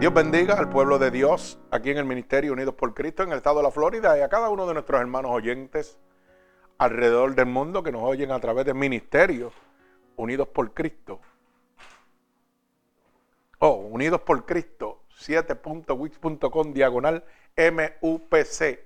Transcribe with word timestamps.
Dios 0.00 0.14
bendiga 0.14 0.54
al 0.54 0.70
pueblo 0.70 0.98
de 0.98 1.10
Dios 1.10 1.58
aquí 1.70 1.90
en 1.90 1.98
el 1.98 2.06
Ministerio 2.06 2.54
Unidos 2.54 2.74
por 2.74 2.94
Cristo 2.94 3.22
en 3.22 3.32
el 3.32 3.36
estado 3.36 3.58
de 3.58 3.64
la 3.64 3.70
Florida 3.70 4.16
y 4.16 4.22
a 4.22 4.30
cada 4.30 4.48
uno 4.48 4.66
de 4.66 4.72
nuestros 4.72 4.98
hermanos 4.98 5.30
oyentes 5.30 5.98
alrededor 6.78 7.34
del 7.34 7.44
mundo 7.44 7.82
que 7.82 7.92
nos 7.92 8.04
oyen 8.04 8.32
a 8.32 8.40
través 8.40 8.64
del 8.64 8.76
Ministerio 8.76 9.52
Unidos 10.16 10.48
por 10.48 10.72
Cristo. 10.72 11.20
Oh, 13.58 13.74
Unidos 13.74 14.22
por 14.22 14.46
Cristo 14.46 15.02
7.wix.com 15.18 16.72
diagonal 16.72 17.22
MUPC, 17.58 18.78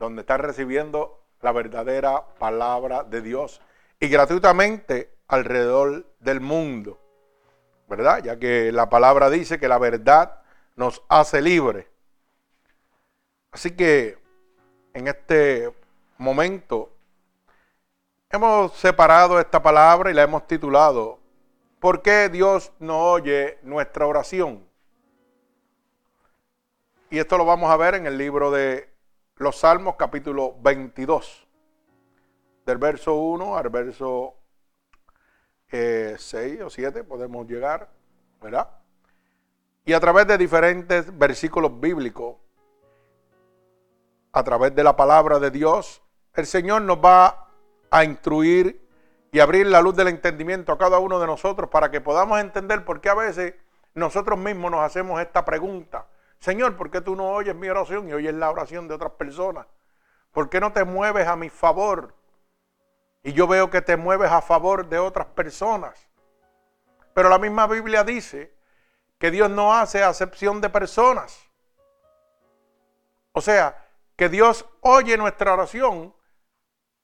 donde 0.00 0.22
están 0.22 0.40
recibiendo 0.40 1.22
la 1.40 1.52
verdadera 1.52 2.34
palabra 2.40 3.04
de 3.04 3.22
Dios 3.22 3.60
y 4.00 4.08
gratuitamente 4.08 5.14
alrededor 5.28 6.04
del 6.18 6.40
mundo. 6.40 7.03
¿Verdad? 7.88 8.22
Ya 8.22 8.38
que 8.38 8.72
la 8.72 8.88
palabra 8.88 9.30
dice 9.30 9.58
que 9.58 9.68
la 9.68 9.78
verdad 9.78 10.40
nos 10.76 11.02
hace 11.08 11.40
libres. 11.40 11.86
Así 13.50 13.70
que 13.70 14.18
en 14.92 15.08
este 15.08 15.72
momento 16.18 16.92
hemos 18.30 18.72
separado 18.74 19.38
esta 19.38 19.62
palabra 19.62 20.10
y 20.10 20.14
la 20.14 20.22
hemos 20.22 20.46
titulado 20.46 21.20
¿Por 21.84 22.00
qué 22.00 22.30
Dios 22.30 22.72
no 22.78 23.10
oye 23.10 23.58
nuestra 23.62 24.06
oración? 24.06 24.66
Y 27.10 27.18
esto 27.18 27.36
lo 27.36 27.44
vamos 27.44 27.70
a 27.70 27.76
ver 27.76 27.94
en 27.94 28.06
el 28.06 28.16
libro 28.16 28.50
de 28.50 28.90
los 29.36 29.56
Salmos 29.56 29.96
capítulo 29.96 30.56
22, 30.62 31.46
del 32.64 32.78
verso 32.78 33.14
1 33.16 33.58
al 33.58 33.68
verso 33.68 34.34
6 35.70 36.32
eh, 36.32 36.62
o 36.62 36.70
7 36.70 37.04
podemos 37.04 37.46
llegar, 37.46 37.90
¿verdad? 38.40 38.68
Y 39.84 39.92
a 39.92 40.00
través 40.00 40.26
de 40.26 40.38
diferentes 40.38 41.16
versículos 41.16 41.78
bíblicos, 41.80 42.36
a 44.32 44.42
través 44.42 44.74
de 44.74 44.82
la 44.82 44.96
palabra 44.96 45.38
de 45.38 45.50
Dios, 45.50 46.02
el 46.34 46.46
Señor 46.46 46.82
nos 46.82 46.98
va 46.98 47.48
a 47.90 48.04
instruir 48.04 48.84
y 49.30 49.40
abrir 49.40 49.66
la 49.66 49.80
luz 49.80 49.94
del 49.96 50.08
entendimiento 50.08 50.72
a 50.72 50.78
cada 50.78 50.98
uno 50.98 51.20
de 51.20 51.26
nosotros 51.26 51.68
para 51.70 51.90
que 51.90 52.00
podamos 52.00 52.40
entender 52.40 52.84
por 52.84 53.00
qué 53.00 53.10
a 53.10 53.14
veces 53.14 53.54
nosotros 53.94 54.38
mismos 54.38 54.70
nos 54.70 54.80
hacemos 54.80 55.20
esta 55.20 55.44
pregunta. 55.44 56.06
Señor, 56.38 56.76
¿por 56.76 56.90
qué 56.90 57.00
tú 57.00 57.16
no 57.16 57.30
oyes 57.30 57.54
mi 57.54 57.68
oración 57.68 58.08
y 58.08 58.12
oyes 58.12 58.34
la 58.34 58.50
oración 58.50 58.88
de 58.88 58.94
otras 58.94 59.12
personas? 59.12 59.66
¿Por 60.32 60.50
qué 60.50 60.60
no 60.60 60.72
te 60.72 60.84
mueves 60.84 61.26
a 61.26 61.36
mi 61.36 61.48
favor? 61.48 62.14
Y 63.24 63.32
yo 63.32 63.46
veo 63.46 63.70
que 63.70 63.80
te 63.80 63.96
mueves 63.96 64.30
a 64.30 64.42
favor 64.42 64.86
de 64.86 64.98
otras 64.98 65.26
personas. 65.28 66.08
Pero 67.14 67.30
la 67.30 67.38
misma 67.38 67.66
Biblia 67.66 68.04
dice 68.04 68.54
que 69.18 69.30
Dios 69.30 69.48
no 69.48 69.74
hace 69.74 70.04
acepción 70.04 70.60
de 70.60 70.68
personas. 70.68 71.48
O 73.32 73.40
sea, 73.40 73.82
que 74.14 74.28
Dios 74.28 74.66
oye 74.82 75.16
nuestra 75.16 75.54
oración, 75.54 76.14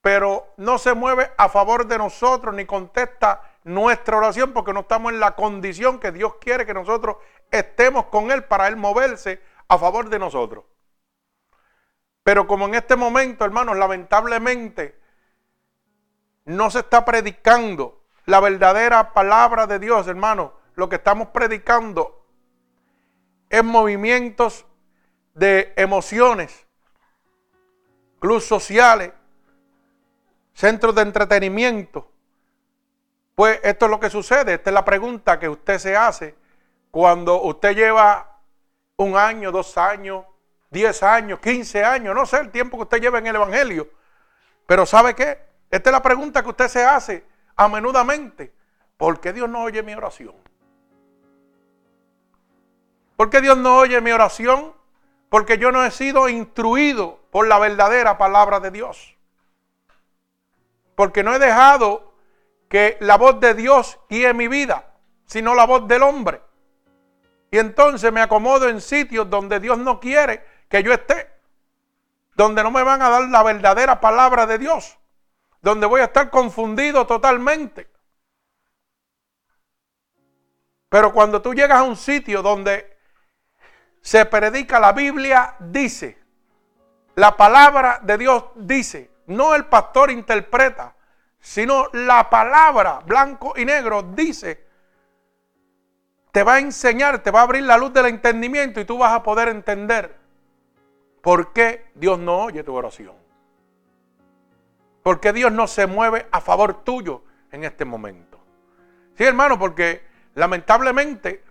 pero 0.03 0.53
no 0.59 0.77
se 0.77 0.93
mueve 0.93 1.33
a 1.39 1.49
favor 1.49 1.87
de 1.87 1.97
nosotros 1.97 2.55
ni 2.55 2.67
contesta 2.67 3.43
nuestra 3.65 4.19
oración 4.19 4.53
porque 4.53 4.75
no 4.75 4.81
estamos 4.81 5.13
en 5.13 5.21
la 5.21 5.35
condición 5.35 5.99
que 5.99 6.13
Dios 6.13 6.35
quiere 6.39 6.67
que 6.67 6.75
nosotros 6.75 7.17
estemos 7.51 8.07
con 8.07 8.31
Él 8.31 8.45
para 8.45 8.69
Él 8.69 8.77
moverse 8.77 9.43
a 9.69 9.79
favor 9.79 10.11
de 10.11 10.19
nosotros. 10.19 10.65
Pero 12.23 12.47
como 12.47 12.67
en 12.67 12.75
este 12.75 12.95
momento, 12.95 13.47
hermanos, 13.47 13.79
lamentablemente 13.79 15.00
no 16.51 16.71
se 16.71 16.81
está 16.81 17.05
predicando 17.05 18.03
la 18.27 18.41
verdadera 18.41 19.13
palabra 19.13 19.67
de 19.67 19.79
Dios, 19.79 20.07
hermano. 20.07 20.55
Lo 20.75 20.89
que 20.89 20.97
estamos 20.97 21.29
predicando 21.29 22.27
es 23.49 23.65
movimientos 23.65 24.65
de 25.35 25.73
emociones, 25.77 26.67
clubes 28.19 28.45
sociales, 28.45 29.13
centros 30.55 30.95
de 30.95 31.03
entretenimiento. 31.03 32.11
Pues 33.35 33.61
esto 33.63 33.87
es 33.87 33.91
lo 33.91 34.01
que 34.01 34.11
sucede. 34.11 34.55
Esta 34.55 34.71
es 34.71 34.75
la 34.75 34.85
pregunta 34.85 35.39
que 35.39 35.49
usted 35.49 35.79
se 35.79 35.97
hace 35.97 36.35
cuando 36.91 37.43
usted 37.43 37.75
lleva 37.75 38.41
un 38.97 39.17
año, 39.17 39.51
dos 39.51 39.79
años, 39.79 40.25
diez 40.71 41.03
años, 41.03 41.41
quince 41.41 41.85
años, 41.85 42.15
no 42.15 42.27
sé 42.27 42.39
el 42.39 42.51
tiempo 42.51 42.77
que 42.77 42.83
usted 42.83 43.01
lleva 43.01 43.19
en 43.19 43.27
el 43.29 43.37
Evangelio. 43.37 43.89
Pero 44.67 44.87
¿sabe 44.87 45.15
qué? 45.15 45.50
Esta 45.71 45.91
es 45.91 45.93
la 45.93 46.03
pregunta 46.03 46.43
que 46.43 46.49
usted 46.49 46.69
se 46.69 46.85
hace 46.85 47.25
a 47.55 47.69
menudamente. 47.69 48.53
¿Por 48.97 49.21
qué 49.21 49.33
Dios 49.33 49.49
no 49.49 49.63
oye 49.63 49.83
mi 49.83 49.95
oración? 49.95 50.35
¿Por 53.17 53.31
qué 53.31 53.41
Dios 53.41 53.57
no 53.57 53.77
oye 53.79 54.01
mi 54.01 54.11
oración? 54.11 54.75
Porque 55.29 55.59
yo 55.59 55.71
no 55.71 55.85
he 55.85 55.91
sido 55.91 56.29
instruido 56.29 57.21
por 57.31 57.47
la 57.47 57.59
verdadera 57.59 58.19
palabra 58.19 58.59
de 58.59 58.71
Dios. 58.73 59.17
Porque 60.97 61.23
no 61.23 61.35
he 61.35 61.39
dejado 61.39 62.15
que 62.69 62.97
la 63.01 63.17
voz 63.17 63.39
de 63.41 63.55
Dios 63.55 64.01
guíe 64.09 64.35
mi 64.35 64.49
vida, 64.49 64.93
sino 65.27 65.55
la 65.55 65.67
voz 65.67 65.87
del 65.87 66.03
hombre. 66.03 66.43
Y 67.53 67.59
entonces 67.59 68.13
me 68.13 68.21
acomodo 68.21 68.69
en 68.69 68.81
sitios 68.81 69.31
donde 69.31 69.61
Dios 69.61 69.79
no 69.79 70.01
quiere 70.01 70.45
que 70.69 70.83
yo 70.83 70.93
esté, 70.93 71.31
donde 72.35 72.63
no 72.63 72.71
me 72.71 72.83
van 72.83 73.03
a 73.03 73.09
dar 73.09 73.29
la 73.29 73.43
verdadera 73.43 74.01
palabra 74.01 74.47
de 74.47 74.59
Dios 74.59 75.01
donde 75.63 75.87
voy 75.87 76.01
a 76.01 76.05
estar 76.05 76.31
confundido 76.31 77.07
totalmente. 77.07 77.89
Pero 80.89 81.13
cuando 81.13 81.41
tú 81.41 81.55
llegas 81.55 81.79
a 81.79 81.85
un 81.85 81.97
sitio 81.97 82.43
donde 82.43 82.99
se 84.01 84.25
predica 84.27 84.81
la 84.81 84.93
Biblia, 84.93 85.55
dice, 85.61 86.19
la 87.15 87.37
palabra 87.37 88.01
de 88.03 88.19
Dios 88.19 88.45
dice, 88.57 89.11
no 89.27 89.55
el 89.55 89.67
pastor 89.67 90.11
interpreta, 90.11 90.97
sino 91.39 91.89
la 91.93 92.29
palabra 92.29 93.01
blanco 93.05 93.55
y 93.57 93.65
negro 93.65 94.03
dice, 94.03 94.67
te 96.33 96.43
va 96.43 96.55
a 96.55 96.59
enseñar, 96.59 97.23
te 97.23 97.31
va 97.31 97.41
a 97.41 97.45
abrir 97.45 97.63
la 97.63 97.77
luz 97.77 97.93
del 97.93 98.07
entendimiento 98.07 98.81
y 98.81 98.85
tú 98.85 98.99
vas 98.99 99.13
a 99.13 99.23
poder 99.23 99.49
entender 99.49 100.17
por 101.21 101.53
qué 101.53 101.91
Dios 101.95 102.19
no 102.19 102.45
oye 102.45 102.65
tu 102.65 102.75
oración. 102.75 103.20
¿Por 105.03 105.21
qué 105.21 105.33
Dios 105.33 105.53
no 105.53 105.67
se 105.67 105.87
mueve 105.87 106.29
a 106.31 106.41
favor 106.41 106.85
tuyo 106.85 107.23
en 107.53 107.65
este 107.65 107.85
momento? 107.85 108.39
Sí, 109.17 109.25
hermano, 109.25 109.59
porque 109.59 110.07
lamentablemente 110.35 111.45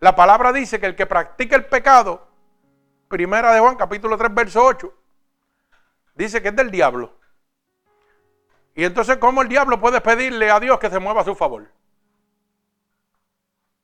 la 0.00 0.14
palabra 0.14 0.52
dice 0.52 0.78
que 0.78 0.86
el 0.86 0.96
que 0.96 1.06
practica 1.06 1.56
el 1.56 1.66
pecado, 1.66 2.28
primera 3.08 3.52
de 3.52 3.60
Juan 3.60 3.76
capítulo 3.76 4.16
3 4.16 4.34
verso 4.34 4.64
8, 4.64 4.92
dice 6.14 6.42
que 6.42 6.48
es 6.48 6.56
del 6.56 6.70
diablo. 6.70 7.16
Y 8.74 8.84
entonces, 8.84 9.16
¿cómo 9.16 9.40
el 9.40 9.48
diablo 9.48 9.80
puede 9.80 10.02
pedirle 10.02 10.50
a 10.50 10.60
Dios 10.60 10.78
que 10.78 10.90
se 10.90 10.98
mueva 10.98 11.22
a 11.22 11.24
su 11.24 11.34
favor? 11.34 11.66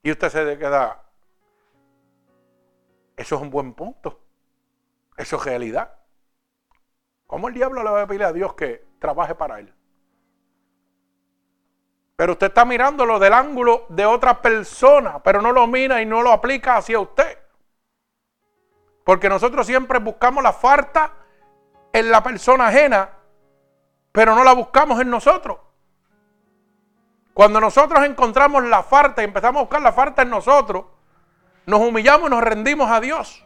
Y 0.03 0.11
usted 0.11 0.29
se 0.29 0.59
queda, 0.59 1.03
eso 3.17 3.37
es 3.37 3.43
un 3.43 3.51
buen 3.51 3.73
punto. 3.73 4.21
Eso 5.17 5.37
es 5.37 5.45
realidad. 5.45 5.95
¿Cómo 7.33 7.49
el 7.49 7.55
diablo 7.55 7.83
le 7.83 7.89
va 7.89 8.03
a 8.03 8.07
pedir 8.07 8.25
a 8.25 8.33
Dios 8.35 8.53
que 8.53 8.85
trabaje 8.99 9.35
para 9.35 9.59
él? 9.59 9.73
Pero 12.15 12.33
usted 12.33 12.49
está 12.49 12.67
mirándolo 12.67 13.19
del 13.19 13.33
ángulo 13.33 13.87
de 13.89 14.05
otra 14.05 14.43
persona, 14.43 15.23
pero 15.23 15.41
no 15.41 15.51
lo 15.51 15.67
mira 15.67 16.03
y 16.03 16.05
no 16.05 16.21
lo 16.21 16.31
aplica 16.31 16.77
hacia 16.77 17.01
usted. 17.01 17.39
Porque 19.03 19.31
nosotros 19.31 19.67
siempre 19.67 19.99
buscamos 19.99 20.45
la 20.45 20.53
falta 20.53 21.15
en 21.95 22.11
la 22.11 22.23
persona 22.23 22.67
ajena, 22.67 23.09
pero 24.13 24.35
no 24.35 24.45
la 24.45 24.53
buscamos 24.53 25.01
en 25.01 25.09
nosotros. 25.09 25.57
Cuando 27.33 27.63
nosotros 27.63 28.05
encontramos 28.05 28.63
la 28.65 28.83
falta 28.83 29.23
y 29.23 29.25
empezamos 29.25 29.61
a 29.61 29.63
buscar 29.63 29.81
la 29.81 29.95
falta 29.95 30.21
en 30.21 30.29
nosotros, 30.29 30.85
nos 31.65 31.81
humillamos 31.81 32.29
y 32.29 32.31
nos 32.31 32.45
rendimos 32.45 32.91
a 32.91 33.01
Dios. 33.01 33.43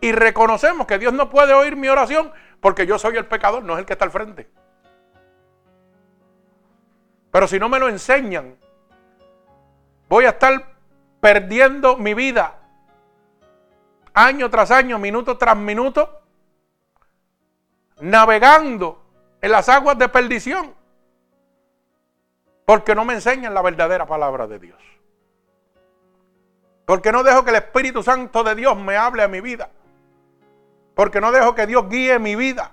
Y 0.00 0.10
reconocemos 0.10 0.88
que 0.88 0.98
Dios 0.98 1.12
no 1.12 1.30
puede 1.30 1.54
oír 1.54 1.76
mi 1.76 1.88
oración 1.88 2.32
porque 2.60 2.86
yo 2.86 2.98
soy 2.98 3.16
el 3.16 3.26
pecador, 3.26 3.62
no 3.62 3.74
es 3.74 3.80
el 3.80 3.86
que 3.86 3.92
está 3.92 4.04
al 4.04 4.10
frente. 4.10 4.48
Pero 7.30 7.46
si 7.46 7.58
no 7.58 7.68
me 7.68 7.78
lo 7.78 7.88
enseñan, 7.88 8.56
voy 10.08 10.24
a 10.24 10.30
estar 10.30 10.74
perdiendo 11.20 11.96
mi 11.96 12.14
vida 12.14 12.58
año 14.14 14.50
tras 14.50 14.70
año, 14.70 14.98
minuto 14.98 15.38
tras 15.38 15.56
minuto, 15.56 16.22
navegando 18.00 19.04
en 19.40 19.52
las 19.52 19.68
aguas 19.68 19.98
de 19.98 20.08
perdición, 20.08 20.74
porque 22.64 22.94
no 22.94 23.04
me 23.04 23.14
enseñan 23.14 23.54
la 23.54 23.62
verdadera 23.62 24.06
palabra 24.06 24.46
de 24.46 24.58
Dios. 24.58 24.78
Porque 26.84 27.12
no 27.12 27.22
dejo 27.22 27.44
que 27.44 27.50
el 27.50 27.56
Espíritu 27.56 28.02
Santo 28.02 28.42
de 28.42 28.54
Dios 28.54 28.76
me 28.76 28.96
hable 28.96 29.22
a 29.22 29.28
mi 29.28 29.40
vida. 29.40 29.70
Porque 30.98 31.20
no 31.20 31.30
dejo 31.30 31.54
que 31.54 31.64
Dios 31.64 31.88
guíe 31.88 32.18
mi 32.18 32.34
vida. 32.34 32.72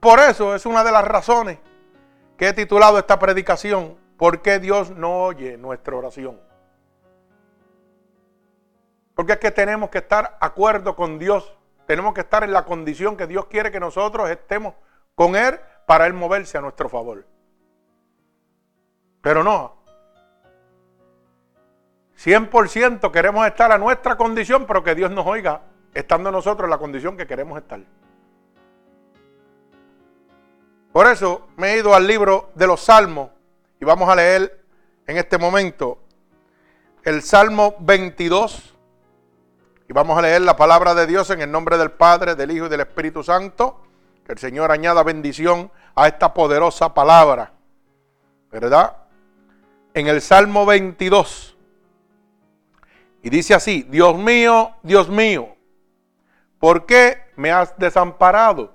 Por 0.00 0.18
eso 0.20 0.54
es 0.54 0.64
una 0.64 0.82
de 0.82 0.90
las 0.90 1.04
razones 1.04 1.58
que 2.38 2.48
he 2.48 2.52
titulado 2.54 2.98
esta 2.98 3.18
predicación, 3.18 3.98
¿por 4.16 4.40
qué 4.40 4.58
Dios 4.58 4.90
no 4.90 5.24
oye 5.24 5.58
nuestra 5.58 5.96
oración? 5.96 6.40
Porque 9.14 9.32
es 9.32 9.38
que 9.38 9.50
tenemos 9.50 9.90
que 9.90 9.98
estar 9.98 10.38
acuerdo 10.40 10.96
con 10.96 11.18
Dios. 11.18 11.54
Tenemos 11.86 12.14
que 12.14 12.22
estar 12.22 12.42
en 12.42 12.54
la 12.54 12.64
condición 12.64 13.14
que 13.14 13.26
Dios 13.26 13.44
quiere 13.44 13.70
que 13.70 13.78
nosotros 13.78 14.30
estemos 14.30 14.72
con 15.14 15.36
Él 15.36 15.60
para 15.84 16.06
Él 16.06 16.14
moverse 16.14 16.56
a 16.56 16.62
nuestro 16.62 16.88
favor. 16.88 17.26
Pero 19.20 19.44
no. 19.44 19.76
100% 22.16 23.10
queremos 23.10 23.46
estar 23.46 23.70
a 23.70 23.76
nuestra 23.76 24.16
condición, 24.16 24.64
pero 24.66 24.82
que 24.82 24.94
Dios 24.94 25.10
nos 25.10 25.26
oiga 25.26 25.67
estando 25.94 26.30
nosotros 26.30 26.64
en 26.66 26.70
la 26.70 26.78
condición 26.78 27.16
que 27.16 27.26
queremos 27.26 27.58
estar. 27.58 27.80
Por 30.92 31.06
eso 31.06 31.48
me 31.56 31.72
he 31.74 31.78
ido 31.78 31.94
al 31.94 32.06
libro 32.06 32.50
de 32.54 32.66
los 32.66 32.80
Salmos 32.80 33.30
y 33.80 33.84
vamos 33.84 34.08
a 34.08 34.16
leer 34.16 34.64
en 35.06 35.16
este 35.16 35.38
momento 35.38 35.98
el 37.04 37.22
Salmo 37.22 37.76
22 37.80 38.74
y 39.88 39.92
vamos 39.92 40.18
a 40.18 40.22
leer 40.22 40.42
la 40.42 40.56
palabra 40.56 40.94
de 40.94 41.06
Dios 41.06 41.30
en 41.30 41.40
el 41.40 41.50
nombre 41.50 41.78
del 41.78 41.90
Padre, 41.90 42.34
del 42.34 42.50
Hijo 42.50 42.66
y 42.66 42.68
del 42.68 42.80
Espíritu 42.80 43.22
Santo. 43.22 43.80
Que 44.24 44.32
el 44.32 44.38
Señor 44.38 44.70
añada 44.70 45.02
bendición 45.02 45.70
a 45.94 46.06
esta 46.06 46.34
poderosa 46.34 46.92
palabra. 46.92 47.52
¿Verdad? 48.50 48.96
En 49.94 50.06
el 50.06 50.20
Salmo 50.20 50.66
22. 50.66 51.56
Y 53.22 53.30
dice 53.30 53.54
así, 53.54 53.82
Dios 53.88 54.16
mío, 54.18 54.72
Dios 54.82 55.08
mío, 55.08 55.56
¿por 56.58 56.86
qué 56.86 57.24
me 57.36 57.50
has 57.50 57.76
desamparado? 57.78 58.72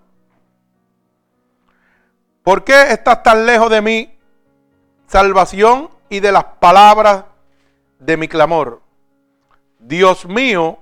¿Por 2.44 2.63
qué 2.63 2.91
estás 2.91 3.24
tan 3.24 3.45
lejos 3.45 3.69
de 3.69 3.81
mi 3.81 4.18
salvación 5.07 5.89
y 6.09 6.19
de 6.19 6.31
las 6.31 6.44
palabras 6.44 7.25
de 8.00 8.18
mi 8.18 8.27
clamor? 8.27 8.81
Dios 9.80 10.25
mío, 10.25 10.80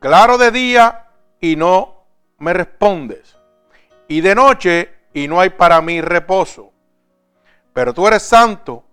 claro 0.00 0.38
de 0.38 0.50
día 0.50 1.06
y 1.40 1.56
no 1.56 2.04
me 2.38 2.52
respondes, 2.52 3.36
y 4.08 4.20
de 4.20 4.34
noche 4.34 4.92
y 5.14 5.28
no 5.28 5.40
hay 5.40 5.50
para 5.50 5.80
mí 5.80 6.00
reposo. 6.00 6.72
Pero 7.72 7.94
tú 7.94 8.06
eres 8.06 8.22
santo, 8.22 8.84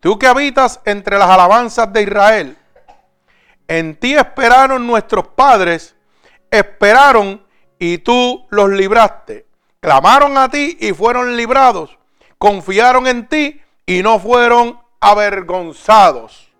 tú 0.00 0.18
que 0.18 0.26
habitas 0.26 0.80
entre 0.84 1.18
las 1.18 1.30
alabanzas 1.30 1.92
de 1.92 2.02
Israel. 2.02 2.58
En 3.68 3.96
ti 3.96 4.14
esperaron 4.14 4.86
nuestros 4.86 5.28
padres, 5.28 5.93
esperaron 6.58 7.44
y 7.78 7.98
tú 7.98 8.46
los 8.50 8.70
libraste. 8.70 9.46
Clamaron 9.80 10.38
a 10.38 10.48
ti 10.48 10.76
y 10.80 10.92
fueron 10.92 11.36
librados. 11.36 11.98
Confiaron 12.38 13.06
en 13.06 13.28
ti 13.28 13.60
y 13.86 14.02
no 14.02 14.18
fueron 14.18 14.80
avergonzados. 15.00 16.50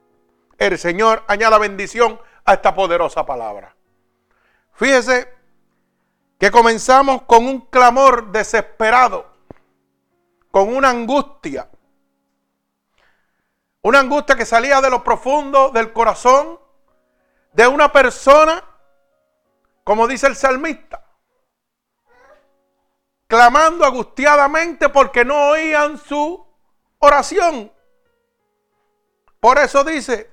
El 0.58 0.78
Señor 0.78 1.24
añada 1.26 1.58
bendición 1.58 2.20
a 2.44 2.54
esta 2.54 2.74
poderosa 2.74 3.24
palabra. 3.24 3.74
Fíjese 4.74 5.32
que 6.38 6.50
comenzamos 6.50 7.22
con 7.22 7.46
un 7.46 7.60
clamor 7.62 8.32
desesperado, 8.32 9.26
con 10.50 10.74
una 10.74 10.90
angustia. 10.90 11.68
Una 13.82 14.00
angustia 14.00 14.34
que 14.34 14.46
salía 14.46 14.80
de 14.80 14.90
lo 14.90 15.04
profundo 15.04 15.70
del 15.70 15.92
corazón 15.92 16.58
de 17.52 17.68
una 17.68 17.92
persona, 17.92 18.64
como 19.84 20.08
dice 20.08 20.26
el 20.26 20.34
salmista, 20.34 21.04
clamando 23.26 23.84
angustiadamente 23.84 24.88
porque 24.88 25.24
no 25.24 25.50
oían 25.50 25.98
su 25.98 26.44
oración. 26.98 27.70
Por 29.38 29.58
eso 29.58 29.84
dice 29.84 30.30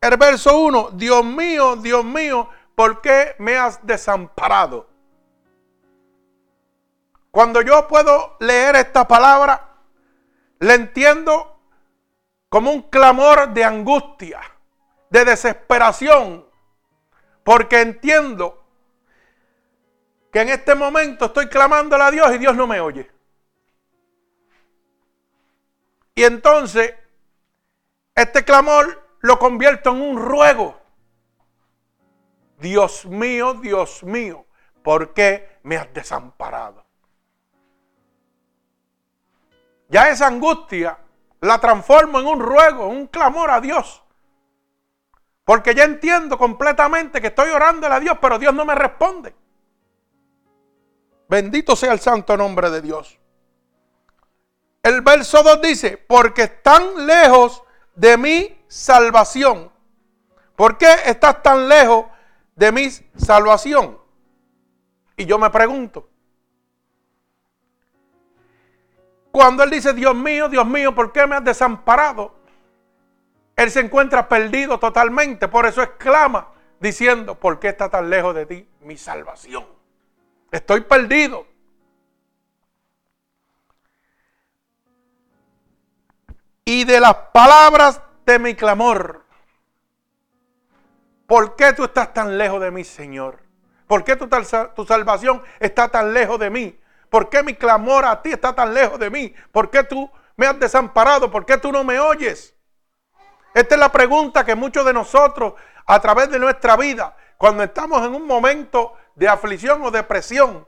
el 0.00 0.16
verso 0.16 0.58
1, 0.58 0.90
Dios 0.92 1.24
mío, 1.24 1.76
Dios 1.76 2.04
mío, 2.04 2.48
¿por 2.74 3.02
qué 3.02 3.36
me 3.38 3.56
has 3.56 3.84
desamparado? 3.86 4.88
Cuando 7.30 7.60
yo 7.60 7.86
puedo 7.88 8.36
leer 8.40 8.76
esta 8.76 9.06
palabra, 9.06 9.76
le 10.60 10.74
entiendo 10.74 11.58
como 12.48 12.70
un 12.70 12.82
clamor 12.82 13.52
de 13.52 13.64
angustia, 13.64 14.40
de 15.10 15.24
desesperación, 15.24 16.46
porque 17.42 17.80
entiendo 17.80 18.63
que 20.34 20.40
en 20.40 20.48
este 20.48 20.74
momento 20.74 21.26
estoy 21.26 21.46
clamándole 21.46 22.02
a 22.02 22.10
Dios 22.10 22.34
y 22.34 22.38
Dios 22.38 22.56
no 22.56 22.66
me 22.66 22.80
oye. 22.80 23.08
Y 26.16 26.24
entonces, 26.24 26.92
este 28.16 28.44
clamor 28.44 29.16
lo 29.20 29.38
convierto 29.38 29.90
en 29.90 30.02
un 30.02 30.18
ruego. 30.18 30.80
Dios 32.58 33.06
mío, 33.06 33.54
Dios 33.54 34.02
mío, 34.02 34.44
¿por 34.82 35.14
qué 35.14 35.60
me 35.62 35.76
has 35.76 35.94
desamparado? 35.94 36.84
Ya 39.88 40.08
esa 40.08 40.26
angustia 40.26 40.98
la 41.42 41.60
transformo 41.60 42.18
en 42.18 42.26
un 42.26 42.40
ruego, 42.40 42.90
en 42.90 42.96
un 42.96 43.06
clamor 43.06 43.52
a 43.52 43.60
Dios. 43.60 44.02
Porque 45.44 45.76
ya 45.76 45.84
entiendo 45.84 46.36
completamente 46.36 47.20
que 47.20 47.28
estoy 47.28 47.50
orándole 47.50 47.94
a 47.94 48.00
Dios, 48.00 48.18
pero 48.20 48.36
Dios 48.36 48.52
no 48.52 48.64
me 48.64 48.74
responde. 48.74 49.43
Bendito 51.28 51.74
sea 51.76 51.92
el 51.92 52.00
santo 52.00 52.36
nombre 52.36 52.70
de 52.70 52.82
Dios. 52.82 53.18
El 54.82 55.00
verso 55.00 55.42
2 55.42 55.62
dice, 55.62 55.96
porque 55.96 56.42
están 56.42 57.06
lejos 57.06 57.62
de 57.94 58.18
mi 58.18 58.64
salvación. 58.68 59.72
¿Por 60.56 60.76
qué 60.76 60.94
estás 61.06 61.42
tan 61.42 61.68
lejos 61.68 62.06
de 62.54 62.70
mi 62.70 62.90
salvación? 63.16 63.98
Y 65.16 65.24
yo 65.24 65.38
me 65.38 65.48
pregunto, 65.50 66.08
cuando 69.32 69.62
él 69.62 69.70
dice, 69.70 69.92
Dios 69.94 70.14
mío, 70.14 70.48
Dios 70.48 70.66
mío, 70.66 70.94
¿por 70.94 71.12
qué 71.12 71.26
me 71.26 71.36
has 71.36 71.44
desamparado? 71.44 72.34
Él 73.56 73.70
se 73.70 73.80
encuentra 73.80 74.28
perdido 74.28 74.78
totalmente, 74.78 75.48
por 75.48 75.66
eso 75.66 75.82
exclama 75.82 76.52
diciendo, 76.78 77.34
¿por 77.38 77.58
qué 77.58 77.68
está 77.68 77.88
tan 77.88 78.10
lejos 78.10 78.34
de 78.34 78.46
ti 78.46 78.68
mi 78.80 78.96
salvación? 78.96 79.64
Estoy 80.54 80.82
perdido. 80.82 81.48
Y 86.64 86.84
de 86.84 87.00
las 87.00 87.12
palabras 87.32 88.00
de 88.24 88.38
mi 88.38 88.54
clamor. 88.54 89.24
¿Por 91.26 91.56
qué 91.56 91.72
tú 91.72 91.82
estás 91.82 92.14
tan 92.14 92.38
lejos 92.38 92.60
de 92.60 92.70
mí, 92.70 92.84
Señor? 92.84 93.40
¿Por 93.88 94.04
qué 94.04 94.14
tu, 94.14 94.28
tu 94.76 94.84
salvación 94.86 95.42
está 95.58 95.88
tan 95.88 96.14
lejos 96.14 96.38
de 96.38 96.50
mí? 96.50 96.78
¿Por 97.10 97.28
qué 97.28 97.42
mi 97.42 97.54
clamor 97.54 98.04
a 98.04 98.22
ti 98.22 98.30
está 98.30 98.54
tan 98.54 98.72
lejos 98.72 99.00
de 99.00 99.10
mí? 99.10 99.34
¿Por 99.50 99.70
qué 99.70 99.82
tú 99.82 100.08
me 100.36 100.46
has 100.46 100.60
desamparado? 100.60 101.32
¿Por 101.32 101.44
qué 101.44 101.58
tú 101.58 101.72
no 101.72 101.82
me 101.82 101.98
oyes? 101.98 102.54
Esta 103.54 103.74
es 103.74 103.80
la 103.80 103.90
pregunta 103.90 104.44
que 104.44 104.54
muchos 104.54 104.86
de 104.86 104.92
nosotros 104.92 105.54
a 105.84 105.98
través 105.98 106.30
de 106.30 106.38
nuestra 106.38 106.76
vida, 106.76 107.16
cuando 107.38 107.64
estamos 107.64 108.06
en 108.06 108.14
un 108.14 108.24
momento 108.24 108.94
de 109.14 109.28
aflicción 109.28 109.82
o 109.82 109.90
depresión 109.90 110.66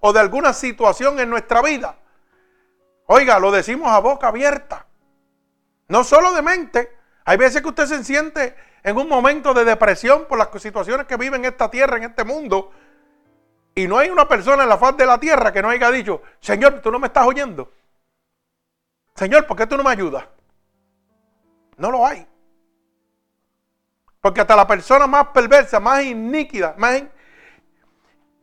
o 0.00 0.12
de 0.12 0.20
alguna 0.20 0.52
situación 0.52 1.18
en 1.20 1.30
nuestra 1.30 1.62
vida. 1.62 1.96
Oiga, 3.06 3.38
lo 3.38 3.50
decimos 3.50 3.88
a 3.88 3.98
boca 3.98 4.28
abierta. 4.28 4.86
No 5.88 6.04
solo 6.04 6.32
de 6.32 6.42
mente. 6.42 6.96
Hay 7.24 7.36
veces 7.36 7.62
que 7.62 7.68
usted 7.68 7.86
se 7.86 8.04
siente 8.04 8.56
en 8.82 8.96
un 8.96 9.08
momento 9.08 9.52
de 9.54 9.64
depresión 9.64 10.26
por 10.28 10.38
las 10.38 10.48
situaciones 10.60 11.06
que 11.06 11.16
vive 11.16 11.36
en 11.36 11.44
esta 11.44 11.70
tierra, 11.70 11.96
en 11.96 12.04
este 12.04 12.24
mundo. 12.24 12.72
Y 13.74 13.86
no 13.86 13.98
hay 13.98 14.10
una 14.10 14.28
persona 14.28 14.62
en 14.62 14.68
la 14.68 14.78
faz 14.78 14.96
de 14.96 15.06
la 15.06 15.18
tierra 15.18 15.52
que 15.52 15.60
no 15.62 15.68
haya 15.68 15.90
dicho, 15.90 16.22
Señor, 16.40 16.80
tú 16.80 16.90
no 16.90 16.98
me 16.98 17.08
estás 17.08 17.26
oyendo. 17.26 17.72
Señor, 19.14 19.46
¿por 19.46 19.56
qué 19.56 19.66
tú 19.66 19.76
no 19.76 19.82
me 19.82 19.90
ayudas? 19.90 20.24
No 21.76 21.90
lo 21.90 22.06
hay. 22.06 22.26
Porque 24.20 24.40
hasta 24.40 24.56
la 24.56 24.66
persona 24.66 25.06
más 25.06 25.28
perversa, 25.28 25.78
más 25.78 26.02
iníquida, 26.02 26.74
más 26.78 27.02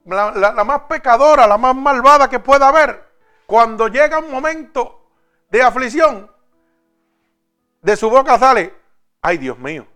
la, 0.05 0.63
más 0.63 0.81
pecadora, 0.81 1.47
la 1.47 1.57
más 1.57 1.75
malvada 1.75 2.29
que 2.29 2.39
pueda 2.39 2.67
haber, 2.67 3.11
cuando 3.45 3.87
llega 3.87 4.19
un 4.19 4.31
momento 4.31 5.09
de 5.49 5.61
aflicción, 5.61 6.29
de 7.81 7.95
su 7.97 8.09
boca 8.09 8.37
sale, 8.37 8.73
ay 9.21 9.37
Dios 9.37 9.57
mío. 9.59 9.87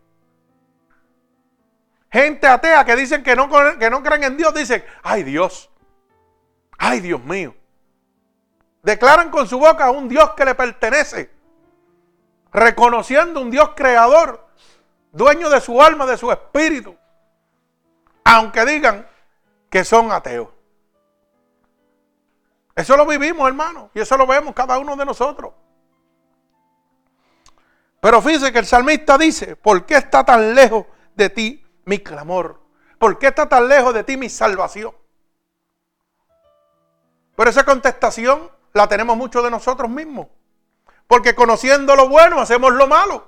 Gente 2.11 2.47
atea 2.47 2.85
que 2.85 2.95
dicen 2.95 3.23
que 3.23 3.35
no, 3.35 3.49
que 3.77 3.89
no 3.89 4.01
creen 4.01 4.23
en 4.23 4.37
Dios, 4.37 4.53
dicen, 4.53 4.83
ay 5.03 5.23
Dios, 5.23 5.69
ay 6.77 6.99
Dios 6.99 7.23
mío. 7.23 7.55
Declaran 8.83 9.29
con 9.29 9.47
su 9.47 9.59
boca 9.59 9.85
a 9.85 9.91
un 9.91 10.07
Dios 10.07 10.31
que 10.35 10.45
le 10.45 10.55
pertenece, 10.55 11.29
reconociendo 12.53 13.41
un 13.41 13.51
Dios 13.51 13.71
creador, 13.75 14.47
dueño 15.11 15.49
de 15.49 15.59
su 15.59 15.81
alma, 15.81 16.05
de 16.05 16.17
su 16.17 16.31
espíritu. 16.31 16.95
Aunque 18.23 18.65
digan, 18.65 19.07
que 19.69 19.83
son 19.83 20.11
ateos. 20.11 20.49
Eso 22.75 22.95
lo 22.95 23.05
vivimos, 23.05 23.47
hermano, 23.47 23.89
y 23.93 23.99
eso 24.01 24.17
lo 24.17 24.27
vemos 24.27 24.53
cada 24.53 24.77
uno 24.77 24.95
de 24.95 25.05
nosotros. 25.05 25.53
Pero 27.99 28.21
fíjese 28.21 28.51
que 28.53 28.59
el 28.59 28.65
salmista 28.65 29.17
dice, 29.17 29.55
¿por 29.55 29.85
qué 29.85 29.95
está 29.95 30.23
tan 30.23 30.53
lejos 30.53 30.85
de 31.15 31.29
ti 31.29 31.65
mi 31.85 31.99
clamor? 31.99 32.61
¿Por 32.99 33.17
qué 33.17 33.27
está 33.27 33.49
tan 33.49 33.67
lejos 33.67 33.93
de 33.93 34.03
ti 34.03 34.15
mi 34.15 34.29
salvación? 34.29 34.93
Pero 37.35 37.49
esa 37.49 37.63
contestación 37.63 38.51
la 38.73 38.87
tenemos 38.87 39.17
muchos 39.17 39.43
de 39.43 39.51
nosotros 39.51 39.89
mismos. 39.89 40.27
Porque 41.07 41.35
conociendo 41.35 41.95
lo 41.95 42.09
bueno 42.09 42.39
hacemos 42.39 42.73
lo 42.73 42.87
malo. 42.87 43.27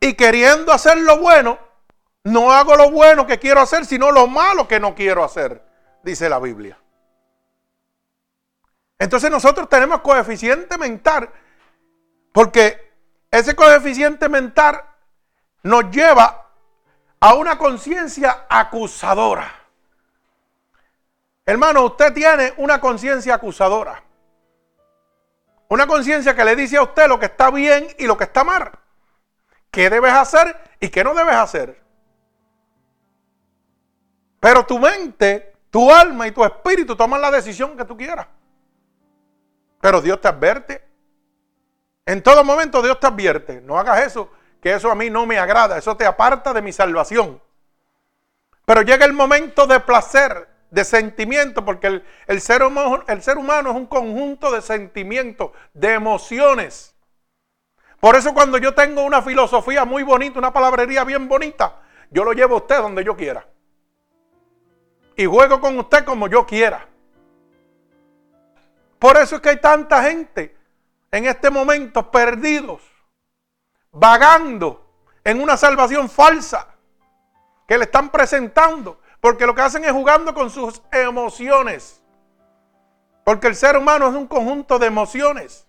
Y 0.00 0.14
queriendo 0.14 0.72
hacer 0.72 0.98
lo 0.98 1.18
bueno, 1.18 1.58
no 2.24 2.52
hago 2.52 2.76
lo 2.76 2.90
bueno 2.90 3.26
que 3.26 3.38
quiero 3.38 3.60
hacer, 3.60 3.86
sino 3.86 4.10
lo 4.10 4.26
malo 4.26 4.68
que 4.68 4.80
no 4.80 4.94
quiero 4.94 5.24
hacer, 5.24 5.64
dice 6.02 6.28
la 6.28 6.38
Biblia. 6.38 6.78
Entonces 8.98 9.30
nosotros 9.30 9.68
tenemos 9.68 10.00
coeficiente 10.02 10.76
mental, 10.76 11.30
porque 12.32 12.92
ese 13.30 13.56
coeficiente 13.56 14.28
mental 14.28 14.84
nos 15.62 15.90
lleva 15.90 16.50
a 17.20 17.34
una 17.34 17.56
conciencia 17.56 18.46
acusadora. 18.48 19.50
Hermano, 21.46 21.84
usted 21.84 22.12
tiene 22.12 22.52
una 22.58 22.80
conciencia 22.80 23.34
acusadora. 23.34 24.02
Una 25.68 25.86
conciencia 25.86 26.34
que 26.34 26.44
le 26.44 26.56
dice 26.56 26.76
a 26.76 26.82
usted 26.82 27.08
lo 27.08 27.18
que 27.18 27.26
está 27.26 27.50
bien 27.50 27.88
y 27.98 28.06
lo 28.06 28.16
que 28.16 28.24
está 28.24 28.44
mal. 28.44 28.70
¿Qué 29.70 29.88
debes 29.88 30.12
hacer 30.12 30.56
y 30.80 30.88
qué 30.88 31.04
no 31.04 31.14
debes 31.14 31.36
hacer? 31.36 31.79
Pero 34.40 34.64
tu 34.64 34.78
mente, 34.78 35.52
tu 35.70 35.92
alma 35.92 36.26
y 36.26 36.32
tu 36.32 36.42
espíritu 36.44 36.96
toman 36.96 37.20
la 37.20 37.30
decisión 37.30 37.76
que 37.76 37.84
tú 37.84 37.96
quieras. 37.96 38.26
Pero 39.80 40.00
Dios 40.00 40.20
te 40.20 40.28
advierte. 40.28 40.82
En 42.06 42.22
todo 42.22 42.42
momento 42.42 42.82
Dios 42.82 42.98
te 42.98 43.06
advierte. 43.06 43.60
No 43.60 43.78
hagas 43.78 44.06
eso, 44.06 44.30
que 44.60 44.72
eso 44.72 44.90
a 44.90 44.94
mí 44.94 45.10
no 45.10 45.26
me 45.26 45.38
agrada. 45.38 45.78
Eso 45.78 45.96
te 45.96 46.06
aparta 46.06 46.52
de 46.54 46.62
mi 46.62 46.72
salvación. 46.72 47.40
Pero 48.64 48.82
llega 48.82 49.04
el 49.04 49.12
momento 49.12 49.66
de 49.66 49.80
placer, 49.80 50.48
de 50.70 50.84
sentimiento, 50.84 51.64
porque 51.64 52.02
el, 52.26 52.40
ser, 52.40 52.62
humano, 52.62 53.04
el 53.08 53.22
ser 53.22 53.36
humano 53.36 53.70
es 53.70 53.76
un 53.76 53.86
conjunto 53.86 54.50
de 54.50 54.62
sentimientos, 54.62 55.50
de 55.74 55.94
emociones. 55.94 56.94
Por 58.00 58.16
eso 58.16 58.32
cuando 58.32 58.56
yo 58.56 58.74
tengo 58.74 59.02
una 59.02 59.20
filosofía 59.20 59.84
muy 59.84 60.02
bonita, 60.02 60.38
una 60.38 60.52
palabrería 60.52 61.04
bien 61.04 61.28
bonita, 61.28 61.80
yo 62.10 62.24
lo 62.24 62.32
llevo 62.32 62.54
a 62.54 62.58
usted 62.58 62.78
donde 62.78 63.04
yo 63.04 63.16
quiera. 63.16 63.46
Y 65.20 65.26
juego 65.26 65.60
con 65.60 65.78
usted 65.78 66.02
como 66.06 66.28
yo 66.28 66.46
quiera. 66.46 66.88
Por 68.98 69.18
eso 69.18 69.36
es 69.36 69.42
que 69.42 69.50
hay 69.50 69.60
tanta 69.60 70.02
gente 70.02 70.56
en 71.10 71.26
este 71.26 71.50
momento 71.50 72.10
perdidos, 72.10 72.80
vagando 73.92 74.82
en 75.22 75.42
una 75.42 75.58
salvación 75.58 76.08
falsa 76.08 76.68
que 77.68 77.76
le 77.76 77.84
están 77.84 78.08
presentando. 78.08 78.98
Porque 79.20 79.44
lo 79.44 79.54
que 79.54 79.60
hacen 79.60 79.84
es 79.84 79.92
jugando 79.92 80.32
con 80.32 80.48
sus 80.48 80.80
emociones. 80.90 82.02
Porque 83.22 83.48
el 83.48 83.56
ser 83.56 83.76
humano 83.76 84.08
es 84.08 84.14
un 84.14 84.26
conjunto 84.26 84.78
de 84.78 84.86
emociones. 84.86 85.66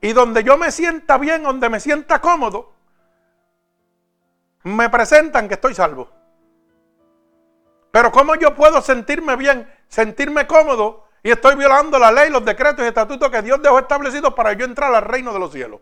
Y 0.00 0.12
donde 0.12 0.44
yo 0.44 0.56
me 0.56 0.70
sienta 0.70 1.18
bien, 1.18 1.42
donde 1.42 1.68
me 1.68 1.80
sienta 1.80 2.20
cómodo, 2.20 2.74
me 4.62 4.88
presentan 4.88 5.48
que 5.48 5.54
estoy 5.54 5.74
salvo. 5.74 6.15
Pero 7.96 8.12
¿cómo 8.12 8.34
yo 8.34 8.54
puedo 8.54 8.82
sentirme 8.82 9.36
bien, 9.36 9.66
sentirme 9.88 10.46
cómodo 10.46 11.06
y 11.22 11.30
estoy 11.30 11.54
violando 11.56 11.98
la 11.98 12.12
ley, 12.12 12.28
los 12.28 12.44
decretos 12.44 12.84
y 12.84 12.88
estatutos 12.88 13.30
que 13.30 13.40
Dios 13.40 13.62
dejó 13.62 13.78
establecidos 13.78 14.34
para 14.34 14.52
yo 14.52 14.66
entrar 14.66 14.94
al 14.94 15.00
reino 15.00 15.32
de 15.32 15.38
los 15.38 15.50
cielos? 15.50 15.80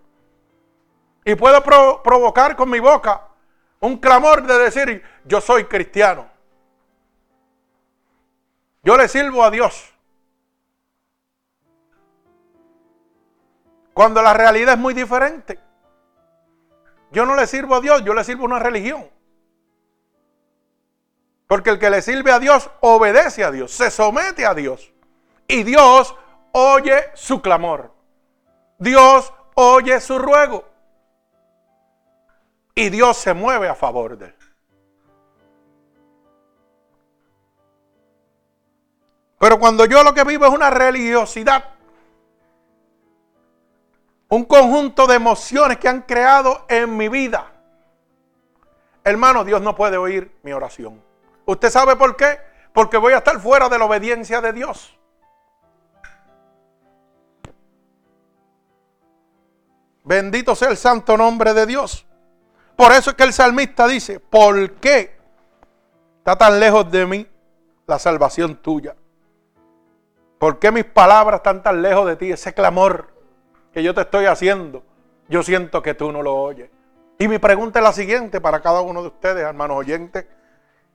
Y 1.24 1.34
puedo 1.34 1.60
provocar 1.60 2.54
con 2.54 2.70
mi 2.70 2.78
boca 2.78 3.20
un 3.80 3.96
clamor 3.96 4.44
de 4.44 4.58
decir, 4.58 5.02
yo 5.24 5.40
soy 5.40 5.64
cristiano. 5.64 6.28
Yo 8.84 8.96
le 8.96 9.08
sirvo 9.08 9.42
a 9.42 9.50
Dios. 9.50 9.92
Cuando 13.92 14.22
la 14.22 14.34
realidad 14.34 14.74
es 14.74 14.80
muy 14.80 14.94
diferente. 14.94 15.58
Yo 17.10 17.26
no 17.26 17.34
le 17.34 17.48
sirvo 17.48 17.74
a 17.74 17.80
Dios, 17.80 18.04
yo 18.04 18.14
le 18.14 18.22
sirvo 18.22 18.44
a 18.44 18.46
una 18.46 18.60
religión. 18.60 19.13
Porque 21.46 21.70
el 21.70 21.78
que 21.78 21.90
le 21.90 22.02
sirve 22.02 22.32
a 22.32 22.38
Dios 22.38 22.70
obedece 22.80 23.44
a 23.44 23.50
Dios, 23.50 23.72
se 23.72 23.90
somete 23.90 24.46
a 24.46 24.54
Dios. 24.54 24.92
Y 25.46 25.62
Dios 25.62 26.14
oye 26.52 27.10
su 27.14 27.42
clamor. 27.42 27.92
Dios 28.78 29.32
oye 29.54 30.00
su 30.00 30.18
ruego. 30.18 30.64
Y 32.74 32.88
Dios 32.88 33.16
se 33.16 33.34
mueve 33.34 33.68
a 33.68 33.74
favor 33.74 34.16
de 34.16 34.26
él. 34.26 34.34
Pero 39.38 39.60
cuando 39.60 39.84
yo 39.84 40.02
lo 40.02 40.14
que 40.14 40.24
vivo 40.24 40.46
es 40.46 40.52
una 40.52 40.70
religiosidad, 40.70 41.64
un 44.28 44.44
conjunto 44.44 45.06
de 45.06 45.16
emociones 45.16 45.78
que 45.78 45.88
han 45.88 46.02
creado 46.02 46.64
en 46.68 46.96
mi 46.96 47.08
vida. 47.08 47.52
Hermano, 49.04 49.44
Dios 49.44 49.60
no 49.60 49.76
puede 49.76 49.98
oír 49.98 50.34
mi 50.42 50.52
oración. 50.52 51.00
¿Usted 51.46 51.70
sabe 51.70 51.96
por 51.96 52.16
qué? 52.16 52.38
Porque 52.72 52.96
voy 52.96 53.12
a 53.12 53.18
estar 53.18 53.38
fuera 53.38 53.68
de 53.68 53.78
la 53.78 53.84
obediencia 53.84 54.40
de 54.40 54.52
Dios. 54.52 54.98
Bendito 60.02 60.54
sea 60.54 60.68
el 60.68 60.76
santo 60.76 61.16
nombre 61.16 61.54
de 61.54 61.66
Dios. 61.66 62.06
Por 62.76 62.92
eso 62.92 63.10
es 63.10 63.16
que 63.16 63.22
el 63.22 63.32
salmista 63.32 63.86
dice, 63.86 64.20
¿por 64.20 64.72
qué 64.72 65.16
está 66.18 66.36
tan 66.36 66.58
lejos 66.58 66.90
de 66.90 67.06
mí 67.06 67.26
la 67.86 67.98
salvación 67.98 68.56
tuya? 68.56 68.96
¿Por 70.38 70.58
qué 70.58 70.70
mis 70.70 70.84
palabras 70.84 71.38
están 71.38 71.62
tan 71.62 71.80
lejos 71.80 72.06
de 72.06 72.16
ti? 72.16 72.32
Ese 72.32 72.52
clamor 72.52 73.14
que 73.72 73.82
yo 73.82 73.94
te 73.94 74.02
estoy 74.02 74.26
haciendo, 74.26 74.82
yo 75.28 75.42
siento 75.42 75.80
que 75.80 75.94
tú 75.94 76.10
no 76.10 76.22
lo 76.22 76.34
oyes. 76.34 76.68
Y 77.18 77.28
mi 77.28 77.38
pregunta 77.38 77.78
es 77.78 77.84
la 77.84 77.92
siguiente 77.92 78.40
para 78.40 78.60
cada 78.60 78.80
uno 78.80 79.00
de 79.00 79.08
ustedes, 79.08 79.44
hermanos 79.44 79.76
oyentes 79.78 80.26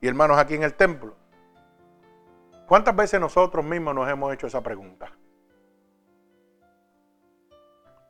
y 0.01 0.07
hermanos 0.07 0.37
aquí 0.37 0.55
en 0.55 0.63
el 0.63 0.73
templo. 0.73 1.15
¿Cuántas 2.67 2.95
veces 2.95 3.19
nosotros 3.19 3.65
mismos 3.65 3.95
nos 3.95 4.07
hemos 4.09 4.33
hecho 4.33 4.47
esa 4.47 4.61
pregunta? 4.61 5.11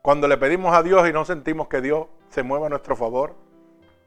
Cuando 0.02 0.28
le 0.28 0.36
pedimos 0.38 0.74
a 0.74 0.82
Dios 0.82 1.08
y 1.08 1.12
no 1.12 1.24
sentimos 1.24 1.68
que 1.68 1.80
Dios 1.80 2.06
se 2.30 2.42
mueva 2.42 2.66
a 2.66 2.70
nuestro 2.70 2.96
favor. 2.96 3.34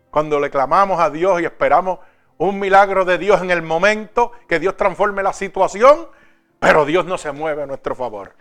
Cuando 0.10 0.40
le 0.40 0.50
clamamos 0.50 1.00
a 1.00 1.10
Dios 1.10 1.42
y 1.42 1.46
esperamos 1.46 2.00
un 2.38 2.60
milagro 2.60 3.06
de 3.06 3.18
Dios 3.18 3.42
en 3.42 3.52
el 3.52 3.62
momento 3.62 4.32
que 4.48 4.60
Dios 4.60 4.76
transforme 4.76 5.24
la 5.24 5.34
situación, 5.34 6.08
pero 6.60 6.86
Dios 6.86 7.06
no 7.06 7.18
se 7.18 7.32
mueve 7.32 7.64
a 7.64 7.66
nuestro 7.66 7.96
favor. 7.96 8.34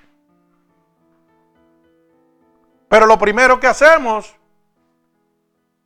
Pero 2.89 3.07
lo 3.07 3.19
primero 3.19 3.59
que 3.59 3.67
hacemos 3.67 4.35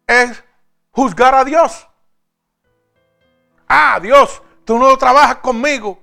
es 0.06 0.42
juzgar 0.90 1.34
a 1.34 1.44
Dios. 1.44 1.88
Ah, 3.68 3.98
Dios, 4.00 4.42
tú 4.64 4.78
no 4.78 4.96
trabajas 4.96 5.36
conmigo. 5.36 5.98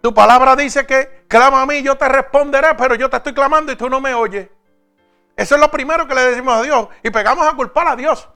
Tu 0.00 0.12
palabra 0.12 0.56
dice 0.56 0.84
que 0.84 1.24
clama 1.28 1.62
a 1.62 1.66
mí, 1.66 1.82
yo 1.82 1.96
te 1.96 2.08
responderé, 2.08 2.74
pero 2.76 2.96
yo 2.96 3.08
te 3.08 3.18
estoy 3.18 3.32
clamando 3.32 3.70
y 3.72 3.76
tú 3.76 3.88
no 3.88 4.00
me 4.00 4.14
oyes. 4.14 4.48
Eso 5.36 5.54
es 5.54 5.60
lo 5.60 5.70
primero 5.70 6.06
que 6.06 6.14
le 6.14 6.22
decimos 6.22 6.54
a 6.54 6.62
Dios 6.62 6.88
y 7.02 7.10
pegamos 7.10 7.46
a 7.46 7.54
culpar 7.54 7.88
a 7.88 7.96
Dios. 7.96 8.28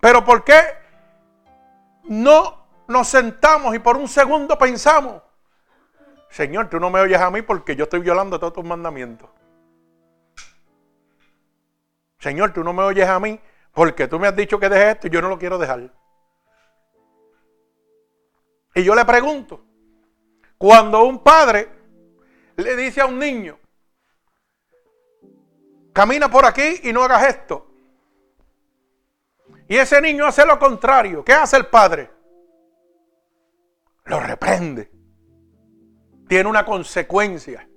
Pero 0.00 0.24
¿por 0.24 0.42
qué 0.42 0.60
no 2.04 2.66
nos 2.88 3.08
sentamos 3.08 3.74
y 3.74 3.78
por 3.78 3.96
un 3.96 4.08
segundo 4.08 4.58
pensamos, 4.58 5.22
Señor, 6.28 6.68
tú 6.68 6.80
no 6.80 6.90
me 6.90 7.00
oyes 7.00 7.20
a 7.20 7.30
mí 7.30 7.42
porque 7.42 7.76
yo 7.76 7.84
estoy 7.84 8.00
violando 8.00 8.38
todos 8.40 8.54
tus 8.54 8.64
mandamientos. 8.64 9.28
Señor, 12.18 12.52
tú 12.52 12.64
no 12.64 12.72
me 12.72 12.82
oyes 12.82 13.08
a 13.08 13.20
mí 13.20 13.40
porque 13.72 14.08
tú 14.08 14.18
me 14.18 14.28
has 14.28 14.36
dicho 14.36 14.58
que 14.58 14.68
deje 14.68 14.90
esto 14.90 15.06
y 15.06 15.10
yo 15.10 15.20
no 15.20 15.28
lo 15.28 15.38
quiero 15.38 15.58
dejar. 15.58 15.92
Y 18.74 18.82
yo 18.84 18.94
le 18.94 19.04
pregunto, 19.04 19.64
cuando 20.56 21.04
un 21.04 21.22
padre 21.22 21.68
le 22.56 22.76
dice 22.76 23.00
a 23.00 23.06
un 23.06 23.18
niño, 23.18 23.58
camina 25.92 26.30
por 26.30 26.44
aquí 26.44 26.80
y 26.84 26.92
no 26.92 27.02
hagas 27.02 27.28
esto. 27.28 27.66
Y 29.68 29.76
ese 29.76 30.00
niño 30.00 30.26
hace 30.26 30.44
lo 30.44 30.58
contrario. 30.58 31.24
¿Qué 31.24 31.32
hace 31.32 31.56
el 31.56 31.66
padre? 31.66 32.10
Lo 34.04 34.20
reprende 34.20 34.90
tiene 36.32 36.48
una 36.48 36.64
consecuencia. 36.64 37.68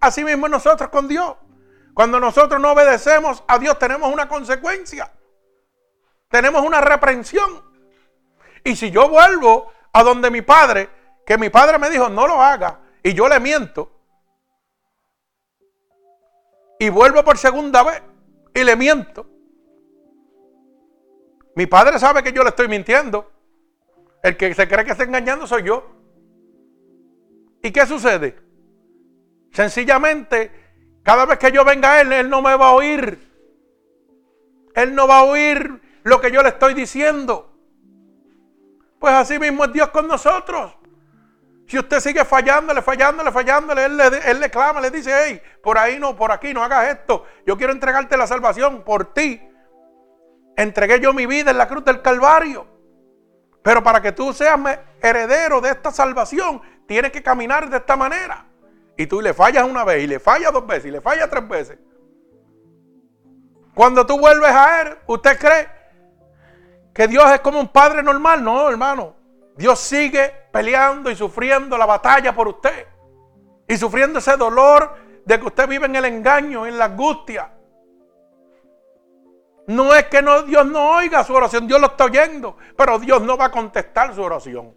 Así 0.00 0.24
mismo 0.24 0.48
nosotros 0.48 0.88
con 0.88 1.06
Dios. 1.06 1.36
Cuando 1.96 2.20
nosotros 2.20 2.60
no 2.60 2.72
obedecemos 2.72 3.42
a 3.48 3.58
Dios 3.58 3.78
tenemos 3.78 4.12
una 4.12 4.28
consecuencia. 4.28 5.10
Tenemos 6.28 6.60
una 6.60 6.82
reprensión. 6.82 7.62
Y 8.62 8.76
si 8.76 8.90
yo 8.90 9.08
vuelvo 9.08 9.72
a 9.94 10.02
donde 10.02 10.30
mi 10.30 10.42
padre, 10.42 10.90
que 11.24 11.38
mi 11.38 11.48
padre 11.48 11.78
me 11.78 11.88
dijo 11.88 12.10
no 12.10 12.26
lo 12.26 12.42
haga, 12.42 12.80
y 13.02 13.14
yo 13.14 13.26
le 13.30 13.40
miento, 13.40 13.98
y 16.78 16.90
vuelvo 16.90 17.24
por 17.24 17.38
segunda 17.38 17.82
vez 17.82 18.02
y 18.54 18.62
le 18.62 18.76
miento. 18.76 19.26
Mi 21.54 21.64
padre 21.64 21.98
sabe 21.98 22.22
que 22.22 22.34
yo 22.34 22.42
le 22.42 22.50
estoy 22.50 22.68
mintiendo. 22.68 23.32
El 24.22 24.36
que 24.36 24.52
se 24.52 24.68
cree 24.68 24.84
que 24.84 24.90
está 24.92 25.04
engañando 25.04 25.46
soy 25.46 25.62
yo. 25.62 25.96
¿Y 27.62 27.72
qué 27.72 27.86
sucede? 27.86 28.38
Sencillamente, 29.50 30.65
cada 31.06 31.24
vez 31.24 31.38
que 31.38 31.52
yo 31.52 31.64
venga 31.64 31.92
a 31.92 32.00
él, 32.00 32.12
él 32.12 32.28
no 32.28 32.42
me 32.42 32.56
va 32.56 32.66
a 32.66 32.72
oír. 32.72 33.16
Él 34.74 34.92
no 34.92 35.06
va 35.06 35.18
a 35.18 35.22
oír 35.22 35.80
lo 36.02 36.20
que 36.20 36.32
yo 36.32 36.42
le 36.42 36.48
estoy 36.48 36.74
diciendo. 36.74 37.48
Pues 38.98 39.14
así 39.14 39.38
mismo 39.38 39.66
es 39.66 39.72
Dios 39.72 39.90
con 39.90 40.08
nosotros. 40.08 40.74
Si 41.68 41.78
usted 41.78 42.00
sigue 42.00 42.24
fallándole, 42.24 42.82
fallándole, 42.82 43.30
fallándole, 43.30 43.84
él 43.84 44.40
le, 44.40 44.50
clama, 44.50 44.80
le 44.80 44.90
dice, 44.90 45.12
hey, 45.16 45.40
por 45.62 45.78
ahí 45.78 46.00
no, 46.00 46.16
por 46.16 46.32
aquí 46.32 46.52
no 46.52 46.64
hagas 46.64 46.88
esto. 46.88 47.24
Yo 47.46 47.56
quiero 47.56 47.72
entregarte 47.72 48.16
la 48.16 48.26
salvación 48.26 48.82
por 48.82 49.14
ti. 49.14 49.40
Entregué 50.56 50.98
yo 50.98 51.12
mi 51.12 51.26
vida 51.26 51.52
en 51.52 51.58
la 51.58 51.68
cruz 51.68 51.84
del 51.84 52.02
Calvario. 52.02 52.66
Pero 53.62 53.80
para 53.80 54.02
que 54.02 54.10
tú 54.10 54.32
seas 54.32 54.58
heredero 55.00 55.60
de 55.60 55.70
esta 55.70 55.92
salvación, 55.92 56.60
tienes 56.88 57.12
que 57.12 57.22
caminar 57.22 57.70
de 57.70 57.76
esta 57.76 57.94
manera. 57.94 58.44
Y 58.96 59.06
tú 59.06 59.20
le 59.20 59.34
fallas 59.34 59.64
una 59.64 59.84
vez, 59.84 60.02
y 60.02 60.06
le 60.06 60.18
fallas 60.18 60.52
dos 60.52 60.66
veces, 60.66 60.86
y 60.86 60.90
le 60.90 61.00
fallas 61.00 61.28
tres 61.28 61.46
veces. 61.48 61.78
Cuando 63.74 64.06
tú 64.06 64.18
vuelves 64.18 64.50
a 64.50 64.82
Él, 64.82 64.98
¿usted 65.06 65.38
cree 65.38 65.68
que 66.94 67.06
Dios 67.06 67.30
es 67.30 67.40
como 67.40 67.60
un 67.60 67.68
padre 67.68 68.02
normal? 68.02 68.42
No, 68.42 68.70
hermano. 68.70 69.14
Dios 69.54 69.78
sigue 69.78 70.32
peleando 70.50 71.10
y 71.10 71.16
sufriendo 71.16 71.76
la 71.76 71.84
batalla 71.84 72.34
por 72.34 72.48
usted. 72.48 72.86
Y 73.68 73.76
sufriendo 73.76 74.18
ese 74.18 74.36
dolor 74.36 74.94
de 75.24 75.38
que 75.38 75.46
usted 75.46 75.68
vive 75.68 75.86
en 75.86 75.96
el 75.96 76.04
engaño, 76.06 76.66
en 76.66 76.78
la 76.78 76.86
angustia. 76.86 77.52
No 79.66 79.94
es 79.94 80.04
que 80.04 80.22
no, 80.22 80.42
Dios 80.42 80.64
no 80.64 80.92
oiga 80.92 81.24
su 81.24 81.34
oración, 81.34 81.66
Dios 81.66 81.80
lo 81.80 81.88
está 81.88 82.04
oyendo, 82.04 82.56
pero 82.76 82.98
Dios 82.98 83.20
no 83.22 83.36
va 83.36 83.46
a 83.46 83.50
contestar 83.50 84.14
su 84.14 84.22
oración. 84.22 84.74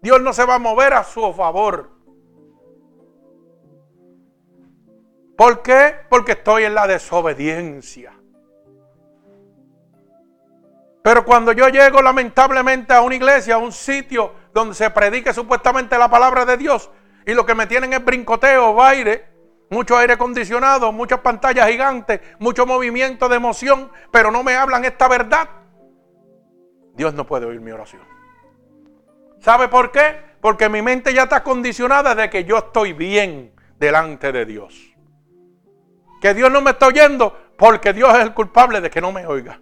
Dios 0.00 0.20
no 0.20 0.32
se 0.32 0.44
va 0.44 0.56
a 0.56 0.58
mover 0.58 0.94
a 0.94 1.04
su 1.04 1.32
favor. 1.32 2.01
¿Por 5.42 5.60
qué? 5.60 5.96
Porque 6.08 6.32
estoy 6.32 6.62
en 6.62 6.74
la 6.76 6.86
desobediencia. 6.86 8.12
Pero 11.02 11.24
cuando 11.24 11.50
yo 11.50 11.68
llego 11.68 12.00
lamentablemente 12.00 12.94
a 12.94 13.00
una 13.00 13.16
iglesia, 13.16 13.56
a 13.56 13.58
un 13.58 13.72
sitio 13.72 14.34
donde 14.54 14.76
se 14.76 14.88
predique 14.90 15.34
supuestamente 15.34 15.98
la 15.98 16.08
palabra 16.08 16.44
de 16.44 16.56
Dios, 16.56 16.92
y 17.26 17.34
lo 17.34 17.44
que 17.44 17.56
me 17.56 17.66
tienen 17.66 17.92
es 17.92 18.04
brincoteo, 18.04 18.72
baile, 18.74 19.24
mucho 19.68 19.96
aire 19.96 20.12
acondicionado, 20.12 20.92
muchas 20.92 21.18
pantallas 21.18 21.68
gigantes, 21.68 22.20
mucho 22.38 22.64
movimiento 22.64 23.28
de 23.28 23.34
emoción, 23.34 23.90
pero 24.12 24.30
no 24.30 24.44
me 24.44 24.54
hablan 24.54 24.84
esta 24.84 25.08
verdad, 25.08 25.48
Dios 26.94 27.14
no 27.14 27.26
puede 27.26 27.46
oír 27.46 27.60
mi 27.60 27.72
oración. 27.72 28.02
¿Sabe 29.40 29.66
por 29.66 29.90
qué? 29.90 30.20
Porque 30.40 30.68
mi 30.68 30.82
mente 30.82 31.12
ya 31.12 31.24
está 31.24 31.42
condicionada 31.42 32.14
de 32.14 32.30
que 32.30 32.44
yo 32.44 32.58
estoy 32.58 32.92
bien 32.92 33.52
delante 33.80 34.30
de 34.30 34.46
Dios. 34.46 34.91
Que 36.22 36.34
Dios 36.34 36.52
no 36.52 36.60
me 36.60 36.70
está 36.70 36.86
oyendo 36.86 37.36
porque 37.58 37.92
Dios 37.92 38.14
es 38.14 38.20
el 38.20 38.32
culpable 38.32 38.80
de 38.80 38.88
que 38.88 39.00
no 39.00 39.10
me 39.10 39.26
oiga. 39.26 39.60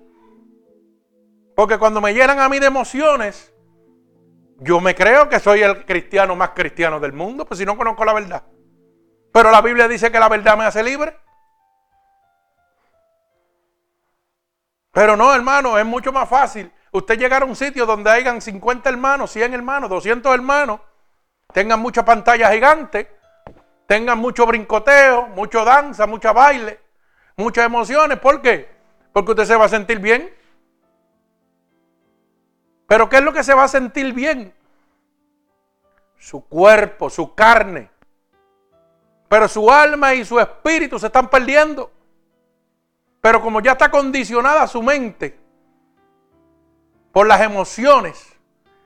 Porque 1.56 1.78
cuando 1.78 2.02
me 2.02 2.12
llenan 2.12 2.38
a 2.38 2.50
mí 2.50 2.58
de 2.58 2.66
emociones, 2.66 3.50
yo 4.58 4.78
me 4.78 4.94
creo 4.94 5.26
que 5.30 5.40
soy 5.40 5.62
el 5.62 5.86
cristiano 5.86 6.36
más 6.36 6.50
cristiano 6.50 7.00
del 7.00 7.14
mundo, 7.14 7.46
pues 7.46 7.56
si 7.56 7.64
no 7.64 7.78
conozco 7.78 8.04
la 8.04 8.12
verdad. 8.12 8.44
Pero 9.32 9.50
la 9.50 9.62
Biblia 9.62 9.88
dice 9.88 10.12
que 10.12 10.20
la 10.20 10.28
verdad 10.28 10.58
me 10.58 10.66
hace 10.66 10.82
libre. 10.82 11.16
Pero 14.92 15.16
no, 15.16 15.34
hermano, 15.34 15.78
es 15.78 15.86
mucho 15.86 16.12
más 16.12 16.28
fácil. 16.28 16.70
Usted 16.92 17.18
llegar 17.18 17.40
a 17.40 17.46
un 17.46 17.56
sitio 17.56 17.86
donde 17.86 18.10
hayan 18.10 18.42
50 18.42 18.86
hermanos, 18.90 19.30
100 19.30 19.54
hermanos, 19.54 19.88
200 19.88 20.34
hermanos, 20.34 20.80
tengan 21.54 21.80
mucha 21.80 22.04
pantalla 22.04 22.52
gigante, 22.52 23.19
tengan 23.90 24.20
mucho 24.20 24.46
brincoteo, 24.46 25.26
mucho 25.34 25.64
danza, 25.64 26.06
mucha 26.06 26.32
baile, 26.32 26.78
muchas 27.36 27.66
emociones. 27.66 28.20
¿Por 28.20 28.40
qué? 28.40 28.70
Porque 29.12 29.32
usted 29.32 29.46
se 29.46 29.56
va 29.56 29.64
a 29.64 29.68
sentir 29.68 29.98
bien. 29.98 30.32
Pero 32.86 33.08
¿qué 33.08 33.16
es 33.16 33.24
lo 33.24 33.32
que 33.32 33.42
se 33.42 33.52
va 33.52 33.64
a 33.64 33.68
sentir 33.68 34.12
bien? 34.12 34.54
Su 36.16 36.46
cuerpo, 36.46 37.10
su 37.10 37.34
carne. 37.34 37.90
Pero 39.28 39.48
su 39.48 39.68
alma 39.68 40.14
y 40.14 40.24
su 40.24 40.38
espíritu 40.38 40.96
se 41.00 41.08
están 41.08 41.28
perdiendo. 41.28 41.90
Pero 43.20 43.42
como 43.42 43.60
ya 43.60 43.72
está 43.72 43.90
condicionada 43.90 44.68
su 44.68 44.84
mente 44.84 45.36
por 47.10 47.26
las 47.26 47.40
emociones. 47.40 48.38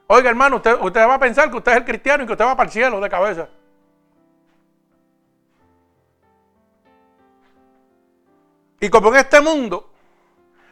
Oiga, 0.06 0.30
hermano, 0.30 0.56
usted, 0.56 0.78
usted 0.80 1.06
va 1.06 1.16
a 1.16 1.20
pensar 1.20 1.50
que 1.50 1.58
usted 1.58 1.72
es 1.72 1.78
el 1.78 1.84
cristiano 1.84 2.24
y 2.24 2.26
que 2.26 2.32
usted 2.32 2.46
va 2.46 2.56
para 2.56 2.68
el 2.68 2.72
cielo 2.72 3.00
de 3.02 3.10
cabeza. 3.10 3.50
Y 8.84 8.90
como 8.90 9.08
en 9.08 9.16
este 9.16 9.40
mundo, 9.40 9.88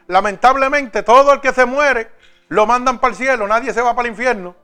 lamentablemente, 0.05 1.01
todo 1.01 1.33
el 1.33 1.41
que 1.41 1.51
se 1.51 1.65
muere 1.65 2.11
lo 2.49 2.67
mandan 2.67 2.99
para 2.99 3.09
el 3.09 3.17
cielo, 3.17 3.47
nadie 3.47 3.73
se 3.73 3.81
va 3.81 3.95
para 3.95 4.07
el 4.07 4.11
infierno. 4.11 4.55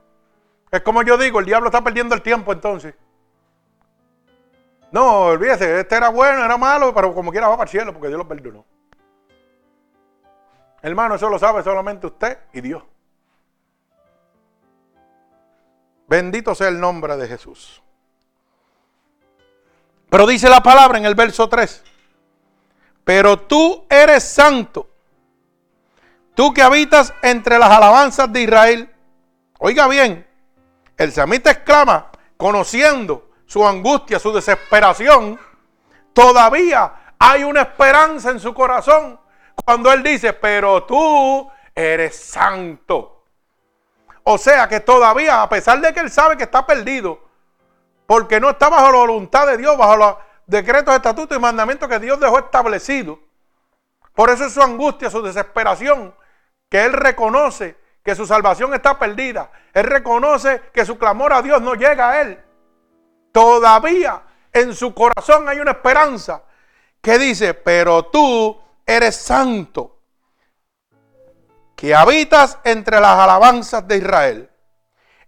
Es 0.70 0.82
como 0.82 1.02
yo 1.02 1.18
digo, 1.18 1.40
el 1.40 1.46
diablo 1.46 1.66
está 1.66 1.82
perdiendo 1.82 2.14
el 2.14 2.22
tiempo 2.22 2.52
entonces. 2.52 2.94
No, 4.92 5.22
olvídese, 5.22 5.80
este 5.80 5.96
era 5.96 6.10
bueno, 6.10 6.44
era 6.44 6.56
malo, 6.56 6.94
pero 6.94 7.12
como 7.12 7.32
quiera 7.32 7.48
va 7.48 7.56
para 7.56 7.68
el 7.68 7.70
cielo 7.70 7.92
porque 7.92 8.06
Dios 8.06 8.18
lo 8.18 8.28
perdonó. 8.28 8.64
Hermano, 10.80 11.16
eso 11.16 11.28
lo 11.28 11.36
sabe 11.36 11.64
solamente 11.64 12.06
usted 12.06 12.38
y 12.52 12.60
Dios. 12.60 12.84
Bendito 16.06 16.54
sea 16.54 16.68
el 16.68 16.78
nombre 16.78 17.16
de 17.16 17.26
Jesús. 17.26 17.82
Pero 20.08 20.24
dice 20.24 20.48
la 20.48 20.62
palabra 20.62 20.98
en 20.98 21.04
el 21.04 21.16
verso 21.16 21.48
3. 21.48 21.89
Pero 23.04 23.38
tú 23.40 23.86
eres 23.88 24.22
santo 24.24 24.90
Tú 26.40 26.54
que 26.54 26.62
habitas 26.62 27.12
entre 27.20 27.58
las 27.58 27.70
alabanzas 27.70 28.32
de 28.32 28.40
Israel. 28.40 28.94
Oiga 29.58 29.86
bien, 29.88 30.26
el 30.96 31.12
samita 31.12 31.50
exclama, 31.50 32.10
conociendo 32.38 33.28
su 33.44 33.66
angustia, 33.68 34.18
su 34.18 34.32
desesperación, 34.32 35.38
todavía 36.14 37.14
hay 37.18 37.44
una 37.44 37.60
esperanza 37.60 38.30
en 38.30 38.40
su 38.40 38.54
corazón 38.54 39.20
cuando 39.66 39.92
él 39.92 40.02
dice, 40.02 40.32
pero 40.32 40.84
tú 40.84 41.50
eres 41.74 42.16
santo. 42.16 43.24
O 44.22 44.38
sea 44.38 44.66
que 44.66 44.80
todavía, 44.80 45.42
a 45.42 45.48
pesar 45.50 45.78
de 45.82 45.92
que 45.92 46.00
él 46.00 46.10
sabe 46.10 46.38
que 46.38 46.44
está 46.44 46.64
perdido, 46.64 47.20
porque 48.06 48.40
no 48.40 48.48
está 48.48 48.70
bajo 48.70 48.92
la 48.92 48.98
voluntad 48.98 49.46
de 49.46 49.58
Dios, 49.58 49.76
bajo 49.76 49.96
los 49.96 50.14
decretos, 50.50 50.94
estatutos 50.94 51.36
y 51.36 51.40
mandamientos 51.40 51.88
que 51.88 51.98
Dios 51.98 52.18
dejó 52.20 52.38
establecido, 52.38 53.20
por 54.14 54.30
eso 54.30 54.44
es 54.44 54.52
su 54.52 54.60
angustia, 54.60 55.08
su 55.10 55.22
desesperación, 55.22 56.14
que 56.68 56.84
él 56.84 56.92
reconoce 56.92 57.76
que 58.02 58.14
su 58.14 58.26
salvación 58.26 58.74
está 58.74 58.98
perdida. 58.98 59.50
Él 59.72 59.84
reconoce 59.84 60.62
que 60.72 60.84
su 60.84 60.98
clamor 60.98 61.32
a 61.32 61.42
Dios 61.42 61.60
no 61.60 61.74
llega 61.74 62.10
a 62.10 62.20
él. 62.22 62.42
Todavía 63.32 64.22
en 64.52 64.74
su 64.74 64.94
corazón 64.94 65.48
hay 65.48 65.60
una 65.60 65.72
esperanza 65.72 66.42
que 67.00 67.18
dice, 67.18 67.54
pero 67.54 68.06
tú 68.06 68.60
eres 68.84 69.16
santo, 69.16 69.98
que 71.76 71.94
habitas 71.94 72.58
entre 72.64 73.00
las 73.00 73.18
alabanzas 73.18 73.86
de 73.86 73.96
Israel. 73.96 74.50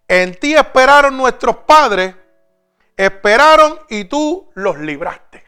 En 0.08 0.34
ti 0.38 0.54
esperaron 0.54 1.16
nuestros 1.16 1.56
padres, 1.58 2.14
esperaron 2.96 3.80
y 3.88 4.04
tú 4.04 4.50
los 4.54 4.78
libraste. 4.78 5.44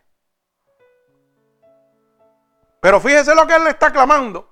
Pero 2.80 3.00
fíjese 3.00 3.34
lo 3.34 3.46
que 3.46 3.54
él 3.54 3.64
le 3.64 3.70
está 3.70 3.90
clamando. 3.90 4.50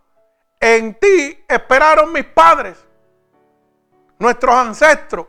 En 0.59 0.95
ti 0.95 1.45
esperaron 1.49 2.13
mis 2.13 2.25
padres, 2.25 2.79
nuestros 4.19 4.55
ancestros, 4.55 5.27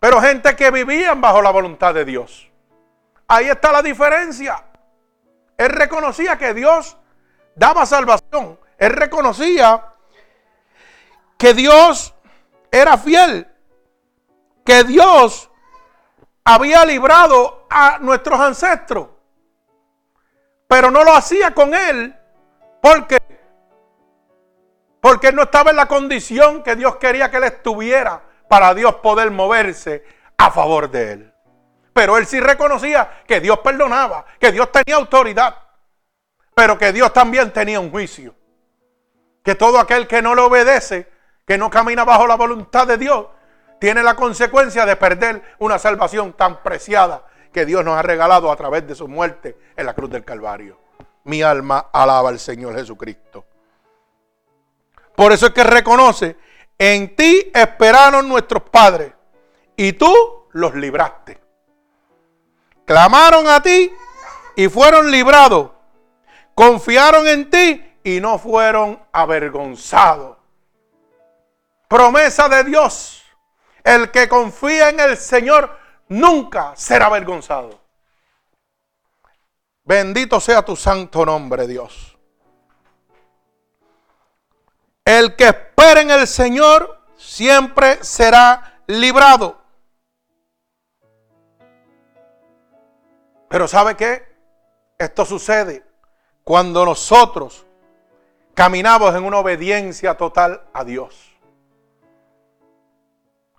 pero 0.00 0.20
gente 0.20 0.56
que 0.56 0.70
vivían 0.70 1.20
bajo 1.20 1.42
la 1.42 1.50
voluntad 1.50 1.94
de 1.94 2.04
Dios. 2.04 2.50
Ahí 3.28 3.48
está 3.48 3.70
la 3.70 3.82
diferencia. 3.82 4.64
Él 5.56 5.70
reconocía 5.70 6.38
que 6.38 6.54
Dios 6.54 6.96
daba 7.54 7.84
salvación. 7.84 8.58
Él 8.78 8.92
reconocía 8.92 9.92
que 11.36 11.52
Dios 11.52 12.14
era 12.70 12.96
fiel, 12.96 13.46
que 14.64 14.84
Dios 14.84 15.47
había 16.48 16.82
librado 16.86 17.66
a 17.68 17.98
nuestros 18.00 18.40
ancestros, 18.40 19.08
pero 20.66 20.90
no 20.90 21.04
lo 21.04 21.12
hacía 21.12 21.52
con 21.52 21.74
él 21.74 22.16
porque 22.80 23.18
porque 25.00 25.28
él 25.28 25.36
no 25.36 25.42
estaba 25.42 25.70
en 25.70 25.76
la 25.76 25.86
condición 25.86 26.62
que 26.62 26.74
Dios 26.74 26.96
quería 26.96 27.30
que 27.30 27.36
él 27.36 27.44
estuviera 27.44 28.22
para 28.48 28.72
Dios 28.72 28.94
poder 28.96 29.30
moverse 29.30 30.02
a 30.38 30.50
favor 30.50 30.90
de 30.90 31.12
él. 31.12 31.34
Pero 31.92 32.16
él 32.16 32.26
sí 32.26 32.40
reconocía 32.40 33.22
que 33.26 33.40
Dios 33.40 33.58
perdonaba, 33.58 34.24
que 34.40 34.50
Dios 34.50 34.72
tenía 34.72 34.96
autoridad. 34.96 35.54
pero 36.54 36.76
que 36.76 36.92
Dios 36.92 37.12
también 37.12 37.52
tenía 37.52 37.78
un 37.78 37.90
juicio. 37.90 38.34
Que 39.44 39.54
todo 39.54 39.78
aquel 39.78 40.08
que 40.08 40.20
no 40.22 40.34
le 40.34 40.40
obedece, 40.40 41.08
que 41.46 41.56
no 41.56 41.70
camina 41.70 42.04
bajo 42.04 42.26
la 42.26 42.34
voluntad 42.34 42.86
de 42.86 42.96
Dios, 42.98 43.26
tiene 43.78 44.02
la 44.02 44.16
consecuencia 44.16 44.84
de 44.86 44.96
perder 44.96 45.42
una 45.58 45.78
salvación 45.78 46.32
tan 46.32 46.62
preciada 46.62 47.24
que 47.52 47.64
Dios 47.64 47.84
nos 47.84 47.96
ha 47.96 48.02
regalado 48.02 48.50
a 48.50 48.56
través 48.56 48.86
de 48.86 48.94
su 48.94 49.08
muerte 49.08 49.56
en 49.76 49.86
la 49.86 49.94
cruz 49.94 50.10
del 50.10 50.24
Calvario. 50.24 50.78
Mi 51.24 51.42
alma 51.42 51.88
alaba 51.92 52.28
al 52.28 52.38
Señor 52.38 52.74
Jesucristo. 52.74 53.44
Por 55.14 55.32
eso 55.32 55.46
es 55.46 55.52
que 55.52 55.64
reconoce, 55.64 56.36
en 56.78 57.16
ti 57.16 57.50
esperaron 57.54 58.28
nuestros 58.28 58.62
padres 58.62 59.12
y 59.76 59.92
tú 59.92 60.14
los 60.52 60.74
libraste. 60.74 61.40
Clamaron 62.84 63.48
a 63.48 63.60
ti 63.62 63.92
y 64.56 64.68
fueron 64.68 65.10
librados. 65.10 65.70
Confiaron 66.54 67.26
en 67.26 67.50
ti 67.50 67.84
y 68.02 68.20
no 68.20 68.38
fueron 68.38 69.00
avergonzados. 69.12 70.38
Promesa 71.88 72.48
de 72.48 72.64
Dios. 72.64 73.17
El 73.84 74.10
que 74.10 74.28
confía 74.28 74.90
en 74.90 75.00
el 75.00 75.16
Señor 75.16 75.78
nunca 76.08 76.74
será 76.76 77.06
avergonzado. 77.06 77.80
Bendito 79.84 80.38
sea 80.40 80.62
tu 80.62 80.76
santo 80.76 81.24
nombre, 81.24 81.66
Dios. 81.66 82.18
El 85.04 85.34
que 85.36 85.44
espera 85.44 86.02
en 86.02 86.10
el 86.10 86.26
Señor 86.26 87.00
siempre 87.16 88.04
será 88.04 88.82
librado. 88.86 89.58
Pero 93.48 93.66
¿sabe 93.66 93.96
qué? 93.96 94.28
Esto 94.98 95.24
sucede 95.24 95.84
cuando 96.44 96.84
nosotros 96.84 97.64
caminamos 98.54 99.14
en 99.14 99.24
una 99.24 99.38
obediencia 99.38 100.16
total 100.16 100.62
a 100.72 100.84
Dios. 100.84 101.27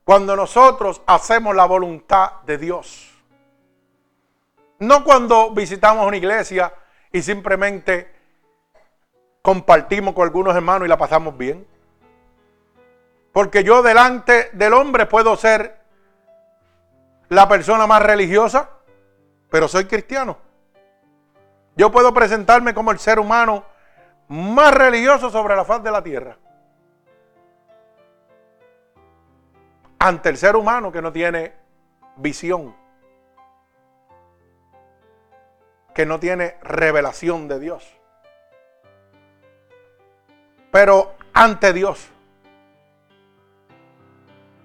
Cuando 0.10 0.36
nosotros 0.36 1.04
hacemos 1.06 1.56
la 1.56 1.66
voluntad 1.66 2.42
de 2.44 2.58
Dios. 2.58 3.14
No 4.80 5.04
cuando 5.04 5.52
visitamos 5.52 6.08
una 6.08 6.18
iglesia 6.18 6.74
y 7.12 7.22
simplemente 7.22 8.12
compartimos 9.44 10.16
con 10.16 10.24
algunos 10.24 10.56
hermanos 10.56 10.88
y 10.88 10.90
la 10.90 10.98
pasamos 10.98 11.38
bien. 11.38 11.64
Porque 13.32 13.64
yo 13.64 13.84
delante 13.84 14.50
del 14.54 14.74
hombre 14.74 15.06
puedo 15.06 15.36
ser 15.36 15.80
la 17.28 17.48
persona 17.48 17.86
más 17.86 18.02
religiosa, 18.02 18.68
pero 19.52 19.68
soy 19.68 19.86
cristiano. 19.86 20.40
Yo 21.76 21.92
puedo 21.92 22.12
presentarme 22.16 22.74
como 22.74 22.90
el 22.90 22.98
ser 22.98 23.20
humano 23.20 23.64
más 24.28 24.74
religioso 24.74 25.30
sobre 25.30 25.56
la 25.56 25.66
faz 25.66 25.84
de 25.84 25.92
la 25.92 26.02
tierra. 26.02 26.36
Ante 30.00 30.30
el 30.30 30.38
ser 30.38 30.56
humano 30.56 30.92
que 30.92 31.02
no 31.02 31.12
tiene 31.12 31.54
visión, 32.16 32.74
que 35.94 36.06
no 36.06 36.20
tiene 36.20 36.56
revelación 36.62 37.50
de 37.50 37.60
Dios. 37.60 38.00
Pero 40.72 41.16
ante 41.34 41.74
Dios, 41.74 42.10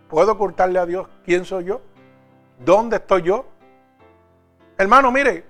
¿puedo 0.08 0.32
ocultarle 0.32 0.78
a 0.78 0.86
Dios 0.86 1.08
quién 1.24 1.44
soy 1.44 1.64
yo? 1.64 1.80
¿Dónde 2.60 2.96
estoy 2.96 3.22
yo? 3.22 3.46
Hermano, 4.78 5.10
mire, 5.10 5.44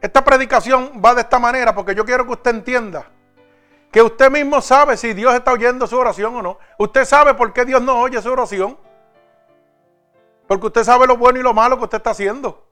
esta 0.00 0.24
predicación 0.24 1.00
va 1.04 1.14
de 1.14 1.20
esta 1.20 1.38
manera 1.38 1.74
porque 1.74 1.94
yo 1.94 2.04
quiero 2.04 2.26
que 2.26 2.32
usted 2.32 2.50
entienda 2.50 3.06
que 3.94 4.02
usted 4.02 4.28
mismo 4.28 4.60
sabe 4.60 4.96
si 4.96 5.14
Dios 5.14 5.32
está 5.34 5.52
oyendo 5.52 5.86
su 5.86 5.96
oración 5.96 6.34
o 6.34 6.42
no. 6.42 6.58
Usted 6.80 7.04
sabe 7.04 7.32
por 7.34 7.52
qué 7.52 7.64
Dios 7.64 7.80
no 7.80 8.00
oye 8.00 8.20
su 8.20 8.28
oración. 8.28 8.76
Porque 10.48 10.66
usted 10.66 10.82
sabe 10.82 11.06
lo 11.06 11.16
bueno 11.16 11.38
y 11.38 11.44
lo 11.44 11.54
malo 11.54 11.78
que 11.78 11.84
usted 11.84 11.98
está 11.98 12.10
haciendo. 12.10 12.66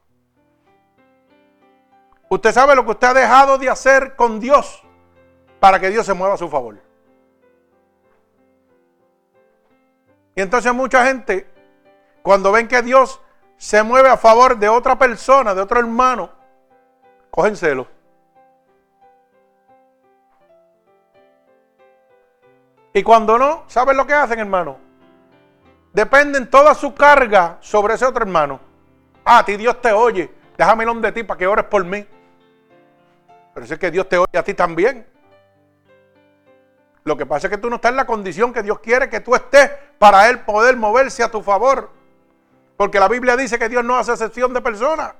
Usted 2.28 2.50
sabe 2.50 2.74
lo 2.74 2.84
que 2.84 2.90
usted 2.90 3.06
ha 3.06 3.14
dejado 3.14 3.56
de 3.56 3.70
hacer 3.70 4.16
con 4.16 4.40
Dios 4.40 4.82
para 5.60 5.78
que 5.78 5.90
Dios 5.90 6.04
se 6.04 6.12
mueva 6.12 6.34
a 6.34 6.38
su 6.38 6.48
favor. 6.48 6.82
Y 10.34 10.42
entonces 10.42 10.74
mucha 10.74 11.06
gente, 11.06 11.48
cuando 12.22 12.50
ven 12.50 12.66
que 12.66 12.82
Dios 12.82 13.20
se 13.58 13.80
mueve 13.84 14.08
a 14.08 14.16
favor 14.16 14.56
de 14.58 14.68
otra 14.68 14.98
persona, 14.98 15.54
de 15.54 15.60
otro 15.60 15.78
hermano, 15.78 16.30
cogen 17.30 17.56
celo. 17.56 18.01
Y 22.92 23.02
cuando 23.02 23.38
no, 23.38 23.64
¿saben 23.68 23.96
lo 23.96 24.06
que 24.06 24.14
hacen, 24.14 24.38
hermano? 24.38 24.78
Dependen 25.92 26.50
toda 26.50 26.74
su 26.74 26.94
carga 26.94 27.58
sobre 27.60 27.94
ese 27.94 28.06
otro 28.06 28.22
hermano. 28.22 28.60
Ah, 29.24 29.38
a 29.38 29.44
ti 29.44 29.56
Dios 29.56 29.80
te 29.80 29.92
oye. 29.92 30.30
Déjame 30.56 30.84
de 30.84 31.12
ti 31.12 31.22
para 31.22 31.38
que 31.38 31.46
ores 31.46 31.64
por 31.66 31.84
mí. 31.84 32.06
Pero 33.54 33.66
es 33.66 33.78
que 33.78 33.90
Dios 33.90 34.08
te 34.08 34.18
oye 34.18 34.38
a 34.38 34.42
ti 34.42 34.54
también. 34.54 35.06
Lo 37.04 37.16
que 37.16 37.26
pasa 37.26 37.46
es 37.46 37.50
que 37.50 37.58
tú 37.58 37.68
no 37.68 37.76
estás 37.76 37.90
en 37.90 37.96
la 37.96 38.06
condición 38.06 38.52
que 38.52 38.62
Dios 38.62 38.78
quiere 38.78 39.08
que 39.08 39.20
tú 39.20 39.34
estés 39.34 39.70
para 39.98 40.28
Él 40.30 40.40
poder 40.40 40.76
moverse 40.76 41.22
a 41.22 41.30
tu 41.30 41.42
favor. 41.42 41.90
Porque 42.76 43.00
la 43.00 43.08
Biblia 43.08 43.36
dice 43.36 43.58
que 43.58 43.68
Dios 43.68 43.84
no 43.84 43.96
hace 43.96 44.12
excepción 44.12 44.54
de 44.54 44.60
personas. 44.60 45.14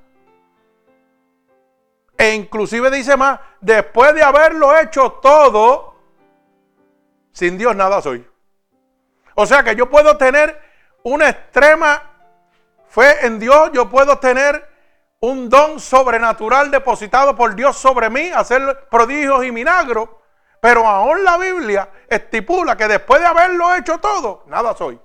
E 2.16 2.34
inclusive 2.34 2.90
dice 2.90 3.16
más, 3.16 3.40
después 3.60 4.14
de 4.14 4.22
haberlo 4.22 4.78
hecho 4.78 5.12
todo, 5.20 5.91
sin 7.32 7.58
Dios 7.58 7.74
nada 7.74 8.00
soy. 8.00 8.26
O 9.34 9.46
sea 9.46 9.62
que 9.62 9.74
yo 9.74 9.88
puedo 9.88 10.16
tener 10.16 10.60
una 11.02 11.28
extrema 11.28 12.02
fe 12.88 13.26
en 13.26 13.38
Dios, 13.38 13.70
yo 13.72 13.88
puedo 13.88 14.18
tener 14.18 14.68
un 15.20 15.48
don 15.48 15.80
sobrenatural 15.80 16.70
depositado 16.70 17.34
por 17.34 17.54
Dios 17.54 17.76
sobre 17.76 18.10
mí, 18.10 18.30
hacer 18.30 18.88
prodigios 18.90 19.44
y 19.44 19.52
milagros, 19.52 20.08
pero 20.60 20.86
aún 20.86 21.24
la 21.24 21.38
Biblia 21.38 21.88
estipula 22.08 22.76
que 22.76 22.88
después 22.88 23.20
de 23.20 23.26
haberlo 23.26 23.74
hecho 23.74 23.98
todo, 23.98 24.44
nada 24.46 24.74
soy. 24.76 25.00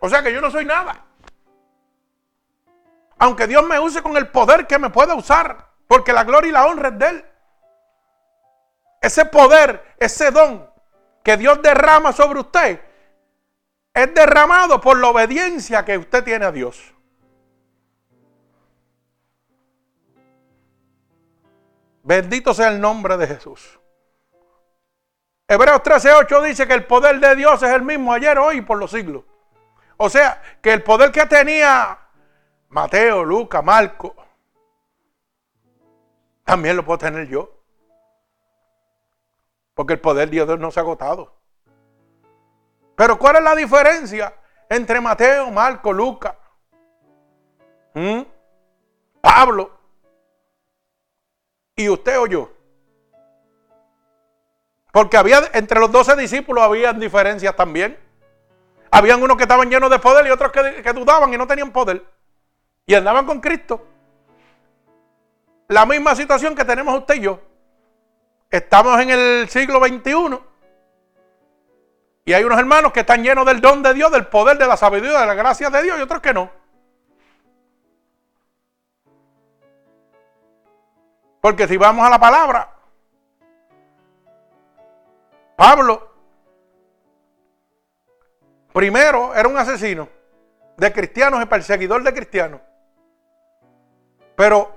O 0.00 0.08
sea 0.08 0.22
que 0.22 0.32
yo 0.32 0.40
no 0.40 0.50
soy 0.50 0.64
nada. 0.64 1.04
Aunque 3.18 3.46
Dios 3.46 3.64
me 3.66 3.78
use 3.78 4.02
con 4.02 4.16
el 4.16 4.28
poder 4.28 4.66
que 4.66 4.78
me 4.78 4.90
pueda 4.90 5.14
usar, 5.14 5.68
porque 5.86 6.12
la 6.12 6.24
gloria 6.24 6.48
y 6.48 6.52
la 6.52 6.66
honra 6.66 6.88
es 6.88 6.98
de 6.98 7.06
Él. 7.08 7.24
Ese 9.06 9.24
poder, 9.24 9.94
ese 10.00 10.32
don 10.32 10.68
que 11.22 11.36
Dios 11.36 11.62
derrama 11.62 12.12
sobre 12.12 12.40
usted, 12.40 12.80
es 13.94 14.14
derramado 14.14 14.80
por 14.80 14.98
la 14.98 15.10
obediencia 15.10 15.84
que 15.84 15.96
usted 15.96 16.24
tiene 16.24 16.44
a 16.44 16.50
Dios. 16.50 16.92
Bendito 22.02 22.52
sea 22.52 22.66
el 22.66 22.80
nombre 22.80 23.16
de 23.16 23.28
Jesús. 23.28 23.78
Hebreos 25.46 25.84
13:8 25.84 26.42
dice 26.42 26.66
que 26.66 26.74
el 26.74 26.84
poder 26.84 27.20
de 27.20 27.36
Dios 27.36 27.62
es 27.62 27.70
el 27.70 27.82
mismo 27.82 28.12
ayer, 28.12 28.36
hoy 28.40 28.56
y 28.56 28.62
por 28.62 28.76
los 28.76 28.90
siglos. 28.90 29.22
O 29.98 30.10
sea, 30.10 30.42
que 30.60 30.72
el 30.72 30.82
poder 30.82 31.12
que 31.12 31.26
tenía 31.26 31.96
Mateo, 32.70 33.24
Lucas, 33.24 33.62
Marco, 33.62 34.16
también 36.42 36.76
lo 36.76 36.84
puedo 36.84 36.98
tener 36.98 37.28
yo. 37.28 37.55
Porque 39.76 39.92
el 39.92 40.00
poder 40.00 40.30
de 40.30 40.42
Dios 40.42 40.58
no 40.58 40.70
se 40.70 40.80
ha 40.80 40.82
agotado. 40.82 41.36
Pero 42.96 43.18
¿cuál 43.18 43.36
es 43.36 43.42
la 43.42 43.54
diferencia 43.54 44.34
entre 44.70 45.02
Mateo, 45.02 45.50
Marco, 45.50 45.92
Lucas. 45.92 46.34
Pablo 49.20 49.70
y 51.76 51.90
usted 51.90 52.18
o 52.18 52.26
yo? 52.26 52.50
Porque 54.92 55.18
había 55.18 55.42
entre 55.52 55.78
los 55.78 55.92
doce 55.92 56.16
discípulos 56.16 56.64
había 56.64 56.94
diferencias 56.94 57.54
también. 57.54 57.98
Habían 58.90 59.22
unos 59.22 59.36
que 59.36 59.42
estaban 59.42 59.68
llenos 59.68 59.90
de 59.90 59.98
poder 59.98 60.26
y 60.26 60.30
otros 60.30 60.52
que, 60.52 60.82
que 60.82 60.92
dudaban 60.94 61.34
y 61.34 61.36
no 61.36 61.46
tenían 61.46 61.70
poder. 61.70 62.02
Y 62.86 62.94
andaban 62.94 63.26
con 63.26 63.42
Cristo. 63.42 63.86
La 65.68 65.84
misma 65.84 66.16
situación 66.16 66.54
que 66.54 66.64
tenemos 66.64 66.98
usted 66.98 67.16
y 67.16 67.20
yo. 67.20 67.45
Estamos 68.50 69.00
en 69.00 69.10
el 69.10 69.48
siglo 69.48 69.80
XXI. 69.80 70.40
Y 72.24 72.32
hay 72.32 72.44
unos 72.44 72.58
hermanos 72.58 72.92
que 72.92 73.00
están 73.00 73.22
llenos 73.22 73.46
del 73.46 73.60
don 73.60 73.82
de 73.82 73.94
Dios, 73.94 74.10
del 74.10 74.26
poder, 74.26 74.58
de 74.58 74.66
la 74.66 74.76
sabiduría, 74.76 75.20
de 75.20 75.26
la 75.26 75.34
gracia 75.34 75.70
de 75.70 75.82
Dios, 75.82 75.98
y 75.98 76.02
otros 76.02 76.20
que 76.20 76.34
no. 76.34 76.50
Porque 81.40 81.68
si 81.68 81.76
vamos 81.76 82.04
a 82.04 82.10
la 82.10 82.18
palabra, 82.18 82.74
Pablo, 85.54 86.12
primero 88.72 89.34
era 89.34 89.48
un 89.48 89.56
asesino 89.56 90.08
de 90.76 90.92
cristianos 90.92 91.40
y 91.42 91.46
perseguidor 91.46 92.02
de 92.02 92.12
cristianos. 92.12 92.60
Pero 94.34 94.75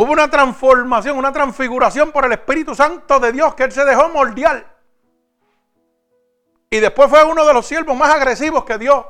Hubo 0.00 0.12
una 0.12 0.30
transformación, 0.30 1.18
una 1.18 1.32
transfiguración 1.32 2.12
por 2.12 2.24
el 2.24 2.30
Espíritu 2.30 2.72
Santo 2.72 3.18
de 3.18 3.32
Dios 3.32 3.56
que 3.56 3.64
Él 3.64 3.72
se 3.72 3.84
dejó 3.84 4.08
moldear. 4.08 4.64
Y 6.70 6.78
después 6.78 7.10
fue 7.10 7.24
uno 7.24 7.44
de 7.44 7.52
los 7.52 7.66
siervos 7.66 7.96
más 7.96 8.14
agresivos 8.14 8.64
que 8.64 8.78
Dios 8.78 9.04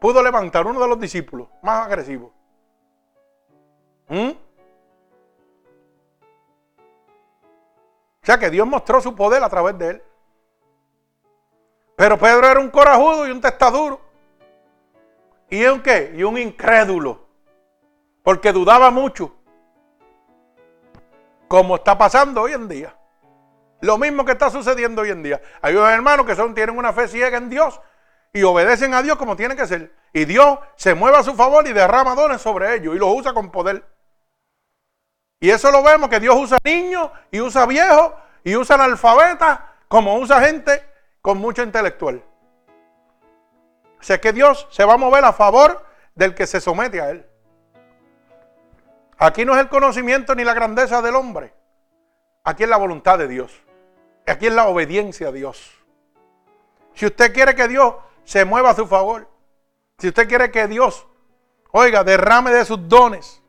pudo 0.00 0.22
levantar, 0.22 0.66
uno 0.66 0.80
de 0.80 0.88
los 0.88 0.98
discípulos 0.98 1.48
más 1.60 1.84
agresivos. 1.84 2.32
¿Mm? 4.08 4.30
O 8.22 8.22
sea 8.22 8.38
que 8.38 8.48
Dios 8.48 8.66
mostró 8.66 9.02
su 9.02 9.14
poder 9.14 9.44
a 9.44 9.50
través 9.50 9.76
de 9.76 9.90
él. 9.90 10.02
Pero 11.96 12.18
Pedro 12.18 12.48
era 12.48 12.60
un 12.60 12.70
corajudo 12.70 13.28
y 13.28 13.30
un 13.30 13.42
testaduro. 13.42 14.00
¿Y 15.50 15.66
un 15.66 15.82
qué? 15.82 16.14
Y 16.16 16.22
un 16.22 16.38
incrédulo. 16.38 17.26
Porque 18.22 18.52
dudaba 18.52 18.90
mucho 18.90 19.43
como 21.54 21.76
está 21.76 21.96
pasando 21.96 22.42
hoy 22.42 22.52
en 22.52 22.66
día. 22.66 22.96
Lo 23.80 23.96
mismo 23.96 24.24
que 24.24 24.32
está 24.32 24.50
sucediendo 24.50 25.02
hoy 25.02 25.10
en 25.10 25.22
día. 25.22 25.40
Hay 25.62 25.76
unos 25.76 25.88
hermanos 25.88 26.26
que 26.26 26.34
son, 26.34 26.52
tienen 26.52 26.76
una 26.76 26.92
fe 26.92 27.06
ciega 27.06 27.38
en 27.38 27.48
Dios 27.48 27.80
y 28.32 28.42
obedecen 28.42 28.92
a 28.92 29.02
Dios 29.02 29.16
como 29.16 29.36
tiene 29.36 29.54
que 29.54 29.64
ser. 29.68 29.94
Y 30.12 30.24
Dios 30.24 30.58
se 30.74 30.94
mueve 30.94 31.18
a 31.18 31.22
su 31.22 31.34
favor 31.34 31.64
y 31.68 31.72
derrama 31.72 32.16
dones 32.16 32.40
sobre 32.40 32.74
ellos 32.74 32.96
y 32.96 32.98
los 32.98 33.08
usa 33.08 33.32
con 33.32 33.52
poder. 33.52 33.84
Y 35.38 35.50
eso 35.50 35.70
lo 35.70 35.84
vemos 35.84 36.08
que 36.08 36.18
Dios 36.18 36.34
usa 36.34 36.58
niños 36.64 37.08
y 37.30 37.40
usa 37.40 37.66
viejos 37.66 38.14
y 38.42 38.56
usa 38.56 38.74
analfabetas 38.74 39.60
como 39.86 40.16
usa 40.16 40.40
gente 40.40 40.82
con 41.20 41.38
mucho 41.38 41.62
intelectual. 41.62 42.24
Sé 44.00 44.18
que 44.18 44.32
Dios 44.32 44.66
se 44.72 44.84
va 44.84 44.94
a 44.94 44.98
mover 44.98 45.24
a 45.24 45.32
favor 45.32 45.86
del 46.16 46.34
que 46.34 46.48
se 46.48 46.60
somete 46.60 47.00
a 47.00 47.10
Él. 47.10 47.24
Aquí 49.18 49.44
no 49.44 49.54
es 49.54 49.60
el 49.60 49.68
conocimiento 49.68 50.34
ni 50.34 50.44
la 50.44 50.54
grandeza 50.54 51.00
del 51.00 51.14
hombre. 51.14 51.54
Aquí 52.42 52.64
es 52.64 52.68
la 52.68 52.76
voluntad 52.76 53.18
de 53.18 53.28
Dios. 53.28 53.52
Aquí 54.26 54.46
es 54.46 54.52
la 54.52 54.66
obediencia 54.66 55.28
a 55.28 55.32
Dios. 55.32 55.70
Si 56.94 57.06
usted 57.06 57.32
quiere 57.32 57.54
que 57.54 57.68
Dios 57.68 57.94
se 58.24 58.44
mueva 58.44 58.70
a 58.70 58.74
su 58.74 58.86
favor, 58.86 59.28
si 59.98 60.08
usted 60.08 60.28
quiere 60.28 60.50
que 60.50 60.66
Dios, 60.66 61.06
oiga, 61.70 62.04
derrame 62.04 62.50
de 62.50 62.64
sus 62.64 62.88
dones 62.88 63.42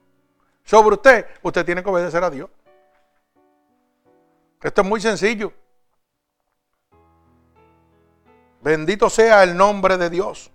sobre 0.64 0.96
usted, 0.96 1.26
usted 1.42 1.66
tiene 1.66 1.84
que 1.84 1.90
obedecer 1.90 2.24
a 2.24 2.30
Dios. 2.30 2.50
Esto 4.62 4.82
es 4.82 4.88
muy 4.88 5.00
sencillo. 5.00 5.54
Bendito 8.62 9.10
sea 9.10 9.44
el 9.44 9.56
nombre 9.56 9.98
de 9.98 10.10
Dios. 10.10 10.52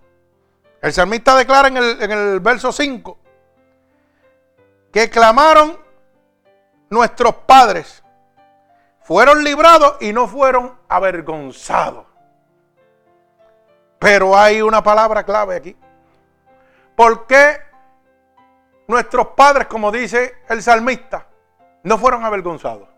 El 0.81 0.91
salmista 0.91 1.35
declara 1.35 1.69
en 1.69 1.77
el, 1.77 2.01
en 2.01 2.11
el 2.11 2.39
verso 2.39 2.71
5 2.71 3.20
que 4.91 5.09
clamaron 5.09 5.77
nuestros 6.89 7.33
padres, 7.35 8.03
fueron 9.01 9.43
librados 9.43 9.95
y 10.01 10.11
no 10.13 10.27
fueron 10.27 10.77
avergonzados. 10.87 12.05
Pero 13.99 14.37
hay 14.37 14.61
una 14.61 14.83
palabra 14.83 15.23
clave 15.23 15.55
aquí. 15.55 15.77
¿Por 16.95 17.25
qué 17.27 17.57
nuestros 18.87 19.27
padres, 19.27 19.67
como 19.67 19.91
dice 19.91 20.35
el 20.49 20.61
salmista, 20.61 21.27
no 21.83 21.97
fueron 21.97 22.25
avergonzados? 22.25 22.89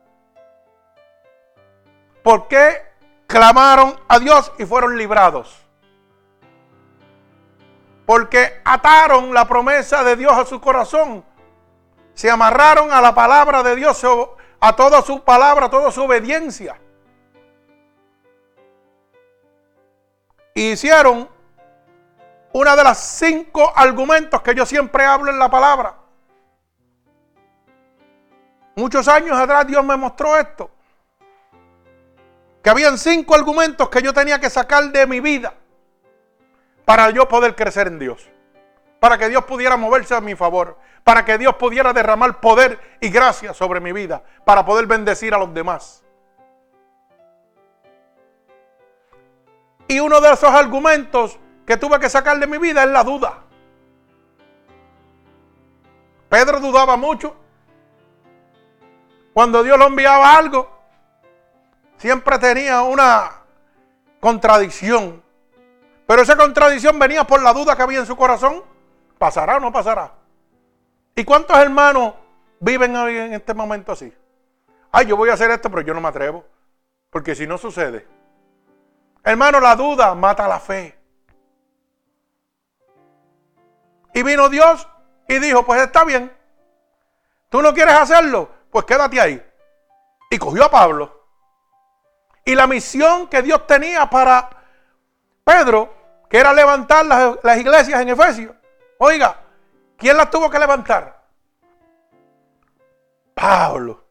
¿Por 2.23 2.47
qué 2.47 2.81
clamaron 3.27 3.99
a 4.07 4.17
Dios 4.17 4.51
y 4.57 4.65
fueron 4.65 4.97
librados? 4.97 5.61
Porque 8.05 8.61
ataron 8.65 9.33
la 9.33 9.47
promesa 9.47 10.03
de 10.03 10.15
Dios 10.15 10.33
a 10.33 10.45
su 10.45 10.59
corazón 10.59 11.23
se 12.13 12.29
amarraron 12.29 12.91
a 12.91 13.01
la 13.01 13.13
palabra 13.13 13.63
de 13.63 13.75
Dios, 13.75 14.05
a 14.59 14.75
toda 14.75 15.01
su 15.01 15.23
palabra, 15.23 15.65
a 15.65 15.69
toda 15.69 15.91
su 15.91 16.03
obediencia. 16.03 16.79
hicieron 20.55 21.27
una 22.53 22.75
de 22.75 22.83
las 22.83 22.99
cinco 22.99 23.73
argumentos 23.75 24.41
que 24.41 24.53
yo 24.53 24.65
siempre 24.65 25.03
hablo 25.03 25.31
en 25.31 25.39
la 25.39 25.49
palabra. 25.49 25.97
Muchos 28.75 29.07
años 29.07 29.37
atrás 29.37 29.67
Dios 29.67 29.83
me 29.83 29.95
mostró 29.97 30.37
esto. 30.37 30.69
Que 32.63 32.69
habían 32.69 32.97
cinco 32.97 33.35
argumentos 33.35 33.89
que 33.89 34.01
yo 34.01 34.13
tenía 34.13 34.39
que 34.39 34.49
sacar 34.49 34.91
de 34.91 35.05
mi 35.07 35.19
vida 35.19 35.53
para 36.85 37.09
yo 37.09 37.27
poder 37.27 37.55
crecer 37.55 37.87
en 37.87 37.99
Dios. 37.99 38.29
Para 39.03 39.17
que 39.17 39.27
Dios 39.27 39.43
pudiera 39.43 39.75
moverse 39.75 40.15
a 40.15 40.21
mi 40.21 40.33
favor 40.33 40.77
para 41.03 41.25
que 41.25 41.37
Dios 41.37 41.55
pudiera 41.55 41.93
derramar 41.93 42.39
poder 42.39 42.79
y 43.01 43.09
gracia 43.09 43.53
sobre 43.53 43.79
mi 43.79 43.91
vida, 43.91 44.23
para 44.45 44.65
poder 44.65 44.87
bendecir 44.87 45.33
a 45.33 45.37
los 45.37 45.53
demás. 45.53 46.03
Y 49.87 49.99
uno 49.99 50.21
de 50.21 50.31
esos 50.31 50.49
argumentos 50.49 51.37
que 51.65 51.77
tuve 51.77 51.99
que 51.99 52.09
sacar 52.09 52.39
de 52.39 52.47
mi 52.47 52.57
vida 52.57 52.83
es 52.83 52.89
la 52.89 53.03
duda. 53.03 53.43
Pedro 56.29 56.59
dudaba 56.59 56.95
mucho. 56.95 57.35
Cuando 59.33 59.61
Dios 59.61 59.77
le 59.77 59.85
enviaba 59.85 60.37
algo, 60.37 60.69
siempre 61.97 62.39
tenía 62.39 62.81
una 62.81 63.41
contradicción. 64.19 65.21
Pero 66.07 66.21
esa 66.21 66.37
contradicción 66.37 66.97
venía 66.97 67.23
por 67.25 67.41
la 67.41 67.53
duda 67.53 67.75
que 67.75 67.83
había 67.83 67.99
en 67.99 68.05
su 68.05 68.15
corazón. 68.15 68.63
¿Pasará 69.23 69.55
o 69.55 69.59
no 69.61 69.71
pasará? 69.71 70.11
¿Y 71.15 71.23
cuántos 71.23 71.57
hermanos 71.57 72.13
viven 72.59 72.93
hoy 72.93 73.17
en 73.17 73.33
este 73.33 73.53
momento 73.53 73.93
así? 73.93 74.13
Ay, 74.91 75.05
yo 75.05 75.15
voy 75.15 75.29
a 75.29 75.35
hacer 75.35 75.49
esto, 75.49 75.69
pero 75.69 75.81
yo 75.81 75.93
no 75.93 76.01
me 76.01 76.09
atrevo. 76.09 76.43
Porque 77.09 77.33
si 77.33 77.47
no 77.47 77.57
sucede. 77.57 78.05
Hermano, 79.23 79.61
la 79.61 79.77
duda 79.77 80.13
mata 80.13 80.45
la 80.45 80.59
fe. 80.59 80.99
Y 84.13 84.23
vino 84.23 84.49
Dios 84.49 84.89
y 85.29 85.39
dijo, 85.39 85.65
pues 85.65 85.81
está 85.81 86.03
bien. 86.03 86.29
¿Tú 87.47 87.61
no 87.61 87.73
quieres 87.73 87.95
hacerlo? 87.95 88.49
Pues 88.71 88.83
quédate 88.83 89.21
ahí. 89.21 89.41
Y 90.31 90.37
cogió 90.37 90.65
a 90.65 90.69
Pablo. 90.69 91.29
Y 92.43 92.55
la 92.55 92.67
misión 92.67 93.29
que 93.29 93.41
Dios 93.41 93.65
tenía 93.67 94.09
para 94.09 94.49
Pedro, 95.45 95.93
que 96.29 96.39
era 96.39 96.51
levantar 96.51 97.05
las, 97.05 97.37
las 97.41 97.57
iglesias 97.57 98.01
en 98.01 98.09
Efesios. 98.09 98.53
Oiga, 98.97 99.43
¿Quién 100.03 100.17
la 100.17 100.29
tuvo 100.29 100.49
que 100.49 100.59
levantar? 100.59 101.17
Pablo. 103.33 104.03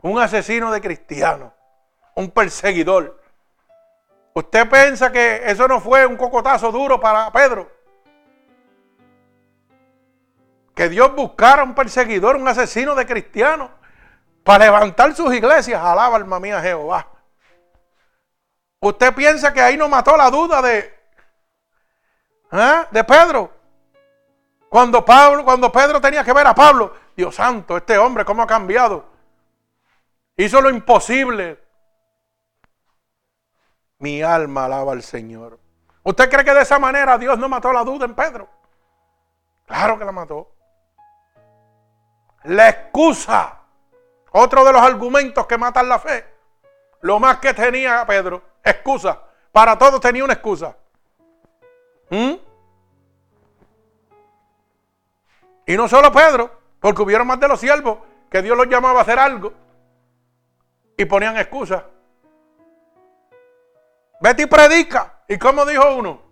Un 0.00 0.18
asesino 0.18 0.72
de 0.72 0.80
cristianos. 0.80 1.52
Un 2.14 2.30
perseguidor. 2.30 3.20
¿Usted 4.32 4.66
piensa 4.68 5.12
que 5.12 5.42
eso 5.44 5.68
no 5.68 5.78
fue 5.78 6.06
un 6.06 6.16
cocotazo 6.16 6.72
duro 6.72 6.98
para 6.98 7.30
Pedro? 7.32 7.70
Que 10.74 10.88
Dios 10.88 11.14
buscara 11.14 11.62
un 11.62 11.74
perseguidor, 11.74 12.36
un 12.36 12.48
asesino 12.48 12.94
de 12.94 13.04
cristianos, 13.04 13.70
para 14.42 14.64
levantar 14.64 15.14
sus 15.14 15.34
iglesias. 15.34 15.82
Alaba 15.82 16.16
alma 16.16 16.40
mía 16.40 16.62
Jehová. 16.62 17.08
¿Usted 18.80 19.14
piensa 19.14 19.52
que 19.52 19.60
ahí 19.60 19.76
no 19.76 19.88
mató 19.90 20.16
la 20.16 20.30
duda 20.30 20.62
de, 20.62 20.94
¿eh? 22.54 22.86
de 22.90 23.04
Pedro? 23.04 23.50
Cuando, 24.68 25.04
Pablo, 25.04 25.44
cuando 25.44 25.70
Pedro 25.70 26.00
tenía 26.00 26.24
que 26.24 26.32
ver 26.32 26.46
a 26.46 26.54
Pablo, 26.54 26.94
Dios 27.16 27.34
santo, 27.34 27.76
este 27.76 27.96
hombre, 27.98 28.24
¿cómo 28.24 28.42
ha 28.42 28.46
cambiado? 28.46 29.04
Hizo 30.36 30.60
lo 30.60 30.70
imposible. 30.70 31.62
Mi 33.98 34.22
alma 34.22 34.64
alaba 34.64 34.92
al 34.92 35.02
Señor. 35.02 35.58
¿Usted 36.02 36.28
cree 36.28 36.44
que 36.44 36.54
de 36.54 36.62
esa 36.62 36.78
manera 36.78 37.16
Dios 37.18 37.38
no 37.38 37.48
mató 37.48 37.72
la 37.72 37.84
duda 37.84 38.04
en 38.04 38.14
Pedro? 38.14 38.48
Claro 39.66 39.98
que 39.98 40.04
la 40.04 40.12
mató. 40.12 40.50
La 42.42 42.68
excusa, 42.68 43.60
otro 44.32 44.64
de 44.64 44.72
los 44.72 44.82
argumentos 44.82 45.46
que 45.46 45.56
matan 45.56 45.88
la 45.88 45.98
fe. 45.98 46.26
Lo 47.00 47.20
más 47.20 47.38
que 47.38 47.54
tenía 47.54 48.04
Pedro, 48.06 48.42
excusa. 48.62 49.20
Para 49.52 49.78
todos 49.78 50.00
tenía 50.00 50.24
una 50.24 50.34
excusa. 50.34 50.76
¿Mm? 52.14 52.34
Y 55.66 55.76
no 55.76 55.88
solo 55.88 56.12
Pedro, 56.12 56.60
porque 56.78 57.02
hubieron 57.02 57.26
más 57.26 57.40
de 57.40 57.48
los 57.48 57.58
siervos 57.58 57.98
que 58.30 58.40
Dios 58.40 58.56
los 58.56 58.68
llamaba 58.68 59.00
a 59.00 59.02
hacer 59.02 59.18
algo 59.18 59.52
y 60.96 61.04
ponían 61.06 61.36
excusas. 61.36 61.82
Vete 64.20 64.42
y 64.42 64.46
predica. 64.46 65.22
¿Y 65.26 65.38
cómo 65.38 65.64
dijo 65.64 65.96
uno? 65.96 66.22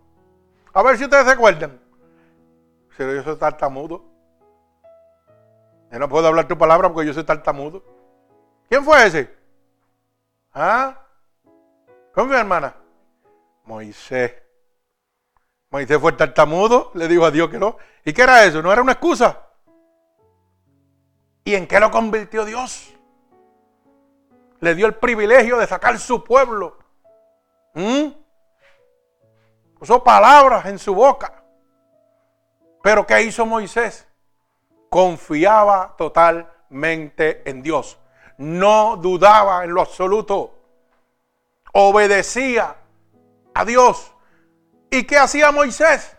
A 0.72 0.82
ver 0.82 0.98
si 0.98 1.04
ustedes 1.04 1.24
se 1.24 1.32
acuerdan. 1.32 1.80
Si 2.96 3.02
yo 3.02 3.22
soy 3.24 3.36
tartamudo. 3.36 4.04
Yo 5.90 5.98
no 5.98 6.08
puedo 6.08 6.28
hablar 6.28 6.46
tu 6.46 6.56
palabra 6.56 6.92
porque 6.92 7.08
yo 7.08 7.14
soy 7.14 7.24
tartamudo. 7.24 7.82
¿Quién 8.68 8.84
fue 8.84 9.04
ese? 9.04 9.34
¿Ah? 10.54 10.96
¿Cómo 12.14 12.28
fue, 12.28 12.38
hermana? 12.38 12.76
Moisés. 13.64 14.41
Moisés 15.72 15.98
fue 15.98 16.12
tartamudo, 16.12 16.90
le 16.92 17.08
dijo 17.08 17.24
a 17.24 17.30
Dios 17.30 17.48
que 17.48 17.58
no. 17.58 17.78
¿Y 18.04 18.12
qué 18.12 18.22
era 18.22 18.44
eso? 18.44 18.60
¿No 18.60 18.70
era 18.70 18.82
una 18.82 18.92
excusa? 18.92 19.40
¿Y 21.44 21.54
en 21.54 21.66
qué 21.66 21.80
lo 21.80 21.90
convirtió 21.90 22.44
Dios? 22.44 22.92
Le 24.60 24.74
dio 24.74 24.86
el 24.86 24.94
privilegio 24.94 25.56
de 25.56 25.66
sacar 25.66 25.98
su 25.98 26.22
pueblo. 26.22 26.76
¿Mm? 27.72 28.08
Palabras 30.04 30.66
en 30.66 30.78
su 30.78 30.94
boca. 30.94 31.42
Pero 32.82 33.06
¿qué 33.06 33.22
hizo 33.22 33.46
Moisés? 33.46 34.06
Confiaba 34.90 35.94
totalmente 35.96 37.48
en 37.48 37.62
Dios. 37.62 37.98
No 38.36 38.96
dudaba 38.98 39.64
en 39.64 39.72
lo 39.72 39.80
absoluto. 39.80 40.54
Obedecía 41.72 42.76
a 43.54 43.64
Dios. 43.64 44.12
¿Y 44.92 45.04
qué 45.04 45.16
hacía 45.16 45.50
Moisés? 45.50 46.14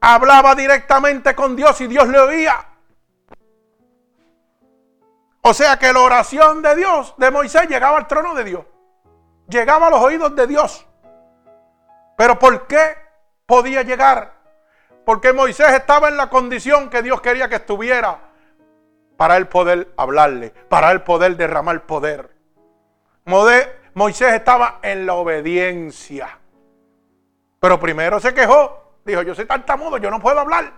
Hablaba 0.00 0.54
directamente 0.54 1.34
con 1.34 1.56
Dios 1.56 1.80
y 1.80 1.88
Dios 1.88 2.06
le 2.06 2.20
oía. 2.20 2.64
O 5.42 5.52
sea 5.52 5.76
que 5.76 5.92
la 5.92 5.98
oración 5.98 6.62
de 6.62 6.76
Dios, 6.76 7.12
de 7.18 7.28
Moisés, 7.32 7.68
llegaba 7.68 7.98
al 7.98 8.06
trono 8.06 8.36
de 8.36 8.44
Dios. 8.44 8.64
Llegaba 9.48 9.88
a 9.88 9.90
los 9.90 10.00
oídos 10.00 10.36
de 10.36 10.46
Dios. 10.46 10.86
Pero 12.16 12.38
¿por 12.38 12.68
qué 12.68 12.96
podía 13.46 13.82
llegar? 13.82 14.32
Porque 15.04 15.32
Moisés 15.32 15.70
estaba 15.70 16.08
en 16.08 16.18
la 16.18 16.30
condición 16.30 16.88
que 16.88 17.02
Dios 17.02 17.20
quería 17.20 17.48
que 17.48 17.56
estuviera 17.56 18.30
para 19.16 19.36
él 19.36 19.48
poder 19.48 19.92
hablarle, 19.96 20.50
para 20.68 20.92
él 20.92 21.02
poder 21.02 21.36
derramar 21.36 21.84
poder. 21.84 22.30
Moisés 23.94 24.34
estaba 24.34 24.78
en 24.82 25.04
la 25.04 25.14
obediencia. 25.14 26.39
Pero 27.60 27.78
primero 27.78 28.18
se 28.18 28.34
quejó. 28.34 28.78
Dijo, 29.04 29.22
yo 29.22 29.34
soy 29.34 29.44
tartamudo, 29.46 29.98
yo 29.98 30.10
no 30.10 30.20
puedo 30.20 30.40
hablar. 30.40 30.72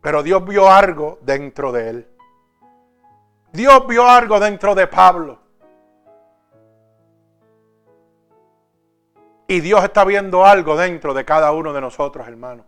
Pero 0.00 0.22
Dios 0.22 0.44
vio 0.44 0.70
algo 0.70 1.18
dentro 1.22 1.72
de 1.72 1.90
él. 1.90 2.08
Dios 3.52 3.86
vio 3.86 4.06
algo 4.06 4.38
dentro 4.38 4.74
de 4.74 4.86
Pablo. 4.86 5.38
Y 9.46 9.60
Dios 9.60 9.82
está 9.82 10.04
viendo 10.04 10.44
algo 10.44 10.76
dentro 10.76 11.14
de 11.14 11.24
cada 11.24 11.52
uno 11.52 11.72
de 11.72 11.80
nosotros, 11.80 12.28
hermano. 12.28 12.66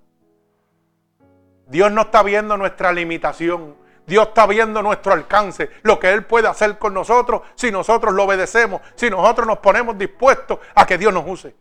Dios 1.66 1.92
no 1.92 2.02
está 2.02 2.22
viendo 2.22 2.56
nuestra 2.56 2.92
limitación. 2.92 3.76
Dios 4.06 4.28
está 4.28 4.46
viendo 4.46 4.82
nuestro 4.82 5.12
alcance, 5.12 5.70
lo 5.82 6.00
que 6.00 6.10
Él 6.10 6.24
puede 6.24 6.48
hacer 6.48 6.78
con 6.78 6.94
nosotros 6.94 7.42
si 7.54 7.70
nosotros 7.70 8.12
lo 8.12 8.24
obedecemos, 8.24 8.80
si 8.96 9.08
nosotros 9.08 9.46
nos 9.46 9.58
ponemos 9.58 9.96
dispuestos 9.96 10.58
a 10.74 10.84
que 10.84 10.98
Dios 10.98 11.12
nos 11.12 11.24
use. 11.28 11.54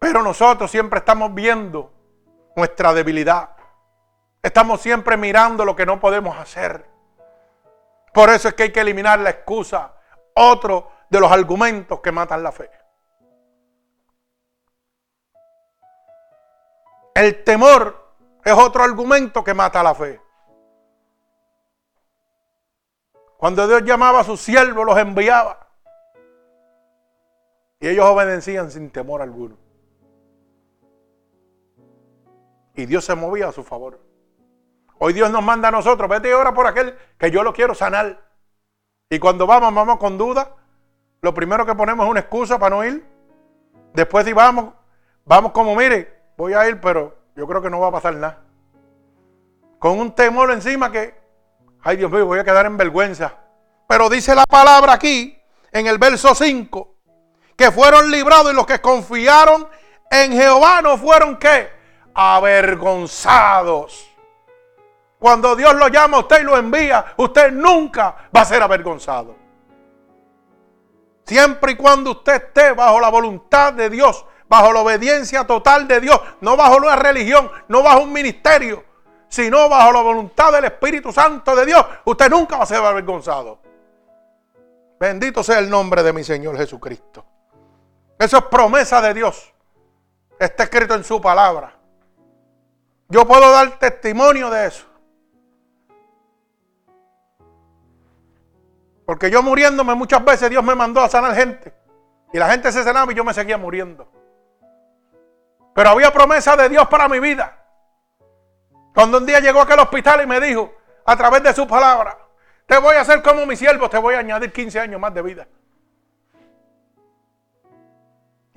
Pero 0.00 0.22
nosotros 0.22 0.70
siempre 0.70 0.98
estamos 0.98 1.32
viendo 1.34 1.92
nuestra 2.56 2.94
debilidad. 2.94 3.50
Estamos 4.42 4.80
siempre 4.80 5.18
mirando 5.18 5.64
lo 5.64 5.76
que 5.76 5.84
no 5.84 6.00
podemos 6.00 6.36
hacer. 6.38 6.88
Por 8.14 8.30
eso 8.30 8.48
es 8.48 8.54
que 8.54 8.64
hay 8.64 8.72
que 8.72 8.80
eliminar 8.80 9.20
la 9.20 9.30
excusa, 9.30 9.94
otro 10.34 10.90
de 11.10 11.20
los 11.20 11.30
argumentos 11.30 12.00
que 12.00 12.10
matan 12.10 12.42
la 12.42 12.50
fe. 12.50 12.70
El 17.14 17.44
temor 17.44 18.14
es 18.42 18.54
otro 18.54 18.82
argumento 18.82 19.44
que 19.44 19.52
mata 19.52 19.82
la 19.82 19.94
fe. 19.94 20.18
Cuando 23.36 23.68
Dios 23.68 23.82
llamaba 23.84 24.20
a 24.20 24.24
sus 24.24 24.40
siervos, 24.40 24.86
los 24.86 24.96
enviaba. 24.96 25.66
Y 27.80 27.88
ellos 27.88 28.06
obedecían 28.06 28.70
sin 28.70 28.90
temor 28.90 29.20
alguno. 29.20 29.69
Y 32.80 32.86
Dios 32.86 33.04
se 33.04 33.14
movía 33.14 33.46
a 33.46 33.52
su 33.52 33.62
favor. 33.62 34.00
Hoy 34.98 35.12
Dios 35.12 35.30
nos 35.30 35.42
manda 35.42 35.68
a 35.68 35.70
nosotros, 35.70 36.08
vete 36.08 36.32
ahora 36.32 36.54
por 36.54 36.66
aquel 36.66 36.96
que 37.18 37.30
yo 37.30 37.42
lo 37.42 37.52
quiero 37.52 37.74
sanar. 37.74 38.22
Y 39.10 39.18
cuando 39.18 39.46
vamos, 39.46 39.74
vamos 39.74 39.98
con 39.98 40.16
duda. 40.16 40.56
Lo 41.20 41.34
primero 41.34 41.66
que 41.66 41.74
ponemos 41.74 42.06
es 42.06 42.10
una 42.10 42.20
excusa 42.20 42.58
para 42.58 42.76
no 42.76 42.82
ir. 42.82 43.06
Después 43.92 44.24
si 44.24 44.32
vamos, 44.32 44.72
vamos 45.26 45.52
como, 45.52 45.76
mire, 45.76 46.22
voy 46.38 46.54
a 46.54 46.66
ir, 46.70 46.80
pero 46.80 47.18
yo 47.36 47.46
creo 47.46 47.60
que 47.60 47.68
no 47.68 47.80
va 47.80 47.88
a 47.88 47.92
pasar 47.92 48.14
nada. 48.14 48.44
Con 49.78 49.98
un 49.98 50.14
temor 50.14 50.50
encima 50.50 50.90
que, 50.90 51.14
ay 51.82 51.98
Dios 51.98 52.10
mío, 52.10 52.24
voy 52.24 52.38
a 52.38 52.44
quedar 52.44 52.64
en 52.64 52.78
vergüenza. 52.78 53.34
Pero 53.86 54.08
dice 54.08 54.34
la 54.34 54.46
palabra 54.46 54.94
aquí, 54.94 55.38
en 55.70 55.86
el 55.86 55.98
verso 55.98 56.34
5, 56.34 56.94
que 57.56 57.70
fueron 57.70 58.10
librados 58.10 58.54
y 58.54 58.56
los 58.56 58.64
que 58.64 58.80
confiaron 58.80 59.68
en 60.10 60.32
Jehová 60.32 60.80
no 60.80 60.96
fueron 60.96 61.36
qué? 61.36 61.79
Avergonzados. 62.14 64.06
Cuando 65.18 65.54
Dios 65.54 65.74
lo 65.74 65.88
llama 65.88 66.16
a 66.16 66.20
usted 66.20 66.40
y 66.40 66.44
lo 66.44 66.56
envía, 66.56 67.14
usted 67.18 67.52
nunca 67.52 68.16
va 68.34 68.40
a 68.40 68.44
ser 68.44 68.62
avergonzado. 68.62 69.36
Siempre 71.26 71.72
y 71.72 71.76
cuando 71.76 72.12
usted 72.12 72.36
esté 72.36 72.72
bajo 72.72 72.98
la 72.98 73.10
voluntad 73.10 73.72
de 73.74 73.90
Dios, 73.90 74.24
bajo 74.48 74.72
la 74.72 74.80
obediencia 74.80 75.46
total 75.46 75.86
de 75.86 76.00
Dios, 76.00 76.20
no 76.40 76.56
bajo 76.56 76.76
una 76.78 76.96
religión, 76.96 77.50
no 77.68 77.82
bajo 77.82 78.00
un 78.00 78.12
ministerio, 78.12 78.82
sino 79.28 79.68
bajo 79.68 79.92
la 79.92 80.00
voluntad 80.00 80.52
del 80.52 80.64
Espíritu 80.64 81.12
Santo 81.12 81.54
de 81.54 81.66
Dios, 81.66 81.86
usted 82.04 82.28
nunca 82.28 82.56
va 82.56 82.64
a 82.64 82.66
ser 82.66 82.78
avergonzado. 82.78 83.60
Bendito 84.98 85.42
sea 85.42 85.58
el 85.60 85.70
nombre 85.70 86.02
de 86.02 86.12
mi 86.12 86.24
Señor 86.24 86.56
Jesucristo. 86.56 87.24
Eso 88.18 88.38
es 88.38 88.44
promesa 88.44 89.00
de 89.00 89.14
Dios. 89.14 89.54
Está 90.38 90.64
escrito 90.64 90.94
en 90.94 91.04
su 91.04 91.20
palabra. 91.20 91.79
Yo 93.10 93.26
puedo 93.26 93.50
dar 93.50 93.78
testimonio 93.78 94.48
de 94.50 94.66
eso. 94.68 94.86
Porque 99.04 99.28
yo 99.28 99.42
muriéndome 99.42 99.96
muchas 99.96 100.24
veces 100.24 100.48
Dios 100.48 100.62
me 100.62 100.76
mandó 100.76 101.00
a 101.00 101.08
sanar 101.08 101.34
gente. 101.34 101.74
Y 102.32 102.38
la 102.38 102.48
gente 102.48 102.70
se 102.70 102.84
sanaba 102.84 103.10
y 103.10 103.16
yo 103.16 103.24
me 103.24 103.34
seguía 103.34 103.58
muriendo. 103.58 104.08
Pero 105.74 105.90
había 105.90 106.12
promesa 106.12 106.56
de 106.56 106.68
Dios 106.68 106.86
para 106.88 107.08
mi 107.08 107.18
vida. 107.18 107.56
Cuando 108.94 109.18
un 109.18 109.26
día 109.26 109.40
llegó 109.40 109.60
aquel 109.60 109.80
hospital 109.80 110.22
y 110.22 110.26
me 110.28 110.40
dijo, 110.40 110.72
a 111.04 111.16
través 111.16 111.42
de 111.42 111.52
su 111.52 111.66
palabra, 111.66 112.16
te 112.66 112.78
voy 112.78 112.94
a 112.94 113.00
hacer 113.00 113.20
como 113.22 113.44
mi 113.46 113.56
siervo, 113.56 113.90
te 113.90 113.98
voy 113.98 114.14
a 114.14 114.20
añadir 114.20 114.52
15 114.52 114.78
años 114.78 115.00
más 115.00 115.12
de 115.12 115.22
vida. 115.22 115.48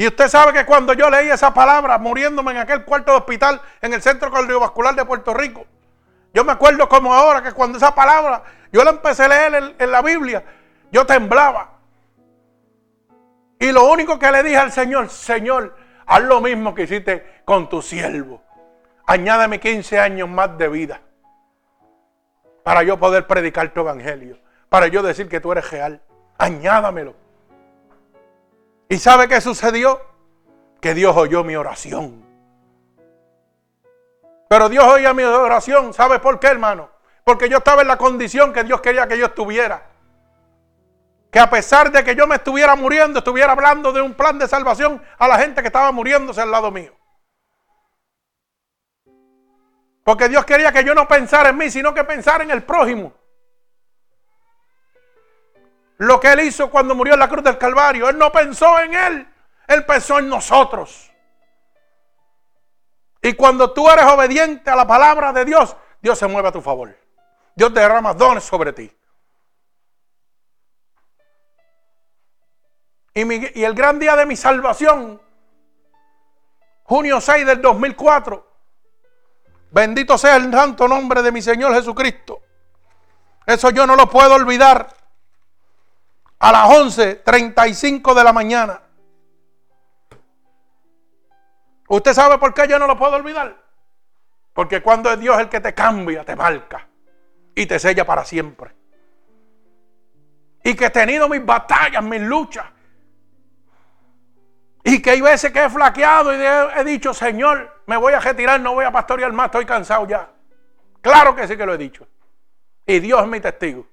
Y 0.03 0.07
usted 0.07 0.27
sabe 0.27 0.51
que 0.51 0.65
cuando 0.65 0.91
yo 0.91 1.09
leí 1.09 1.29
esa 1.29 1.53
palabra, 1.53 1.97
muriéndome 1.97 2.51
en 2.51 2.57
aquel 2.57 2.83
cuarto 2.83 3.13
de 3.13 3.19
hospital 3.19 3.61
en 3.81 3.93
el 3.93 4.01
Centro 4.01 4.29
Cardiovascular 4.29 4.93
de 4.95 5.05
Puerto 5.05 5.33
Rico, 5.33 5.65
yo 6.33 6.43
me 6.43 6.51
acuerdo 6.51 6.89
como 6.89 7.13
ahora 7.13 7.41
que 7.41 7.53
cuando 7.53 7.77
esa 7.77 7.95
palabra 7.95 8.43
yo 8.69 8.83
la 8.83 8.89
empecé 8.89 9.23
a 9.23 9.27
leer 9.29 9.75
en, 9.79 9.91
la 9.91 10.01
Biblia. 10.01 10.43
Yo 10.91 11.05
temblaba. 11.05 11.79
Y 13.57 13.71
lo 13.71 13.89
único 13.89 14.19
que 14.19 14.29
le 14.29 14.43
dije 14.43 14.57
al 14.57 14.73
Señor, 14.73 15.07
Señor, 15.07 15.73
haz 16.05 16.21
lo 16.21 16.41
mismo 16.41 16.75
que 16.75 16.83
hiciste 16.83 17.41
con 17.45 17.69
tu 17.69 17.81
siervo. 17.81 18.43
Añádame 19.07 19.61
15 19.61 20.01
años 20.01 20.27
más 20.27 20.57
de 20.57 20.67
vida. 20.67 20.99
Para 22.61 22.83
yo 22.83 22.99
poder 22.99 23.25
predicar 23.25 23.69
tu 23.69 23.79
evangelio. 23.79 24.37
Para 24.67 24.87
yo 24.87 25.01
decir 25.01 25.29
que 25.29 25.39
tú 25.39 25.53
eres 25.53 25.71
real. 25.71 26.01
Añádamelo. 26.37 27.22
¿Y 28.89 28.97
sabe 28.97 29.27
qué 29.27 29.41
sucedió? 29.41 30.01
Que 30.81 30.93
Dios 30.93 31.15
oyó 31.15 31.43
mi 31.43 31.55
oración. 31.55 32.23
Pero 34.49 34.69
Dios 34.69 34.85
oía 34.85 35.13
mi 35.13 35.23
oración. 35.23 35.93
¿Sabe 35.93 36.19
por 36.19 36.39
qué, 36.39 36.47
hermano? 36.47 36.89
Porque 37.23 37.49
yo 37.49 37.57
estaba 37.57 37.81
en 37.81 37.87
la 37.87 37.97
condición 37.97 38.53
que 38.53 38.63
Dios 38.63 38.81
quería 38.81 39.07
que 39.07 39.17
yo 39.17 39.25
estuviera. 39.25 39.89
Que 41.31 41.39
a 41.39 41.49
pesar 41.49 41.91
de 41.91 42.03
que 42.03 42.15
yo 42.15 42.27
me 42.27 42.35
estuviera 42.35 42.75
muriendo, 42.75 43.19
estuviera 43.19 43.53
hablando 43.53 43.91
de 43.91 44.01
un 44.01 44.13
plan 44.13 44.37
de 44.37 44.47
salvación 44.47 45.01
a 45.17 45.27
la 45.27 45.39
gente 45.39 45.61
que 45.61 45.67
estaba 45.67 45.91
muriéndose 45.91 46.41
al 46.41 46.51
lado 46.51 46.69
mío. 46.69 46.93
Porque 50.03 50.29
Dios 50.29 50.45
quería 50.45 50.71
que 50.71 50.83
yo 50.83 50.93
no 50.93 51.07
pensara 51.07 51.49
en 51.49 51.57
mí, 51.57 51.71
sino 51.71 51.93
que 51.93 52.03
pensara 52.03 52.43
en 52.43 52.51
el 52.51 52.63
prójimo. 52.63 53.13
Lo 56.03 56.19
que 56.19 56.33
Él 56.33 56.41
hizo 56.41 56.69
cuando 56.69 56.95
murió 56.95 57.13
en 57.13 57.19
la 57.21 57.29
cruz 57.29 57.45
del 57.45 57.57
Calvario, 57.57 58.09
Él 58.09 58.17
no 58.17 58.29
pensó 58.29 58.77
en 58.79 58.93
Él, 58.93 59.27
Él 59.67 59.85
pensó 59.85 60.19
en 60.19 60.27
nosotros. 60.27 61.09
Y 63.21 63.33
cuando 63.35 63.71
tú 63.71 63.89
eres 63.89 64.03
obediente 64.03 64.69
a 64.69 64.75
la 64.75 64.85
palabra 64.85 65.31
de 65.31 65.45
Dios, 65.45 65.77
Dios 66.01 66.19
se 66.19 66.27
mueve 66.27 66.49
a 66.49 66.51
tu 66.51 66.59
favor. 66.59 66.93
Dios 67.55 67.73
derrama 67.73 68.13
dones 68.13 68.43
sobre 68.43 68.73
ti. 68.73 68.93
Y, 73.13 73.59
y, 73.59 73.63
el 73.63 73.73
gran 73.73 73.97
día 73.97 74.17
de 74.17 74.25
mi 74.25 74.35
salvación, 74.35 75.21
junio 76.83 77.21
6 77.21 77.45
del 77.45 77.61
2004, 77.61 78.51
bendito 79.71 80.17
sea 80.17 80.35
el 80.35 80.51
santo 80.51 80.85
nombre 80.85 81.21
de 81.21 81.31
mi 81.31 81.41
Señor 81.41 81.73
Jesucristo. 81.73 82.41
Eso 83.45 83.69
yo 83.69 83.87
no 83.87 83.95
lo 83.95 84.09
puedo 84.09 84.33
olvidar. 84.33 85.02
A 86.43 86.51
las 86.51 86.67
11.35 86.67 88.13
de 88.13 88.21
la 88.21 88.33
mañana. 88.33 88.81
¿Usted 91.87 92.13
sabe 92.13 92.37
por 92.37 92.53
qué 92.53 92.67
yo 92.67 92.77
no 92.77 92.85
lo 92.85 92.97
puedo 92.97 93.15
olvidar? 93.15 93.55
Porque 94.51 94.83
cuando 94.83 95.09
es 95.09 95.21
Dios 95.21 95.39
el 95.39 95.47
que 95.47 95.61
te 95.61 95.73
cambia, 95.73 96.25
te 96.25 96.35
marca 96.35 96.85
y 97.55 97.65
te 97.65 97.79
sella 97.79 98.05
para 98.05 98.25
siempre. 98.25 98.75
Y 100.65 100.75
que 100.75 100.87
he 100.87 100.89
tenido 100.89 101.29
mis 101.29 101.45
batallas, 101.45 102.03
mis 102.03 102.19
luchas. 102.19 102.65
Y 104.83 105.01
que 105.01 105.11
hay 105.11 105.21
veces 105.21 105.49
que 105.53 105.63
he 105.63 105.69
flaqueado 105.69 106.33
y 106.33 106.43
he 106.77 106.83
dicho, 106.83 107.13
Señor, 107.13 107.83
me 107.85 107.95
voy 107.95 108.11
a 108.11 108.19
retirar, 108.19 108.59
no 108.59 108.73
voy 108.73 108.83
a 108.83 108.91
pastorear 108.91 109.31
más, 109.31 109.45
estoy 109.45 109.65
cansado 109.65 110.05
ya. 110.09 110.29
Claro 110.99 111.37
que 111.37 111.47
sí 111.47 111.55
que 111.55 111.65
lo 111.65 111.73
he 111.73 111.77
dicho. 111.77 112.05
Y 112.85 112.99
Dios 112.99 113.21
es 113.21 113.27
mi 113.29 113.39
testigo. 113.39 113.92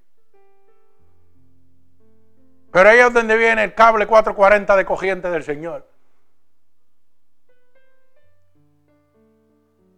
Pero 2.70 2.88
ahí 2.88 2.98
es 2.98 3.12
donde 3.12 3.36
viene 3.36 3.64
el 3.64 3.74
cable 3.74 4.06
440 4.06 4.76
de 4.76 4.84
cogiente 4.84 5.30
del 5.30 5.42
Señor. 5.42 5.88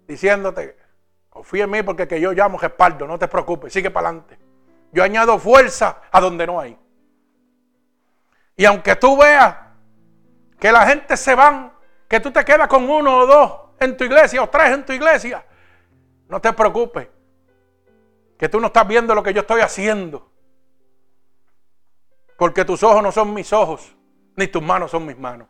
Diciéndote, 0.06 0.76
confía 1.28 1.64
en 1.64 1.70
mí 1.70 1.82
porque 1.82 2.08
que 2.08 2.20
yo 2.20 2.32
llamo 2.32 2.58
respaldo, 2.58 3.06
no 3.06 3.18
te 3.18 3.28
preocupes, 3.28 3.72
sigue 3.72 3.90
para 3.90 4.08
adelante. 4.08 4.38
Yo 4.92 5.02
añado 5.02 5.38
fuerza 5.38 6.02
a 6.10 6.20
donde 6.20 6.46
no 6.46 6.60
hay. 6.60 6.78
Y 8.56 8.64
aunque 8.64 8.96
tú 8.96 9.16
veas 9.16 9.56
que 10.58 10.70
la 10.70 10.86
gente 10.86 11.16
se 11.16 11.34
van, 11.34 11.72
que 12.08 12.20
tú 12.20 12.30
te 12.30 12.44
quedas 12.44 12.68
con 12.68 12.88
uno 12.88 13.18
o 13.18 13.26
dos 13.26 13.52
en 13.80 13.96
tu 13.96 14.04
iglesia 14.04 14.42
o 14.42 14.48
tres 14.48 14.70
en 14.70 14.84
tu 14.84 14.92
iglesia, 14.92 15.44
no 16.28 16.40
te 16.40 16.52
preocupes, 16.52 17.08
que 18.38 18.48
tú 18.48 18.60
no 18.60 18.68
estás 18.68 18.86
viendo 18.86 19.14
lo 19.14 19.22
que 19.22 19.34
yo 19.34 19.42
estoy 19.42 19.60
haciendo. 19.60 20.31
Porque 22.42 22.64
tus 22.64 22.82
ojos 22.82 23.00
no 23.04 23.12
son 23.12 23.32
mis 23.32 23.52
ojos, 23.52 23.94
ni 24.34 24.48
tus 24.48 24.60
manos 24.60 24.90
son 24.90 25.06
mis 25.06 25.16
manos. 25.16 25.46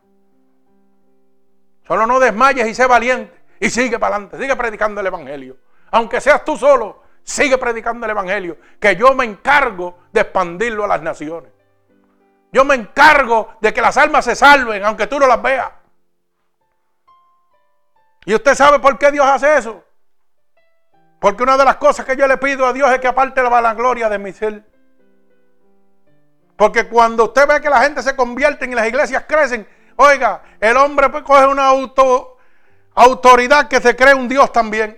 Solo 1.87 2.05
no 2.05 2.19
desmayes 2.19 2.67
y 2.67 2.75
sé 2.75 2.85
valiente 2.85 3.33
y 3.59 3.71
sigue 3.71 3.97
para 3.97 4.17
adelante, 4.17 4.37
sigue 4.37 4.55
predicando 4.55 5.01
el 5.01 5.07
Evangelio. 5.07 5.57
Aunque 5.89 6.21
seas 6.21 6.45
tú 6.45 6.55
solo, 6.55 7.01
sigue 7.23 7.57
predicando 7.57 8.05
el 8.05 8.11
Evangelio, 8.11 8.59
que 8.79 8.95
yo 8.95 9.15
me 9.15 9.25
encargo 9.25 10.01
de 10.11 10.21
expandirlo 10.21 10.83
a 10.83 10.87
las 10.87 11.01
naciones. 11.01 11.51
Yo 12.51 12.63
me 12.63 12.75
encargo 12.75 13.55
de 13.59 13.73
que 13.73 13.81
las 13.81 13.97
almas 13.97 14.25
se 14.25 14.35
salven, 14.35 14.85
aunque 14.85 15.07
tú 15.07 15.17
no 15.17 15.25
las 15.25 15.41
veas. 15.41 15.71
¿Y 18.23 18.35
usted 18.35 18.53
sabe 18.53 18.77
por 18.77 18.99
qué 18.99 19.09
Dios 19.09 19.25
hace 19.25 19.57
eso? 19.57 19.83
Porque 21.19 21.41
una 21.41 21.57
de 21.57 21.65
las 21.65 21.77
cosas 21.77 22.05
que 22.05 22.15
yo 22.15 22.27
le 22.27 22.37
pido 22.37 22.67
a 22.67 22.71
Dios 22.71 22.91
es 22.91 22.99
que 22.99 23.07
aparte 23.07 23.41
la 23.41 23.49
vanagloria 23.49 24.09
de 24.09 24.19
mi 24.19 24.31
ser. 24.31 24.72
Porque 26.63 26.87
cuando 26.87 27.25
usted 27.25 27.45
ve 27.45 27.59
que 27.59 27.69
la 27.69 27.81
gente 27.81 28.01
se 28.01 28.15
convierte 28.15 28.65
y 28.65 28.73
las 28.73 28.87
iglesias 28.87 29.25
crecen, 29.27 29.67
oiga, 29.97 30.43
el 30.61 30.77
hombre 30.77 31.09
pues 31.09 31.21
coge 31.23 31.45
una 31.45 31.67
auto, 31.67 32.37
autoridad 32.93 33.67
que 33.67 33.81
se 33.81 33.93
cree 33.97 34.13
un 34.13 34.29
Dios 34.29 34.49
también. 34.53 34.97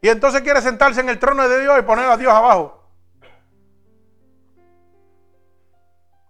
Y 0.00 0.08
entonces 0.08 0.42
quiere 0.42 0.62
sentarse 0.62 1.00
en 1.00 1.08
el 1.08 1.18
trono 1.18 1.48
de 1.48 1.62
Dios 1.62 1.76
y 1.80 1.82
poner 1.82 2.04
a 2.04 2.16
Dios 2.16 2.32
abajo. 2.32 2.88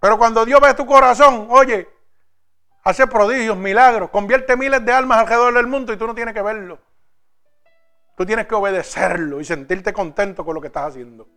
Pero 0.00 0.16
cuando 0.16 0.46
Dios 0.46 0.62
ve 0.62 0.72
tu 0.72 0.86
corazón, 0.86 1.48
oye, 1.50 1.90
hace 2.84 3.06
prodigios, 3.06 3.58
milagros, 3.58 4.08
convierte 4.08 4.56
miles 4.56 4.82
de 4.82 4.92
almas 4.94 5.18
alrededor 5.18 5.52
del 5.52 5.66
mundo 5.66 5.92
y 5.92 5.98
tú 5.98 6.06
no 6.06 6.14
tienes 6.14 6.32
que 6.32 6.40
verlo. 6.40 6.78
Tú 8.16 8.24
tienes 8.24 8.46
que 8.46 8.54
obedecerlo 8.54 9.42
y 9.42 9.44
sentirte 9.44 9.92
contento 9.92 10.42
con 10.42 10.54
lo 10.54 10.60
que 10.62 10.68
estás 10.68 10.86
haciendo. 10.86 11.28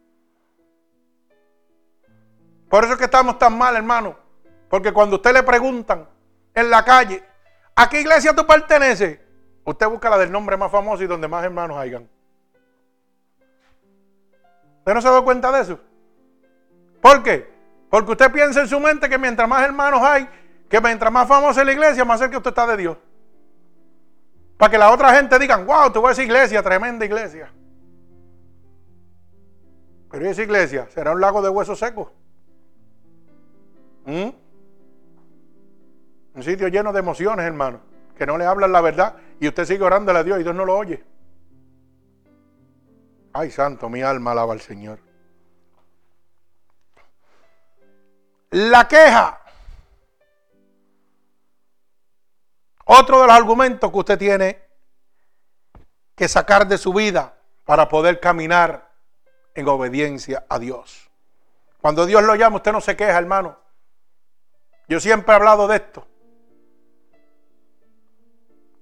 Por 2.72 2.86
eso 2.86 2.94
es 2.94 3.00
que 3.00 3.06
estamos 3.06 3.38
tan 3.38 3.58
mal, 3.58 3.76
hermano. 3.76 4.16
Porque 4.70 4.94
cuando 4.94 5.18
usted 5.18 5.34
le 5.34 5.44
preguntan 5.44 6.08
en 6.54 6.70
la 6.70 6.86
calle, 6.86 7.22
¿a 7.76 7.90
qué 7.90 8.00
iglesia 8.00 8.34
tú 8.34 8.48
perteneces? 8.48 9.20
Usted 9.66 9.88
busca 9.88 10.10
la 10.10 10.18
del 10.18 10.32
nombre 10.32 10.56
más 10.56 10.72
famoso 10.72 11.04
y 11.04 11.08
donde 11.08 11.28
más 11.28 11.44
hermanos 11.44 11.78
hayan. 11.78 12.10
¿Usted 14.80 14.94
no 14.94 15.02
se 15.02 15.10
da 15.10 15.22
cuenta 15.22 15.52
de 15.52 15.62
eso? 15.62 15.80
¿Por 17.02 17.22
qué? 17.22 17.52
Porque 17.90 18.12
usted 18.12 18.32
piensa 18.32 18.62
en 18.62 18.70
su 18.70 18.80
mente 18.80 19.10
que 19.10 19.18
mientras 19.18 19.50
más 19.50 19.64
hermanos 19.64 20.02
hay, 20.02 20.30
que 20.70 20.80
mientras 20.80 21.12
más 21.12 21.28
famosa 21.28 21.60
es 21.60 21.66
la 21.66 21.74
iglesia, 21.74 22.06
más 22.06 22.22
cerca 22.22 22.38
usted 22.38 22.52
está 22.52 22.66
de 22.68 22.78
Dios. 22.78 22.98
Para 24.58 24.72
que 24.72 24.78
la 24.78 24.92
otra 24.92 25.14
gente 25.14 25.38
diga, 25.38 25.58
wow, 25.58 25.92
tú 25.92 26.02
ves 26.02 26.14
esa 26.14 26.24
iglesia, 26.24 26.64
tremenda 26.64 27.04
iglesia. 27.04 27.52
Pero 30.10 30.30
esa 30.30 30.42
iglesia 30.42 30.88
será 30.90 31.12
un 31.12 31.20
lago 31.20 31.42
de 31.42 31.50
huesos 31.50 31.78
secos. 31.78 32.21
¿Mm? 34.06 34.30
Un 36.34 36.44
sitio 36.44 36.68
lleno 36.68 36.94
de 36.94 37.00
emociones, 37.00 37.46
hermano. 37.46 37.82
Que 38.18 38.26
no 38.26 38.38
le 38.38 38.46
hablan 38.46 38.72
la 38.72 38.82
verdad 38.82 39.16
y 39.40 39.48
usted 39.48 39.66
sigue 39.66 39.84
orándole 39.84 40.20
a 40.20 40.24
Dios 40.24 40.40
y 40.40 40.44
Dios 40.44 40.56
no 40.56 40.66
lo 40.66 40.78
oye. 40.78 41.04
Ay, 43.34 43.50
santo, 43.50 43.90
mi 43.90 44.02
alma 44.02 44.32
alaba 44.32 44.54
al 44.54 44.62
Señor. 44.62 45.00
La 48.52 48.88
queja. 48.88 49.40
Otro 52.86 53.22
de 53.22 53.28
los 53.28 53.36
argumentos 53.36 53.90
que 53.90 53.98
usted 53.98 54.20
tiene 54.20 54.62
que 56.16 56.28
sacar 56.28 56.68
de 56.68 56.78
su 56.78 56.94
vida 56.94 57.38
para 57.64 57.88
poder 57.88 58.20
caminar 58.20 58.92
en 59.56 59.68
obediencia 59.68 60.46
a 60.50 60.60
Dios. 60.60 61.10
Cuando 61.80 62.06
Dios 62.06 62.22
lo 62.24 62.36
llama, 62.36 62.58
usted 62.58 62.74
no 62.74 62.82
se 62.82 62.98
queja, 62.98 63.18
hermano. 63.18 63.61
Yo 64.92 65.00
siempre 65.00 65.32
he 65.32 65.36
hablado 65.38 65.70
de 65.70 65.78
esto. 65.78 66.06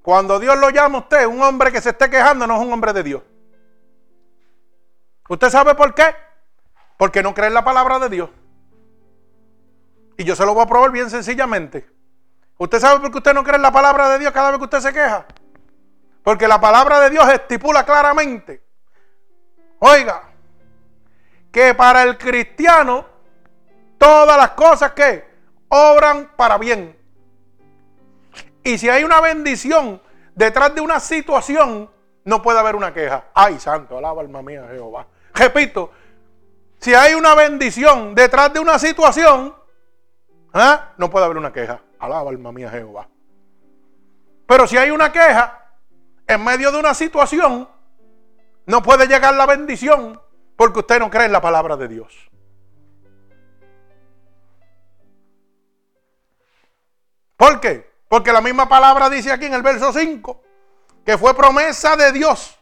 Cuando 0.01 0.39
Dios 0.39 0.57
lo 0.57 0.71
llama 0.71 0.97
a 0.97 1.01
usted, 1.01 1.27
un 1.27 1.39
hombre 1.43 1.71
que 1.71 1.81
se 1.81 1.91
esté 1.91 2.09
quejando 2.09 2.47
no 2.47 2.55
es 2.55 2.65
un 2.65 2.73
hombre 2.73 2.93
de 2.93 3.03
Dios. 3.03 3.21
¿Usted 5.27 5.51
sabe 5.51 5.75
por 5.75 5.93
qué? 5.93 6.15
Porque 6.97 7.21
no 7.21 7.35
cree 7.35 7.49
en 7.49 7.53
la 7.53 7.63
palabra 7.63 7.99
de 7.99 8.09
Dios. 8.09 8.31
Y 10.17 10.23
yo 10.23 10.35
se 10.35 10.47
lo 10.47 10.55
voy 10.55 10.63
a 10.63 10.65
probar 10.65 10.89
bien 10.89 11.11
sencillamente. 11.11 11.87
¿Usted 12.57 12.79
sabe 12.79 13.01
por 13.01 13.11
qué 13.11 13.17
usted 13.19 13.35
no 13.35 13.43
cree 13.43 13.57
en 13.57 13.61
la 13.61 13.71
palabra 13.71 14.09
de 14.09 14.17
Dios 14.17 14.31
cada 14.31 14.49
vez 14.49 14.57
que 14.57 14.63
usted 14.63 14.79
se 14.79 14.91
queja? 14.91 15.27
Porque 16.23 16.47
la 16.47 16.59
palabra 16.59 17.01
de 17.01 17.11
Dios 17.11 17.29
estipula 17.29 17.85
claramente, 17.85 18.63
oiga, 19.77 20.23
que 21.51 21.75
para 21.75 22.01
el 22.01 22.17
cristiano 22.17 23.05
todas 23.99 24.35
las 24.35 24.49
cosas 24.53 24.93
que 24.93 25.28
obran 25.69 26.31
para 26.35 26.57
bien. 26.57 26.97
Y 28.63 28.77
si 28.77 28.89
hay 28.89 29.03
una 29.03 29.21
bendición 29.21 30.01
detrás 30.35 30.75
de 30.75 30.81
una 30.81 30.99
situación, 30.99 31.89
no 32.25 32.41
puede 32.41 32.59
haber 32.59 32.75
una 32.75 32.93
queja. 32.93 33.25
Ay, 33.33 33.59
santo, 33.59 33.97
alaba 33.97 34.21
alma 34.21 34.41
mía 34.41 34.67
Jehová. 34.69 35.07
Repito, 35.33 35.91
si 36.79 36.93
hay 36.93 37.13
una 37.13 37.33
bendición 37.35 38.13
detrás 38.13 38.53
de 38.53 38.59
una 38.59 38.77
situación, 38.77 39.55
¿Ah? 40.53 40.93
No 40.97 41.09
puede 41.09 41.25
haber 41.25 41.37
una 41.37 41.53
queja. 41.53 41.81
Alaba 41.99 42.29
alma 42.29 42.51
mía 42.51 42.69
Jehová. 42.69 43.07
Pero 44.47 44.67
si 44.67 44.77
hay 44.77 44.89
una 44.89 45.11
queja, 45.11 45.65
en 46.27 46.43
medio 46.43 46.71
de 46.71 46.79
una 46.79 46.93
situación, 46.93 47.67
no 48.65 48.81
puede 48.81 49.07
llegar 49.07 49.33
la 49.35 49.45
bendición 49.45 50.19
porque 50.55 50.79
usted 50.79 50.99
no 50.99 51.09
cree 51.09 51.25
en 51.25 51.31
la 51.31 51.41
palabra 51.41 51.77
de 51.77 51.87
Dios. 51.87 52.29
¿Por 57.39 57.61
qué? 57.61 57.89
Porque 58.09 58.33
la 58.33 58.41
misma 58.41 58.67
palabra 58.67 59.09
dice 59.09 59.31
aquí 59.31 59.45
en 59.45 59.53
el 59.53 59.61
verso 59.61 59.93
5 59.93 60.41
que 61.05 61.17
fue 61.17 61.33
promesa 61.33 61.95
de 61.95 62.11
Dios. 62.11 62.59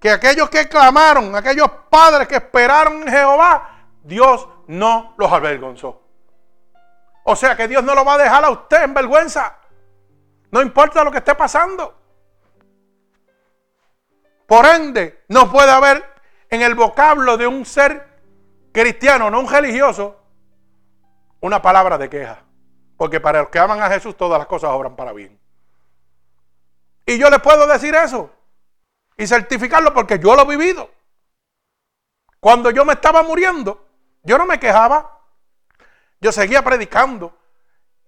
Que 0.00 0.10
aquellos 0.10 0.50
que 0.50 0.68
clamaron, 0.68 1.32
aquellos 1.36 1.70
padres 1.88 2.26
que 2.26 2.34
esperaron 2.34 3.02
en 3.02 3.08
Jehová, 3.08 3.86
Dios 4.02 4.48
no 4.66 5.14
los 5.16 5.30
avergonzó. 5.30 6.02
O 7.22 7.36
sea 7.36 7.56
que 7.56 7.68
Dios 7.68 7.84
no 7.84 7.94
lo 7.94 8.04
va 8.04 8.14
a 8.14 8.18
dejar 8.18 8.44
a 8.44 8.50
usted 8.50 8.82
en 8.82 8.94
vergüenza. 8.94 9.56
No 10.50 10.60
importa 10.60 11.04
lo 11.04 11.12
que 11.12 11.18
esté 11.18 11.36
pasando. 11.36 11.96
Por 14.48 14.66
ende, 14.66 15.24
no 15.28 15.52
puede 15.52 15.70
haber 15.70 16.04
en 16.50 16.62
el 16.62 16.74
vocablo 16.74 17.36
de 17.36 17.46
un 17.46 17.64
ser 17.64 18.08
cristiano, 18.72 19.30
no 19.30 19.38
un 19.38 19.48
religioso, 19.48 20.20
una 21.40 21.62
palabra 21.62 21.96
de 21.96 22.10
queja. 22.10 22.45
Porque 22.96 23.20
para 23.20 23.40
los 23.40 23.50
que 23.50 23.58
aman 23.58 23.82
a 23.82 23.88
Jesús 23.88 24.16
todas 24.16 24.38
las 24.38 24.46
cosas 24.46 24.70
obran 24.70 24.96
para 24.96 25.12
bien. 25.12 25.38
Y 27.04 27.18
yo 27.18 27.30
le 27.30 27.38
puedo 27.38 27.66
decir 27.66 27.94
eso 27.94 28.30
y 29.16 29.26
certificarlo 29.26 29.94
porque 29.94 30.18
yo 30.18 30.34
lo 30.34 30.42
he 30.42 30.56
vivido. 30.56 30.90
Cuando 32.40 32.70
yo 32.70 32.84
me 32.84 32.94
estaba 32.94 33.22
muriendo, 33.22 33.86
yo 34.22 34.38
no 34.38 34.46
me 34.46 34.58
quejaba. 34.58 35.20
Yo 36.20 36.32
seguía 36.32 36.62
predicando. 36.62 37.36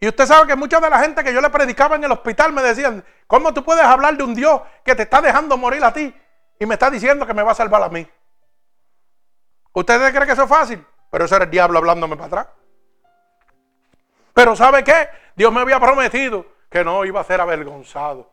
Y 0.00 0.08
usted 0.08 0.26
sabe 0.26 0.46
que 0.46 0.56
mucha 0.56 0.80
de 0.80 0.90
la 0.90 1.00
gente 1.00 1.24
que 1.24 1.32
yo 1.32 1.40
le 1.40 1.50
predicaba 1.50 1.96
en 1.96 2.04
el 2.04 2.12
hospital 2.12 2.52
me 2.52 2.62
decían, 2.62 3.04
¿cómo 3.26 3.52
tú 3.52 3.64
puedes 3.64 3.84
hablar 3.84 4.16
de 4.16 4.22
un 4.22 4.34
Dios 4.34 4.60
que 4.84 4.94
te 4.94 5.02
está 5.02 5.20
dejando 5.20 5.56
morir 5.56 5.84
a 5.84 5.92
ti 5.92 6.14
y 6.58 6.66
me 6.66 6.74
está 6.74 6.90
diciendo 6.90 7.26
que 7.26 7.34
me 7.34 7.42
va 7.42 7.52
a 7.52 7.56
salvar 7.56 7.82
a 7.82 7.88
mí? 7.88 8.08
¿Ustedes 9.72 10.10
creen 10.10 10.26
que 10.26 10.32
eso 10.32 10.44
es 10.44 10.48
fácil? 10.48 10.84
Pero 11.10 11.24
eso 11.24 11.36
era 11.36 11.44
el 11.44 11.50
diablo 11.50 11.78
hablándome 11.78 12.16
para 12.16 12.26
atrás. 12.26 12.46
Pero 14.38 14.54
¿sabe 14.54 14.84
qué? 14.84 15.08
Dios 15.34 15.52
me 15.52 15.58
había 15.58 15.80
prometido 15.80 16.46
que 16.70 16.84
no 16.84 17.04
iba 17.04 17.20
a 17.20 17.24
ser 17.24 17.40
avergonzado. 17.40 18.32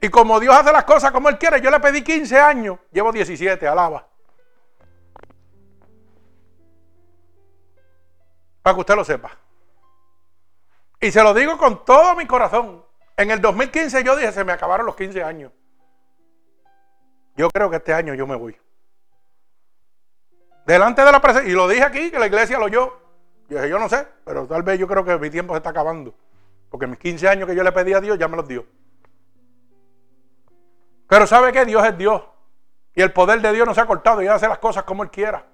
Y 0.00 0.08
como 0.08 0.40
Dios 0.40 0.56
hace 0.56 0.72
las 0.72 0.82
cosas 0.82 1.12
como 1.12 1.28
Él 1.28 1.38
quiere, 1.38 1.60
yo 1.60 1.70
le 1.70 1.78
pedí 1.78 2.02
15 2.02 2.36
años, 2.36 2.80
llevo 2.90 3.12
17, 3.12 3.68
alaba. 3.68 4.08
Para 8.60 8.74
que 8.74 8.80
usted 8.80 8.96
lo 8.96 9.04
sepa. 9.04 9.30
Y 11.00 11.12
se 11.12 11.22
lo 11.22 11.32
digo 11.32 11.56
con 11.56 11.84
todo 11.84 12.16
mi 12.16 12.26
corazón. 12.26 12.84
En 13.16 13.30
el 13.30 13.40
2015 13.40 14.02
yo 14.02 14.16
dije, 14.16 14.32
se 14.32 14.42
me 14.42 14.50
acabaron 14.50 14.84
los 14.84 14.96
15 14.96 15.22
años. 15.22 15.52
Yo 17.36 17.50
creo 17.50 17.70
que 17.70 17.76
este 17.76 17.94
año 17.94 18.14
yo 18.14 18.26
me 18.26 18.34
voy. 18.34 18.58
Delante 20.66 21.04
de 21.04 21.12
la 21.12 21.20
presencia. 21.20 21.48
Y 21.48 21.54
lo 21.54 21.68
dije 21.68 21.84
aquí, 21.84 22.10
que 22.10 22.18
la 22.18 22.26
iglesia 22.26 22.58
lo 22.58 22.64
oyó. 22.64 23.05
Yo 23.48 23.56
dije, 23.58 23.68
yo 23.68 23.78
no 23.78 23.88
sé, 23.88 24.06
pero 24.24 24.46
tal 24.46 24.62
vez 24.62 24.78
yo 24.78 24.88
creo 24.88 25.04
que 25.04 25.16
mi 25.18 25.30
tiempo 25.30 25.54
se 25.54 25.58
está 25.58 25.70
acabando. 25.70 26.14
Porque 26.70 26.86
mis 26.86 26.98
15 26.98 27.28
años 27.28 27.48
que 27.48 27.54
yo 27.54 27.62
le 27.62 27.72
pedí 27.72 27.92
a 27.92 28.00
Dios 28.00 28.18
ya 28.18 28.28
me 28.28 28.36
los 28.36 28.48
dio. 28.48 28.66
Pero 31.08 31.26
¿sabe 31.26 31.52
qué? 31.52 31.64
Dios 31.64 31.84
es 31.84 31.96
Dios. 31.96 32.22
Y 32.94 33.02
el 33.02 33.12
poder 33.12 33.40
de 33.40 33.52
Dios 33.52 33.66
no 33.66 33.74
se 33.74 33.80
ha 33.80 33.86
cortado 33.86 34.22
y 34.22 34.26
hace 34.26 34.48
las 34.48 34.58
cosas 34.58 34.84
como 34.84 35.02
Él 35.02 35.10
quiera. 35.10 35.46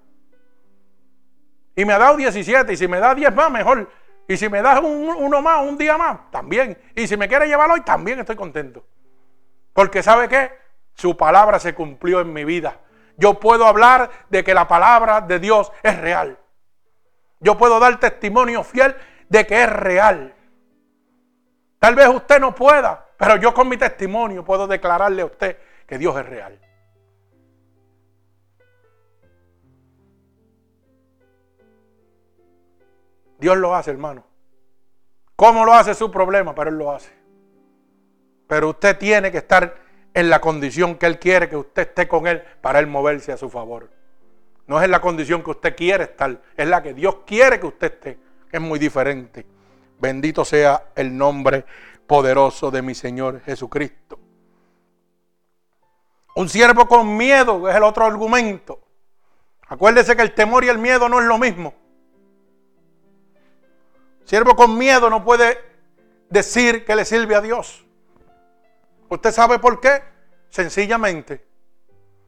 Y 1.75 1.85
me 1.85 1.93
ha 1.93 1.99
dado 1.99 2.17
17 2.17 2.71
y 2.73 2.77
si 2.77 2.87
me 2.87 2.99
da 2.99 3.13
10 3.13 3.33
más, 3.35 3.51
mejor. 3.51 3.89
Y 4.27 4.37
si 4.37 4.47
me 4.49 4.61
das 4.61 4.79
uno 4.81 5.41
más, 5.41 5.67
un 5.67 5.77
día 5.77 5.97
más, 5.97 6.31
también. 6.31 6.77
Y 6.95 7.07
si 7.07 7.17
me 7.17 7.27
quiere 7.27 7.47
llevar 7.47 7.69
hoy, 7.69 7.81
también 7.81 8.19
estoy 8.19 8.35
contento. 8.35 8.85
Porque 9.73 10.01
¿sabe 10.01 10.29
qué? 10.29 10.51
Su 10.93 11.17
palabra 11.17 11.59
se 11.59 11.73
cumplió 11.73 12.21
en 12.21 12.31
mi 12.31 12.45
vida. 12.45 12.79
Yo 13.17 13.39
puedo 13.39 13.65
hablar 13.65 14.09
de 14.29 14.43
que 14.43 14.53
la 14.53 14.67
palabra 14.67 15.21
de 15.21 15.39
Dios 15.39 15.71
es 15.83 15.99
real. 15.99 16.37
Yo 17.43 17.57
puedo 17.57 17.79
dar 17.79 17.99
testimonio 17.99 18.63
fiel 18.63 18.95
de 19.27 19.45
que 19.45 19.63
es 19.63 19.69
real. 19.69 20.33
Tal 21.77 21.93
vez 21.93 22.07
usted 22.07 22.39
no 22.39 22.55
pueda, 22.55 23.05
pero 23.17 23.35
yo 23.35 23.53
con 23.53 23.67
mi 23.67 23.75
testimonio 23.75 24.45
puedo 24.45 24.65
declararle 24.65 25.21
a 25.21 25.25
usted 25.25 25.57
que 25.85 25.97
Dios 25.97 26.17
es 26.17 26.25
real. 26.25 26.57
Dios 33.37 33.57
lo 33.57 33.75
hace, 33.75 33.91
hermano. 33.91 34.23
¿Cómo 35.35 35.65
lo 35.65 35.73
hace 35.73 35.93
su 35.93 36.09
problema? 36.09 36.55
Pero 36.55 36.69
Él 36.69 36.77
lo 36.77 36.91
hace. 36.91 37.11
Pero 38.47 38.69
usted 38.69 38.97
tiene 38.97 39.33
que 39.33 39.39
estar 39.39 39.75
en 40.13 40.29
la 40.29 40.39
condición 40.39 40.95
que 40.95 41.07
Él 41.07 41.19
quiere 41.19 41.49
que 41.49 41.57
usted 41.57 41.89
esté 41.89 42.07
con 42.07 42.25
Él 42.25 42.41
para 42.61 42.79
Él 42.79 42.87
moverse 42.87 43.33
a 43.33 43.37
su 43.37 43.49
favor. 43.49 43.89
No 44.67 44.79
es 44.79 44.85
en 44.85 44.91
la 44.91 45.01
condición 45.01 45.43
que 45.43 45.51
usted 45.51 45.75
quiere 45.75 46.05
estar, 46.05 46.41
es 46.55 46.67
la 46.67 46.81
que 46.81 46.93
Dios 46.93 47.17
quiere 47.25 47.59
que 47.59 47.67
usted 47.67 47.93
esté. 47.93 48.19
Es 48.51 48.61
muy 48.61 48.79
diferente. 48.79 49.45
Bendito 49.99 50.45
sea 50.45 50.91
el 50.95 51.15
nombre 51.17 51.65
poderoso 52.07 52.71
de 52.71 52.81
mi 52.81 52.95
Señor 52.95 53.41
Jesucristo. 53.41 54.19
Un 56.35 56.49
siervo 56.49 56.87
con 56.87 57.15
miedo 57.15 57.69
es 57.69 57.75
el 57.75 57.83
otro 57.83 58.05
argumento. 58.05 58.79
Acuérdese 59.67 60.15
que 60.15 60.21
el 60.21 60.33
temor 60.33 60.63
y 60.63 60.69
el 60.69 60.77
miedo 60.77 61.07
no 61.09 61.19
es 61.19 61.25
lo 61.25 61.37
mismo. 61.37 61.73
Siervo 64.25 64.55
con 64.55 64.77
miedo 64.77 65.09
no 65.09 65.23
puede 65.23 65.57
decir 66.29 66.85
que 66.85 66.95
le 66.95 67.05
sirve 67.05 67.35
a 67.35 67.41
Dios. 67.41 67.85
¿Usted 69.09 69.31
sabe 69.31 69.59
por 69.59 69.79
qué? 69.79 70.01
Sencillamente. 70.49 71.45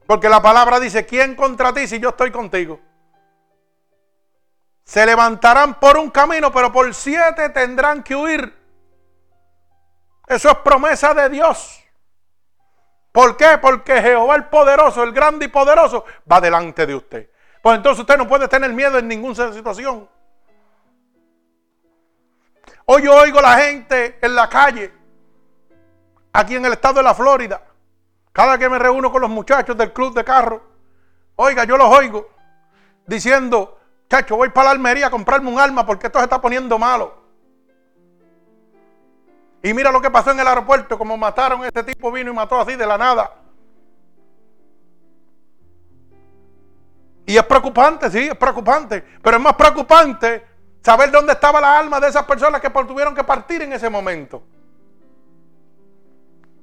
Porque 0.05 0.29
la 0.29 0.41
palabra 0.41 0.79
dice, 0.79 1.05
¿quién 1.05 1.35
contra 1.35 1.73
ti 1.73 1.87
si 1.87 1.99
yo 1.99 2.09
estoy 2.09 2.31
contigo? 2.31 2.79
Se 4.83 5.05
levantarán 5.05 5.79
por 5.79 5.97
un 5.97 6.11
camino, 6.11 6.51
pero 6.51 6.71
por 6.71 6.93
siete 6.93 7.49
tendrán 7.49 8.03
que 8.03 8.15
huir. 8.15 8.55
Eso 10.27 10.49
es 10.49 10.57
promesa 10.57 11.13
de 11.13 11.29
Dios. 11.29 11.83
¿Por 13.11 13.37
qué? 13.37 13.57
Porque 13.59 14.01
Jehová 14.01 14.35
el 14.35 14.45
poderoso, 14.45 15.01
el 15.01 15.11
grande 15.11 15.45
y 15.45 15.47
poderoso, 15.47 16.05
va 16.31 16.39
delante 16.41 16.85
de 16.85 16.95
usted. 16.95 17.29
Pues 17.61 17.77
entonces 17.77 18.01
usted 18.01 18.17
no 18.17 18.27
puede 18.27 18.47
tener 18.47 18.71
miedo 18.73 18.99
en 18.99 19.07
ninguna 19.07 19.51
situación. 19.53 20.07
Hoy 22.85 23.03
yo 23.03 23.15
oigo 23.15 23.41
la 23.41 23.57
gente 23.57 24.19
en 24.21 24.35
la 24.35 24.47
calle, 24.47 24.93
aquí 26.33 26.55
en 26.55 26.65
el 26.65 26.73
estado 26.73 26.95
de 26.95 27.03
la 27.03 27.15
Florida, 27.15 27.64
cada 28.35 28.57
que 28.57 28.67
me 28.67 28.77
reúno 28.77 29.13
con 29.13 29.21
los 29.21 29.29
muchachos 29.29 29.77
del 29.77 29.93
club 29.93 30.13
de 30.13 30.25
carro, 30.25 30.61
oiga, 31.37 31.63
yo 31.63 31.77
los 31.77 31.87
oigo 31.87 32.27
diciendo, 33.07 33.79
chacho, 34.09 34.35
voy 34.35 34.49
para 34.49 34.65
la 34.65 34.71
Almería 34.71 35.07
a 35.07 35.09
comprarme 35.09 35.49
un 35.49 35.57
arma 35.57 35.85
porque 35.85 36.07
esto 36.07 36.19
se 36.19 36.25
está 36.25 36.41
poniendo 36.41 36.77
malo. 36.77 37.15
Y 39.63 39.73
mira 39.73 39.89
lo 39.89 40.01
que 40.01 40.11
pasó 40.11 40.31
en 40.31 40.41
el 40.41 40.47
aeropuerto, 40.47 40.97
como 40.97 41.15
mataron 41.15 41.63
a 41.63 41.67
este 41.67 41.81
tipo, 41.85 42.11
vino 42.11 42.29
y 42.29 42.33
mató 42.33 42.59
así 42.59 42.75
de 42.75 42.85
la 42.85 42.97
nada. 42.97 43.35
Y 47.25 47.37
es 47.37 47.43
preocupante, 47.45 48.11
sí, 48.11 48.27
es 48.27 48.35
preocupante. 48.35 49.01
Pero 49.23 49.37
es 49.37 49.43
más 49.43 49.53
preocupante 49.53 50.45
saber 50.81 51.09
dónde 51.09 51.31
estaba 51.31 51.61
la 51.61 51.79
alma 51.79 52.01
de 52.01 52.09
esas 52.09 52.25
personas 52.25 52.59
que 52.59 52.69
tuvieron 52.69 53.15
que 53.15 53.23
partir 53.23 53.61
en 53.61 53.71
ese 53.71 53.89
momento. 53.89 54.43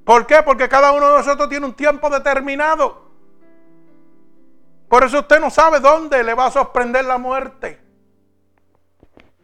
¿Por 0.05 0.27
qué? 0.27 0.43
Porque 0.43 0.69
cada 0.69 0.93
uno 0.93 1.11
de 1.11 1.19
nosotros 1.19 1.49
tiene 1.49 1.67
un 1.67 1.75
tiempo 1.75 2.11
determinado. 2.11 3.11
Por 4.89 5.05
eso 5.05 5.21
usted 5.21 5.41
no 5.41 5.51
sabe 5.51 5.81
dónde 5.81 6.23
le 6.23 6.35
va 6.35 6.47
a 6.47 6.51
sorprender 6.51 7.05
la 7.05 7.19
muerte. 7.19 7.81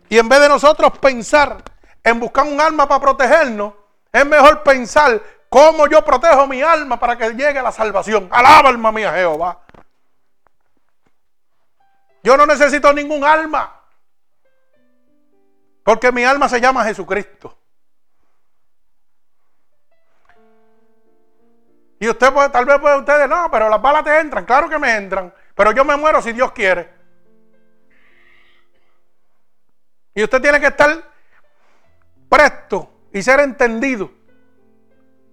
Y 0.09 0.19
en 0.19 0.29
vez 0.29 0.41
de 0.41 0.49
nosotros 0.49 0.99
pensar 0.99 1.63
en 2.03 2.21
buscar 2.21 2.45
un 2.45 2.61
alma 2.61 2.89
para 2.89 3.01
protegernos, 3.01 3.75
es 4.13 4.27
mejor 4.27 4.63
pensar 4.63 5.23
cómo 5.49 5.87
yo 5.87 6.05
protejo 6.05 6.47
mi 6.47 6.63
alma 6.63 6.99
para 6.99 7.17
que 7.17 7.31
llegue 7.31 7.63
la 7.63 7.73
salvación. 7.73 8.29
Alaba 8.31 8.71
alma 8.71 8.93
mía 8.93 9.13
Jehová. 9.13 9.61
Yo 12.23 12.37
no 12.37 12.47
necesito 12.47 12.93
ningún 12.93 13.25
alma. 13.25 13.81
Porque 15.85 16.13
mi 16.13 16.25
alma 16.25 16.49
se 16.49 16.61
llama 16.61 16.85
Jesucristo. 16.85 17.58
Y 22.01 22.09
usted 22.09 22.33
puede, 22.33 22.49
tal 22.51 22.65
vez 22.65 22.79
puede 22.79 22.99
ustedes, 22.99 23.29
no, 23.29 23.49
pero 23.51 23.69
las 23.69 23.83
balas 23.83 24.05
te 24.05 24.21
entran, 24.21 24.45
claro 24.45 24.69
que 24.69 24.79
me 24.79 24.97
entran, 24.97 25.33
pero 25.55 25.73
yo 25.73 25.85
me 25.85 25.97
muero 25.97 26.23
si 26.23 26.33
Dios 26.33 26.53
quiere. 26.53 26.89
Y 30.15 30.23
usted 30.23 30.41
tiene 30.41 30.61
que 30.61 30.67
estar 30.67 31.03
presto 32.29 32.91
y 33.13 33.23
ser 33.23 33.41
entendido. 33.41 34.11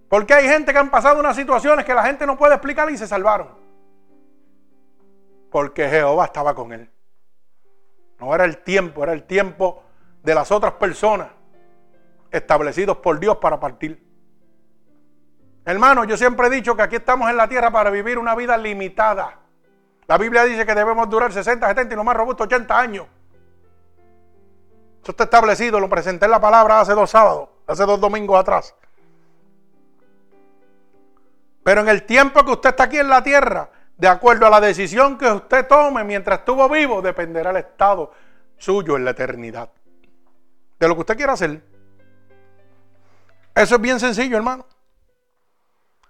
Porque 0.08 0.34
hay 0.34 0.48
gente 0.48 0.72
que 0.72 0.78
han 0.78 0.90
pasado 0.90 1.18
unas 1.18 1.34
situaciones 1.34 1.84
que 1.84 1.94
la 1.94 2.04
gente 2.04 2.26
no 2.26 2.36
puede 2.36 2.54
explicar 2.54 2.88
y 2.90 2.96
se 2.96 3.06
salvaron. 3.06 3.48
Porque 5.50 5.88
Jehová 5.88 6.26
estaba 6.26 6.54
con 6.54 6.72
él. 6.72 6.90
No 8.20 8.34
era 8.34 8.44
el 8.44 8.58
tiempo, 8.58 9.02
era 9.02 9.12
el 9.12 9.24
tiempo 9.24 9.82
de 10.22 10.34
las 10.34 10.50
otras 10.50 10.74
personas 10.74 11.28
establecidos 12.30 12.98
por 12.98 13.18
Dios 13.18 13.36
para 13.38 13.58
partir. 13.58 14.05
Hermano, 15.66 16.04
yo 16.04 16.16
siempre 16.16 16.46
he 16.46 16.50
dicho 16.50 16.76
que 16.76 16.82
aquí 16.82 16.94
estamos 16.94 17.28
en 17.28 17.36
la 17.36 17.48
tierra 17.48 17.72
para 17.72 17.90
vivir 17.90 18.18
una 18.18 18.36
vida 18.36 18.56
limitada. 18.56 19.36
La 20.06 20.16
Biblia 20.16 20.44
dice 20.44 20.64
que 20.64 20.76
debemos 20.76 21.10
durar 21.10 21.32
60, 21.32 21.66
70 21.66 21.92
y 21.92 21.96
lo 21.96 22.04
más 22.04 22.16
robusto 22.16 22.44
80 22.44 22.78
años. 22.78 23.06
Eso 25.02 25.10
está 25.10 25.24
establecido, 25.24 25.80
lo 25.80 25.88
presenté 25.88 26.26
en 26.26 26.30
la 26.30 26.40
palabra 26.40 26.80
hace 26.80 26.92
dos 26.92 27.10
sábados, 27.10 27.48
hace 27.66 27.84
dos 27.84 28.00
domingos 28.00 28.38
atrás. 28.38 28.76
Pero 31.64 31.80
en 31.80 31.88
el 31.88 32.04
tiempo 32.04 32.44
que 32.44 32.52
usted 32.52 32.70
está 32.70 32.84
aquí 32.84 32.98
en 32.98 33.08
la 33.08 33.24
tierra, 33.24 33.68
de 33.96 34.06
acuerdo 34.06 34.46
a 34.46 34.50
la 34.50 34.60
decisión 34.60 35.18
que 35.18 35.28
usted 35.28 35.66
tome 35.66 36.04
mientras 36.04 36.38
estuvo 36.38 36.68
vivo, 36.68 37.02
dependerá 37.02 37.50
el 37.50 37.56
estado 37.56 38.12
suyo 38.56 38.96
en 38.96 39.04
la 39.04 39.10
eternidad. 39.10 39.68
De 40.78 40.86
lo 40.86 40.94
que 40.94 41.00
usted 41.00 41.16
quiera 41.16 41.32
hacer. 41.32 41.60
Eso 43.52 43.74
es 43.74 43.80
bien 43.80 43.98
sencillo, 43.98 44.36
hermano. 44.36 44.64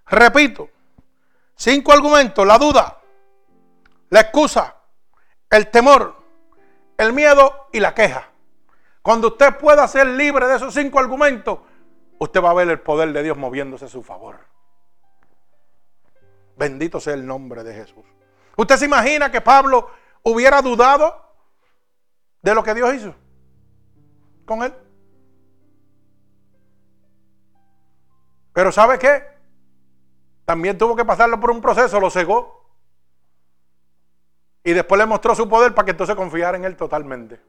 Repito, 0.06 0.70
cinco 1.56 1.92
argumentos, 1.92 2.46
la 2.46 2.58
duda, 2.58 3.00
la 4.10 4.20
excusa, 4.20 4.76
el 5.50 5.68
temor, 5.68 6.16
el 6.96 7.12
miedo 7.12 7.68
y 7.72 7.80
la 7.80 7.94
queja. 7.94 8.28
Cuando 9.02 9.28
usted 9.28 9.56
pueda 9.56 9.86
ser 9.88 10.06
libre 10.06 10.46
de 10.46 10.56
esos 10.56 10.74
cinco 10.74 10.98
argumentos, 10.98 11.60
usted 12.18 12.42
va 12.42 12.50
a 12.50 12.54
ver 12.54 12.68
el 12.68 12.80
poder 12.80 13.12
de 13.12 13.22
Dios 13.22 13.36
moviéndose 13.36 13.86
a 13.86 13.88
su 13.88 14.02
favor. 14.02 14.38
Bendito 16.56 17.00
sea 17.00 17.14
el 17.14 17.26
nombre 17.26 17.62
de 17.64 17.74
Jesús. 17.74 18.04
¿Usted 18.56 18.76
se 18.76 18.86
imagina 18.86 19.30
que 19.30 19.40
Pablo 19.40 19.90
hubiera 20.22 20.62
dudado 20.62 21.34
de 22.42 22.54
lo 22.54 22.62
que 22.62 22.74
Dios 22.74 22.94
hizo 22.94 23.14
con 24.46 24.62
él? 24.62 24.72
Pero 28.52 28.72
¿sabe 28.72 28.98
qué? 28.98 29.35
También 30.46 30.78
tuvo 30.78 30.96
que 30.96 31.04
pasarlo 31.04 31.38
por 31.38 31.50
un 31.50 31.60
proceso, 31.60 32.00
lo 32.00 32.08
cegó. 32.08 32.64
Y 34.64 34.72
después 34.72 34.98
le 34.98 35.06
mostró 35.06 35.34
su 35.34 35.48
poder 35.48 35.74
para 35.74 35.84
que 35.84 35.90
entonces 35.90 36.16
confiara 36.16 36.56
en 36.56 36.64
él 36.64 36.76
totalmente. 36.76 37.40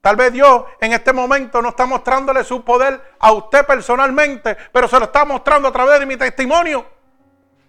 Tal 0.00 0.16
vez 0.16 0.32
Dios 0.32 0.64
en 0.80 0.92
este 0.92 1.12
momento 1.12 1.60
no 1.60 1.70
está 1.70 1.86
mostrándole 1.86 2.44
su 2.44 2.62
poder 2.62 3.16
a 3.18 3.32
usted 3.32 3.66
personalmente, 3.66 4.56
pero 4.70 4.86
se 4.86 4.98
lo 4.98 5.06
está 5.06 5.24
mostrando 5.24 5.68
a 5.68 5.72
través 5.72 5.98
de 5.98 6.06
mi 6.06 6.16
testimonio 6.16 6.86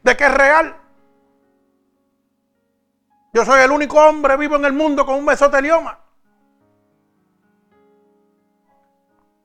de 0.03 0.15
que 0.15 0.25
es 0.25 0.33
real. 0.33 0.75
Yo 3.33 3.45
soy 3.45 3.61
el 3.61 3.71
único 3.71 3.99
hombre 3.99 4.37
vivo 4.37 4.57
en 4.57 4.65
el 4.65 4.73
mundo 4.73 5.05
con 5.05 5.15
un 5.15 5.25
mesotelioma. 5.25 5.97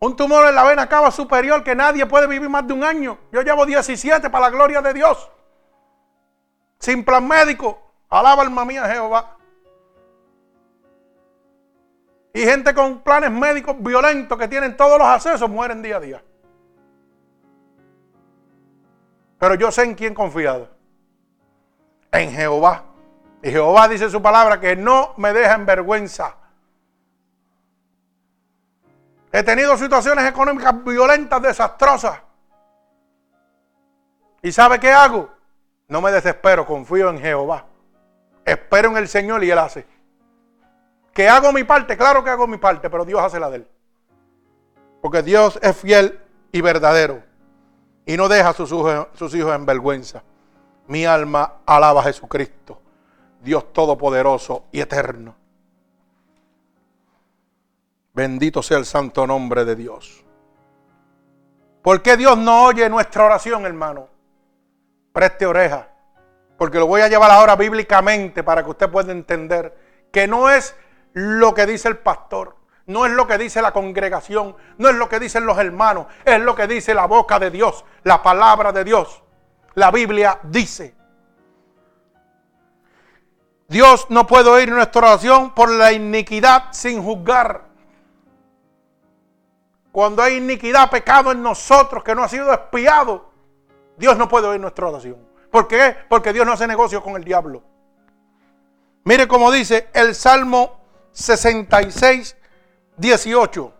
Un 0.05 0.17
tumor 0.17 0.47
en 0.47 0.55
la 0.55 0.65
vena 0.65 0.87
cava 0.87 1.11
superior 1.11 1.65
que 1.65 1.75
nadie 1.75 2.05
puede 2.05 2.27
vivir 2.27 2.51
más 2.51 2.67
de 2.67 2.75
un 2.75 2.85
año. 2.85 3.17
Yo 3.33 3.41
llevo 3.41 3.65
17 3.65 4.29
para 4.29 4.45
la 4.45 4.51
gloria 4.51 4.83
de 4.83 4.93
Dios. 4.93 5.31
Sin 6.79 7.03
plan 7.07 7.27
médico. 7.27 7.81
Alaba 8.11 8.43
alma 8.43 8.67
mía 8.67 8.85
Jehová. 8.87 9.39
Y 12.35 12.41
gente 12.41 12.75
con 12.75 13.01
planes 13.01 13.31
médicos 13.31 13.77
violentos 13.79 14.37
que 14.39 14.47
tienen 14.47 14.77
todos 14.77 14.99
los 14.99 15.09
accesos 15.09 15.49
mueren 15.49 15.81
día 15.81 15.97
a 15.97 16.01
día. 16.01 16.23
Pero 19.39 19.55
yo 19.55 19.73
sé 19.73 19.85
en 19.85 19.95
quién 19.95 20.13
confiado. 20.13 20.69
En 22.13 22.31
Jehová. 22.31 22.85
Y 23.43 23.51
Jehová 23.51 23.89
dice 23.89 24.11
su 24.11 24.21
palabra 24.21 24.61
que 24.61 24.77
no 24.77 25.15
me 25.17 25.33
deja 25.33 25.55
en 25.55 25.65
vergüenza. 25.65 26.44
He 29.35 29.43
tenido 29.43 29.76
situaciones 29.76 30.24
económicas 30.26 30.72
violentas, 30.85 31.43
desastrosas. 31.43 32.20
¿Y 34.43 34.53
sabe 34.53 34.78
qué 34.78 34.93
hago? 34.93 35.28
No 35.89 36.01
me 36.01 36.12
desespero, 36.12 36.64
confío 36.64 37.11
en 37.11 37.18
Jehová. 37.18 37.64
Espero 38.45 38.91
en 38.91 38.97
el 38.97 39.09
Señor 39.09 39.43
y 39.43 39.51
Él 39.51 39.59
hace. 39.59 39.89
¿Que 41.12 41.28
hago 41.28 41.53
mi 41.53 41.64
parte? 41.64 41.97
Claro 41.97 42.22
que 42.22 42.30
hago 42.30 42.47
mi 42.47 42.59
parte, 42.59 42.89
pero 42.89 43.05
Dios 43.05 43.20
hace 43.20 43.41
la 43.41 43.51
de 43.51 43.57
Él. 43.57 43.68
Porque 45.03 45.24
Dios 45.24 45.59
es 45.62 45.76
fiel 45.76 46.20
y 46.53 46.61
verdadero. 46.61 47.20
Y 48.07 48.16
no 48.16 48.28
deja 48.28 48.51
a 48.51 48.55
sus 48.55 48.70
hijos, 48.70 49.09
sus 49.14 49.35
hijos 49.35 49.53
en 49.53 49.66
vergüenza. 49.66 50.22
Mi 50.87 51.07
alma 51.07 51.55
alaba 51.66 52.03
a 52.03 52.05
Jesucristo. 52.05 52.80
Dios 53.43 53.72
Todopoderoso 53.72 54.66
y 54.70 54.80
Eterno. 54.80 55.35
Bendito 58.15 58.62
sea 58.62 58.79
el 58.79 58.87
santo 58.87 59.27
nombre 59.27 59.65
de 59.65 59.75
Dios. 59.75 60.25
¿Por 61.83 62.01
qué 62.01 62.17
Dios 62.17 62.39
no 62.39 62.65
oye 62.65 62.89
nuestra 62.89 63.25
oración, 63.25 63.67
hermano? 63.67 64.09
Preste 65.12 65.45
oreja, 65.45 65.89
porque 66.57 66.79
lo 66.79 66.87
voy 66.87 67.01
a 67.01 67.09
llevar 67.09 67.33
ahora 67.33 67.57
bíblicamente 67.57 68.45
para 68.45 68.62
que 68.62 68.71
usted 68.71 68.89
pueda 68.89 69.11
entender 69.11 69.77
que 70.12 70.29
no 70.29 70.49
es 70.49 70.77
lo 71.12 71.55
que 71.55 71.67
dice 71.67 71.89
el 71.89 71.99
pastor, 71.99 72.57
no 72.87 73.05
es 73.05 73.11
lo 73.11 73.27
que 73.27 73.37
dice 73.37 73.61
la 73.61 73.73
congregación, 73.73 74.57
no 74.79 74.89
es 74.89 74.95
lo 74.95 75.09
que 75.09 75.19
dicen 75.19 75.45
los 75.45 75.59
hermanos, 75.59 76.07
es 76.25 76.41
lo 76.41 76.55
que 76.55 76.69
dice 76.69 76.95
la 76.95 77.07
boca 77.07 77.41
de 77.41 77.51
Dios, 77.51 77.85
la 78.05 78.23
palabra 78.23 78.71
de 78.71 78.85
Dios. 78.85 79.23
La 79.75 79.91
Biblia 79.91 80.39
dice. 80.45 80.95
Dios 83.67 84.07
no 84.09 84.25
puede 84.25 84.51
oír 84.51 84.71
nuestra 84.71 85.01
oración 85.01 85.53
por 85.53 85.69
la 85.69 85.91
iniquidad 85.91 86.67
sin 86.71 87.03
juzgar. 87.03 87.64
Cuando 89.95 90.25
hay 90.25 90.39
iniquidad, 90.39 90.91
pecado 90.91 91.31
en 91.31 91.41
nosotros 91.41 92.03
que 92.03 92.17
no 92.17 92.25
ha 92.25 92.29
sido 92.29 92.53
espiado, 92.53 93.31
Dios 93.97 94.19
no 94.19 94.29
puede 94.29 94.49
oír 94.49 94.61
nuestra 94.61 94.89
oración. 94.89 95.17
¿Por 95.53 95.69
qué? 95.69 95.97
Porque 96.09 96.33
Dios 96.33 96.45
no 96.45 96.55
hace 96.55 96.67
negocio 96.67 97.01
con 97.01 97.15
el 97.15 97.23
diablo. 97.23 97.63
Mire 99.05 99.29
cómo 99.29 99.53
dice 99.53 99.91
el 99.93 100.17
Salmo 100.17 100.81
66, 101.13 102.37
18. 102.97 103.73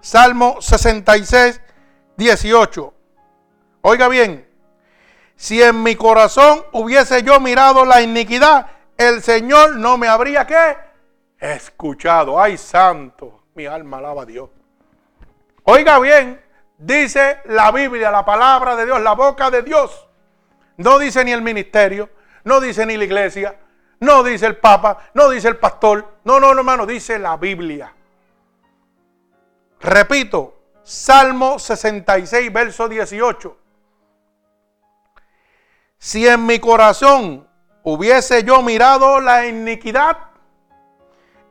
Salmo 0.00 0.56
66, 0.60 1.60
18. 2.16 2.94
Oiga 3.82 4.08
bien, 4.08 4.48
si 5.36 5.62
en 5.62 5.80
mi 5.80 5.94
corazón 5.94 6.64
hubiese 6.72 7.22
yo 7.22 7.38
mirado 7.38 7.84
la 7.84 8.02
iniquidad, 8.02 8.66
el 8.96 9.22
Señor 9.22 9.76
no 9.76 9.96
me 9.96 10.08
habría 10.08 10.44
que 10.44 10.76
escuchado. 11.38 12.42
Ay, 12.42 12.58
santo, 12.58 13.39
mi 13.54 13.66
alma 13.66 13.98
alaba 13.98 14.22
a 14.22 14.26
Dios. 14.26 14.50
Oiga 15.64 15.98
bien, 15.98 16.40
dice 16.78 17.40
la 17.46 17.70
Biblia, 17.70 18.10
la 18.10 18.24
palabra 18.24 18.76
de 18.76 18.86
Dios, 18.86 19.00
la 19.00 19.12
boca 19.12 19.50
de 19.50 19.62
Dios. 19.62 20.06
No 20.76 20.98
dice 20.98 21.24
ni 21.24 21.32
el 21.32 21.42
ministerio, 21.42 22.08
no 22.44 22.60
dice 22.60 22.86
ni 22.86 22.96
la 22.96 23.04
iglesia, 23.04 23.56
no 24.00 24.22
dice 24.22 24.46
el 24.46 24.56
papa, 24.56 25.10
no 25.14 25.28
dice 25.28 25.48
el 25.48 25.58
pastor. 25.58 26.06
No, 26.24 26.40
no, 26.40 26.54
no, 26.54 26.60
hermano, 26.60 26.86
dice 26.86 27.18
la 27.18 27.36
Biblia. 27.36 27.94
Repito, 29.80 30.56
Salmo 30.82 31.58
66, 31.58 32.52
verso 32.52 32.88
18 32.88 33.60
si 36.00 36.26
en 36.26 36.46
mi 36.46 36.58
corazón 36.58 37.46
hubiese 37.82 38.42
yo 38.42 38.62
mirado 38.62 39.20
la 39.20 39.46
iniquidad, 39.46 40.16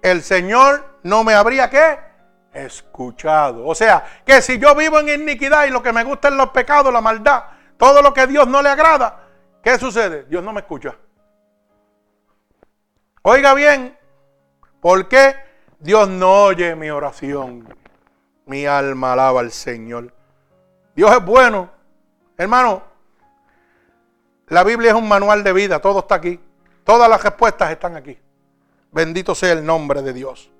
el 0.01 0.23
Señor 0.23 0.88
no 1.03 1.23
me 1.23 1.33
habría 1.33 1.69
que 1.69 1.99
escuchado. 2.53 3.65
O 3.65 3.75
sea, 3.75 4.03
que 4.25 4.41
si 4.41 4.57
yo 4.57 4.75
vivo 4.75 4.99
en 4.99 5.21
iniquidad 5.21 5.65
y 5.65 5.69
lo 5.69 5.83
que 5.83 5.93
me 5.93 6.03
gusta 6.03 6.29
es 6.29 6.33
los 6.33 6.49
pecados, 6.49 6.91
la 6.91 7.01
maldad, 7.01 7.43
todo 7.77 8.01
lo 8.01 8.13
que 8.13 8.27
Dios 8.27 8.47
no 8.47 8.61
le 8.61 8.69
agrada, 8.69 9.27
¿qué 9.63 9.77
sucede? 9.77 10.25
Dios 10.25 10.43
no 10.43 10.53
me 10.53 10.61
escucha. 10.61 10.95
Oiga 13.21 13.53
bien, 13.53 13.97
¿por 14.79 15.07
qué 15.07 15.35
Dios 15.79 16.07
no 16.07 16.43
oye 16.43 16.75
mi 16.75 16.89
oración? 16.89 17.75
Mi 18.45 18.65
alma 18.65 19.13
alaba 19.13 19.41
al 19.41 19.51
Señor. 19.51 20.13
Dios 20.95 21.11
es 21.11 21.23
bueno. 21.23 21.69
Hermano, 22.37 22.83
la 24.47 24.63
Biblia 24.63 24.91
es 24.91 24.97
un 24.97 25.07
manual 25.07 25.43
de 25.43 25.53
vida, 25.53 25.79
todo 25.79 25.99
está 25.99 26.15
aquí. 26.15 26.39
Todas 26.83 27.07
las 27.07 27.21
respuestas 27.21 27.69
están 27.69 27.95
aquí. 27.95 28.17
Bendito 28.91 29.35
sea 29.35 29.51
el 29.51 29.63
nombre 29.63 30.01
de 30.01 30.13
Dios. 30.13 30.51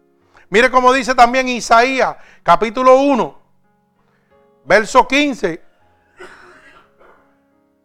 Mire 0.50 0.72
cómo 0.72 0.92
dice 0.94 1.14
también 1.14 1.48
Isaías, 1.48 2.18
capítulo 2.42 2.98
1, 2.98 3.40
verso 4.66 5.08
15 5.08 5.62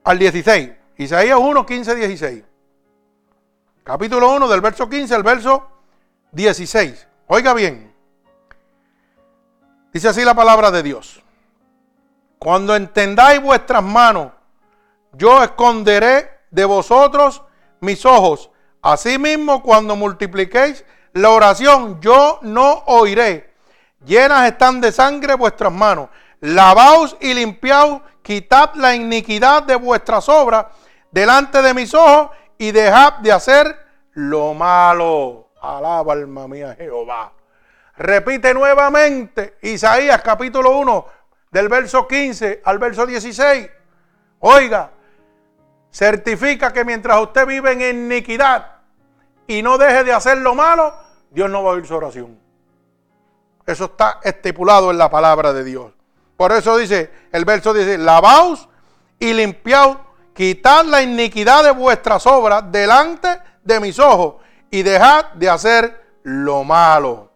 al 0.05 0.19
16. 0.19 0.71
Isaías 0.97 1.39
1, 1.39 1.67
15, 1.67 1.95
16. 1.95 2.45
Capítulo 3.83 4.35
1 4.35 4.49
del 4.49 4.61
verso 4.63 4.89
15 4.89 5.15
al 5.15 5.23
verso 5.23 5.69
16. 6.33 7.07
Oiga 7.27 7.53
bien. 7.53 7.95
Dice 9.93 10.09
así 10.09 10.25
la 10.25 10.35
palabra 10.35 10.71
de 10.71 10.83
Dios. 10.83 11.23
Cuando 12.39 12.75
entendáis 12.75 13.43
vuestras 13.43 13.83
manos 13.83 14.33
yo 15.13 15.43
esconderé 15.43 16.31
de 16.51 16.65
vosotros 16.65 17.43
mis 17.81 18.05
ojos. 18.07 18.51
Asimismo, 18.83 19.63
cuando 19.63 19.97
multipliquéis 19.97 20.85
la 21.15 21.31
oración, 21.31 22.01
yo 22.01 22.41
no 22.43 22.83
oiré. 22.87 23.55
Llenas 24.05 24.47
están 24.47 24.81
de 24.81 24.93
sangre 24.93 25.35
vuestras 25.35 25.73
manos. 25.73 26.09
Lavaos 26.41 27.17
y 27.21 27.33
limpiaos, 27.33 28.03
quitad 28.23 28.75
la 28.75 28.95
iniquidad 28.95 29.63
de 29.63 29.77
vuestras 29.77 30.29
obras 30.29 30.67
delante 31.11 31.63
de 31.63 31.73
mis 31.73 31.95
ojos 31.95 32.31
y 32.59 32.73
dejad 32.73 33.15
de 33.15 33.33
hacer 33.33 33.79
lo 34.13 34.55
malo. 34.55 35.51
Alaba 35.63 36.13
alma 36.13 36.49
mía 36.49 36.75
Jehová. 36.77 37.33
Repite 37.97 38.53
nuevamente 38.53 39.57
Isaías 39.63 40.21
capítulo 40.21 40.77
1 40.79 41.07
del 41.53 41.69
verso 41.69 42.09
15 42.09 42.63
al 42.65 42.79
verso 42.81 43.07
16. 43.07 43.71
Oiga, 44.41 44.91
certifica 45.93 46.73
que 46.73 46.85
mientras 46.85 47.21
usted 47.23 47.47
vive 47.47 47.71
en 47.71 47.83
iniquidad 47.83 48.73
y 49.47 49.63
no 49.63 49.79
deje 49.79 50.03
de 50.05 50.13
hacer 50.13 50.39
lo 50.39 50.55
malo, 50.55 51.04
Dios 51.35 51.51
no 51.51 51.65
va 51.65 51.71
a 51.71 51.75
oír 51.75 51.87
su 51.87 51.95
oración. 51.95 52.39
Eso 53.67 53.87
está 53.87 54.21
estipulado 54.23 54.91
en 54.91 54.99
la 54.99 55.11
palabra 55.11 55.53
de 55.53 55.65
Dios. 55.65 55.93
Por 56.37 56.53
eso 56.53 56.77
dice, 56.77 57.11
el 57.33 57.45
verso 57.45 57.75
dice, 57.75 57.99
lavaos 57.99 58.69
y 59.19 59.33
limpiaos, 59.33 59.99
quitad 60.33 60.85
la 60.85 61.03
iniquidad 61.03 61.65
de 61.65 61.73
vuestras 61.73 62.27
obras 62.27 62.71
delante 62.71 63.41
de 63.65 63.81
mis 63.81 63.99
ojos 63.99 64.37
y 64.71 64.83
dejad 64.83 65.33
de 65.35 65.51
hacer 65.51 66.05
lo 66.23 66.63
malo. 66.63 67.31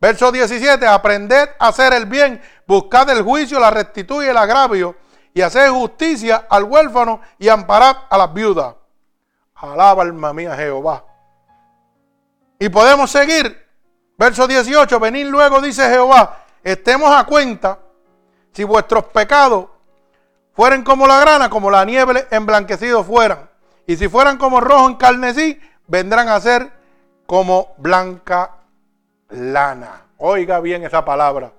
Verso 0.00 0.32
17, 0.32 0.86
aprended 0.86 1.50
a 1.58 1.68
hacer 1.68 1.92
el 1.92 2.06
bien, 2.06 2.40
buscad 2.66 3.10
el 3.10 3.22
juicio, 3.22 3.58
la 3.58 3.70
rectitud 3.70 4.24
y 4.24 4.28
el 4.28 4.36
agravio 4.36 4.96
y 5.34 5.42
hacer 5.42 5.70
justicia 5.70 6.46
al 6.48 6.64
huérfano 6.64 7.20
y 7.38 7.48
amparad 7.48 7.96
a 8.08 8.16
las 8.16 8.32
viudas. 8.32 8.74
Alaba 9.54 10.02
alma 10.02 10.32
mía 10.32 10.54
Jehová. 10.56 11.04
Y 12.58 12.68
podemos 12.68 13.10
seguir. 13.10 13.66
Verso 14.16 14.48
18, 14.48 14.98
venid 14.98 15.26
luego, 15.26 15.60
dice 15.60 15.88
Jehová, 15.88 16.44
estemos 16.64 17.14
a 17.14 17.24
cuenta 17.24 17.78
si 18.52 18.64
vuestros 18.64 19.04
pecados 19.04 19.66
fueren 20.54 20.82
como 20.82 21.06
la 21.06 21.20
grana, 21.20 21.48
como 21.48 21.70
la 21.70 21.84
nieve 21.84 22.26
emblanquecidos 22.32 23.06
fueran. 23.06 23.48
Y 23.86 23.96
si 23.96 24.08
fueran 24.08 24.36
como 24.36 24.60
rojo 24.60 24.88
en 24.88 24.96
carnesí, 24.96 25.60
vendrán 25.86 26.28
a 26.28 26.40
ser 26.40 26.72
como 27.26 27.74
blanca 27.78 28.56
lana. 29.28 30.02
Oiga 30.16 30.58
bien 30.58 30.82
esa 30.82 31.04
palabra. 31.04 31.52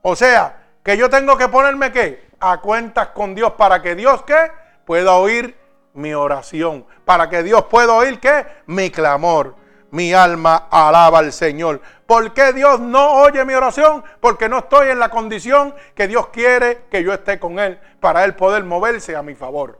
O 0.00 0.16
sea, 0.16 0.56
que 0.82 0.96
yo 0.96 1.10
tengo 1.10 1.36
que 1.36 1.48
ponerme 1.48 1.92
qué? 1.92 2.30
A 2.40 2.62
cuentas 2.62 3.08
con 3.08 3.34
Dios 3.34 3.52
para 3.52 3.82
que 3.82 3.94
Dios 3.94 4.22
qué? 4.22 4.50
Pueda 4.86 5.14
oír 5.14 5.54
mi 5.92 6.14
oración. 6.14 6.86
Para 7.04 7.28
que 7.28 7.42
Dios 7.42 7.64
pueda 7.64 7.92
oír 7.92 8.20
qué? 8.20 8.46
Mi 8.66 8.90
clamor. 8.90 9.65
Mi 9.96 10.12
alma 10.12 10.68
alaba 10.70 11.20
al 11.20 11.32
Señor. 11.32 11.80
¿Por 12.04 12.34
qué 12.34 12.52
Dios 12.52 12.78
no 12.80 13.14
oye 13.14 13.42
mi 13.46 13.54
oración? 13.54 14.04
Porque 14.20 14.46
no 14.46 14.58
estoy 14.58 14.90
en 14.90 14.98
la 14.98 15.08
condición 15.08 15.74
que 15.94 16.06
Dios 16.06 16.26
quiere 16.28 16.82
que 16.90 17.02
yo 17.02 17.14
esté 17.14 17.40
con 17.40 17.58
Él 17.58 17.80
para 17.98 18.22
Él 18.26 18.34
poder 18.34 18.62
moverse 18.62 19.16
a 19.16 19.22
mi 19.22 19.34
favor. 19.34 19.78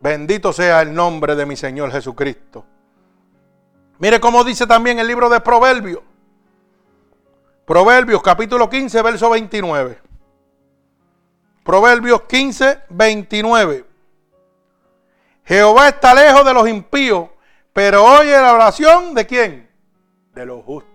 Bendito 0.00 0.54
sea 0.54 0.80
el 0.80 0.94
nombre 0.94 1.36
de 1.36 1.44
mi 1.44 1.54
Señor 1.54 1.92
Jesucristo. 1.92 2.64
Mire 3.98 4.18
cómo 4.20 4.42
dice 4.42 4.66
también 4.66 4.98
el 4.98 5.06
libro 5.06 5.28
de 5.28 5.40
Proverbios. 5.40 6.00
Proverbios 7.66 8.22
capítulo 8.22 8.70
15, 8.70 9.02
verso 9.02 9.28
29. 9.28 9.98
Proverbios 11.62 12.22
15, 12.22 12.84
29. 12.88 13.84
Jehová 15.44 15.88
está 15.90 16.14
lejos 16.14 16.42
de 16.46 16.54
los 16.54 16.66
impíos, 16.66 17.28
pero 17.72 18.04
oye 18.04 18.32
la 18.32 18.52
oración 18.52 19.14
de 19.14 19.26
quién? 19.26 19.70
De 20.34 20.44
los 20.44 20.64
justos. 20.64 20.92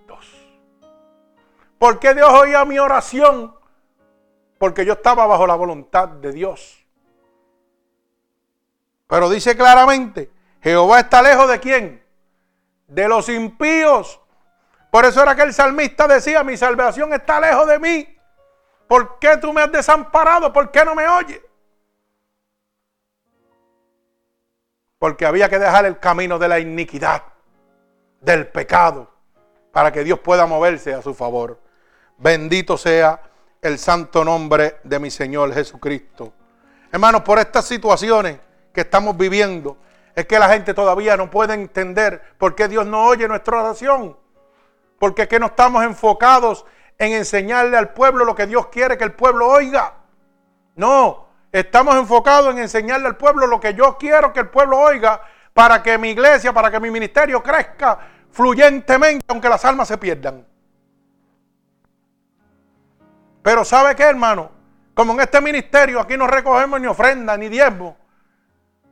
¿Por 1.80 2.00
qué 2.00 2.14
Dios 2.14 2.30
oía 2.30 2.66
mi 2.66 2.80
oración? 2.80 3.56
Porque 4.58 4.86
yo 4.86 4.94
estaba 4.94 5.26
bajo 5.28 5.46
la 5.46 5.56
voluntad 5.56 6.08
de 6.08 6.32
Dios. 6.32 6.86
Pero 9.08 9.30
dice 9.30 9.56
claramente, 9.56 10.32
Jehová 10.62 11.02
está 11.02 11.22
lejos 11.22 11.50
de 11.50 11.60
quién? 11.60 12.04
De 12.88 13.08
los 13.08 13.30
impíos. 13.30 14.20
Por 14.92 15.06
eso 15.06 15.22
era 15.22 15.36
que 15.36 15.44
el 15.44 15.54
salmista 15.54 16.08
decía, 16.08 16.44
mi 16.44 16.58
salvación 16.58 17.14
está 17.14 17.40
lejos 17.40 17.68
de 17.68 17.80
mí. 17.80 18.18
¿Por 18.88 19.20
qué 19.20 19.38
tú 19.38 19.54
me 19.54 19.62
has 19.62 19.72
desamparado? 19.72 20.52
¿Por 20.52 20.72
qué 20.72 20.84
no 20.86 20.96
me 20.96 21.08
oyes? 21.08 21.42
Porque 25.00 25.26
había 25.26 25.50
que 25.50 25.60
dejar 25.60 25.86
el 25.86 26.00
camino 26.00 26.40
de 26.40 26.48
la 26.48 26.60
iniquidad, 26.60 27.24
del 28.22 28.48
pecado, 28.48 29.12
para 29.72 29.92
que 29.92 30.04
Dios 30.04 30.20
pueda 30.20 30.46
moverse 30.46 30.94
a 30.94 31.02
su 31.02 31.14
favor. 31.14 31.60
Bendito 32.18 32.78
sea 32.78 33.22
el 33.62 33.78
santo 33.78 34.24
nombre 34.24 34.78
de 34.84 35.00
mi 35.00 35.12
Señor 35.12 35.54
Jesucristo. 35.54 36.34
Hermanos, 36.92 37.22
por 37.22 37.38
estas 37.38 37.66
situaciones 37.66 38.40
que 38.74 38.82
estamos 38.82 39.16
viviendo, 39.18 39.78
es 40.16 40.26
que 40.26 40.40
la 40.40 40.50
gente 40.50 40.74
todavía 40.74 41.16
no 41.16 41.30
puede 41.30 41.54
entender 41.54 42.22
por 42.40 42.56
qué 42.56 42.68
Dios 42.68 42.88
no 42.88 43.06
oye 43.06 43.28
nuestra 43.28 43.62
oración. 43.62 44.18
Porque 44.98 45.24
es 45.24 45.28
que 45.28 45.40
no 45.40 45.48
estamos 45.48 45.84
enfocados 45.84 46.66
en 46.98 47.14
enseñarle 47.14 47.78
al 47.78 47.94
pueblo 47.94 48.26
lo 48.26 48.34
que 48.34 48.48
Dios 48.48 48.68
quiere 48.68 48.98
que 48.98 49.04
el 49.04 49.14
pueblo 49.14 49.48
oiga. 49.48 49.94
No, 50.76 51.27
estamos 51.52 51.96
enfocados 51.96 52.52
en 52.54 52.60
enseñarle 52.60 53.08
al 53.08 53.18
pueblo 53.18 53.48
lo 53.48 53.60
que 53.60 53.74
yo 53.74 53.98
quiero 53.98 54.34
que 54.34 54.42
el 54.42 54.50
pueblo 54.50 54.80
oiga 54.80 55.22
para 55.54 55.82
que 55.82 55.98
mi 55.98 56.10
iglesia, 56.10 56.54
para 56.54 56.70
que 56.70 56.80
mi 56.80 56.92
ministerio 56.92 57.42
crezca 57.42 57.98
fluyentemente, 58.32 59.26
aunque 59.28 59.50
las 59.50 59.64
almas 59.66 59.88
se 59.88 59.98
pierdan. 59.98 60.46
Pero 63.42 63.64
¿sabe 63.66 63.96
qué, 63.96 64.04
hermano? 64.04 64.52
Como 64.94 65.14
en 65.14 65.22
este 65.22 65.42
ministerio 65.42 66.00
aquí 66.00 66.18
no 66.18 66.28
recogemos 66.28 66.82
ni 66.82 66.88
ofrenda 66.88 67.38
ni 67.38 67.50
diezmo, 67.50 67.98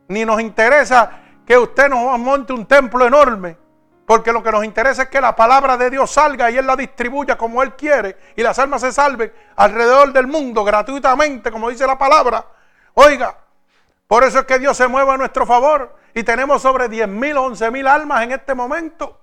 ni 0.08 0.24
nos 0.24 0.40
interesa 0.40 1.12
que 1.46 1.58
usted 1.58 1.90
nos 1.90 2.18
monte 2.20 2.54
un 2.54 2.66
templo 2.66 3.06
enorme. 3.06 3.58
Porque 4.06 4.32
lo 4.32 4.44
que 4.44 4.52
nos 4.52 4.64
interesa 4.64 5.04
es 5.04 5.10
que 5.10 5.20
la 5.20 5.36
palabra 5.36 5.78
de 5.78 5.90
Dios 5.90 6.12
salga 6.12 6.52
y 6.52 6.58
Él 6.58 6.68
la 6.68 6.76
distribuya 6.76 7.38
como 7.38 7.64
Él 7.64 7.74
quiere 7.76 8.18
y 8.36 8.44
las 8.44 8.60
almas 8.60 8.82
se 8.82 8.92
salven 8.92 9.34
alrededor 9.56 10.14
del 10.14 10.28
mundo 10.28 10.64
gratuitamente, 10.64 11.52
como 11.52 11.70
dice 11.70 11.88
la 11.88 11.98
palabra. 11.98 12.46
Oiga, 12.94 13.36
por 14.08 14.24
eso 14.24 14.40
es 14.40 14.46
que 14.46 14.60
Dios 14.60 14.78
se 14.78 14.88
mueve 14.88 15.12
a 15.12 15.18
nuestro 15.18 15.46
favor 15.46 15.96
y 16.14 16.24
tenemos 16.24 16.62
sobre 16.62 16.88
10 16.88 17.08
mil, 17.08 17.36
11 17.36 17.72
mil 17.72 17.88
almas 17.88 18.24
en 18.24 18.32
este 18.34 18.54
momento. 18.54 19.22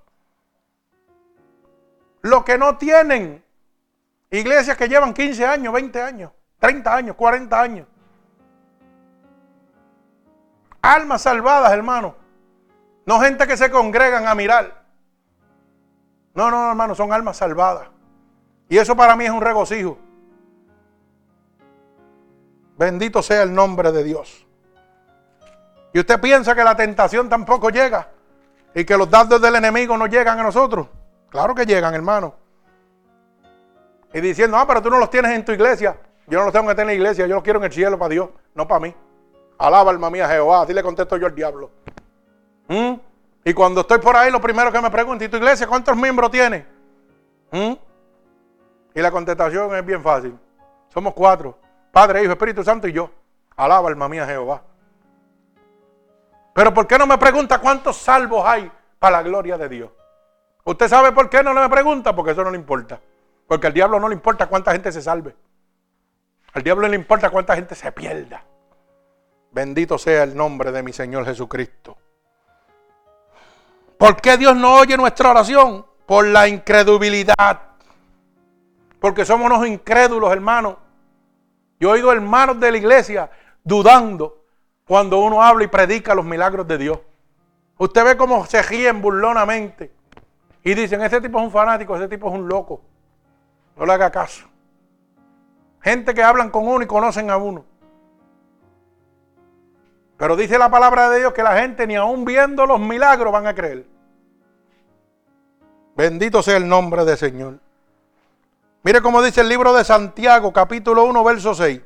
Lo 2.21 2.43
que 2.43 2.57
no 2.57 2.77
tienen 2.77 3.43
iglesias 4.31 4.75
que 4.75 4.89
llevan 4.89 5.13
15 5.13 5.45
años, 5.45 5.73
20 5.73 6.01
años, 6.01 6.31
30 6.59 6.93
años, 6.93 7.15
40 7.15 7.61
años. 7.61 7.87
Almas 10.81 11.21
salvadas, 11.21 11.71
hermano. 11.71 12.22
No 13.05 13.19
gente 13.19 13.47
que 13.47 13.57
se 13.57 13.69
congregan 13.69 14.27
a 14.27 14.35
mirar. 14.35 14.83
No, 16.33 16.49
no, 16.49 16.69
hermano, 16.69 16.95
son 16.95 17.11
almas 17.13 17.37
salvadas. 17.37 17.87
Y 18.69 18.77
eso 18.77 18.95
para 18.95 19.15
mí 19.15 19.25
es 19.25 19.31
un 19.31 19.41
regocijo. 19.41 19.97
Bendito 22.77 23.21
sea 23.21 23.43
el 23.43 23.53
nombre 23.53 23.91
de 23.91 24.03
Dios. 24.03 24.47
Y 25.93 25.99
usted 25.99 26.19
piensa 26.19 26.55
que 26.55 26.63
la 26.63 26.75
tentación 26.75 27.29
tampoco 27.29 27.69
llega 27.69 28.07
y 28.73 28.83
que 28.83 28.97
los 28.97 29.09
dardos 29.09 29.39
del 29.41 29.55
enemigo 29.55 29.95
no 29.95 30.07
llegan 30.07 30.39
a 30.39 30.43
nosotros. 30.43 30.87
Claro 31.29 31.53
que 31.53 31.65
llegan, 31.65 31.93
hermano. 31.93 32.33
Y 34.11 34.21
diciendo, 34.21 34.57
ah, 34.57 34.65
pero 34.67 34.81
tú 34.81 34.89
no 34.89 34.97
los 34.97 35.09
tienes 35.09 35.31
en 35.33 35.45
tu 35.45 35.51
iglesia. 35.51 35.97
Yo 36.27 36.39
no 36.39 36.45
los 36.45 36.53
tengo 36.53 36.67
que 36.67 36.75
tener 36.75 36.93
en 36.93 36.99
la 36.99 37.03
iglesia, 37.03 37.27
yo 37.27 37.35
los 37.35 37.43
quiero 37.43 37.59
en 37.59 37.65
el 37.65 37.71
cielo 37.71 37.99
para 37.99 38.09
Dios, 38.09 38.29
no 38.55 38.67
para 38.67 38.79
mí. 38.79 38.95
Alaba 39.57 39.91
alma 39.91 40.09
mía 40.09 40.27
Jehová, 40.27 40.61
así 40.61 40.73
le 40.73 40.81
contesto 40.81 41.17
yo 41.17 41.27
al 41.27 41.35
diablo. 41.35 41.69
¿Mm? 42.73 42.99
Y 43.45 43.53
cuando 43.53 43.81
estoy 43.81 43.99
por 43.99 44.15
ahí, 44.15 44.31
lo 44.31 44.41
primero 44.41 44.71
que 44.71 44.81
me 44.81 44.89
pregunto, 44.89 45.23
¿y 45.23 45.29
tu 45.29 45.37
iglesia 45.37 45.67
cuántos 45.67 45.95
miembros 45.95 46.31
tiene? 46.31 46.65
¿Mm? 47.51 47.73
Y 48.95 49.01
la 49.01 49.11
contestación 49.11 49.75
es 49.75 49.85
bien 49.85 50.01
fácil. 50.01 50.35
Somos 50.91 51.13
cuatro. 51.13 51.59
Padre, 51.91 52.23
Hijo, 52.23 52.31
Espíritu 52.31 52.63
Santo 52.63 52.87
y 52.87 52.93
yo. 52.93 53.11
Alaba 53.55 53.89
alma 53.89 54.09
mía 54.09 54.25
Jehová. 54.25 54.63
Pero 56.55 56.73
¿por 56.73 56.87
qué 56.87 56.97
no 56.97 57.05
me 57.05 57.17
pregunta 57.19 57.59
cuántos 57.59 57.97
salvos 57.97 58.43
hay 58.45 58.71
para 58.97 59.17
la 59.17 59.23
gloria 59.23 59.57
de 59.57 59.69
Dios? 59.69 59.91
¿Usted 60.63 60.87
sabe 60.87 61.11
por 61.11 61.29
qué 61.29 61.43
no 61.43 61.53
me 61.53 61.69
pregunta? 61.69 62.15
Porque 62.15 62.31
eso 62.31 62.43
no 62.43 62.49
le 62.49 62.57
importa. 62.57 62.99
Porque 63.47 63.67
al 63.67 63.73
diablo 63.73 63.99
no 63.99 64.07
le 64.07 64.15
importa 64.15 64.47
cuánta 64.47 64.71
gente 64.71 64.91
se 64.91 65.01
salve. 65.01 65.35
Al 66.53 66.63
diablo 66.63 66.87
le 66.87 66.95
importa 66.95 67.29
cuánta 67.29 67.55
gente 67.55 67.75
se 67.75 67.91
pierda. 67.91 68.43
Bendito 69.51 69.99
sea 69.99 70.23
el 70.23 70.35
nombre 70.35 70.71
de 70.71 70.81
mi 70.81 70.93
Señor 70.93 71.25
Jesucristo. 71.25 71.97
¿Por 74.03 74.17
qué 74.17 74.35
Dios 74.35 74.53
no 74.53 74.79
oye 74.79 74.97
nuestra 74.97 75.31
oración? 75.31 75.85
Por 76.05 76.25
la 76.25 76.49
incredulidad. 76.49 77.61
Porque 78.99 79.23
somos 79.23 79.49
unos 79.49 79.65
incrédulos, 79.65 80.29
hermanos. 80.29 80.75
Yo 81.79 81.87
he 81.87 81.93
oído 81.93 82.11
hermanos 82.11 82.59
de 82.59 82.69
la 82.69 82.77
iglesia 82.77 83.31
dudando 83.63 84.43
cuando 84.85 85.19
uno 85.19 85.41
habla 85.41 85.63
y 85.63 85.67
predica 85.67 86.13
los 86.15 86.25
milagros 86.25 86.67
de 86.67 86.77
Dios. 86.79 86.99
Usted 87.77 88.03
ve 88.03 88.17
cómo 88.17 88.45
se 88.45 88.61
ríen 88.61 89.01
burlonamente 89.01 89.93
y 90.65 90.73
dicen, 90.73 91.01
ese 91.01 91.21
tipo 91.21 91.39
es 91.39 91.45
un 91.45 91.51
fanático, 91.51 91.95
ese 91.95 92.09
tipo 92.09 92.27
es 92.27 92.33
un 92.33 92.49
loco. 92.49 92.81
No 93.77 93.85
le 93.85 93.93
haga 93.93 94.11
caso. 94.11 94.49
Gente 95.79 96.13
que 96.13 96.23
hablan 96.23 96.49
con 96.49 96.67
uno 96.67 96.83
y 96.83 96.87
conocen 96.87 97.31
a 97.31 97.37
uno. 97.37 97.63
Pero 100.17 100.35
dice 100.35 100.57
la 100.57 100.69
palabra 100.69 101.09
de 101.09 101.19
Dios 101.19 101.31
que 101.31 101.41
la 101.41 101.55
gente 101.55 101.87
ni 101.87 101.95
aún 101.95 102.25
viendo 102.25 102.65
los 102.65 102.81
milagros 102.81 103.31
van 103.31 103.47
a 103.47 103.55
creer. 103.55 103.92
Bendito 105.95 106.41
sea 106.41 106.57
el 106.57 106.67
nombre 106.67 107.05
del 107.05 107.17
Señor. 107.17 107.59
Mire 108.83 109.01
cómo 109.01 109.21
dice 109.21 109.41
el 109.41 109.49
libro 109.49 109.73
de 109.73 109.83
Santiago, 109.83 110.51
capítulo 110.51 111.03
1, 111.05 111.23
verso 111.23 111.53
6. 111.53 111.81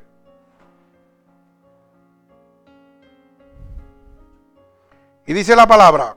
Y 5.26 5.32
dice 5.32 5.54
la 5.54 5.66
palabra, 5.66 6.16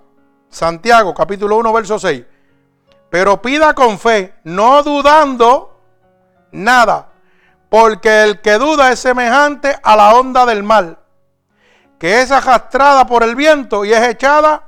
Santiago, 0.49 1.13
capítulo 1.13 1.57
1, 1.57 1.73
verso 1.73 1.99
6. 1.99 2.23
Pero 3.09 3.41
pida 3.41 3.73
con 3.73 3.99
fe, 3.99 4.33
no 4.45 4.81
dudando 4.83 5.77
nada, 6.51 7.09
porque 7.69 8.23
el 8.23 8.41
que 8.41 8.53
duda 8.53 8.91
es 8.91 8.99
semejante 8.99 9.77
a 9.83 9.95
la 9.95 10.15
onda 10.15 10.45
del 10.45 10.63
mar 10.63 11.01
que 12.01 12.23
es 12.23 12.31
arrastrada 12.31 13.05
por 13.05 13.21
el 13.21 13.35
viento 13.35 13.85
y 13.85 13.93
es 13.93 14.01
echada 14.01 14.63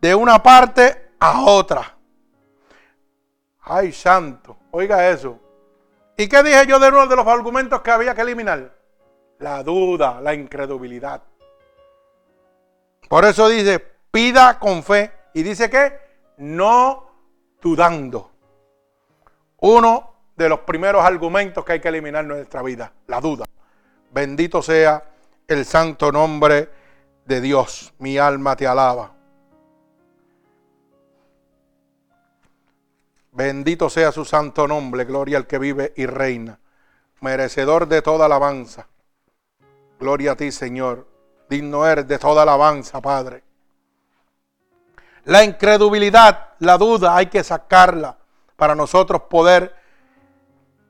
de 0.00 0.14
una 0.14 0.40
parte 0.40 1.14
a 1.18 1.40
otra. 1.40 1.96
Ay, 3.72 3.92
santo, 3.92 4.56
oiga 4.72 5.10
eso. 5.10 5.38
¿Y 6.16 6.28
qué 6.28 6.42
dije 6.42 6.66
yo 6.66 6.80
de 6.80 6.88
uno 6.88 7.06
de 7.06 7.14
los 7.14 7.24
argumentos 7.24 7.80
que 7.82 7.92
había 7.92 8.16
que 8.16 8.22
eliminar? 8.22 8.74
La 9.38 9.62
duda, 9.62 10.20
la 10.20 10.34
incredulidad. 10.34 11.22
Por 13.08 13.24
eso 13.24 13.48
dice, 13.48 13.78
pida 14.10 14.58
con 14.58 14.82
fe. 14.82 15.12
Y 15.34 15.44
dice 15.44 15.70
que 15.70 15.92
no 16.38 17.12
dudando. 17.62 18.32
Uno 19.58 20.14
de 20.34 20.48
los 20.48 20.58
primeros 20.60 21.04
argumentos 21.04 21.64
que 21.64 21.74
hay 21.74 21.80
que 21.80 21.90
eliminar 21.90 22.24
en 22.24 22.28
nuestra 22.28 22.62
vida, 22.62 22.92
la 23.06 23.20
duda. 23.20 23.44
Bendito 24.10 24.62
sea 24.62 25.04
el 25.46 25.64
santo 25.64 26.10
nombre 26.10 26.70
de 27.24 27.40
Dios. 27.40 27.94
Mi 27.98 28.18
alma 28.18 28.56
te 28.56 28.66
alaba. 28.66 29.19
Bendito 33.32 33.88
sea 33.88 34.10
su 34.12 34.24
santo 34.24 34.66
nombre, 34.66 35.04
gloria 35.04 35.38
al 35.38 35.46
que 35.46 35.58
vive 35.58 35.92
y 35.96 36.06
reina, 36.06 36.58
merecedor 37.20 37.86
de 37.86 38.02
toda 38.02 38.26
alabanza. 38.26 38.88
Gloria 39.98 40.32
a 40.32 40.36
ti, 40.36 40.50
Señor. 40.50 41.06
Digno 41.48 41.86
eres 41.86 42.08
de 42.08 42.18
toda 42.18 42.42
alabanza, 42.42 43.00
Padre. 43.00 43.42
La 45.24 45.44
incredulidad, 45.44 46.54
la 46.60 46.78
duda, 46.78 47.14
hay 47.14 47.26
que 47.26 47.44
sacarla 47.44 48.16
para 48.56 48.74
nosotros 48.74 49.22
poder 49.22 49.74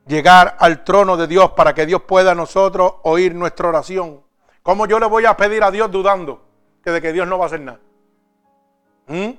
llegar 0.06 0.56
al 0.58 0.84
trono 0.84 1.16
de 1.16 1.26
Dios, 1.26 1.50
para 1.52 1.74
que 1.74 1.86
Dios 1.86 2.02
pueda 2.02 2.32
a 2.32 2.34
nosotros 2.34 2.94
oír 3.02 3.34
nuestra 3.34 3.68
oración. 3.68 4.22
¿Cómo 4.62 4.86
yo 4.86 4.98
le 4.98 5.06
voy 5.06 5.24
a 5.24 5.36
pedir 5.36 5.62
a 5.62 5.70
Dios 5.70 5.90
dudando 5.90 6.42
que 6.82 6.90
de 6.90 7.00
que 7.00 7.12
Dios 7.12 7.26
no 7.26 7.38
va 7.38 7.44
a 7.44 7.46
hacer 7.46 7.60
nada? 7.60 7.80
¿Mm? 9.08 9.30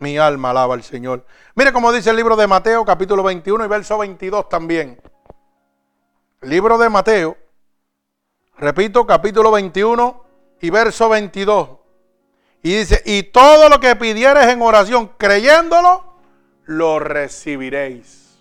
Mi 0.00 0.16
alma 0.16 0.50
alaba 0.50 0.74
al 0.74 0.82
Señor. 0.82 1.26
Mire 1.54 1.74
cómo 1.74 1.92
dice 1.92 2.08
el 2.08 2.16
libro 2.16 2.34
de 2.34 2.46
Mateo, 2.46 2.86
capítulo 2.86 3.22
21 3.22 3.66
y 3.66 3.68
verso 3.68 3.98
22 3.98 4.48
también. 4.48 4.98
Libro 6.40 6.78
de 6.78 6.88
Mateo, 6.88 7.36
repito, 8.56 9.06
capítulo 9.06 9.50
21 9.50 10.24
y 10.62 10.70
verso 10.70 11.10
22. 11.10 11.68
Y 12.62 12.76
dice, 12.76 13.02
y 13.04 13.24
todo 13.24 13.68
lo 13.68 13.78
que 13.78 13.94
pidieres 13.94 14.46
en 14.46 14.62
oración, 14.62 15.12
creyéndolo, 15.18 16.02
lo 16.64 16.98
recibiréis. 16.98 18.38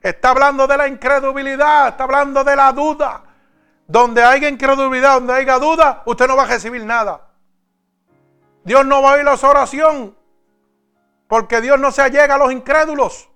Está 0.00 0.30
hablando 0.30 0.66
de 0.66 0.78
la 0.78 0.88
incredulidad, 0.88 1.88
está 1.88 2.04
hablando 2.04 2.42
de 2.42 2.56
la 2.56 2.72
duda. 2.72 3.22
Donde 3.86 4.22
haya 4.22 4.48
incredulidad, 4.48 5.16
donde 5.16 5.34
haya 5.34 5.58
duda, 5.58 6.02
usted 6.06 6.26
no 6.26 6.36
va 6.36 6.44
a 6.44 6.46
recibir 6.46 6.82
nada. 6.86 7.33
Dios 8.64 8.84
no 8.86 9.02
va 9.02 9.10
a 9.10 9.14
oír 9.14 9.24
la 9.24 9.34
oración. 9.34 10.16
Porque 11.28 11.60
Dios 11.60 11.78
no 11.78 11.90
se 11.90 12.02
allega 12.02 12.34
a 12.34 12.38
los 12.38 12.52
incrédulos. 12.52 13.28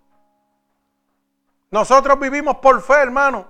Nosotros 1.70 2.18
vivimos 2.18 2.57
por 2.57 2.81
fe, 2.83 2.95
hermano. 2.95 3.47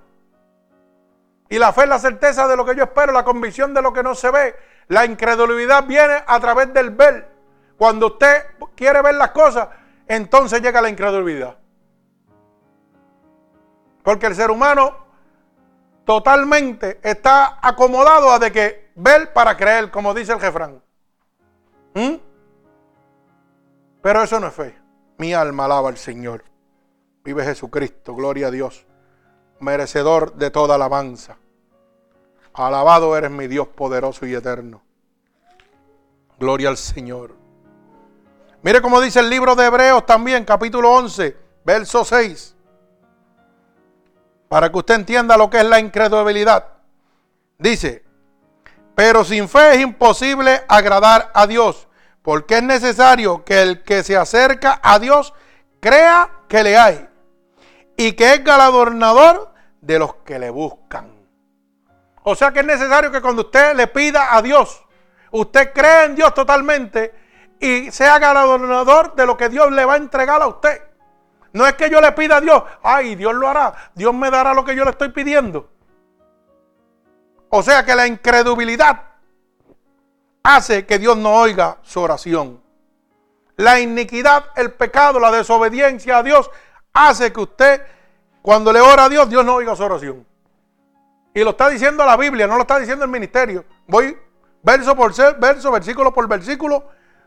Y 1.48 1.58
la 1.58 1.72
fe 1.72 1.82
es 1.82 1.88
la 1.88 1.98
certeza 1.98 2.46
de 2.46 2.56
lo 2.56 2.64
que 2.64 2.74
yo 2.74 2.84
espero, 2.84 3.12
la 3.12 3.24
convicción 3.24 3.72
de 3.72 3.82
lo 3.82 3.92
que 3.92 4.02
no 4.02 4.14
se 4.14 4.30
ve. 4.30 4.56
La 4.88 5.04
incredulidad 5.04 5.84
viene 5.84 6.22
a 6.26 6.40
través 6.40 6.72
del 6.74 6.90
ver. 6.90 7.28
Cuando 7.76 8.08
usted 8.08 8.46
quiere 8.74 9.00
ver 9.02 9.14
las 9.14 9.30
cosas, 9.30 9.68
entonces 10.06 10.60
llega 10.60 10.80
la 10.80 10.88
incredulidad. 10.88 11.56
Porque 14.02 14.26
el 14.26 14.34
ser 14.34 14.50
humano 14.50 14.96
totalmente 16.04 16.98
está 17.02 17.58
acomodado 17.62 18.32
a 18.32 18.38
de 18.38 18.50
que 18.50 18.90
ver 18.94 19.32
para 19.32 19.56
creer, 19.56 19.90
como 19.90 20.14
dice 20.14 20.32
el 20.32 20.40
jefrán. 20.40 20.82
¿Mm? 21.98 22.20
Pero 24.00 24.22
eso 24.22 24.38
no 24.38 24.46
es 24.46 24.54
fe. 24.54 24.78
Mi 25.16 25.34
alma 25.34 25.64
alaba 25.64 25.88
al 25.88 25.96
Señor. 25.96 26.44
Vive 27.24 27.42
Jesucristo, 27.44 28.14
gloria 28.14 28.46
a 28.46 28.50
Dios, 28.52 28.86
merecedor 29.58 30.34
de 30.34 30.50
toda 30.50 30.76
alabanza. 30.76 31.36
Alabado 32.54 33.16
eres 33.16 33.32
mi 33.32 33.48
Dios 33.48 33.66
poderoso 33.66 34.26
y 34.26 34.34
eterno. 34.34 34.80
Gloria 36.38 36.68
al 36.68 36.76
Señor. 36.76 37.34
Mire 38.62 38.80
cómo 38.80 39.00
dice 39.00 39.18
el 39.18 39.28
libro 39.28 39.56
de 39.56 39.66
Hebreos 39.66 40.06
también, 40.06 40.44
capítulo 40.44 40.92
11, 40.92 41.36
verso 41.64 42.04
6. 42.04 42.54
Para 44.48 44.70
que 44.70 44.78
usted 44.78 44.94
entienda 44.94 45.36
lo 45.36 45.50
que 45.50 45.58
es 45.58 45.64
la 45.64 45.80
incredulidad. 45.80 46.64
Dice, 47.58 48.04
pero 48.94 49.24
sin 49.24 49.48
fe 49.48 49.74
es 49.74 49.80
imposible 49.80 50.62
agradar 50.68 51.30
a 51.34 51.46
Dios, 51.46 51.87
porque 52.28 52.58
es 52.58 52.62
necesario 52.62 53.42
que 53.42 53.62
el 53.62 53.82
que 53.82 54.02
se 54.02 54.14
acerca 54.14 54.80
a 54.82 54.98
Dios 54.98 55.32
crea 55.80 56.28
que 56.46 56.62
le 56.62 56.76
hay 56.76 57.08
y 57.96 58.12
que 58.12 58.34
es 58.34 58.44
galardonador 58.44 59.50
de 59.80 59.98
los 59.98 60.16
que 60.16 60.38
le 60.38 60.50
buscan. 60.50 61.10
O 62.24 62.34
sea 62.34 62.52
que 62.52 62.60
es 62.60 62.66
necesario 62.66 63.10
que 63.10 63.22
cuando 63.22 63.40
usted 63.40 63.74
le 63.74 63.86
pida 63.86 64.36
a 64.36 64.42
Dios, 64.42 64.84
usted 65.30 65.72
cree 65.72 66.04
en 66.04 66.16
Dios 66.16 66.34
totalmente 66.34 67.14
y 67.58 67.90
sea 67.90 68.18
galardonador 68.18 69.14
de 69.14 69.24
lo 69.24 69.34
que 69.34 69.48
Dios 69.48 69.72
le 69.72 69.86
va 69.86 69.94
a 69.94 69.96
entregar 69.96 70.42
a 70.42 70.48
usted. 70.48 70.82
No 71.54 71.66
es 71.66 71.72
que 71.76 71.88
yo 71.88 71.98
le 71.98 72.12
pida 72.12 72.36
a 72.36 72.40
Dios, 72.42 72.62
ay, 72.82 73.14
Dios 73.14 73.32
lo 73.32 73.48
hará, 73.48 73.72
Dios 73.94 74.12
me 74.12 74.30
dará 74.30 74.52
lo 74.52 74.66
que 74.66 74.76
yo 74.76 74.84
le 74.84 74.90
estoy 74.90 75.08
pidiendo. 75.12 75.70
O 77.48 77.62
sea 77.62 77.86
que 77.86 77.94
la 77.94 78.06
incredulidad 78.06 79.07
hace 80.48 80.86
que 80.86 80.98
Dios 80.98 81.16
no 81.16 81.34
oiga 81.34 81.76
su 81.82 82.00
oración. 82.00 82.62
La 83.56 83.80
iniquidad, 83.80 84.46
el 84.56 84.72
pecado, 84.72 85.20
la 85.20 85.30
desobediencia 85.30 86.18
a 86.18 86.22
Dios 86.22 86.50
hace 86.94 87.32
que 87.32 87.40
usted, 87.40 87.82
cuando 88.40 88.72
le 88.72 88.80
ora 88.80 89.04
a 89.04 89.08
Dios, 89.10 89.28
Dios 89.28 89.44
no 89.44 89.56
oiga 89.56 89.76
su 89.76 89.82
oración. 89.82 90.26
Y 91.34 91.44
lo 91.44 91.50
está 91.50 91.68
diciendo 91.68 92.04
la 92.06 92.16
Biblia, 92.16 92.46
no 92.46 92.54
lo 92.54 92.62
está 92.62 92.78
diciendo 92.78 93.04
el 93.04 93.10
ministerio. 93.10 93.64
Voy 93.86 94.16
verso 94.62 94.96
por 94.96 95.12
verso, 95.38 95.70
versículo 95.70 96.14
por 96.14 96.26
versículo, 96.26 96.84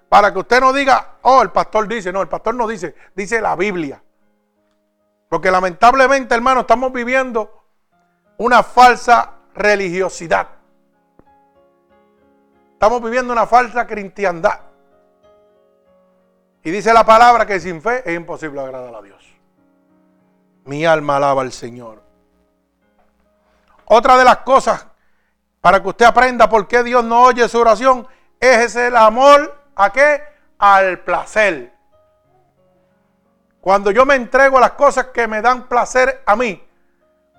para 0.09 0.33
que 0.33 0.39
usted 0.39 0.59
no 0.59 0.73
diga, 0.73 1.17
oh, 1.21 1.43
el 1.43 1.51
pastor 1.51 1.87
dice, 1.87 2.11
no, 2.11 2.21
el 2.21 2.27
pastor 2.27 2.55
no 2.55 2.67
dice, 2.67 2.95
dice 3.15 3.39
la 3.39 3.55
Biblia. 3.55 4.01
Porque 5.29 5.51
lamentablemente, 5.51 6.33
hermano, 6.33 6.61
estamos 6.61 6.91
viviendo 6.91 7.65
una 8.37 8.63
falsa 8.63 9.33
religiosidad. 9.53 10.60
Estamos 12.81 13.03
viviendo 13.03 13.31
una 13.31 13.45
falsa 13.45 13.85
cristiandad. 13.85 14.59
Y 16.63 16.71
dice 16.71 16.91
la 16.91 17.05
palabra 17.05 17.45
que 17.45 17.59
sin 17.59 17.79
fe 17.79 18.01
es 18.03 18.15
imposible 18.17 18.59
agradar 18.59 18.95
a 18.95 19.03
Dios. 19.03 19.23
Mi 20.65 20.83
alma 20.83 21.17
alaba 21.17 21.43
al 21.43 21.51
Señor. 21.51 22.01
Otra 23.85 24.17
de 24.17 24.23
las 24.23 24.37
cosas 24.37 24.87
para 25.61 25.79
que 25.79 25.89
usted 25.89 26.05
aprenda 26.05 26.49
por 26.49 26.67
qué 26.67 26.81
Dios 26.81 27.03
no 27.03 27.21
oye 27.21 27.47
su 27.47 27.59
oración 27.59 28.07
es 28.39 28.75
el 28.75 28.95
amor 28.95 29.63
a 29.75 29.91
qué? 29.91 30.23
Al 30.57 31.01
placer. 31.01 31.71
Cuando 33.61 33.91
yo 33.91 34.07
me 34.07 34.15
entrego 34.15 34.57
a 34.57 34.61
las 34.61 34.71
cosas 34.71 35.05
que 35.13 35.27
me 35.27 35.43
dan 35.43 35.67
placer 35.67 36.23
a 36.25 36.35
mí, 36.35 36.67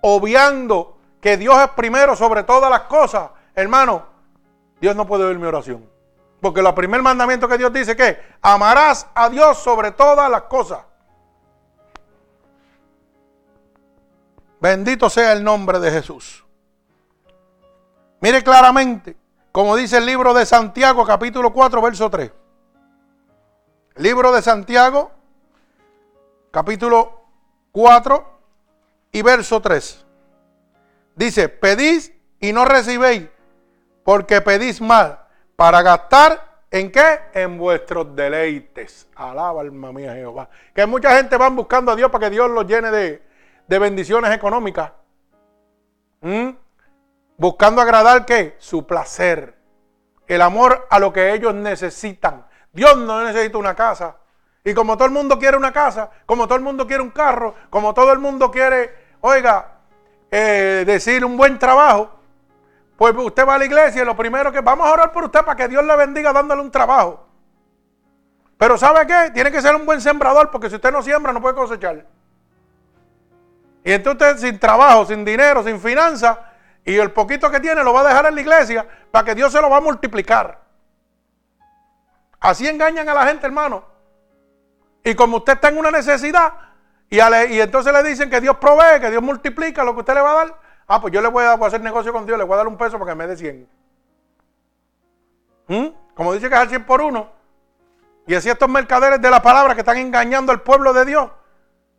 obviando 0.03 0.99
que 1.21 1.37
Dios 1.37 1.59
es 1.59 1.71
primero 1.71 2.15
sobre 2.15 2.45
todas 2.45 2.71
las 2.71 2.83
cosas, 2.83 3.31
hermano, 3.57 4.12
Dios 4.83 4.97
no 4.97 5.07
puede 5.07 5.23
oír 5.23 5.39
mi 5.39 5.47
oración. 5.47 5.89
Porque 6.41 6.59
el 6.59 6.75
primer 6.75 7.03
mandamiento 7.03 7.47
que 7.47 7.57
Dios 7.57 7.73
dice 7.73 7.95
que 7.95 8.19
amarás 8.43 9.07
a 9.15 9.31
Dios 9.31 9.59
sobre 9.59 9.93
todas 9.93 10.29
las 10.29 10.43
cosas. 10.43 10.81
Bendito 14.61 15.09
sea 15.09 15.35
el 15.35 15.45
nombre 15.45 15.79
de 15.79 15.89
Jesús. 15.93 16.45
Mire 18.21 18.43
claramente, 18.43 19.17
como 19.53 19.77
dice 19.77 19.99
el 19.99 20.07
libro 20.07 20.35
de 20.35 20.45
Santiago, 20.45 21.07
capítulo 21.07 21.53
4, 21.53 21.81
verso 21.81 22.11
3. 22.11 22.33
Libro 23.99 24.33
de 24.33 24.43
Santiago, 24.43 25.13
capítulo 26.51 27.21
4 27.71 28.39
y 29.13 29.23
verso 29.23 29.63
3. 29.63 30.05
Dice, 31.15 31.49
pedís 31.49 32.13
y 32.41 32.53
no 32.53 32.65
recibéis, 32.65 33.29
porque 34.05 34.41
pedís 34.41 34.81
mal, 34.81 35.21
para 35.57 35.83
gastar 35.83 36.53
en 36.73 36.91
qué? 36.91 37.21
En 37.35 37.59
vuestros 37.59 38.17
deleites. 38.17 39.07
Alaba 39.15 39.61
alma 39.61 39.93
mía 39.93 40.15
Jehová. 40.15 40.49
Que 40.75 40.87
mucha 40.87 41.15
gente 41.17 41.37
van 41.37 41.55
buscando 41.55 41.93
a 41.93 41.97
Dios 41.97 42.11
para 42.11 42.27
que 42.27 42.31
Dios 42.31 42.51
los 42.51 42.67
llene 42.67 42.91
de, 42.91 43.23
bendiciones 43.79 44.35
económicas. 44.35 44.91
¿Mm? 46.23 46.51
Buscando 47.37 47.83
agradar 47.83 48.25
qué? 48.25 48.57
Su 48.59 48.87
placer. 48.87 49.55
El 50.27 50.41
amor 50.41 50.87
a 50.89 50.99
lo 50.99 51.13
que 51.13 51.35
ellos 51.35 51.55
necesitan. 51.55 52.47
Dios 52.73 52.97
no 52.97 53.23
necesita 53.23 53.59
una 53.59 53.75
casa. 53.75 54.17
Y 54.65 54.73
como 54.73 54.97
todo 54.97 55.07
el 55.07 55.13
mundo 55.13 55.39
quiere 55.39 55.59
una 55.59 55.73
casa, 55.73 56.11
como 56.25 56.47
todo 56.47 56.57
el 56.57 56.65
mundo 56.65 56.87
quiere 56.87 57.03
un 57.03 57.11
carro, 57.11 57.55
como 57.69 57.93
todo 57.93 58.13
el 58.13 58.19
mundo 58.19 58.51
quiere, 58.51 58.95
oiga, 59.21 59.73
eh, 60.31 60.85
decir 60.87 61.25
un 61.25 61.37
buen 61.37 61.59
trabajo, 61.59 62.22
pues 62.97 63.15
usted 63.17 63.47
va 63.47 63.55
a 63.55 63.59
la 63.59 63.65
iglesia 63.65 64.03
y 64.03 64.05
lo 64.05 64.17
primero 64.17 64.53
que 64.53 64.61
vamos 64.61 64.87
a 64.87 64.93
orar 64.93 65.13
por 65.13 65.25
usted 65.25 65.41
para 65.41 65.57
que 65.57 65.69
Dios 65.69 65.85
le 65.85 65.97
bendiga 65.97 66.33
dándole 66.33 66.63
un 66.63 66.71
trabajo. 66.71 67.27
Pero 68.59 68.79
¿sabe 68.79 69.07
qué? 69.07 69.31
Tiene 69.33 69.51
que 69.51 69.61
ser 69.61 69.75
un 69.75 69.85
buen 69.85 70.01
sembrador 70.01 70.51
porque 70.51 70.69
si 70.69 70.77
usted 70.77 70.93
no 70.93 71.03
siembra 71.03 71.33
no 71.33 71.41
puede 71.41 71.55
cosechar. 71.55 72.07
Y 73.85 73.93
entonces 73.93 74.41
sin 74.41 74.59
trabajo, 74.59 75.05
sin 75.07 75.25
dinero, 75.25 75.65
sin 75.65 75.81
finanzas, 75.81 76.39
y 76.85 76.97
el 76.97 77.11
poquito 77.13 77.51
que 77.51 77.61
tiene 77.61 77.83
lo 77.83 77.93
va 77.93 78.01
a 78.03 78.09
dejar 78.09 78.27
en 78.27 78.35
la 78.35 78.41
iglesia 78.41 78.87
para 79.11 79.25
que 79.25 79.35
Dios 79.35 79.53
se 79.53 79.61
lo 79.61 79.69
va 79.69 79.79
a 79.79 79.81
multiplicar. 79.81 80.61
Así 82.41 82.67
engañan 82.67 83.09
a 83.09 83.15
la 83.15 83.27
gente, 83.27 83.47
hermano. 83.47 83.85
Y 85.05 85.15
como 85.15 85.39
usted 85.39 85.55
está 85.55 85.69
en 85.69 85.79
una 85.79 85.91
necesidad, 85.91 86.53
y, 87.09 87.21
entonces 87.61 87.93
le 87.93 88.03
dicen 88.03 88.31
que 88.31 88.41
Dios 88.41 88.57
provee, 88.57 89.01
que 89.01 89.11
Dios 89.11 89.23
multiplica 89.23 89.85
lo 89.85 89.93
que 89.93 90.01
usted 90.01 90.15
le 90.15 90.23
va 90.23 90.31
a 90.31 90.45
dar. 90.45 90.62
Ah, 90.95 91.01
pues 91.01 91.11
yo 91.11 91.23
le 91.23 91.29
voy 91.29 91.43
a, 91.43 91.55
hacer 91.55 91.81
negocio 91.81 92.13
con 92.13 92.27
Dios, 92.27 92.37
le 92.37 92.45
voy 92.45 92.53
a 92.53 92.59
dar 92.59 92.69
un 92.69 92.77
peso 92.77 92.99
para 92.99 93.13
que 93.13 93.17
me 93.17 93.27
dé 93.27 93.35
100. 93.35 93.67
¿Mm? 95.69 95.87
Como 96.15 96.35
dice 96.35 96.51
que 96.51 96.55
es 96.55 96.61
al 96.61 96.69
100 96.69 96.85
por 96.85 97.01
uno. 97.01 97.31
Y 98.27 98.35
así 98.35 98.51
estos 98.51 98.69
mercaderes 98.69 99.19
de 99.19 99.31
la 99.31 99.41
palabra 99.41 99.73
que 99.73 99.81
están 99.81 99.97
engañando 99.97 100.53
al 100.53 100.61
pueblo 100.61 100.93
de 100.93 101.07
Dios, 101.07 101.31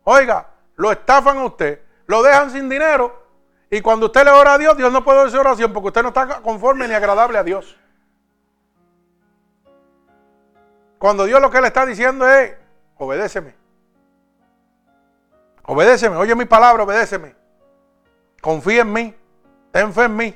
oiga, 0.04 0.46
lo 0.76 0.92
estafan 0.92 1.38
a 1.38 1.44
usted, 1.44 1.82
lo 2.06 2.22
dejan 2.22 2.52
sin 2.52 2.68
dinero 2.68 3.20
y 3.68 3.80
cuando 3.80 4.06
usted 4.06 4.24
le 4.26 4.30
ora 4.30 4.52
a 4.52 4.58
Dios, 4.58 4.76
Dios 4.76 4.92
no 4.92 5.02
puede 5.02 5.22
hacer 5.22 5.40
oración 5.40 5.72
porque 5.72 5.88
usted 5.88 6.02
no 6.02 6.10
está 6.10 6.40
conforme 6.40 6.86
ni 6.86 6.94
agradable 6.94 7.36
a 7.36 7.42
Dios. 7.42 7.76
Cuando 11.00 11.24
Dios 11.24 11.40
lo 11.40 11.50
que 11.50 11.60
le 11.60 11.66
está 11.66 11.84
diciendo 11.84 12.28
es, 12.28 12.54
obedéceme. 12.98 13.56
Obedéceme, 15.64 16.14
oye 16.14 16.36
mi 16.36 16.44
palabra, 16.44 16.84
obedéceme. 16.84 17.42
Confía 18.44 18.82
en 18.82 18.92
mí, 18.92 19.14
ten 19.72 19.90
fe 19.90 20.04
en 20.04 20.16
mí. 20.16 20.34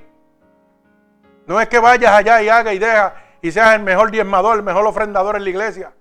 No 1.46 1.60
es 1.60 1.68
que 1.68 1.78
vayas 1.78 2.10
allá 2.10 2.40
y 2.40 2.48
haga 2.48 2.72
y 2.72 2.78
deja 2.78 3.14
y 3.42 3.52
seas 3.52 3.74
el 3.74 3.82
mejor 3.82 4.10
diezmador, 4.10 4.56
el 4.56 4.62
mejor 4.62 4.86
ofrendador 4.86 5.36
en 5.36 5.44
la 5.44 5.50
iglesia. 5.50 5.92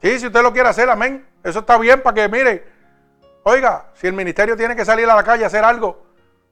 Sí, 0.00 0.20
si 0.20 0.28
usted 0.28 0.40
lo 0.40 0.52
quiere 0.52 0.68
hacer, 0.68 0.88
amén. 0.88 1.26
Eso 1.42 1.58
está 1.58 1.76
bien 1.78 2.00
para 2.00 2.14
que, 2.14 2.28
mire, 2.28 2.64
oiga, 3.42 3.86
si 3.94 4.06
el 4.06 4.12
ministerio 4.12 4.56
tiene 4.56 4.76
que 4.76 4.84
salir 4.84 5.10
a 5.10 5.16
la 5.16 5.24
calle 5.24 5.42
a 5.42 5.48
hacer 5.48 5.64
algo, 5.64 6.06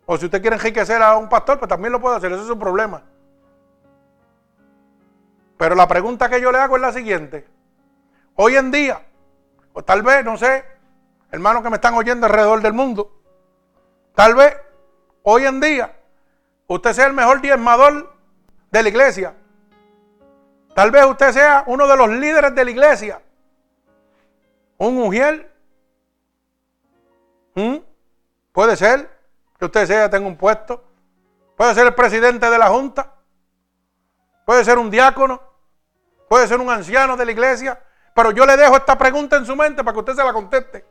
o 0.07 0.17
si 0.17 0.25
usted 0.25 0.41
quiere 0.41 0.57
enriquecer 0.57 1.01
a 1.01 1.17
un 1.17 1.29
pastor, 1.29 1.61
pues 1.61 1.69
también 1.69 1.93
lo 1.93 2.01
puede 2.01 2.17
hacer, 2.17 2.33
eso 2.33 2.43
es 2.43 2.51
un 2.51 2.59
problema. 2.59 3.05
Pero 5.57 5.77
la 5.77 5.87
pregunta 5.87 6.29
que 6.29 6.41
yo 6.41 6.51
le 6.51 6.59
hago 6.59 6.75
es 6.75 6.83
la 6.83 6.93
siguiente. 6.93 7.47
Hoy 8.35 8.57
en 8.57 8.73
día, 8.73 9.03
o 9.73 9.85
tal 9.85 10.03
vez, 10.03 10.25
no 10.25 10.37
sé, 10.37 10.65
hermanos 11.31 11.63
que 11.63 11.71
me 11.71 11.77
están 11.77 11.95
oyendo 11.95 12.27
alrededor 12.27 12.61
del 12.61 12.73
mundo, 12.73 13.20
tal 14.15 14.35
vez 14.35 14.57
hoy 15.23 15.47
en 15.47 15.61
día 15.61 15.97
usted 16.67 16.93
sea 16.93 17.07
el 17.07 17.13
mejor 17.13 17.41
diezmador 17.41 18.15
de 18.71 18.83
la 18.83 18.89
iglesia. 18.89 19.35
Tal 20.75 20.91
vez 20.91 21.05
usted 21.05 21.33
sea 21.33 21.65
uno 21.67 21.87
de 21.87 21.97
los 21.97 22.09
líderes 22.09 22.55
de 22.55 22.65
la 22.65 22.71
iglesia. 22.71 23.21
Un 24.79 24.95
mujer. 24.95 25.53
¿Mm? 27.55 27.79
Puede 28.53 28.77
ser 28.77 29.11
que 29.59 29.65
usted 29.65 29.87
sea, 29.87 30.09
tenga 30.09 30.27
un 30.27 30.37
puesto. 30.37 30.85
Puede 31.57 31.75
ser 31.75 31.87
el 31.87 31.95
presidente 31.95 32.49
de 32.49 32.59
la 32.59 32.69
junta. 32.69 33.15
Puede 34.47 34.65
ser 34.65 34.79
un 34.79 34.91
diácono. 34.91 35.43
Puede 36.29 36.47
ser 36.47 36.61
un 36.61 36.71
anciano 36.71 37.17
de 37.17 37.25
la 37.25 37.33
iglesia. 37.33 37.83
Pero 38.15 38.31
yo 38.31 38.47
le 38.47 38.57
dejo 38.57 38.77
esta 38.77 38.97
pregunta 38.97 39.37
en 39.37 39.45
su 39.45 39.57
mente 39.57 39.83
para 39.83 39.93
que 39.93 40.01
usted 40.01 40.15
se 40.15 40.25
la 40.25 40.33
conteste. 40.33 40.85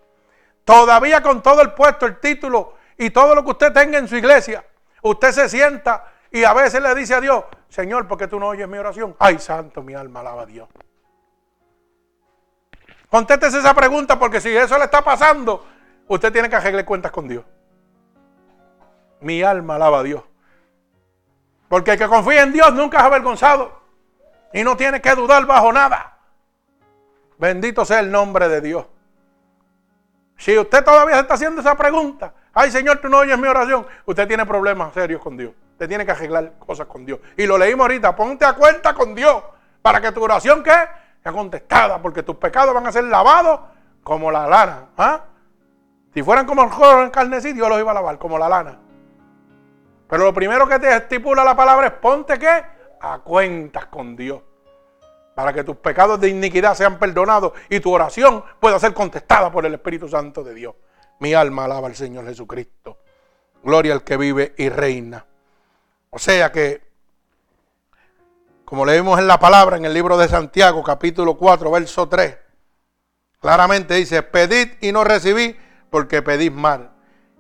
Todavía 0.65 1.24
con 1.24 1.41
todo 1.41 1.61
el 1.61 1.74
puesto, 1.74 2.05
el 2.05 2.20
título 2.20 2.76
y 3.00 3.12
todo 3.12 3.34
lo 3.34 3.45
que 3.45 3.52
usted 3.52 3.72
tenga 3.72 3.97
en 3.97 4.10
su 4.10 4.18
iglesia, 4.18 4.64
usted 5.02 5.32
se 5.32 5.47
sienta 5.47 6.12
y 6.32 6.43
a 6.43 6.54
veces 6.54 6.82
le 6.82 6.93
dice 6.93 7.16
a 7.16 7.22
Dios, 7.22 7.45
Señor, 7.70 8.10
¿por 8.10 8.18
qué 8.18 8.28
tú 8.28 8.38
no 8.38 8.50
oyes 8.50 8.68
mi 8.68 8.78
oración? 8.78 9.16
Ay, 9.20 9.39
santo, 9.39 9.82
mi 9.82 9.93
alma 9.93 10.20
alaba 10.20 10.41
a 10.41 10.45
Dios. 10.45 10.68
Contéstese 13.10 13.60
esa 13.60 13.74
pregunta 13.74 14.20
porque 14.20 14.41
si 14.41 14.56
eso 14.56 14.78
le 14.78 14.84
está 14.84 15.02
pasando, 15.02 15.66
usted 16.10 16.34
tiene 16.34 16.50
que 16.50 16.58
arreglar 16.58 16.84
cuentas 16.84 17.14
con 17.14 17.30
Dios. 17.30 17.45
Mi 19.22 19.43
alma 19.43 19.76
alaba 19.76 20.00
a 20.00 20.04
Dios. 20.04 20.22
Porque 21.70 21.91
el 21.91 21.97
que 21.97 22.08
confía 22.08 22.43
en 22.43 22.52
Dios 22.52 22.74
nunca 22.74 22.97
es 22.97 23.04
avergonzado. 23.06 23.80
Y 24.52 24.62
no 24.66 24.76
tiene 24.76 25.02
que 25.02 25.16
dudar 25.16 25.45
bajo 25.45 25.72
nada. 25.72 26.18
Bendito 27.38 27.86
sea 27.86 28.02
el 28.02 28.12
nombre 28.12 28.50
de 28.50 28.60
Dios. 28.60 28.86
Si 30.36 30.58
usted 30.58 30.84
todavía 30.84 31.22
está 31.22 31.36
haciendo 31.36 31.62
esa 31.62 31.78
pregunta, 31.78 32.34
ay 32.60 32.72
Señor, 32.72 32.97
tú 32.97 33.07
no 33.07 33.20
oyes 33.20 33.38
mi 33.39 33.47
oración, 33.47 33.88
usted 34.05 34.28
tiene 34.28 34.45
problemas 34.45 34.93
serios 34.93 35.22
con 35.22 35.38
Dios. 35.38 35.53
Usted 35.72 35.88
tiene 35.88 36.05
que 36.05 36.12
arreglar 36.12 36.55
cosas 36.60 36.88
con 36.88 37.05
Dios. 37.05 37.20
Y 37.38 37.45
lo 37.45 37.57
leímos 37.57 37.86
ahorita, 37.86 38.14
ponte 38.14 38.43
a 38.43 38.53
cuenta 38.53 38.93
con 38.93 39.16
Dios 39.16 39.41
para 39.82 40.01
que 40.01 40.12
tu 40.12 40.22
oración 40.22 40.62
¿qué? 40.62 40.76
sea 41.24 41.32
contestada, 41.32 42.01
porque 42.01 42.22
tus 42.22 42.36
pecados 42.36 42.74
van 42.74 42.86
a 42.86 42.91
ser 42.91 43.05
lavados 43.05 43.62
como 44.03 44.30
la 44.30 44.45
lana. 44.45 44.88
¿ah? 44.97 45.22
Si 46.14 46.22
fueran 46.22 46.45
como 46.45 46.64
el 46.64 46.70
joven 46.70 47.05
encarnecido, 47.05 47.55
Dios 47.55 47.70
los 47.70 47.80
iba 47.80 47.91
a 47.91 47.93
lavar 47.93 48.18
como 48.18 48.38
la 48.38 48.49
lana. 48.49 48.78
Pero 50.10 50.26
lo 50.26 50.34
primero 50.34 50.68
que 50.68 50.80
te 50.80 50.93
estipula 50.93 51.45
la 51.45 51.55
palabra 51.55 51.88
es 51.88 51.93
ponte 51.93 52.38
qué? 52.38 52.62
A 52.99 53.20
cuentas 53.20 53.86
con 53.86 54.18
Dios. 54.18 54.41
Para 55.34 55.53
que 55.53 55.64
tus 55.64 55.78
pecados 55.78 56.20
de 56.20 56.28
iniquidad 56.28 56.74
sean 56.74 56.99
perdonados 56.99 57.53
y 57.70 57.80
tu 57.80 57.93
oración 57.93 58.43
pueda 58.60 58.78
ser 58.80 58.93
contestada 58.93 59.49
por 59.49 59.66
el 59.66 59.76
Espíritu 59.76 60.10
Santo 60.10 60.43
de 60.43 60.53
Dios. 60.53 60.76
Mi 61.20 61.34
alma 61.34 61.65
alaba 61.65 61.88
al 61.88 61.95
Señor 61.95 62.26
Jesucristo. 62.26 62.97
Gloria 63.63 63.93
al 63.93 64.03
que 64.03 64.17
vive 64.17 64.53
y 64.57 64.70
reina. 64.70 65.26
O 66.09 66.17
sea 66.17 66.51
que, 66.51 66.82
como 68.63 68.86
leímos 68.86 69.20
en 69.20 69.28
la 69.28 69.39
palabra 69.39 69.76
en 69.78 69.86
el 69.86 69.93
libro 69.93 70.17
de 70.17 70.28
Santiago, 70.28 70.82
capítulo 70.84 71.38
4, 71.38 71.70
verso 71.72 72.07
3, 72.07 72.38
claramente 73.41 73.95
dice, 73.95 74.24
pedid 74.24 74.70
y 74.80 74.91
no 74.91 75.03
recibid 75.03 75.55
porque 75.89 76.22
pedís 76.22 76.53
mal. 76.53 76.91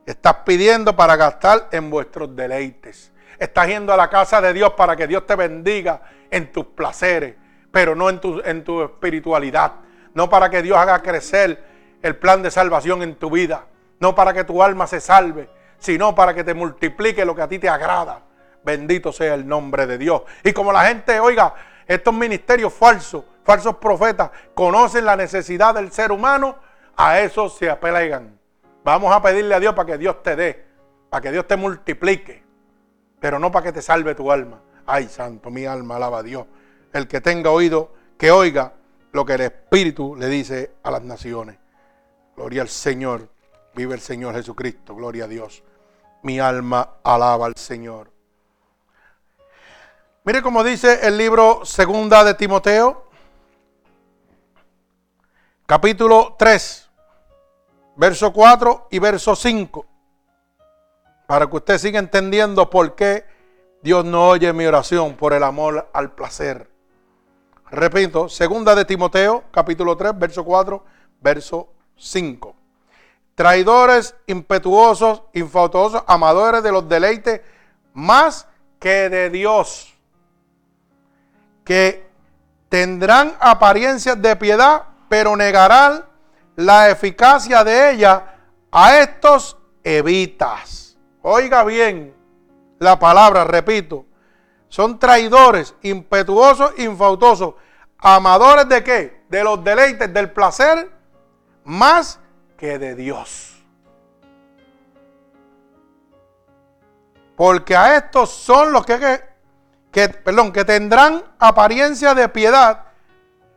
Estás 0.05 0.37
pidiendo 0.45 0.95
para 0.95 1.15
gastar 1.15 1.69
en 1.71 1.89
vuestros 1.89 2.35
deleites. 2.35 3.11
Estás 3.37 3.67
yendo 3.67 3.93
a 3.93 3.97
la 3.97 4.09
casa 4.09 4.41
de 4.41 4.51
Dios 4.53 4.73
para 4.73 4.95
que 4.95 5.07
Dios 5.07 5.25
te 5.25 5.35
bendiga 5.35 6.01
en 6.29 6.51
tus 6.51 6.65
placeres, 6.65 7.35
pero 7.71 7.95
no 7.95 8.09
en 8.09 8.19
tu, 8.19 8.41
en 8.43 8.63
tu 8.63 8.83
espiritualidad. 8.83 9.73
No 10.13 10.29
para 10.29 10.49
que 10.49 10.61
Dios 10.61 10.77
haga 10.77 11.01
crecer 11.01 11.68
el 12.01 12.17
plan 12.17 12.41
de 12.41 12.51
salvación 12.51 13.01
en 13.01 13.15
tu 13.15 13.29
vida. 13.29 13.65
No 13.99 14.15
para 14.15 14.33
que 14.33 14.43
tu 14.43 14.63
alma 14.63 14.87
se 14.87 15.01
salve, 15.01 15.49
sino 15.77 16.15
para 16.15 16.33
que 16.33 16.43
te 16.43 16.53
multiplique 16.53 17.25
lo 17.25 17.35
que 17.35 17.41
a 17.41 17.47
ti 17.47 17.59
te 17.59 17.69
agrada. 17.69 18.21
Bendito 18.63 19.11
sea 19.11 19.33
el 19.33 19.47
nombre 19.47 19.87
de 19.87 19.97
Dios. 19.97 20.23
Y 20.43 20.53
como 20.53 20.71
la 20.71 20.85
gente, 20.85 21.19
oiga, 21.19 21.53
estos 21.87 22.13
ministerios 22.13 22.73
falsos, 22.73 23.23
falsos 23.43 23.77
profetas, 23.77 24.31
conocen 24.53 25.05
la 25.05 25.15
necesidad 25.15 25.73
del 25.73 25.91
ser 25.91 26.11
humano, 26.11 26.57
a 26.95 27.19
eso 27.19 27.49
se 27.49 27.69
apelegan. 27.69 28.37
Vamos 28.83 29.13
a 29.13 29.21
pedirle 29.21 29.55
a 29.55 29.59
Dios 29.59 29.73
para 29.73 29.85
que 29.85 29.97
Dios 29.97 30.21
te 30.21 30.35
dé, 30.35 30.65
para 31.09 31.21
que 31.21 31.31
Dios 31.31 31.47
te 31.47 31.55
multiplique, 31.55 32.43
pero 33.19 33.39
no 33.39 33.51
para 33.51 33.65
que 33.65 33.71
te 33.71 33.81
salve 33.81 34.15
tu 34.15 34.31
alma. 34.31 34.61
Ay, 34.85 35.07
santo, 35.07 35.49
mi 35.49 35.65
alma 35.65 35.95
alaba 35.95 36.19
a 36.19 36.23
Dios. 36.23 36.45
El 36.93 37.07
que 37.07 37.21
tenga 37.21 37.51
oído, 37.51 37.93
que 38.17 38.31
oiga 38.31 38.73
lo 39.11 39.25
que 39.25 39.33
el 39.33 39.41
Espíritu 39.41 40.15
le 40.15 40.27
dice 40.27 40.73
a 40.83 40.91
las 40.91 41.03
naciones. 41.03 41.57
Gloria 42.39 42.61
al 42.61 42.69
Señor. 42.69 43.27
Vive 43.75 43.95
el 43.95 43.99
Señor 43.99 44.33
Jesucristo. 44.33 44.95
Gloria 44.95 45.25
a 45.25 45.27
Dios. 45.27 45.61
Mi 46.23 46.39
alma 46.39 46.91
alaba 47.03 47.47
al 47.47 47.55
Señor. 47.57 48.09
Mire 50.23 50.41
cómo 50.41 50.63
dice 50.63 51.05
el 51.05 51.17
libro 51.17 51.65
Segunda 51.65 52.23
de 52.23 52.35
Timoteo, 52.35 53.09
capítulo 55.65 56.37
3, 56.39 56.89
verso 57.97 58.31
4 58.31 58.87
y 58.89 58.99
verso 58.99 59.35
5, 59.35 59.85
para 61.27 61.45
que 61.45 61.57
usted 61.57 61.77
siga 61.77 61.99
entendiendo 61.99 62.69
por 62.69 62.95
qué 62.95 63.25
Dios 63.81 64.05
no 64.05 64.29
oye 64.29 64.53
mi 64.53 64.65
oración 64.65 65.17
por 65.17 65.33
el 65.33 65.43
amor 65.43 65.89
al 65.91 66.13
placer. 66.13 66.71
Repito, 67.69 68.29
Segunda 68.29 68.75
de 68.75 68.85
Timoteo, 68.85 69.43
capítulo 69.51 69.97
3, 69.97 70.17
verso 70.17 70.45
4, 70.45 70.85
verso 71.19 71.67
5. 71.67 71.78
Traidores, 73.35 74.15
impetuosos, 74.27 75.23
infautosos, 75.33 76.03
amadores 76.07 76.63
de 76.63 76.71
los 76.71 76.89
deleites 76.89 77.41
más 77.93 78.47
que 78.79 79.09
de 79.09 79.29
Dios 79.29 79.93
que 81.69 82.09
tendrán 82.67 83.35
apariencias 83.39 84.19
de 84.19 84.35
piedad, 84.35 84.85
pero 85.07 85.35
negarán 85.35 86.03
la 86.55 86.89
eficacia 86.89 87.63
de 87.63 87.91
ella. 87.91 88.35
A 88.71 88.97
estos 88.97 89.55
evitas. 89.83 90.97
Oiga 91.21 91.63
bien 91.63 92.15
la 92.79 92.97
palabra, 92.97 93.43
repito. 93.43 94.05
Son 94.67 94.97
traidores, 94.97 95.75
impetuosos, 95.83 96.73
infautosos. 96.79 97.53
Amadores 97.99 98.67
de 98.67 98.83
qué? 98.83 99.23
De 99.29 99.43
los 99.43 99.63
deleites, 99.63 100.11
del 100.11 100.31
placer, 100.31 100.89
más 101.69 102.19
que 102.57 102.79
de 102.79 102.95
Dios. 102.95 103.55
Porque 107.35 107.75
a 107.75 107.95
estos 107.95 108.31
son 108.31 108.73
los 108.73 108.85
que 108.85 109.23
que, 109.91 110.09
perdón, 110.09 110.51
que 110.51 110.65
tendrán 110.65 111.23
apariencia 111.39 112.13
de 112.13 112.27
piedad, 112.29 112.85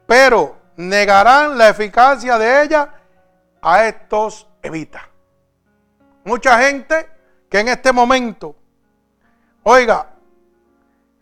pero 0.06 0.56
negarán 0.76 1.58
la 1.58 1.68
eficacia 1.70 2.38
de 2.38 2.62
ella, 2.62 2.94
a 3.60 3.86
estos 3.86 4.46
evita. 4.62 5.08
Mucha 6.24 6.58
gente 6.58 7.08
que 7.50 7.60
en 7.60 7.68
este 7.68 7.92
momento, 7.92 8.56
oiga, 9.62 10.10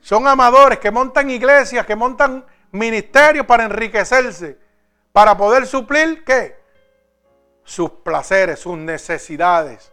son 0.00 0.26
amadores 0.26 0.78
que 0.78 0.90
montan 0.90 1.30
iglesias, 1.30 1.86
que 1.86 1.96
montan 1.96 2.44
ministerios 2.72 3.46
para 3.46 3.64
enriquecerse, 3.64 4.58
para 5.12 5.36
poder 5.36 5.66
suplir 5.66 6.24
qué? 6.24 6.59
Sus 7.70 7.88
placeres, 7.88 8.58
sus 8.58 8.76
necesidades. 8.76 9.92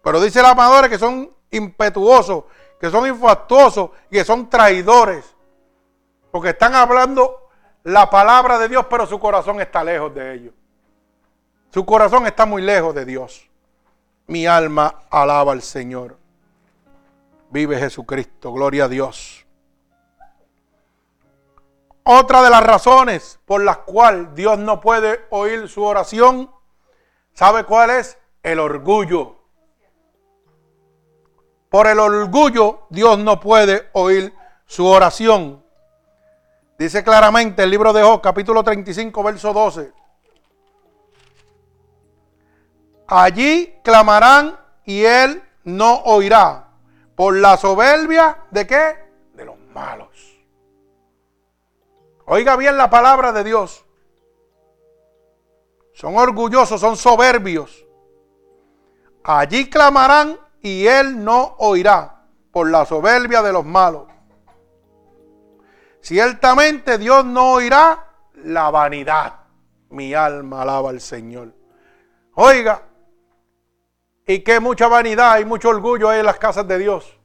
Pero 0.00 0.20
dice 0.20 0.38
el 0.38 0.46
amadores 0.46 0.88
que 0.88 0.96
son 0.96 1.28
impetuosos, 1.50 2.44
que 2.78 2.88
son 2.88 3.04
infatuosos 3.04 3.90
y 4.08 4.14
que 4.14 4.24
son 4.24 4.48
traidores. 4.48 5.24
Porque 6.30 6.50
están 6.50 6.76
hablando 6.76 7.48
la 7.82 8.08
palabra 8.08 8.58
de 8.58 8.68
Dios, 8.68 8.86
pero 8.88 9.06
su 9.06 9.18
corazón 9.18 9.60
está 9.60 9.82
lejos 9.82 10.14
de 10.14 10.34
ellos. 10.34 10.54
Su 11.74 11.84
corazón 11.84 12.28
está 12.28 12.46
muy 12.46 12.62
lejos 12.62 12.94
de 12.94 13.04
Dios. 13.04 13.50
Mi 14.28 14.46
alma 14.46 15.02
alaba 15.10 15.50
al 15.50 15.62
Señor. 15.62 16.16
Vive 17.50 17.76
Jesucristo, 17.76 18.52
gloria 18.52 18.84
a 18.84 18.88
Dios. 18.88 19.44
Otra 22.04 22.42
de 22.42 22.50
las 22.50 22.62
razones 22.62 23.40
por 23.44 23.64
las 23.64 23.78
cuales 23.78 24.32
Dios 24.36 24.60
no 24.60 24.80
puede 24.80 25.26
oír 25.30 25.68
su 25.68 25.82
oración, 25.82 26.52
¿sabe 27.36 27.64
cuál 27.64 27.90
es? 27.90 28.18
El 28.42 28.58
orgullo. 28.58 29.36
Por 31.68 31.86
el 31.86 32.00
orgullo 32.00 32.86
Dios 32.90 33.18
no 33.18 33.38
puede 33.38 33.88
oír 33.92 34.34
su 34.66 34.86
oración. 34.86 35.64
Dice 36.78 37.04
claramente 37.04 37.62
el 37.62 37.70
libro 37.70 37.92
de 37.92 38.02
Job, 38.02 38.20
capítulo 38.20 38.64
35, 38.64 39.22
verso 39.22 39.52
12. 39.52 39.92
Allí 43.06 43.78
clamarán 43.82 44.58
y 44.84 45.04
él 45.04 45.42
no 45.64 46.00
oirá. 46.04 46.64
Por 47.14 47.36
la 47.36 47.56
soberbia 47.56 48.38
de 48.50 48.66
qué? 48.66 48.96
De 49.34 49.44
los 49.46 49.58
malos. 49.72 50.08
Oiga 52.26 52.56
bien 52.56 52.76
la 52.76 52.90
palabra 52.90 53.32
de 53.32 53.42
Dios. 53.44 53.85
Son 55.96 56.14
orgullosos, 56.14 56.78
son 56.78 56.94
soberbios. 56.94 57.86
Allí 59.24 59.70
clamarán 59.70 60.38
y 60.60 60.86
él 60.86 61.24
no 61.24 61.54
oirá 61.56 62.22
por 62.52 62.70
la 62.70 62.84
soberbia 62.84 63.40
de 63.40 63.50
los 63.50 63.64
malos. 63.64 64.06
Ciertamente 66.02 66.98
Dios 66.98 67.24
no 67.24 67.52
oirá 67.52 68.10
la 68.34 68.70
vanidad. 68.70 69.40
Mi 69.88 70.12
alma 70.12 70.62
alaba 70.62 70.90
al 70.90 71.00
Señor. 71.00 71.54
Oiga, 72.34 72.82
y 74.26 74.40
qué 74.40 74.60
mucha 74.60 74.88
vanidad 74.88 75.38
y 75.38 75.46
mucho 75.46 75.70
orgullo 75.70 76.10
hay 76.10 76.20
en 76.20 76.26
las 76.26 76.38
casas 76.38 76.68
de 76.68 76.78
Dios. 76.78 77.18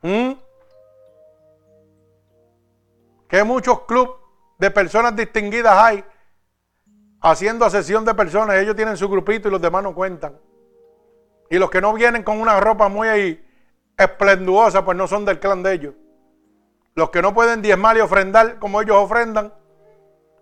¿Mm? 0.00 0.32
Que 3.28 3.44
muchos 3.44 3.82
clubes 3.82 4.14
de 4.56 4.70
personas 4.70 5.14
distinguidas 5.14 5.76
hay 5.76 6.02
haciendo 7.30 7.68
sesión 7.70 8.04
de 8.04 8.14
personas. 8.14 8.56
Ellos 8.56 8.76
tienen 8.76 8.96
su 8.96 9.08
grupito 9.08 9.48
y 9.48 9.50
los 9.50 9.60
demás 9.60 9.82
no 9.82 9.94
cuentan. 9.94 10.38
Y 11.50 11.58
los 11.58 11.70
que 11.70 11.80
no 11.80 11.92
vienen 11.92 12.22
con 12.22 12.40
una 12.40 12.58
ropa 12.60 12.88
muy 12.88 13.44
esplenduosa, 13.96 14.84
pues 14.84 14.96
no 14.96 15.06
son 15.06 15.24
del 15.24 15.38
clan 15.38 15.62
de 15.62 15.72
ellos. 15.72 15.94
Los 16.94 17.10
que 17.10 17.22
no 17.22 17.34
pueden 17.34 17.62
diezmar 17.62 17.96
y 17.96 18.00
ofrendar 18.00 18.58
como 18.58 18.80
ellos 18.80 18.96
ofrendan, 18.96 19.52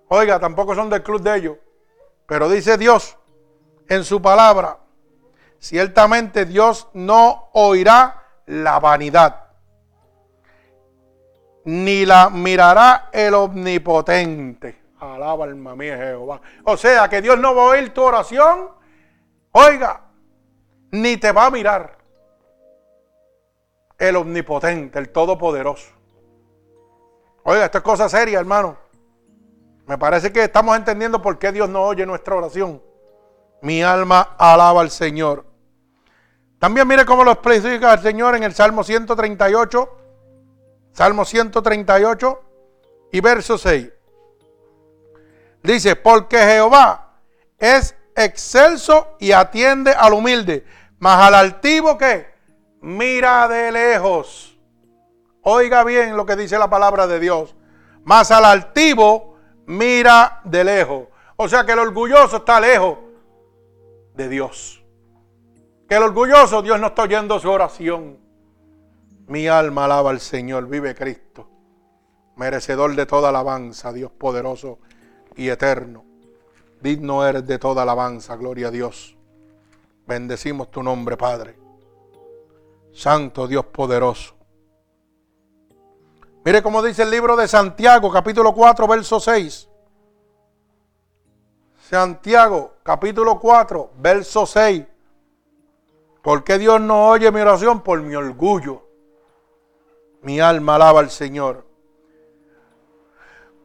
oiga, 0.08 0.38
tampoco 0.38 0.74
son 0.74 0.88
del 0.88 1.02
club 1.02 1.20
de 1.20 1.36
ellos. 1.36 1.56
Pero 2.26 2.48
dice 2.48 2.78
Dios 2.78 3.18
en 3.88 4.04
su 4.04 4.22
palabra, 4.22 4.78
ciertamente 5.58 6.46
Dios 6.46 6.88
no 6.94 7.48
oirá 7.52 8.22
la 8.46 8.78
vanidad, 8.78 9.48
ni 11.64 12.06
la 12.06 12.30
mirará 12.30 13.10
el 13.12 13.34
omnipotente. 13.34 14.83
Alaba 15.04 15.44
alma 15.44 15.76
mía 15.76 15.96
Jehová. 15.96 16.40
O 16.64 16.76
sea 16.76 17.08
que 17.08 17.20
Dios 17.20 17.38
no 17.38 17.54
va 17.54 17.62
a 17.62 17.66
oír 17.66 17.92
tu 17.92 18.02
oración, 18.02 18.70
oiga, 19.52 20.02
ni 20.90 21.16
te 21.16 21.32
va 21.32 21.46
a 21.46 21.50
mirar 21.50 21.98
el 23.98 24.16
omnipotente, 24.16 24.98
el 24.98 25.10
todopoderoso. 25.10 25.92
Oiga, 27.44 27.66
esto 27.66 27.78
es 27.78 27.84
cosa 27.84 28.08
seria, 28.08 28.38
hermano. 28.38 28.78
Me 29.86 29.98
parece 29.98 30.32
que 30.32 30.44
estamos 30.44 30.76
entendiendo 30.76 31.20
por 31.20 31.38
qué 31.38 31.52
Dios 31.52 31.68
no 31.68 31.82
oye 31.82 32.06
nuestra 32.06 32.34
oración. 32.34 32.82
Mi 33.60 33.82
alma 33.82 34.34
alaba 34.38 34.80
al 34.80 34.90
Señor. 34.90 35.44
También 36.58 36.88
mire 36.88 37.04
cómo 37.04 37.24
lo 37.24 37.32
explica 37.32 37.92
el 37.92 38.00
Señor 38.00 38.34
en 38.36 38.42
el 38.42 38.54
Salmo 38.54 38.82
138. 38.82 39.98
Salmo 40.92 41.24
138 41.24 42.42
y 43.12 43.20
verso 43.20 43.58
6. 43.58 43.93
Dice, 45.64 45.96
porque 45.96 46.36
Jehová 46.36 47.14
es 47.58 47.96
excelso 48.14 49.16
y 49.18 49.32
atiende 49.32 49.92
al 49.92 50.12
humilde, 50.12 50.66
mas 50.98 51.26
al 51.26 51.34
altivo 51.34 51.96
que 51.96 52.26
mira 52.82 53.48
de 53.48 53.72
lejos. 53.72 54.58
Oiga 55.40 55.82
bien 55.82 56.18
lo 56.18 56.26
que 56.26 56.36
dice 56.36 56.58
la 56.58 56.68
palabra 56.68 57.06
de 57.06 57.18
Dios. 57.18 57.56
Mas 58.04 58.30
al 58.30 58.44
altivo 58.44 59.36
mira 59.64 60.42
de 60.44 60.64
lejos. 60.64 61.08
O 61.36 61.48
sea 61.48 61.64
que 61.64 61.72
el 61.72 61.78
orgulloso 61.78 62.36
está 62.36 62.60
lejos 62.60 62.98
de 64.14 64.28
Dios. 64.28 64.84
Que 65.88 65.96
el 65.96 66.02
orgulloso 66.02 66.60
Dios 66.60 66.78
no 66.78 66.88
está 66.88 67.04
oyendo 67.04 67.40
su 67.40 67.50
oración. 67.50 68.18
Mi 69.28 69.48
alma 69.48 69.86
alaba 69.86 70.10
al 70.10 70.20
Señor, 70.20 70.66
vive 70.68 70.94
Cristo, 70.94 71.48
merecedor 72.36 72.94
de 72.94 73.06
toda 73.06 73.30
alabanza, 73.30 73.90
Dios 73.94 74.12
poderoso 74.12 74.80
y 75.36 75.48
eterno. 75.48 76.04
Digno 76.80 77.26
eres 77.26 77.46
de 77.46 77.58
toda 77.58 77.82
alabanza, 77.82 78.36
gloria 78.36 78.68
a 78.68 78.70
Dios. 78.70 79.16
Bendecimos 80.06 80.70
tu 80.70 80.82
nombre, 80.82 81.16
Padre. 81.16 81.56
Santo 82.92 83.46
Dios 83.46 83.64
poderoso. 83.66 84.34
Mire 86.44 86.62
cómo 86.62 86.82
dice 86.82 87.02
el 87.02 87.10
libro 87.10 87.36
de 87.36 87.48
Santiago, 87.48 88.12
capítulo 88.12 88.52
4, 88.52 88.86
verso 88.86 89.18
6. 89.18 89.68
Santiago, 91.88 92.74
capítulo 92.82 93.40
4, 93.40 93.92
verso 93.98 94.44
6. 94.44 94.84
¿Por 96.22 96.44
qué 96.44 96.58
Dios 96.58 96.80
no 96.80 97.08
oye 97.08 97.30
mi 97.30 97.40
oración? 97.40 97.80
Por 97.82 98.00
mi 98.02 98.14
orgullo. 98.14 98.86
Mi 100.22 100.40
alma 100.40 100.76
alaba 100.76 101.00
al 101.00 101.10
Señor. 101.10 101.66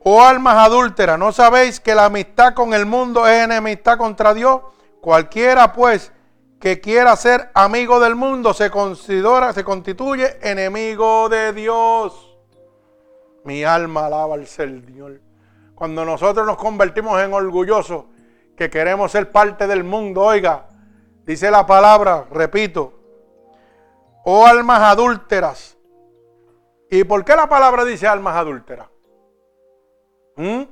Oh 0.02 0.22
almas 0.22 0.66
adúlteras, 0.66 1.20
¿no 1.20 1.34
sabéis 1.34 1.80
que 1.80 1.94
la 1.94 2.06
amistad 2.06 2.54
con 2.54 2.74
el 2.74 2.86
mundo 2.86 3.28
es 3.28 3.44
enemistad 3.44 3.98
contra 3.98 4.34
Dios? 4.34 4.62
Cualquiera 5.02 5.74
pues 5.74 6.14
que 6.60 6.80
quiera 6.80 7.16
ser 7.16 7.52
amigo 7.54 8.00
del 8.00 8.16
mundo 8.16 8.54
se 8.54 8.70
considera, 8.70 9.52
se 9.52 9.64
constituye 9.64 10.38
enemigo 10.42 11.28
de 11.28 11.52
Dios. 11.52 12.38
Mi 13.44 13.64
alma 13.64 14.06
alaba 14.06 14.36
al 14.36 14.48
Señor. 14.48 15.22
Cuando 15.76 16.06
nosotros 16.06 16.46
nos 16.46 16.58
convertimos 16.58 17.22
en 17.22 17.34
orgullosos, 17.34 18.06
que 18.56 18.70
queremos 18.70 19.12
ser 19.12 19.32
parte 19.32 19.68
del 19.68 19.86
mundo, 19.86 20.22
oiga, 20.22 20.68
dice 21.26 21.50
la 21.50 21.66
palabra, 21.66 22.26
repito, 22.32 22.94
oh 24.26 24.46
almas 24.46 24.82
adúlteras. 24.82 25.78
¿Y 26.90 27.04
por 27.06 27.24
qué 27.24 27.36
la 27.36 27.48
palabra 27.48 27.86
dice 27.86 28.08
almas 28.08 28.36
adúlteras? 28.36 28.88
¿Mm? 30.40 30.64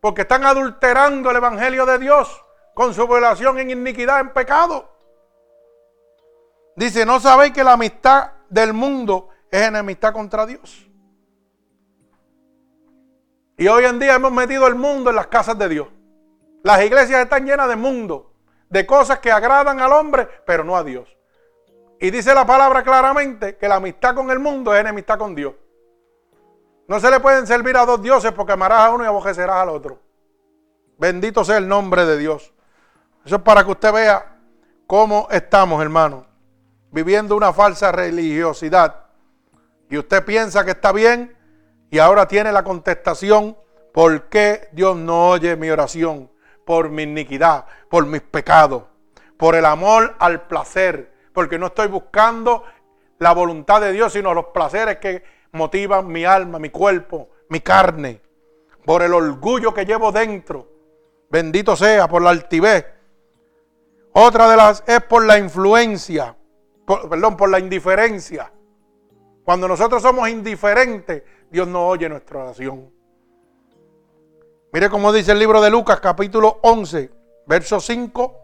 Porque 0.00 0.20
están 0.20 0.44
adulterando 0.44 1.30
el 1.30 1.36
Evangelio 1.36 1.86
de 1.86 1.98
Dios 1.98 2.42
con 2.74 2.92
su 2.92 3.08
violación 3.08 3.58
en 3.58 3.70
iniquidad, 3.70 4.20
en 4.20 4.34
pecado. 4.34 4.92
Dice, 6.76 7.06
¿no 7.06 7.18
sabéis 7.20 7.54
que 7.54 7.64
la 7.64 7.72
amistad 7.72 8.32
del 8.50 8.74
mundo 8.74 9.30
es 9.50 9.62
enemistad 9.62 10.12
contra 10.12 10.44
Dios? 10.44 10.86
Y 13.56 13.66
hoy 13.66 13.86
en 13.86 13.98
día 13.98 14.16
hemos 14.16 14.30
metido 14.30 14.66
el 14.66 14.74
mundo 14.74 15.08
en 15.08 15.16
las 15.16 15.28
casas 15.28 15.56
de 15.56 15.70
Dios. 15.70 15.88
Las 16.62 16.84
iglesias 16.84 17.22
están 17.22 17.46
llenas 17.46 17.68
de 17.68 17.76
mundo, 17.76 18.34
de 18.68 18.84
cosas 18.84 19.20
que 19.20 19.32
agradan 19.32 19.80
al 19.80 19.92
hombre, 19.92 20.28
pero 20.44 20.64
no 20.64 20.76
a 20.76 20.84
Dios. 20.84 21.08
Y 21.98 22.10
dice 22.10 22.34
la 22.34 22.46
palabra 22.46 22.82
claramente 22.82 23.56
que 23.56 23.68
la 23.68 23.76
amistad 23.76 24.14
con 24.14 24.30
el 24.30 24.38
mundo 24.38 24.74
es 24.74 24.80
enemistad 24.80 25.18
con 25.18 25.34
Dios. 25.34 25.54
No 26.86 27.00
se 27.00 27.10
le 27.10 27.20
pueden 27.20 27.46
servir 27.46 27.76
a 27.76 27.86
dos 27.86 28.02
dioses 28.02 28.32
porque 28.32 28.52
amarás 28.52 28.80
a 28.80 28.90
uno 28.90 29.04
y 29.04 29.06
aborrecerás 29.06 29.56
al 29.56 29.70
otro. 29.70 30.00
Bendito 30.98 31.44
sea 31.44 31.58
el 31.58 31.66
nombre 31.66 32.04
de 32.04 32.18
Dios. 32.18 32.52
Eso 33.24 33.36
es 33.36 33.42
para 33.42 33.64
que 33.64 33.70
usted 33.70 33.92
vea 33.92 34.36
cómo 34.86 35.28
estamos, 35.30 35.80
hermano 35.82 36.34
viviendo 36.94 37.34
una 37.34 37.52
falsa 37.52 37.90
religiosidad 37.90 39.06
y 39.90 39.98
usted 39.98 40.24
piensa 40.24 40.64
que 40.64 40.70
está 40.70 40.92
bien 40.92 41.36
y 41.90 41.98
ahora 41.98 42.28
tiene 42.28 42.52
la 42.52 42.62
contestación, 42.62 43.56
¿por 43.92 44.28
qué 44.28 44.68
Dios 44.70 44.96
no 44.96 45.30
oye 45.30 45.56
mi 45.56 45.70
oración? 45.70 46.30
Por 46.64 46.90
mi 46.90 47.02
iniquidad, 47.02 47.66
por 47.90 48.06
mis 48.06 48.20
pecados, 48.20 48.84
por 49.36 49.56
el 49.56 49.64
amor 49.64 50.14
al 50.20 50.42
placer, 50.42 51.12
porque 51.32 51.58
no 51.58 51.66
estoy 51.66 51.88
buscando 51.88 52.62
la 53.18 53.32
voluntad 53.32 53.80
de 53.80 53.90
Dios, 53.90 54.12
sino 54.12 54.32
los 54.32 54.46
placeres 54.46 54.98
que 54.98 55.24
motivan 55.54 56.06
mi 56.08 56.24
alma, 56.24 56.58
mi 56.58 56.70
cuerpo, 56.70 57.30
mi 57.48 57.60
carne, 57.60 58.20
por 58.84 59.02
el 59.02 59.14
orgullo 59.14 59.72
que 59.72 59.84
llevo 59.84 60.12
dentro. 60.12 60.68
Bendito 61.30 61.74
sea, 61.74 62.06
por 62.06 62.22
la 62.22 62.30
altivez. 62.30 62.84
Otra 64.12 64.48
de 64.48 64.56
las 64.56 64.84
es 64.86 65.00
por 65.02 65.24
la 65.24 65.38
influencia 65.38 66.36
perdón, 66.86 67.36
por 67.36 67.50
la 67.50 67.58
indiferencia. 67.58 68.50
Cuando 69.44 69.68
nosotros 69.68 70.02
somos 70.02 70.28
indiferentes, 70.28 71.22
Dios 71.50 71.68
no 71.68 71.86
oye 71.86 72.08
nuestra 72.08 72.40
oración. 72.40 72.90
Mire 74.72 74.90
cómo 74.90 75.12
dice 75.12 75.32
el 75.32 75.38
libro 75.38 75.60
de 75.60 75.70
Lucas 75.70 76.00
capítulo 76.00 76.58
11, 76.62 77.10
verso 77.46 77.80
5 77.80 78.36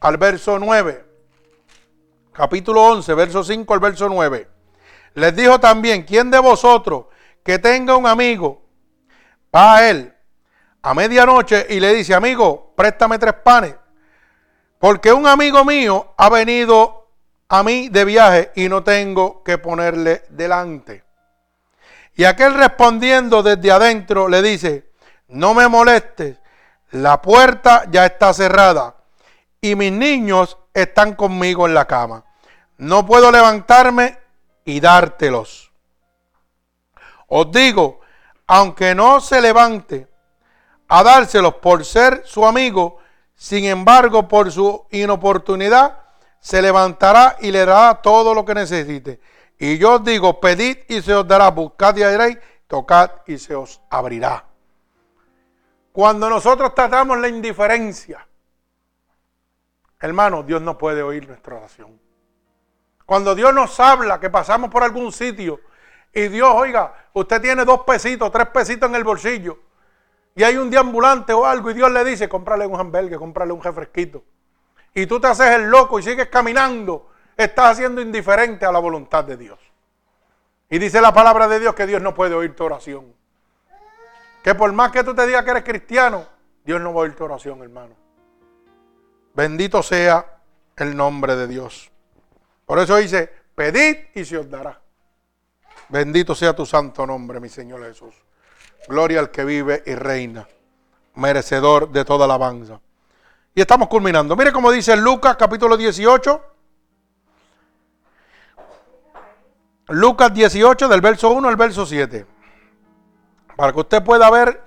al 0.00 0.16
verso 0.16 0.58
9. 0.58 1.04
Capítulo 2.32 2.84
11, 2.84 3.14
verso 3.14 3.42
5 3.42 3.74
al 3.74 3.80
verso 3.80 4.08
9. 4.08 4.48
Les 5.18 5.34
dijo 5.34 5.58
también, 5.58 6.04
¿quién 6.04 6.30
de 6.30 6.38
vosotros 6.38 7.06
que 7.42 7.58
tenga 7.58 7.96
un 7.96 8.06
amigo 8.06 8.62
va 9.54 9.76
a 9.76 9.90
él 9.90 10.14
a 10.80 10.94
medianoche 10.94 11.66
y 11.70 11.80
le 11.80 11.92
dice, 11.92 12.14
amigo, 12.14 12.72
préstame 12.76 13.18
tres 13.18 13.34
panes? 13.42 13.74
Porque 14.78 15.12
un 15.12 15.26
amigo 15.26 15.64
mío 15.64 16.14
ha 16.16 16.28
venido 16.30 17.08
a 17.48 17.64
mí 17.64 17.88
de 17.88 18.04
viaje 18.04 18.52
y 18.54 18.68
no 18.68 18.84
tengo 18.84 19.42
que 19.42 19.58
ponerle 19.58 20.22
delante. 20.28 21.02
Y 22.14 22.22
aquel 22.24 22.54
respondiendo 22.54 23.42
desde 23.42 23.72
adentro 23.72 24.28
le 24.28 24.40
dice, 24.40 24.92
no 25.26 25.52
me 25.52 25.66
molestes, 25.66 26.36
la 26.92 27.20
puerta 27.20 27.84
ya 27.90 28.06
está 28.06 28.32
cerrada 28.32 28.94
y 29.60 29.74
mis 29.74 29.90
niños 29.90 30.58
están 30.72 31.16
conmigo 31.16 31.66
en 31.66 31.74
la 31.74 31.86
cama. 31.86 32.24
No 32.76 33.04
puedo 33.04 33.32
levantarme 33.32 34.27
y 34.68 34.80
dártelos. 34.80 35.72
Os 37.26 37.50
digo, 37.50 38.00
aunque 38.46 38.94
no 38.94 39.18
se 39.18 39.40
levante 39.40 40.06
a 40.88 41.02
dárselos 41.02 41.54
por 41.54 41.86
ser 41.86 42.22
su 42.26 42.44
amigo, 42.44 42.98
sin 43.34 43.64
embargo, 43.64 44.28
por 44.28 44.52
su 44.52 44.86
inoportunidad, 44.90 46.02
se 46.38 46.60
levantará 46.60 47.36
y 47.40 47.50
le 47.50 47.64
dará 47.64 48.02
todo 48.02 48.34
lo 48.34 48.44
que 48.44 48.54
necesite. 48.54 49.20
Y 49.58 49.78
yo 49.78 49.94
os 49.94 50.04
digo, 50.04 50.38
pedid 50.38 50.76
y 50.86 51.00
se 51.00 51.14
os 51.14 51.26
dará, 51.26 51.50
buscad 51.50 51.96
y 51.96 52.02
haréis, 52.02 52.36
tocad 52.66 53.10
y 53.26 53.38
se 53.38 53.54
os 53.54 53.80
abrirá. 53.88 54.44
Cuando 55.92 56.28
nosotros 56.28 56.74
tratamos 56.74 57.16
la 57.16 57.28
indiferencia, 57.28 58.28
hermano, 59.98 60.42
Dios 60.42 60.60
no 60.60 60.76
puede 60.76 61.02
oír 61.02 61.26
nuestra 61.26 61.56
oración. 61.56 62.07
Cuando 63.08 63.34
Dios 63.34 63.54
nos 63.54 63.80
habla 63.80 64.20
que 64.20 64.28
pasamos 64.28 64.68
por 64.68 64.82
algún 64.82 65.12
sitio 65.12 65.62
y 66.12 66.28
Dios, 66.28 66.52
oiga, 66.54 66.92
usted 67.14 67.40
tiene 67.40 67.64
dos 67.64 67.80
pesitos, 67.84 68.30
tres 68.30 68.48
pesitos 68.48 68.86
en 68.86 68.96
el 68.96 69.02
bolsillo 69.02 69.60
y 70.34 70.42
hay 70.42 70.58
un 70.58 70.68
deambulante 70.68 71.32
o 71.32 71.46
algo 71.46 71.70
y 71.70 71.72
Dios 71.72 71.90
le 71.90 72.04
dice, 72.04 72.28
cómprale 72.28 72.66
un 72.66 72.78
hamburgues, 72.78 73.16
cómprale 73.16 73.54
un 73.54 73.62
refresquito. 73.62 74.24
Y 74.92 75.06
tú 75.06 75.18
te 75.18 75.26
haces 75.26 75.52
el 75.52 75.70
loco 75.70 75.98
y 75.98 76.02
sigues 76.02 76.28
caminando, 76.28 77.08
estás 77.34 77.70
haciendo 77.70 78.02
indiferente 78.02 78.66
a 78.66 78.72
la 78.72 78.78
voluntad 78.78 79.24
de 79.24 79.38
Dios. 79.38 79.58
Y 80.68 80.78
dice 80.78 81.00
la 81.00 81.14
palabra 81.14 81.48
de 81.48 81.60
Dios 81.60 81.74
que 81.74 81.86
Dios 81.86 82.02
no 82.02 82.12
puede 82.12 82.34
oír 82.34 82.54
tu 82.54 82.64
oración. 82.64 83.14
Que 84.44 84.54
por 84.54 84.70
más 84.74 84.92
que 84.92 85.02
tú 85.02 85.14
te 85.14 85.26
digas 85.26 85.44
que 85.44 85.52
eres 85.52 85.64
cristiano, 85.64 86.26
Dios 86.62 86.78
no 86.78 86.92
va 86.92 87.00
a 87.00 87.04
oír 87.04 87.16
tu 87.16 87.24
oración, 87.24 87.62
hermano. 87.62 87.94
Bendito 89.32 89.82
sea 89.82 90.40
el 90.76 90.94
nombre 90.94 91.36
de 91.36 91.46
Dios. 91.46 91.90
Por 92.68 92.78
eso 92.78 92.96
dice, 92.96 93.32
pedid 93.54 93.96
y 94.14 94.26
se 94.26 94.36
os 94.36 94.50
dará. 94.50 94.78
Bendito 95.88 96.34
sea 96.34 96.54
tu 96.54 96.66
santo 96.66 97.06
nombre, 97.06 97.40
mi 97.40 97.48
Señor 97.48 97.82
Jesús. 97.82 98.14
Gloria 98.86 99.20
al 99.20 99.30
que 99.30 99.42
vive 99.42 99.82
y 99.86 99.94
reina, 99.94 100.46
merecedor 101.14 101.90
de 101.90 102.04
toda 102.04 102.26
alabanza. 102.26 102.78
Y 103.54 103.62
estamos 103.62 103.88
culminando. 103.88 104.36
Mire 104.36 104.52
cómo 104.52 104.70
dice 104.70 104.94
Lucas 104.98 105.36
capítulo 105.36 105.78
18. 105.78 106.42
Lucas 109.88 110.34
18 110.34 110.88
del 110.88 111.00
verso 111.00 111.30
1 111.30 111.48
al 111.48 111.56
verso 111.56 111.86
7. 111.86 112.26
Para 113.56 113.72
que 113.72 113.80
usted 113.80 114.04
pueda 114.04 114.28
ver 114.28 114.62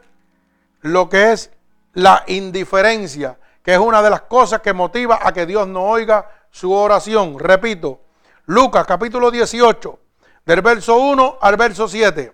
lo 0.79 1.07
que 1.07 1.33
es 1.33 1.51
la 1.93 2.23
indiferencia, 2.25 3.37
que 3.61 3.73
es 3.73 3.79
una 3.79 4.01
de 4.01 4.09
las 4.09 4.23
cosas 4.23 4.61
que 4.61 4.73
motiva 4.73 5.19
a 5.21 5.31
que 5.31 5.45
Dios 5.45 5.67
no 5.67 5.83
oiga 5.83 6.40
su 6.51 6.71
oración. 6.71 7.39
Repito, 7.39 8.01
Lucas 8.45 8.85
capítulo 8.85 9.31
18, 9.31 9.99
del 10.45 10.61
verso 10.61 10.97
1 10.97 11.39
al 11.41 11.57
verso 11.57 11.87
7. 11.87 12.33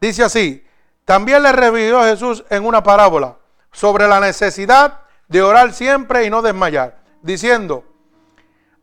Dice 0.00 0.24
así, 0.24 0.66
también 1.04 1.42
le 1.42 1.52
refirió 1.52 2.02
Jesús 2.02 2.44
en 2.50 2.66
una 2.66 2.82
parábola 2.82 3.36
sobre 3.72 4.06
la 4.08 4.20
necesidad 4.20 5.00
de 5.28 5.42
orar 5.42 5.72
siempre 5.72 6.24
y 6.24 6.30
no 6.30 6.42
desmayar, 6.42 6.98
diciendo, 7.22 7.84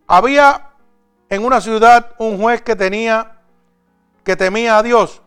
había 0.08 0.70
en 1.30 1.46
una 1.46 1.62
ciudad 1.62 2.12
un 2.18 2.40
juez 2.40 2.62
que 2.62 2.76
tenía, 2.76 3.40
que 4.24 4.36
temía 4.36 4.78
a 4.78 4.84
Dios, 4.84 5.22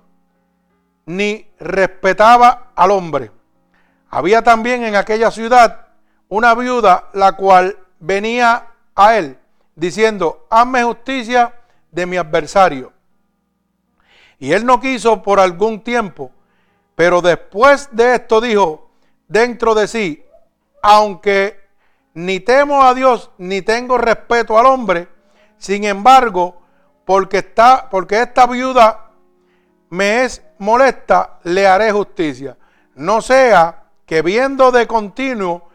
ni 1.06 1.50
respetaba 1.58 2.72
al 2.74 2.90
hombre. 2.90 3.30
Había 4.10 4.42
también 4.42 4.84
en 4.84 4.96
aquella 4.96 5.30
ciudad 5.30 5.86
una 6.28 6.54
viuda 6.54 7.08
la 7.12 7.32
cual 7.32 7.78
venía 7.98 8.73
a 8.94 9.16
él 9.16 9.38
diciendo, 9.74 10.46
hazme 10.50 10.84
justicia 10.84 11.54
de 11.90 12.06
mi 12.06 12.16
adversario. 12.16 12.92
Y 14.38 14.52
él 14.52 14.66
no 14.66 14.80
quiso 14.80 15.22
por 15.22 15.40
algún 15.40 15.82
tiempo, 15.82 16.30
pero 16.94 17.20
después 17.22 17.88
de 17.92 18.16
esto 18.16 18.40
dijo 18.40 18.90
dentro 19.28 19.74
de 19.74 19.88
sí, 19.88 20.24
aunque 20.82 21.60
ni 22.14 22.40
temo 22.40 22.82
a 22.84 22.94
Dios 22.94 23.30
ni 23.38 23.62
tengo 23.62 23.98
respeto 23.98 24.58
al 24.58 24.66
hombre, 24.66 25.08
sin 25.58 25.84
embargo, 25.84 26.60
porque, 27.04 27.38
está, 27.38 27.88
porque 27.90 28.22
esta 28.22 28.46
viuda 28.46 29.10
me 29.90 30.24
es 30.24 30.42
molesta, 30.58 31.38
le 31.44 31.66
haré 31.66 31.92
justicia. 31.92 32.56
No 32.94 33.20
sea 33.20 33.84
que 34.06 34.22
viendo 34.22 34.70
de 34.70 34.86
continuo 34.86 35.68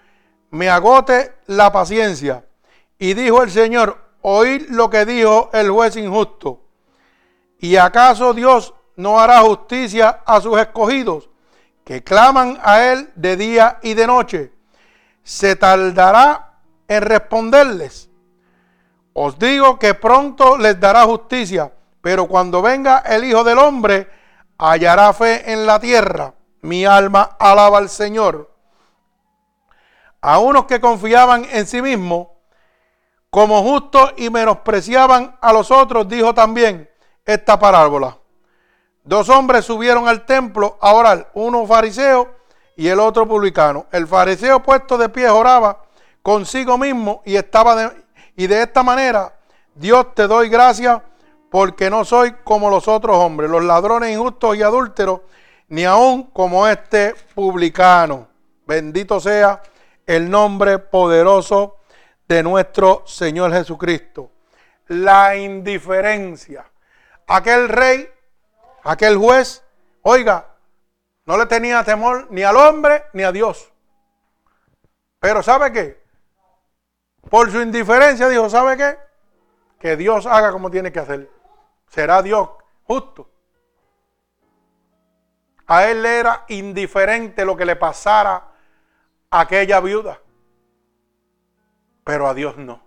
me 0.51 0.69
agote 0.69 1.33
la 1.47 1.71
paciencia. 1.71 2.43
Y 2.99 3.13
dijo 3.13 3.41
el 3.41 3.49
Señor, 3.49 3.97
oíd 4.21 4.69
lo 4.69 4.89
que 4.89 5.05
dijo 5.05 5.49
el 5.53 5.71
juez 5.71 5.95
injusto. 5.95 6.59
¿Y 7.57 7.77
acaso 7.77 8.33
Dios 8.33 8.73
no 8.97 9.19
hará 9.19 9.39
justicia 9.39 10.21
a 10.25 10.41
sus 10.41 10.59
escogidos 10.59 11.29
que 11.85 12.03
claman 12.03 12.59
a 12.61 12.83
Él 12.83 13.09
de 13.15 13.37
día 13.37 13.79
y 13.81 13.93
de 13.93 14.05
noche? 14.05 14.53
¿Se 15.23 15.55
tardará 15.55 16.59
en 16.87 17.01
responderles? 17.01 18.09
Os 19.13 19.39
digo 19.39 19.79
que 19.79 19.93
pronto 19.93 20.57
les 20.57 20.79
dará 20.79 21.03
justicia, 21.05 21.71
pero 22.01 22.27
cuando 22.27 22.61
venga 22.61 22.99
el 22.99 23.23
Hijo 23.23 23.43
del 23.43 23.59
Hombre, 23.59 24.09
hallará 24.57 25.13
fe 25.13 25.51
en 25.51 25.65
la 25.65 25.79
tierra. 25.79 26.33
Mi 26.61 26.85
alma 26.85 27.37
alaba 27.39 27.77
al 27.77 27.89
Señor. 27.89 28.53
A 30.21 30.39
unos 30.39 30.65
que 30.65 30.81
confiaban 30.81 31.45
en 31.49 31.65
sí 31.65 31.81
mismos, 31.81 32.27
como 33.29 33.61
justos 33.63 34.13
y 34.17 34.29
menospreciaban 34.29 35.37
a 35.39 35.53
los 35.53 35.71
otros, 35.71 36.07
dijo 36.07 36.33
también 36.33 36.89
esta 37.25 37.59
parábola. 37.59 38.17
Dos 39.03 39.29
hombres 39.29 39.65
subieron 39.65 40.07
al 40.07 40.25
templo 40.25 40.77
a 40.81 40.93
orar, 40.93 41.29
uno 41.33 41.65
fariseo 41.65 42.35
y 42.75 42.87
el 42.87 42.99
otro 42.99 43.27
publicano. 43.27 43.85
El 43.91 44.07
fariseo 44.07 44.61
puesto 44.61 44.97
de 44.97 45.09
pie 45.09 45.29
oraba 45.29 45.83
consigo 46.21 46.77
mismo 46.77 47.21
y 47.25 47.35
estaba 47.35 47.75
de, 47.75 47.91
y 48.35 48.47
de 48.47 48.61
esta 48.61 48.83
manera, 48.83 49.33
Dios 49.75 50.13
te 50.13 50.27
doy 50.27 50.49
gracias 50.49 51.01
porque 51.49 51.89
no 51.89 52.05
soy 52.05 52.35
como 52.43 52.69
los 52.69 52.87
otros 52.87 53.17
hombres, 53.17 53.49
los 53.49 53.63
ladrones 53.63 54.11
injustos 54.11 54.55
y 54.55 54.63
adúlteros, 54.63 55.21
ni 55.67 55.85
aun 55.85 56.23
como 56.23 56.67
este 56.67 57.15
publicano. 57.33 58.27
Bendito 58.65 59.19
sea 59.19 59.61
el 60.05 60.29
nombre 60.29 60.77
poderoso 60.79 61.78
de 62.29 62.43
nuestro 62.43 63.03
Señor 63.07 63.51
Jesucristo. 63.51 64.31
La 64.87 65.35
indiferencia. 65.35 66.63
Aquel 67.27 67.67
rey, 67.67 68.09
aquel 68.83 69.17
juez, 69.17 69.63
oiga, 70.03 70.45
no 71.25 71.37
le 71.37 71.47
tenía 71.47 71.83
temor 71.83 72.27
ni 72.29 72.43
al 72.43 72.55
hombre 72.55 73.05
ni 73.13 73.23
a 73.23 73.31
Dios. 73.31 73.71
Pero 75.19 75.43
¿sabe 75.43 75.71
qué? 75.73 76.01
Por 77.29 77.51
su 77.51 77.61
indiferencia 77.61 78.29
dijo, 78.29 78.49
¿sabe 78.49 78.77
qué? 78.77 78.97
Que 79.79 79.97
Dios 79.97 80.25
haga 80.25 80.51
como 80.51 80.71
tiene 80.71 80.91
que 80.91 80.99
hacer. 80.99 81.29
Será 81.87 82.21
Dios 82.21 82.49
justo. 82.83 83.29
A 85.65 85.85
él 85.87 86.01
le 86.03 86.19
era 86.19 86.45
indiferente 86.47 87.43
lo 87.43 87.57
que 87.57 87.65
le 87.65 87.75
pasara 87.75 88.51
a 89.29 89.39
aquella 89.39 89.79
viuda 89.79 90.19
pero 92.09 92.27
a 92.27 92.33
Dios 92.33 92.57
no. 92.57 92.81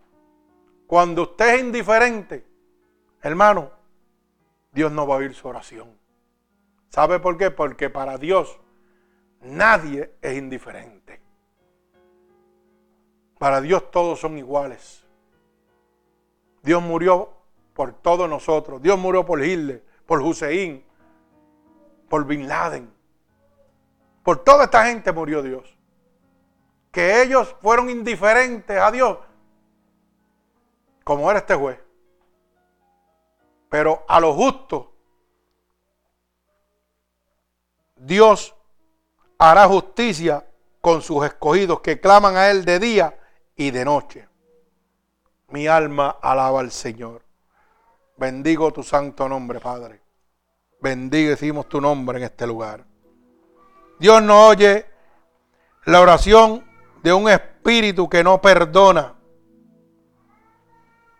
Cuando 0.89 1.23
usted 1.23 1.55
es 1.55 1.61
indiferente, 1.61 2.45
hermano, 3.21 3.71
Dios 4.73 4.91
no 4.91 5.07
va 5.07 5.15
a 5.15 5.19
oír 5.19 5.33
su 5.33 5.47
oración. 5.47 5.97
¿Sabe 6.89 7.21
por 7.21 7.39
qué? 7.39 7.53
Porque 7.53 7.89
para 7.89 8.19
Dios 8.19 8.59
nadie 9.41 10.13
es 10.21 10.37
indiferente. 10.37 11.23
Para 13.39 13.61
Dios 13.61 13.93
todos 13.93 14.19
son 14.19 14.39
iguales. 14.39 15.07
Dios 16.65 16.83
murió 16.83 17.31
por 17.75 17.93
todos 17.93 18.29
nosotros. 18.29 18.83
Dios 18.83 18.99
murió 18.99 19.25
por 19.25 19.41
Hitler, 19.41 19.85
por 20.05 20.21
Hussein, 20.21 20.85
por 22.09 22.27
Bin 22.27 22.49
Laden. 22.49 22.93
Por 24.25 24.43
toda 24.43 24.65
esta 24.65 24.87
gente 24.87 25.13
murió 25.13 25.45
Dios. 25.45 25.79
Que 26.93 27.23
ellos 27.23 27.57
fueron 27.61 27.91
indiferentes 27.91 28.79
a 28.79 28.91
Dios, 28.93 29.19
como 31.03 31.29
era 31.31 31.41
este 31.41 31.55
juez. 31.55 31.81
Pero 33.69 34.05
a 34.07 34.21
lo 34.21 34.35
justo, 34.35 34.93
Dios 37.97 38.55
hará 39.39 39.67
justicia 39.67 40.47
con 40.81 41.01
sus 41.01 41.25
escogidos 41.25 41.81
que 41.81 42.01
claman 42.01 42.37
a 42.37 42.51
Él 42.51 42.65
de 42.65 42.79
día 42.79 43.19
y 43.57 43.71
de 43.71 43.85
noche. 43.85 44.29
Mi 45.49 45.67
alma 45.67 46.19
alaba 46.21 46.61
al 46.61 46.71
Señor. 46.71 47.23
Bendigo 48.17 48.73
tu 48.73 48.83
santo 48.83 49.29
nombre, 49.29 49.61
Padre. 49.61 50.03
Bendicimos 50.81 51.69
tu 51.69 51.81
nombre 51.81 52.19
en 52.19 52.25
este 52.25 52.47
lugar. 52.47 52.85
Dios 53.99 54.23
no 54.23 54.49
oye 54.49 54.85
la 55.85 56.01
oración 56.01 56.72
de 57.03 57.13
un 57.13 57.29
espíritu 57.29 58.09
que 58.09 58.23
no 58.23 58.41
perdona. 58.41 59.15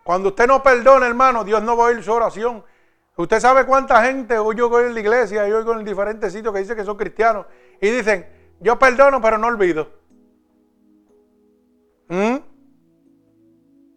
Cuando 0.03 0.29
usted 0.29 0.47
no 0.47 0.61
perdona, 0.61 1.07
hermano, 1.07 1.43
Dios 1.43 1.61
no 1.63 1.77
va 1.77 1.85
a 1.85 1.87
oír 1.87 2.03
su 2.03 2.11
oración. 2.11 2.63
Usted 3.15 3.39
sabe 3.39 3.65
cuánta 3.65 4.03
gente, 4.03 4.37
hoy 4.37 4.55
yo 4.55 4.69
voy 4.69 4.85
en 4.85 4.93
la 4.93 4.99
iglesia, 4.99 5.47
yo 5.47 5.63
voy 5.63 5.79
en 5.79 5.85
diferentes 5.85 6.33
sitios 6.33 6.53
que 6.53 6.61
dicen 6.61 6.75
que 6.75 6.83
son 6.83 6.97
cristianos 6.97 7.45
y 7.79 7.89
dicen, 7.89 8.27
yo 8.59 8.77
perdono 8.79 9.21
pero 9.21 9.37
no 9.37 9.47
olvido. 9.47 9.91
¿Mm? 12.09 12.37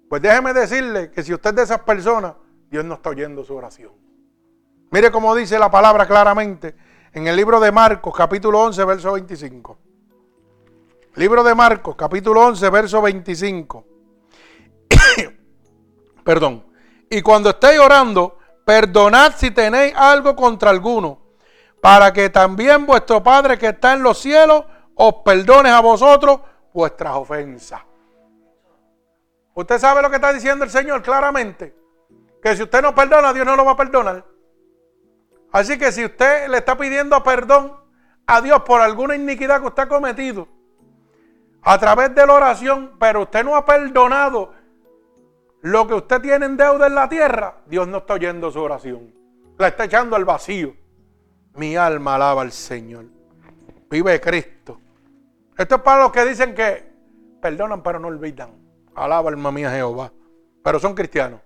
Pues 0.08 0.22
déjeme 0.22 0.52
decirle 0.52 1.10
que 1.10 1.22
si 1.22 1.32
usted 1.32 1.50
es 1.50 1.56
de 1.56 1.62
esas 1.62 1.80
personas, 1.80 2.34
Dios 2.70 2.84
no 2.84 2.94
está 2.94 3.10
oyendo 3.10 3.42
su 3.42 3.54
oración. 3.54 3.92
Mire 4.90 5.10
cómo 5.10 5.34
dice 5.34 5.58
la 5.58 5.70
palabra 5.70 6.06
claramente 6.06 6.76
en 7.12 7.26
el 7.26 7.34
libro 7.34 7.58
de 7.58 7.72
Marcos, 7.72 8.14
capítulo 8.14 8.60
11, 8.60 8.84
verso 8.84 9.12
25. 9.12 9.85
Libro 11.16 11.42
de 11.42 11.54
Marcos, 11.54 11.96
capítulo 11.96 12.42
11, 12.42 12.68
verso 12.68 13.00
25. 13.00 13.86
Perdón. 16.24 16.66
Y 17.08 17.22
cuando 17.22 17.48
estéis 17.50 17.80
orando, 17.80 18.38
perdonad 18.66 19.32
si 19.34 19.50
tenéis 19.50 19.94
algo 19.96 20.36
contra 20.36 20.68
alguno, 20.68 21.18
para 21.80 22.12
que 22.12 22.28
también 22.28 22.84
vuestro 22.84 23.22
Padre 23.22 23.56
que 23.56 23.68
está 23.68 23.94
en 23.94 24.02
los 24.02 24.18
cielos 24.18 24.64
os 24.94 25.14
perdone 25.24 25.70
a 25.70 25.80
vosotros 25.80 26.40
vuestras 26.74 27.14
ofensas. 27.14 27.80
Usted 29.54 29.78
sabe 29.78 30.02
lo 30.02 30.10
que 30.10 30.16
está 30.16 30.34
diciendo 30.34 30.66
el 30.66 30.70
Señor 30.70 31.00
claramente. 31.00 31.74
Que 32.42 32.54
si 32.54 32.62
usted 32.62 32.82
no 32.82 32.94
perdona, 32.94 33.32
Dios 33.32 33.46
no 33.46 33.56
lo 33.56 33.64
va 33.64 33.72
a 33.72 33.76
perdonar. 33.76 34.22
Así 35.50 35.78
que 35.78 35.92
si 35.92 36.04
usted 36.04 36.48
le 36.48 36.58
está 36.58 36.76
pidiendo 36.76 37.22
perdón 37.22 37.74
a 38.26 38.42
Dios 38.42 38.60
por 38.64 38.82
alguna 38.82 39.14
iniquidad 39.14 39.62
que 39.62 39.68
usted 39.68 39.84
ha 39.84 39.88
cometido, 39.88 40.55
a 41.68 41.78
través 41.78 42.14
de 42.14 42.24
la 42.24 42.32
oración, 42.32 42.92
pero 42.96 43.22
usted 43.22 43.44
no 43.44 43.56
ha 43.56 43.64
perdonado 43.64 44.52
lo 45.62 45.84
que 45.88 45.94
usted 45.94 46.20
tiene 46.20 46.46
en 46.46 46.56
deuda 46.56 46.86
en 46.86 46.94
la 46.94 47.08
tierra, 47.08 47.56
Dios 47.66 47.88
no 47.88 47.98
está 47.98 48.14
oyendo 48.14 48.52
su 48.52 48.60
oración. 48.60 49.12
La 49.58 49.66
está 49.66 49.86
echando 49.86 50.14
al 50.14 50.24
vacío. 50.24 50.76
Mi 51.54 51.74
alma 51.74 52.14
alaba 52.14 52.42
al 52.42 52.52
Señor. 52.52 53.06
Vive 53.90 54.20
Cristo. 54.20 54.80
Esto 55.58 55.74
es 55.74 55.80
para 55.82 56.04
los 56.04 56.12
que 56.12 56.24
dicen 56.24 56.54
que 56.54 56.88
perdonan 57.42 57.82
pero 57.82 57.98
no 57.98 58.08
olvidan. 58.08 58.50
Alaba 58.94 59.30
alma 59.30 59.50
mía 59.50 59.68
Jehová. 59.72 60.12
Pero 60.62 60.78
son 60.78 60.94
cristianos. 60.94 61.40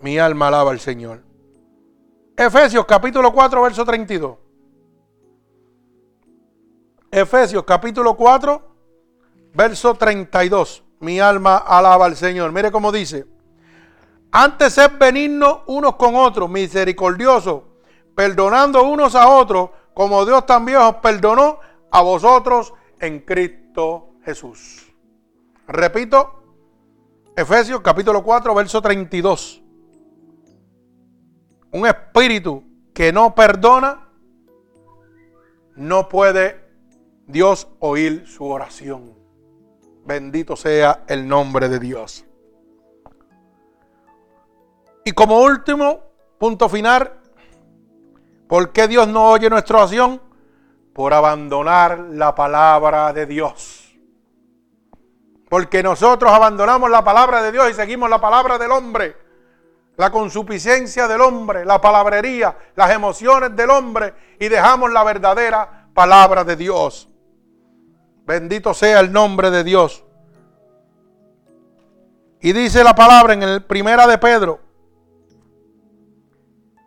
Mi 0.00 0.18
alma 0.18 0.48
alaba 0.48 0.72
al 0.72 0.80
Señor. 0.80 1.22
Efesios 2.36 2.84
capítulo 2.86 3.32
4, 3.32 3.62
verso 3.62 3.84
32. 3.84 4.36
Efesios 7.12 7.62
capítulo 7.62 8.16
4, 8.16 8.67
verso 9.58 9.96
32. 9.96 10.84
Mi 11.00 11.18
alma 11.18 11.56
alaba 11.56 12.06
al 12.06 12.16
Señor. 12.16 12.52
Mire 12.52 12.70
cómo 12.70 12.92
dice. 12.92 13.26
Antes 14.30 14.78
es 14.78 14.98
benigno 14.98 15.64
unos 15.66 15.96
con 15.96 16.14
otros, 16.14 16.48
misericordioso, 16.48 17.64
perdonando 18.14 18.84
unos 18.84 19.14
a 19.14 19.26
otros, 19.28 19.70
como 19.94 20.24
Dios 20.24 20.46
también 20.46 20.78
os 20.78 20.96
perdonó 20.96 21.58
a 21.90 22.02
vosotros 22.02 22.72
en 23.00 23.20
Cristo 23.20 24.10
Jesús. 24.22 24.92
Repito, 25.66 26.42
Efesios 27.34 27.80
capítulo 27.80 28.22
4, 28.22 28.54
verso 28.54 28.80
32. 28.80 29.62
Un 31.72 31.86
espíritu 31.86 32.62
que 32.94 33.12
no 33.12 33.34
perdona, 33.34 34.08
no 35.74 36.08
puede 36.08 36.60
Dios 37.26 37.66
oír 37.80 38.26
su 38.26 38.44
oración. 38.44 39.17
Bendito 40.08 40.56
sea 40.56 41.04
el 41.06 41.28
nombre 41.28 41.68
de 41.68 41.78
Dios. 41.78 42.24
Y 45.04 45.12
como 45.12 45.42
último, 45.42 46.00
punto 46.38 46.66
final, 46.70 47.12
¿por 48.48 48.72
qué 48.72 48.88
Dios 48.88 49.06
no 49.06 49.30
oye 49.30 49.50
nuestra 49.50 49.76
oración? 49.76 50.22
Por 50.94 51.12
abandonar 51.12 51.98
la 51.98 52.34
palabra 52.34 53.12
de 53.12 53.26
Dios. 53.26 53.94
Porque 55.50 55.82
nosotros 55.82 56.32
abandonamos 56.32 56.88
la 56.88 57.04
palabra 57.04 57.42
de 57.42 57.52
Dios 57.52 57.70
y 57.70 57.74
seguimos 57.74 58.08
la 58.08 58.18
palabra 58.18 58.56
del 58.56 58.70
hombre. 58.70 59.14
La 59.98 60.10
consuficiencia 60.10 61.06
del 61.06 61.20
hombre, 61.20 61.66
la 61.66 61.82
palabrería, 61.82 62.56
las 62.76 62.90
emociones 62.92 63.54
del 63.54 63.68
hombre 63.68 64.14
y 64.40 64.48
dejamos 64.48 64.90
la 64.90 65.04
verdadera 65.04 65.90
palabra 65.92 66.44
de 66.44 66.56
Dios. 66.56 67.10
Bendito 68.28 68.74
sea 68.74 69.00
el 69.00 69.10
nombre 69.10 69.50
de 69.50 69.64
Dios. 69.64 70.04
Y 72.42 72.52
dice 72.52 72.84
la 72.84 72.94
palabra 72.94 73.32
en 73.32 73.42
el 73.42 73.64
primera 73.64 74.06
de 74.06 74.18
Pedro, 74.18 74.60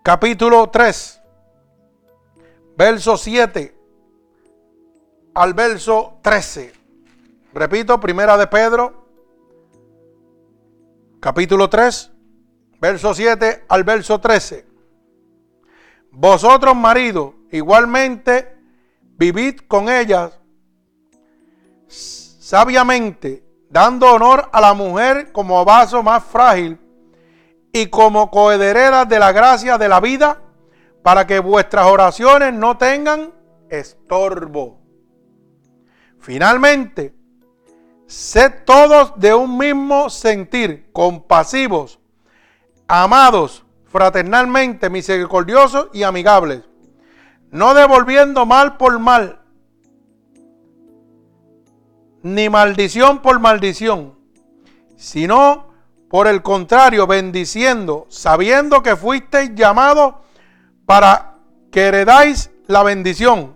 capítulo 0.03 0.69
3, 0.69 1.19
verso 2.77 3.17
7 3.17 3.75
al 5.33 5.55
verso 5.55 6.19
13. 6.21 6.73
Repito, 7.55 7.99
primera 7.99 8.37
de 8.37 8.45
Pedro, 8.45 9.07
capítulo 11.19 11.71
3, 11.71 12.11
verso 12.79 13.15
7 13.15 13.65
al 13.67 13.83
verso 13.83 14.21
13. 14.21 14.67
Vosotros, 16.11 16.75
maridos, 16.75 17.33
igualmente 17.49 18.55
vivid 19.17 19.61
con 19.67 19.89
ellas 19.89 20.40
sabiamente, 21.91 23.43
dando 23.69 24.11
honor 24.11 24.49
a 24.51 24.61
la 24.61 24.73
mujer 24.73 25.31
como 25.31 25.63
vaso 25.65 26.03
más 26.03 26.23
frágil 26.23 26.79
y 27.73 27.87
como 27.87 28.29
cohedereras 28.31 29.07
de 29.07 29.19
la 29.19 29.31
gracia 29.31 29.77
de 29.77 29.87
la 29.87 29.99
vida, 29.99 30.41
para 31.03 31.25
que 31.25 31.39
vuestras 31.39 31.85
oraciones 31.87 32.53
no 32.53 32.77
tengan 32.77 33.33
estorbo. 33.69 34.79
Finalmente, 36.19 37.15
Sed 38.11 38.65
todos 38.65 39.13
de 39.15 39.33
un 39.33 39.57
mismo 39.57 40.09
sentir, 40.09 40.89
compasivos, 40.91 41.97
amados, 42.85 43.63
fraternalmente, 43.85 44.89
misericordiosos 44.89 45.87
y 45.93 46.03
amigables, 46.03 46.63
no 47.51 47.73
devolviendo 47.73 48.45
mal 48.45 48.75
por 48.75 48.99
mal, 48.99 49.40
ni 52.23 52.49
maldición 52.49 53.21
por 53.21 53.39
maldición, 53.39 54.15
sino 54.95 55.71
por 56.09 56.27
el 56.27 56.41
contrario, 56.41 57.07
bendiciendo, 57.07 58.05
sabiendo 58.09 58.83
que 58.83 58.95
fuisteis 58.95 59.55
llamados 59.55 60.15
para 60.85 61.37
que 61.71 61.87
heredáis 61.87 62.51
la 62.67 62.83
bendición. 62.83 63.55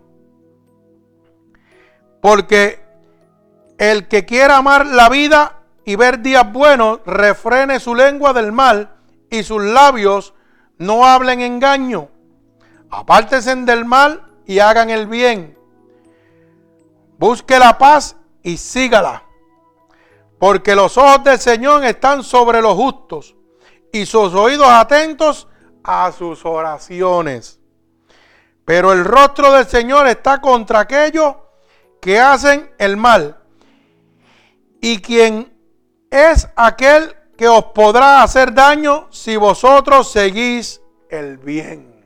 Porque 2.21 2.83
el 3.77 4.07
que 4.07 4.25
quiera 4.25 4.57
amar 4.57 4.85
la 4.85 5.09
vida 5.09 5.59
y 5.83 5.95
ver 5.95 6.21
días 6.21 6.51
buenos, 6.51 7.01
refrene 7.05 7.79
su 7.79 7.93
lengua 7.93 8.33
del 8.33 8.51
mal 8.51 8.95
y 9.29 9.43
sus 9.43 9.61
labios 9.61 10.33
no 10.77 11.05
hablen 11.05 11.41
engaño. 11.41 12.09
Apártense 12.89 13.55
del 13.55 13.85
mal 13.85 14.23
y 14.45 14.59
hagan 14.59 14.89
el 14.89 15.07
bien. 15.07 15.57
Busque 17.17 17.59
la 17.59 17.77
paz 17.77 18.15
y 18.45 18.57
sígala. 18.57 19.23
Porque 20.39 20.75
los 20.75 20.97
ojos 20.97 21.23
del 21.23 21.39
Señor 21.39 21.83
están 21.83 22.23
sobre 22.23 22.61
los 22.61 22.75
justos 22.75 23.35
y 23.91 24.05
sus 24.05 24.33
oídos 24.33 24.67
atentos 24.69 25.47
a 25.83 26.11
sus 26.11 26.45
oraciones. 26.45 27.59
Pero 28.63 28.93
el 28.93 29.03
rostro 29.03 29.51
del 29.51 29.65
Señor 29.65 30.07
está 30.07 30.39
contra 30.39 30.81
aquellos 30.81 31.35
que 31.99 32.19
hacen 32.19 32.71
el 32.77 32.97
mal 32.97 33.39
y 34.79 35.01
quien 35.01 35.51
es 36.11 36.47
aquel 36.55 37.15
que 37.35 37.47
os 37.47 37.65
podrá 37.65 38.21
hacer 38.21 38.53
daño 38.53 39.07
si 39.09 39.37
vosotros 39.37 40.11
seguís 40.11 40.81
el 41.09 41.37
bien. 41.37 42.05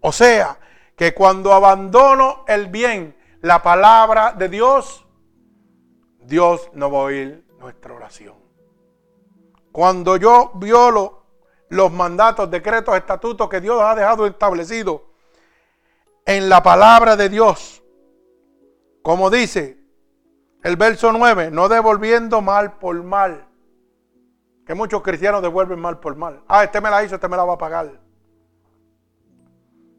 O 0.00 0.12
sea, 0.12 0.58
que 0.96 1.12
cuando 1.12 1.52
abandono 1.52 2.44
el 2.48 2.68
bien, 2.68 3.16
la 3.42 3.62
palabra 3.62 4.32
de 4.32 4.48
Dios, 4.48 5.01
Dios 6.26 6.70
no 6.72 6.90
va 6.90 6.98
a 6.98 7.02
oír 7.02 7.44
nuestra 7.58 7.94
oración. 7.94 8.36
Cuando 9.70 10.16
yo 10.16 10.52
violo 10.54 11.22
los 11.68 11.90
mandatos, 11.90 12.50
decretos, 12.50 12.96
estatutos 12.96 13.48
que 13.48 13.60
Dios 13.60 13.80
ha 13.80 13.94
dejado 13.94 14.26
establecido 14.26 15.06
en 16.26 16.48
la 16.48 16.62
palabra 16.62 17.16
de 17.16 17.28
Dios, 17.28 17.82
como 19.02 19.30
dice 19.30 19.78
el 20.62 20.76
verso 20.76 21.12
9, 21.12 21.50
no 21.50 21.68
devolviendo 21.68 22.40
mal 22.40 22.78
por 22.78 23.02
mal. 23.02 23.48
Que 24.64 24.74
muchos 24.74 25.02
cristianos 25.02 25.42
devuelven 25.42 25.80
mal 25.80 25.98
por 25.98 26.14
mal. 26.14 26.44
Ah, 26.46 26.62
este 26.62 26.80
me 26.80 26.88
la 26.88 27.02
hizo, 27.02 27.16
este 27.16 27.28
me 27.28 27.36
la 27.36 27.44
va 27.44 27.54
a 27.54 27.58
pagar. 27.58 28.00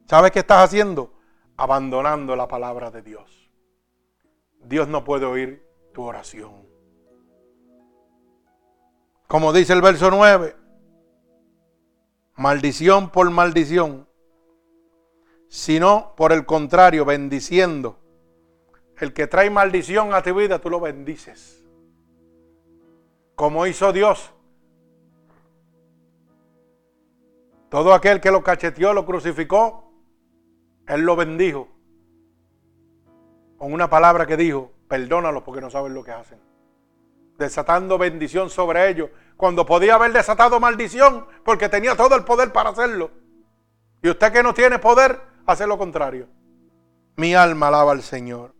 ¿Sabes 0.05 0.31
qué 0.31 0.39
estás 0.39 0.63
haciendo? 0.63 1.13
Abandonando 1.57 2.35
la 2.35 2.47
palabra 2.47 2.89
de 2.89 3.01
Dios. 3.01 3.51
Dios 4.61 4.87
no 4.87 5.03
puede 5.03 5.25
oír 5.25 5.72
tu 5.93 6.03
oración. 6.03 6.67
Como 9.27 9.53
dice 9.53 9.73
el 9.73 9.81
verso 9.81 10.11
9, 10.11 10.55
maldición 12.35 13.09
por 13.09 13.29
maldición, 13.31 14.07
sino 15.47 16.13
por 16.15 16.31
el 16.31 16.45
contrario, 16.45 17.05
bendiciendo. 17.05 17.99
El 18.97 19.13
que 19.13 19.27
trae 19.27 19.49
maldición 19.49 20.13
a 20.13 20.21
tu 20.21 20.35
vida, 20.35 20.59
tú 20.59 20.69
lo 20.69 20.79
bendices. 20.79 21.63
Como 23.35 23.65
hizo 23.65 23.91
Dios. 23.91 24.33
Todo 27.69 27.93
aquel 27.93 28.21
que 28.21 28.29
lo 28.29 28.43
cacheteó, 28.43 28.93
lo 28.93 29.05
crucificó, 29.05 29.91
Él 30.87 31.01
lo 31.01 31.15
bendijo. 31.15 31.69
Con 33.57 33.73
una 33.73 33.89
palabra 33.89 34.27
que 34.27 34.37
dijo, 34.37 34.71
perdónalos 34.93 35.41
porque 35.41 35.59
no 35.59 35.71
saben 35.71 35.95
lo 35.95 36.03
que 36.03 36.11
hacen. 36.11 36.39
Desatando 37.39 37.97
bendición 37.97 38.51
sobre 38.51 38.87
ellos 38.89 39.09
cuando 39.37 39.65
podía 39.65 39.95
haber 39.95 40.13
desatado 40.13 40.59
maldición 40.59 41.25
porque 41.43 41.67
tenía 41.67 41.95
todo 41.95 42.15
el 42.15 42.23
poder 42.23 42.53
para 42.53 42.69
hacerlo. 42.69 43.09
Y 44.03 44.09
usted 44.11 44.31
que 44.31 44.43
no 44.43 44.53
tiene 44.53 44.77
poder, 44.77 45.19
hace 45.47 45.65
lo 45.65 45.79
contrario. 45.79 46.27
Mi 47.15 47.33
alma 47.33 47.69
alaba 47.69 47.91
al 47.91 48.03
Señor. 48.03 48.53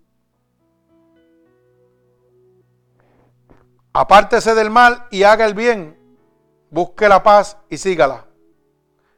Apártese 3.93 4.55
del 4.55 4.72
mal 4.72 5.05
y 5.11 5.22
haga 5.22 5.45
el 5.45 5.53
bien. 5.53 5.99
Busque 6.72 7.07
la 7.07 7.22
paz 7.22 7.57
y 7.69 7.77
sígala. 7.77 8.26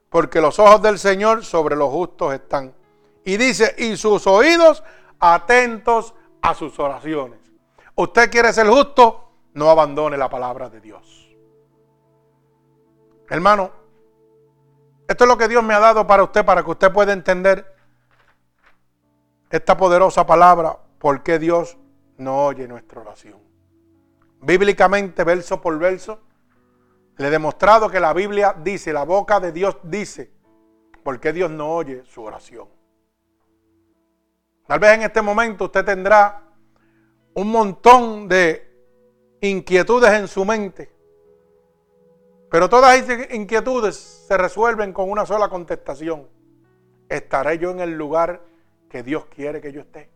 Porque 0.09 0.41
los 0.41 0.59
ojos 0.59 0.81
del 0.81 0.99
Señor 0.99 1.45
sobre 1.45 1.77
los 1.77 1.89
justos 1.91 2.33
están. 2.33 2.75
Y 3.23 3.37
dice, 3.37 3.73
y 3.77 3.95
sus 3.95 4.27
oídos 4.27 4.83
atentos 5.17 6.13
a 6.45 6.53
sus 6.53 6.77
oraciones. 6.80 7.39
Usted 7.95 8.30
quiere 8.30 8.53
ser 8.53 8.67
justo, 8.67 9.31
no 9.53 9.69
abandone 9.69 10.15
la 10.15 10.30
palabra 10.30 10.69
de 10.69 10.80
Dios. 10.80 11.35
Hermano, 13.30 13.72
esto 15.07 15.23
es 15.23 15.27
lo 15.27 15.38
que 15.38 15.47
Dios 15.47 15.63
me 15.63 15.73
ha 15.73 15.80
dado 15.80 16.05
para 16.05 16.23
usted, 16.23 16.45
para 16.45 16.63
que 16.63 16.69
usted 16.69 16.91
pueda 16.91 17.13
entender 17.13 17.73
esta 19.49 19.76
poderosa 19.76 20.26
palabra, 20.27 20.77
por 20.99 21.23
qué 21.23 21.39
Dios 21.39 21.77
no 22.17 22.45
oye 22.45 22.67
nuestra 22.67 23.01
oración. 23.01 23.39
Bíblicamente, 24.41 25.23
verso 25.23 25.61
por 25.61 25.80
verso, 25.80 26.19
le 27.17 27.27
he 27.27 27.31
demostrado 27.31 27.89
que 27.89 27.99
la 27.99 28.13
Biblia 28.13 28.55
dice, 28.61 28.93
la 28.93 29.03
boca 29.03 29.39
de 29.39 29.51
Dios 29.51 29.77
dice, 29.84 30.31
por 31.03 31.19
qué 31.19 31.34
Dios 31.34 31.49
no 31.49 31.72
oye 31.72 32.03
su 32.05 32.23
oración. 32.23 32.67
Tal 34.67 34.79
vez 34.79 34.93
en 34.93 35.03
este 35.03 35.21
momento 35.21 35.65
usted 35.65 35.85
tendrá 35.85 36.41
un 37.33 37.51
montón 37.51 38.27
de 38.27 38.67
inquietudes 39.41 40.11
en 40.13 40.27
su 40.27 40.43
mente 40.45 40.95
pero 42.55 42.69
todas 42.69 42.95
esas 42.97 43.33
inquietudes 43.33 43.97
se 43.97 44.37
resuelven 44.37 44.93
con 44.93 45.09
una 45.11 45.25
sola 45.25 45.49
contestación. 45.49 46.25
¿Estaré 47.09 47.57
yo 47.57 47.71
en 47.71 47.81
el 47.81 47.97
lugar 47.97 48.43
que 48.89 49.03
Dios 49.03 49.25
quiere 49.25 49.59
que 49.59 49.73
yo 49.73 49.81
esté? 49.81 50.09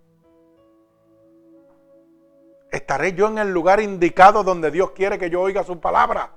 ¿Estaré 2.71 3.11
yo 3.11 3.27
en 3.27 3.39
el 3.39 3.51
lugar 3.51 3.81
indicado 3.81 4.45
donde 4.45 4.71
Dios 4.71 4.91
quiere 4.91 5.17
que 5.17 5.29
yo 5.29 5.41
oiga 5.41 5.65
su 5.65 5.81
palabra? 5.81 6.31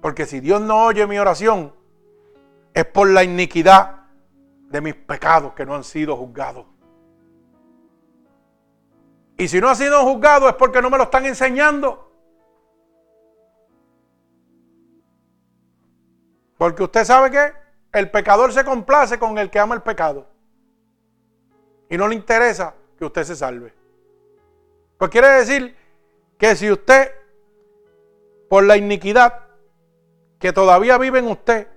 Porque 0.00 0.26
si 0.26 0.40
Dios 0.40 0.60
no 0.60 0.86
oye 0.86 1.06
mi 1.06 1.20
oración, 1.20 1.72
es 2.74 2.86
por 2.86 3.08
la 3.08 3.22
iniquidad 3.22 3.95
de 4.76 4.82
mis 4.82 4.94
pecados 4.94 5.54
que 5.54 5.64
no 5.64 5.74
han 5.74 5.84
sido 5.84 6.14
juzgados. 6.18 6.66
Y 9.38 9.48
si 9.48 9.58
no 9.58 9.70
ha 9.70 9.74
sido 9.74 10.02
juzgado 10.02 10.50
es 10.50 10.54
porque 10.56 10.82
no 10.82 10.90
me 10.90 10.98
lo 10.98 11.04
están 11.04 11.24
enseñando. 11.24 12.12
Porque 16.58 16.82
usted 16.82 17.04
sabe 17.04 17.30
que 17.30 17.52
el 17.98 18.10
pecador 18.10 18.52
se 18.52 18.66
complace 18.66 19.18
con 19.18 19.38
el 19.38 19.50
que 19.50 19.58
ama 19.58 19.74
el 19.74 19.80
pecado. 19.80 20.28
Y 21.88 21.96
no 21.96 22.06
le 22.06 22.14
interesa 22.14 22.74
que 22.98 23.06
usted 23.06 23.24
se 23.24 23.36
salve. 23.36 23.72
Pues 24.98 25.10
quiere 25.10 25.28
decir 25.28 25.74
que 26.36 26.54
si 26.54 26.70
usted, 26.70 27.12
por 28.50 28.64
la 28.64 28.76
iniquidad 28.76 29.40
que 30.38 30.52
todavía 30.52 30.98
vive 30.98 31.20
en 31.20 31.28
usted, 31.28 31.68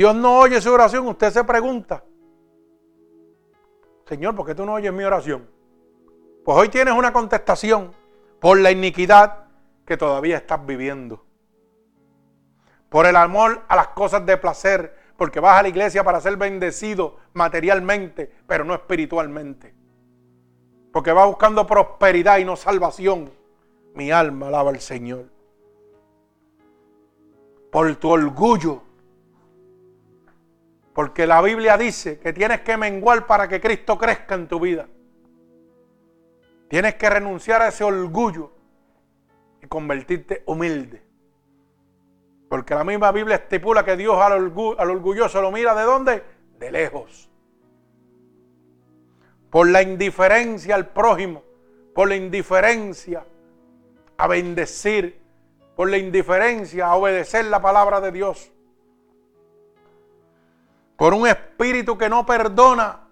Dios 0.00 0.14
no 0.14 0.38
oye 0.38 0.62
su 0.62 0.72
oración, 0.72 1.06
usted 1.08 1.30
se 1.30 1.44
pregunta, 1.44 2.02
Señor, 4.06 4.34
¿por 4.34 4.46
qué 4.46 4.54
tú 4.54 4.64
no 4.64 4.72
oyes 4.72 4.90
mi 4.94 5.04
oración? 5.04 5.46
Pues 6.42 6.56
hoy 6.56 6.70
tienes 6.70 6.94
una 6.94 7.12
contestación 7.12 7.92
por 8.40 8.58
la 8.58 8.70
iniquidad 8.70 9.44
que 9.84 9.98
todavía 9.98 10.38
estás 10.38 10.64
viviendo 10.64 11.22
por 12.88 13.04
el 13.04 13.14
amor 13.14 13.60
a 13.68 13.76
las 13.76 13.88
cosas 13.88 14.24
de 14.24 14.38
placer, 14.38 14.96
porque 15.18 15.38
vas 15.38 15.58
a 15.58 15.62
la 15.64 15.68
iglesia 15.68 16.02
para 16.02 16.22
ser 16.22 16.38
bendecido 16.38 17.18
materialmente, 17.34 18.32
pero 18.46 18.64
no 18.64 18.72
espiritualmente. 18.72 19.74
Porque 20.94 21.12
vas 21.12 21.26
buscando 21.26 21.66
prosperidad 21.66 22.38
y 22.38 22.46
no 22.46 22.56
salvación. 22.56 23.30
Mi 23.94 24.10
alma 24.10 24.48
alaba 24.48 24.70
al 24.70 24.80
Señor. 24.80 25.26
Por 27.70 27.94
tu 27.96 28.08
orgullo. 28.08 28.88
Porque 30.94 31.26
la 31.26 31.40
Biblia 31.40 31.76
dice 31.76 32.18
que 32.18 32.32
tienes 32.32 32.62
que 32.62 32.76
menguar 32.76 33.26
para 33.26 33.48
que 33.48 33.60
Cristo 33.60 33.96
crezca 33.96 34.34
en 34.34 34.48
tu 34.48 34.58
vida. 34.60 34.88
Tienes 36.68 36.94
que 36.94 37.10
renunciar 37.10 37.62
a 37.62 37.68
ese 37.68 37.84
orgullo 37.84 38.52
y 39.62 39.66
convertirte 39.66 40.42
humilde. 40.46 41.02
Porque 42.48 42.74
la 42.74 42.82
misma 42.82 43.12
Biblia 43.12 43.36
estipula 43.36 43.84
que 43.84 43.96
Dios 43.96 44.20
al, 44.20 44.32
orgulloso 44.34 45.40
lo 45.40 45.52
mira 45.52 45.74
de 45.74 45.82
dónde? 45.82 46.24
De 46.58 46.72
lejos. 46.72 47.30
Por 49.50 49.68
la 49.68 49.82
indiferencia 49.82 50.74
al 50.74 50.88
prójimo, 50.88 51.44
por 51.94 52.08
la 52.08 52.16
indiferencia 52.16 53.24
a 54.16 54.26
bendecir, 54.26 55.20
por 55.76 55.90
la 55.90 55.98
indiferencia 55.98 56.86
a 56.86 56.96
obedecer 56.96 57.44
la 57.46 57.62
palabra 57.62 58.00
de 58.00 58.12
Dios. 58.12 58.52
Por 61.00 61.14
un 61.14 61.26
espíritu 61.26 61.96
que 61.96 62.10
no 62.10 62.26
perdona, 62.26 63.08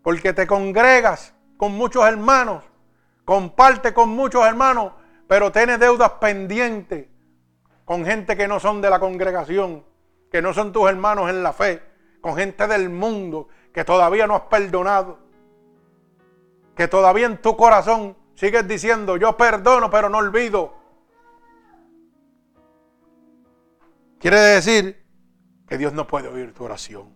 porque 0.00 0.32
te 0.32 0.46
congregas 0.46 1.34
con 1.56 1.72
muchos 1.72 2.06
hermanos, 2.06 2.62
comparte 3.24 3.92
con 3.92 4.10
muchos 4.10 4.46
hermanos, 4.46 4.92
pero 5.26 5.50
tienes 5.50 5.80
deudas 5.80 6.12
pendientes 6.20 7.08
con 7.84 8.04
gente 8.04 8.36
que 8.36 8.46
no 8.46 8.60
son 8.60 8.80
de 8.80 8.90
la 8.90 9.00
congregación, 9.00 9.84
que 10.30 10.40
no 10.40 10.54
son 10.54 10.72
tus 10.72 10.88
hermanos 10.88 11.30
en 11.30 11.42
la 11.42 11.52
fe, 11.52 11.82
con 12.20 12.36
gente 12.36 12.68
del 12.68 12.90
mundo 12.90 13.48
que 13.72 13.84
todavía 13.84 14.28
no 14.28 14.36
has 14.36 14.42
perdonado, 14.42 15.18
que 16.76 16.86
todavía 16.86 17.26
en 17.26 17.42
tu 17.42 17.56
corazón 17.56 18.16
sigues 18.36 18.68
diciendo, 18.68 19.16
yo 19.16 19.36
perdono 19.36 19.90
pero 19.90 20.08
no 20.08 20.18
olvido. 20.18 20.74
Quiere 24.20 24.38
decir 24.38 25.03
que 25.68 25.78
Dios 25.78 25.92
no 25.92 26.06
puede 26.06 26.28
oír 26.28 26.52
tu 26.52 26.64
oración. 26.64 27.12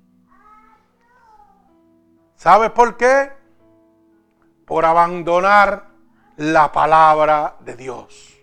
¿Sabes 2.35 2.71
por 2.71 2.97
qué? 2.97 3.33
Por 4.65 4.85
abandonar 4.85 5.89
la 6.37 6.71
palabra 6.71 7.57
de 7.61 7.77
Dios. 7.77 8.39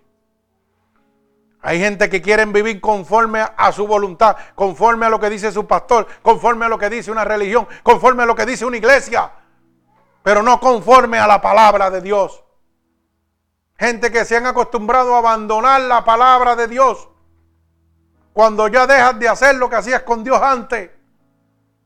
Hay 1.62 1.80
gente 1.80 2.10
que 2.10 2.22
quieren 2.22 2.54
vivir 2.54 2.80
conforme 2.80 3.44
a 3.58 3.72
su 3.72 3.88
voluntad, 3.88 4.38
conforme 4.54 5.08
a 5.08 5.10
lo 5.10 5.20
que 5.20 5.32
dice 5.32 5.52
su 5.52 5.66
pastor, 5.66 6.06
conforme 6.22 6.66
a 6.66 6.70
lo 6.70 6.78
que 6.78 6.90
dice 6.90 7.10
una 7.10 7.26
religión, 7.26 7.68
conforme 7.82 8.22
a 8.22 8.26
lo 8.28 8.36
que 8.36 8.46
dice 8.46 8.66
una 8.66 8.78
iglesia, 8.78 9.32
pero 10.22 10.44
no 10.44 10.60
conforme 10.60 11.18
a 11.18 11.26
la 11.26 11.42
palabra 11.42 11.90
de 11.90 12.02
Dios. 12.02 12.44
Gente 13.80 14.12
que 14.12 14.26
se 14.26 14.38
han 14.38 14.46
acostumbrado 14.46 15.16
a 15.16 15.20
abandonar 15.20 15.82
la 15.82 16.06
palabra 16.06 16.56
de 16.56 16.68
Dios 16.68 17.10
cuando 18.36 18.68
ya 18.68 18.86
dejas 18.86 19.18
de 19.18 19.30
hacer 19.30 19.56
lo 19.56 19.70
que 19.70 19.78
hacías 19.78 20.02
con 20.02 20.22
Dios 20.22 20.42
antes 20.42 20.92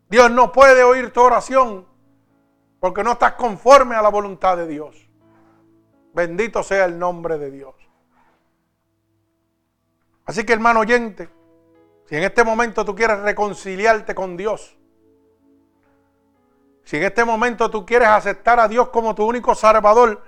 Dios 0.09 0.31
no 0.31 0.51
puede 0.51 0.81
oír 0.81 1.13
tu 1.13 1.21
oración 1.21 1.85
porque 2.79 3.03
no 3.03 3.11
estás 3.11 3.33
conforme 3.33 3.95
a 3.95 4.01
la 4.01 4.09
voluntad 4.09 4.57
de 4.57 4.65
Dios. 4.65 5.07
Bendito 6.11 6.63
sea 6.63 6.85
el 6.85 6.97
nombre 6.97 7.37
de 7.37 7.51
Dios. 7.51 7.75
Así 10.25 10.43
que 10.43 10.53
hermano 10.53 10.79
oyente, 10.79 11.29
si 12.05 12.15
en 12.15 12.23
este 12.23 12.43
momento 12.43 12.83
tú 12.83 12.95
quieres 12.95 13.19
reconciliarte 13.19 14.15
con 14.15 14.35
Dios, 14.35 14.75
si 16.83 16.97
en 16.97 17.03
este 17.03 17.23
momento 17.23 17.69
tú 17.69 17.85
quieres 17.85 18.07
aceptar 18.07 18.59
a 18.59 18.67
Dios 18.67 18.89
como 18.89 19.13
tu 19.13 19.23
único 19.23 19.53
salvador, 19.53 20.23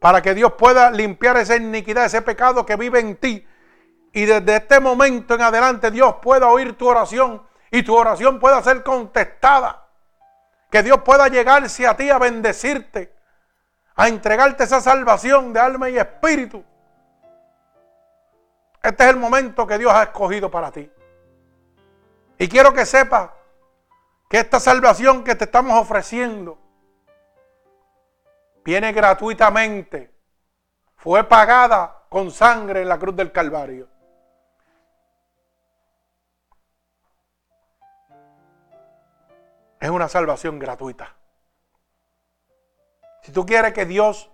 para 0.00 0.20
que 0.20 0.34
Dios 0.34 0.54
pueda 0.54 0.90
limpiar 0.90 1.36
esa 1.36 1.54
iniquidad, 1.54 2.06
ese 2.06 2.22
pecado 2.22 2.66
que 2.66 2.74
vive 2.74 2.98
en 2.98 3.14
ti, 3.14 3.46
y 4.12 4.24
desde 4.24 4.56
este 4.56 4.80
momento 4.80 5.34
en 5.34 5.42
adelante 5.42 5.90
Dios 5.90 6.16
pueda 6.20 6.48
oír 6.48 6.76
tu 6.76 6.88
oración 6.88 7.42
y 7.70 7.82
tu 7.82 7.94
oración 7.94 8.40
pueda 8.40 8.62
ser 8.62 8.82
contestada. 8.82 9.86
Que 10.70 10.82
Dios 10.82 11.02
pueda 11.02 11.28
llegarse 11.28 11.86
a 11.86 11.96
ti 11.96 12.10
a 12.10 12.18
bendecirte, 12.18 13.14
a 13.94 14.08
entregarte 14.08 14.64
esa 14.64 14.80
salvación 14.80 15.52
de 15.52 15.60
alma 15.60 15.90
y 15.90 15.98
espíritu. 15.98 16.64
Este 18.82 19.04
es 19.04 19.10
el 19.10 19.16
momento 19.16 19.66
que 19.66 19.78
Dios 19.78 19.92
ha 19.92 20.04
escogido 20.04 20.50
para 20.50 20.70
ti. 20.70 20.90
Y 22.38 22.48
quiero 22.48 22.72
que 22.72 22.86
sepas 22.86 23.30
que 24.28 24.38
esta 24.38 24.58
salvación 24.58 25.22
que 25.22 25.34
te 25.34 25.44
estamos 25.44 25.78
ofreciendo 25.78 26.58
viene 28.64 28.92
gratuitamente. 28.92 30.14
Fue 30.96 31.24
pagada 31.24 32.04
con 32.08 32.30
sangre 32.30 32.82
en 32.82 32.88
la 32.88 32.98
cruz 32.98 33.16
del 33.16 33.32
Calvario. 33.32 33.88
Es 39.80 39.88
una 39.88 40.08
salvación 40.08 40.58
gratuita. 40.58 41.16
Si 43.22 43.32
tú 43.32 43.46
quieres 43.46 43.72
que 43.72 43.86
Dios 43.86 44.30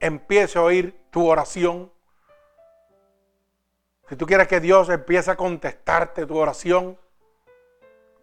empiece 0.00 0.58
a 0.58 0.62
oír 0.62 0.98
tu 1.10 1.28
oración, 1.28 1.92
si 4.08 4.16
tú 4.16 4.26
quieres 4.26 4.48
que 4.48 4.60
Dios 4.60 4.88
empiece 4.88 5.30
a 5.30 5.36
contestarte 5.36 6.24
tu 6.24 6.38
oración, 6.38 6.98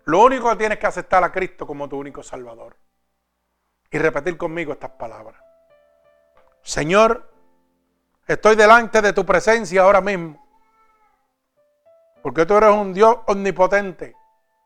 lo 0.06 0.24
único 0.24 0.50
que 0.50 0.56
tienes 0.56 0.80
que 0.80 0.88
aceptar 0.88 1.24
a 1.24 1.32
Cristo 1.32 1.68
como 1.68 1.88
tu 1.88 2.00
único 2.00 2.24
Salvador. 2.24 2.76
Y 3.92 4.00
repetir 4.00 4.36
conmigo 4.36 4.74
estas 4.74 4.92
palabras. 4.92 5.40
Señor, 6.64 7.32
estoy 8.28 8.56
delante 8.56 9.02
de 9.02 9.14
tu 9.14 9.24
presencia 9.24 9.84
ahora 9.84 10.02
mismo. 10.02 10.44
Porque 12.24 12.46
tú 12.48 12.58
eres 12.58 12.72
un 12.72 12.92
Dios 12.92 13.18
omnipotente 13.28 14.16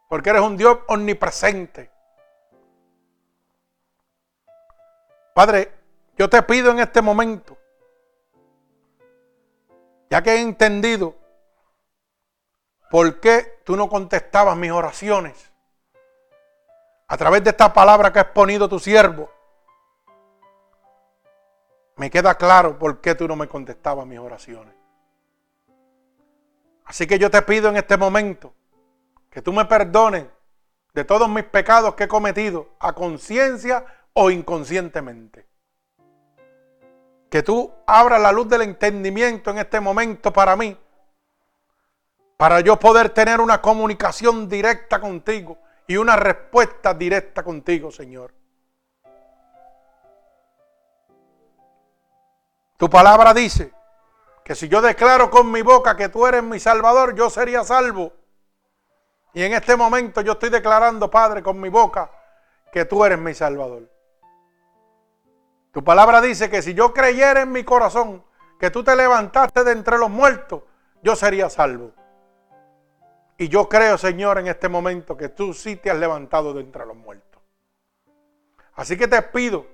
porque 0.09 0.31
eres 0.31 0.41
un 0.41 0.57
Dios 0.57 0.79
omnipresente. 0.87 1.89
Padre, 5.33 5.71
yo 6.17 6.27
te 6.29 6.41
pido 6.41 6.71
en 6.71 6.79
este 6.79 7.01
momento, 7.01 7.55
ya 10.09 10.21
que 10.21 10.31
he 10.31 10.41
entendido 10.41 11.15
por 12.89 13.19
qué 13.21 13.61
tú 13.63 13.77
no 13.77 13.87
contestabas 13.87 14.57
mis 14.57 14.71
oraciones, 14.71 15.51
a 17.07 17.15
través 17.15 17.43
de 17.43 17.51
esta 17.51 17.71
palabra 17.71 18.11
que 18.11 18.19
has 18.19 18.25
ponido 18.25 18.67
tu 18.67 18.79
siervo, 18.79 19.29
me 21.97 22.09
queda 22.09 22.35
claro 22.35 22.79
por 22.79 22.99
qué 22.99 23.13
tú 23.13 23.27
no 23.27 23.35
me 23.35 23.47
contestabas 23.47 24.07
mis 24.07 24.19
oraciones. 24.19 24.73
Así 26.85 27.05
que 27.05 27.19
yo 27.19 27.29
te 27.29 27.43
pido 27.43 27.69
en 27.69 27.77
este 27.77 27.95
momento 27.95 28.55
que 29.29 29.41
tú 29.41 29.53
me 29.53 29.65
perdones 29.65 30.25
de 30.93 31.03
todos 31.05 31.29
mis 31.29 31.43
pecados 31.43 31.95
que 31.95 32.05
he 32.05 32.07
cometido 32.07 32.69
a 32.79 32.93
conciencia 32.93 33.85
o 34.13 34.31
inconscientemente. 34.31 35.47
Que 37.29 37.43
tú 37.43 37.71
abras 37.85 38.19
la 38.19 38.31
luz 38.31 38.49
del 38.49 38.63
entendimiento 38.63 39.51
en 39.51 39.59
este 39.59 39.79
momento 39.79 40.33
para 40.33 40.55
mí, 40.55 40.75
para 42.37 42.61
yo 42.61 42.79
poder 42.79 43.09
tener 43.09 43.39
una 43.39 43.61
comunicación 43.61 44.49
directa 44.49 44.99
contigo 44.99 45.57
y 45.85 45.97
una 45.97 46.15
respuesta 46.15 46.93
directa 46.93 47.43
contigo, 47.43 47.91
Señor. 47.91 48.33
Tu 52.77 52.89
palabra 52.89 53.33
dice 53.33 53.73
que 54.43 54.55
si 54.55 54.69
yo 54.69 54.81
declaro 54.81 55.29
con 55.29 55.51
mi 55.51 55.61
boca 55.61 55.95
que 55.97 56.09
tú 56.09 56.25
eres 56.25 56.41
mi 56.41 56.59
Salvador, 56.59 57.13
yo 57.13 57.29
sería 57.29 57.63
salvo. 57.63 58.13
Y 59.33 59.43
en 59.43 59.53
este 59.53 59.75
momento 59.75 60.21
yo 60.21 60.33
estoy 60.33 60.49
declarando, 60.49 61.09
Padre, 61.09 61.43
con 61.43 61.59
mi 61.59 61.69
boca, 61.69 62.09
que 62.71 62.85
tú 62.85 63.03
eres 63.05 63.19
mi 63.19 63.33
Salvador. 63.33 63.89
Tu 65.71 65.83
palabra 65.83 66.19
dice 66.21 66.49
que 66.49 66.61
si 66.61 66.73
yo 66.73 66.93
creyera 66.93 67.41
en 67.41 67.51
mi 67.51 67.63
corazón 67.63 68.23
que 68.59 68.71
tú 68.71 68.83
te 68.83 68.95
levantaste 68.95 69.63
de 69.63 69.71
entre 69.71 69.97
los 69.97 70.09
muertos, 70.09 70.63
yo 71.01 71.15
sería 71.15 71.49
salvo. 71.49 71.91
Y 73.37 73.47
yo 73.47 73.69
creo, 73.69 73.97
Señor, 73.97 74.39
en 74.39 74.47
este 74.47 74.67
momento 74.67 75.15
que 75.15 75.29
tú 75.29 75.53
sí 75.53 75.77
te 75.77 75.89
has 75.89 75.97
levantado 75.97 76.53
de 76.53 76.61
entre 76.61 76.85
los 76.85 76.97
muertos. 76.97 77.41
Así 78.73 78.97
que 78.97 79.07
te 79.07 79.21
pido 79.21 79.65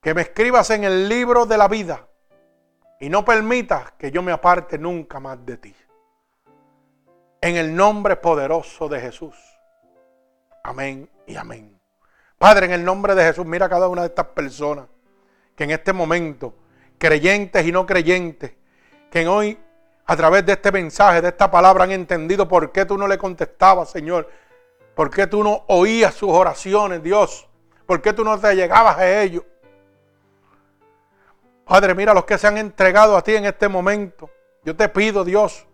que 0.00 0.14
me 0.14 0.22
escribas 0.22 0.70
en 0.70 0.84
el 0.84 1.08
libro 1.08 1.46
de 1.46 1.56
la 1.56 1.68
vida 1.68 2.06
y 3.00 3.08
no 3.08 3.24
permitas 3.24 3.92
que 3.92 4.10
yo 4.10 4.22
me 4.22 4.32
aparte 4.32 4.78
nunca 4.78 5.18
más 5.18 5.44
de 5.44 5.56
ti. 5.56 5.74
En 7.42 7.56
el 7.56 7.74
nombre 7.74 8.14
poderoso 8.14 8.88
de 8.88 9.00
Jesús. 9.00 9.34
Amén 10.62 11.10
y 11.26 11.34
amén. 11.34 11.76
Padre, 12.38 12.66
en 12.66 12.72
el 12.72 12.84
nombre 12.84 13.16
de 13.16 13.24
Jesús, 13.24 13.44
mira 13.44 13.66
a 13.66 13.68
cada 13.68 13.88
una 13.88 14.02
de 14.02 14.08
estas 14.08 14.26
personas 14.26 14.86
que 15.56 15.64
en 15.64 15.72
este 15.72 15.92
momento, 15.92 16.54
creyentes 16.98 17.66
y 17.66 17.72
no 17.72 17.84
creyentes, 17.84 18.52
que 19.10 19.26
hoy 19.26 19.58
a 20.06 20.16
través 20.16 20.46
de 20.46 20.52
este 20.52 20.70
mensaje, 20.70 21.20
de 21.20 21.28
esta 21.28 21.50
palabra, 21.50 21.82
han 21.82 21.90
entendido 21.90 22.46
por 22.46 22.70
qué 22.70 22.84
tú 22.84 22.96
no 22.96 23.08
le 23.08 23.18
contestabas, 23.18 23.90
Señor. 23.90 24.30
Por 24.94 25.10
qué 25.10 25.26
tú 25.26 25.42
no 25.42 25.64
oías 25.66 26.14
sus 26.14 26.30
oraciones, 26.30 27.02
Dios. 27.02 27.48
Por 27.86 28.00
qué 28.00 28.12
tú 28.12 28.22
no 28.22 28.38
te 28.38 28.54
llegabas 28.54 28.98
a 28.98 29.20
ellos. 29.20 29.42
Padre, 31.64 31.92
mira 31.94 32.14
los 32.14 32.24
que 32.24 32.38
se 32.38 32.46
han 32.46 32.58
entregado 32.58 33.16
a 33.16 33.22
ti 33.22 33.34
en 33.34 33.46
este 33.46 33.66
momento. 33.66 34.30
Yo 34.64 34.76
te 34.76 34.88
pido, 34.88 35.24
Dios, 35.24 35.66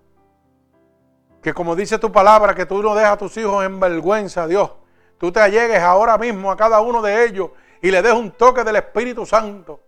que 1.43 1.55
como 1.55 1.77
dice 1.77 1.99
tu 1.99 2.11
palabra, 2.11 2.55
que 2.55 2.67
tú 2.67 2.83
no 2.83 2.95
dejas 2.95 3.13
a 3.13 3.17
tus 3.17 3.37
hijos 3.37 3.65
en 3.65 3.79
vergüenza, 3.79 4.47
Dios. 4.47 4.73
Tú 5.19 5.33
te 5.33 5.41
allegues 5.41 5.81
ahora 5.81 6.19
mismo 6.19 6.51
a 6.51 6.57
cada 6.57 6.81
uno 6.81 7.03
de 7.03 7.25
ellos 7.25 7.51
y 7.81 7.91
le 7.91 8.03
des 8.03 8.13
un 8.13 8.33
toque 8.33 8.65
del 8.65 8.77
Espíritu 8.77 9.25
Santo. 9.25 9.81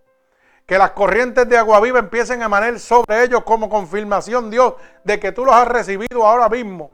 Que 0.66 0.78
las 0.78 0.92
corrientes 0.92 1.48
de 1.48 1.58
agua 1.58 1.80
viva 1.80 1.98
empiecen 1.98 2.42
a 2.42 2.44
emanar 2.44 2.78
sobre 2.78 3.24
ellos 3.24 3.42
como 3.42 3.68
confirmación, 3.68 4.50
Dios, 4.50 4.74
de 5.02 5.18
que 5.18 5.32
tú 5.32 5.44
los 5.44 5.54
has 5.54 5.66
recibido 5.66 6.24
ahora 6.24 6.48
mismo. 6.48 6.90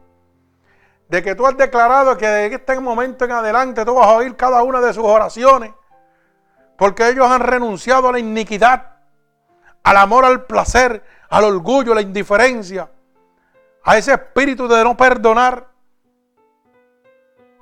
De 1.09 1.23
que 1.23 1.35
tú 1.35 1.47
has 1.47 1.57
declarado 1.57 2.17
que 2.17 2.27
de 2.27 2.47
este 2.47 2.81
momento 2.81 3.27
en 3.27 3.33
adelante 3.33 3.85
tú 3.85 3.95
vas 3.95 4.07
a 4.07 4.15
oír 4.15 4.35
cada 4.37 4.63
una 4.63 4.81
de 4.81 4.95
sus 4.95 5.05
oraciones. 5.05 5.73
Porque 6.79 7.09
ellos 7.09 7.31
han 7.31 7.41
renunciado 7.41 8.09
a 8.09 8.13
la 8.13 8.19
iniquidad, 8.19 8.97
al 9.83 9.97
amor, 9.99 10.25
al 10.25 10.45
placer, 10.47 11.03
al 11.29 11.45
orgullo, 11.45 11.93
a 11.93 11.97
la 11.97 12.01
indiferencia 12.01 12.89
a 13.87 13.97
ese 13.97 14.13
espíritu 14.13 14.67
de 14.67 14.83
no 14.83 14.97
perdonar. 14.97 15.69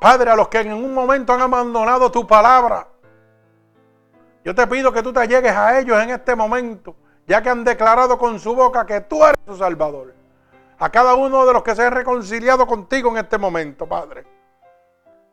Padre, 0.00 0.30
a 0.30 0.36
los 0.36 0.48
que 0.48 0.60
en 0.60 0.72
un 0.72 0.92
momento 0.92 1.34
han 1.34 1.42
abandonado 1.42 2.10
tu 2.10 2.26
palabra, 2.26 2.88
yo 4.42 4.54
te 4.54 4.66
pido 4.66 4.90
que 4.90 5.02
tú 5.02 5.12
te 5.12 5.26
llegues 5.28 5.52
a 5.52 5.78
ellos 5.78 6.02
en 6.02 6.10
este 6.10 6.34
momento, 6.34 6.96
ya 7.26 7.42
que 7.42 7.50
han 7.50 7.62
declarado 7.62 8.18
con 8.18 8.40
su 8.40 8.54
boca 8.54 8.86
que 8.86 9.02
tú 9.02 9.22
eres 9.22 9.38
su 9.46 9.56
Salvador. 9.56 10.14
A 10.78 10.90
cada 10.90 11.14
uno 11.14 11.44
de 11.46 11.52
los 11.52 11.62
que 11.62 11.74
se 11.74 11.84
han 11.84 11.92
reconciliado 11.92 12.66
contigo 12.66 13.10
en 13.10 13.18
este 13.18 13.36
momento, 13.36 13.86
Padre. 13.86 14.26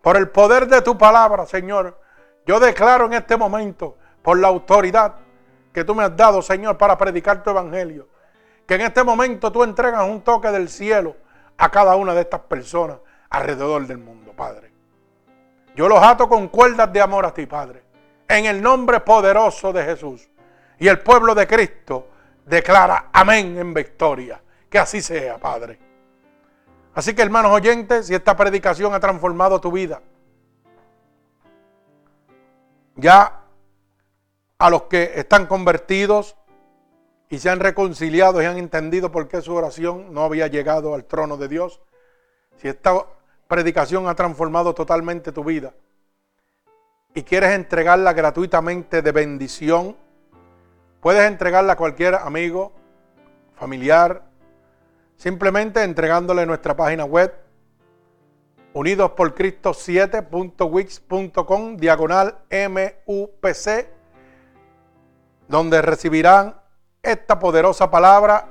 Por 0.02 0.18
el 0.18 0.30
poder 0.30 0.68
de 0.68 0.82
tu 0.82 0.98
palabra, 0.98 1.46
Señor, 1.46 2.00
yo 2.46 2.60
declaro 2.60 3.06
en 3.06 3.14
este 3.14 3.38
momento, 3.38 3.98
por 4.22 4.38
la 4.38 4.50
autoridad 4.50 5.16
que 5.74 5.86
tú 5.86 5.96
me 5.96 6.04
has 6.04 6.16
dado, 6.16 6.42
Señor, 6.42 6.78
para 6.78 6.98
predicar 6.98 7.44
tu 7.44 7.50
evangelio, 7.50 8.08
que 8.72 8.76
en 8.76 8.82
este 8.84 9.04
momento 9.04 9.52
tú 9.52 9.66
entregas 9.66 10.08
un 10.08 10.22
toque 10.22 10.48
del 10.50 10.70
cielo 10.70 11.18
a 11.58 11.70
cada 11.70 11.98
una 11.98 12.14
de 12.14 12.22
estas 12.22 12.40
personas 12.40 13.00
alrededor 13.30 13.86
del 13.86 13.98
mundo, 13.98 14.32
Padre. 14.32 14.72
Yo 15.76 15.90
los 15.90 16.02
ato 16.02 16.30
con 16.30 16.48
cuerdas 16.48 16.94
de 16.94 17.02
amor 17.02 17.26
a 17.26 17.34
ti, 17.34 17.46
Padre. 17.48 17.84
En 18.30 18.46
el 18.46 18.62
nombre 18.62 19.02
poderoso 19.02 19.74
de 19.74 19.84
Jesús. 19.84 20.30
Y 20.80 20.88
el 20.88 21.00
pueblo 21.00 21.36
de 21.36 21.48
Cristo 21.48 22.08
declara 22.46 23.10
amén 23.12 23.58
en 23.58 23.74
victoria. 23.74 24.42
Que 24.70 24.80
así 24.80 25.02
sea, 25.02 25.38
Padre. 25.38 25.78
Así 26.96 27.14
que 27.14 27.24
hermanos 27.24 27.52
oyentes, 27.52 28.08
si 28.08 28.16
esta 28.16 28.38
predicación 28.38 28.94
ha 28.94 29.02
transformado 29.02 29.60
tu 29.60 29.74
vida, 29.74 30.02
ya 32.96 33.42
a 34.58 34.70
los 34.70 34.84
que 34.84 35.12
están 35.16 35.46
convertidos, 35.46 36.38
y 37.32 37.40
se 37.40 37.50
han 37.50 37.60
reconciliado 37.62 38.40
y 38.42 38.46
han 38.46 38.58
entendido 38.58 39.10
por 39.10 39.30
qué 39.30 39.42
su 39.42 39.56
oración 39.56 40.14
no 40.14 40.26
había 40.26 40.48
llegado 40.48 40.94
al 40.94 41.06
trono 41.06 41.38
de 41.38 41.48
Dios. 41.48 41.80
si 42.58 42.68
esta 42.68 43.06
predicación 43.48 44.10
ha 44.10 44.16
transformado 44.16 44.76
totalmente 44.76 45.32
tu 45.32 45.46
vida 45.46 45.74
y 47.16 47.24
quieres 47.24 47.52
entregarla 47.52 48.12
gratuitamente 48.12 49.02
de 49.02 49.12
bendición, 49.14 49.96
puedes 51.00 51.24
entregarla 51.24 51.72
a 51.74 51.78
cualquier 51.78 52.16
amigo, 52.16 52.74
familiar, 53.56 54.24
simplemente 55.16 55.84
entregándole 55.84 56.46
nuestra 56.46 56.76
página 56.76 57.06
web 57.06 57.34
unidos 58.74 59.12
por 59.12 59.34
Cristo 59.34 59.72
7.wix.com 59.72 61.78
diagonal 61.78 62.40
MUPC, 62.52 63.88
donde 65.48 65.82
recibirán 65.82 66.61
esta 67.04 67.40
poderosa 67.40 67.90
palabra 67.90 68.48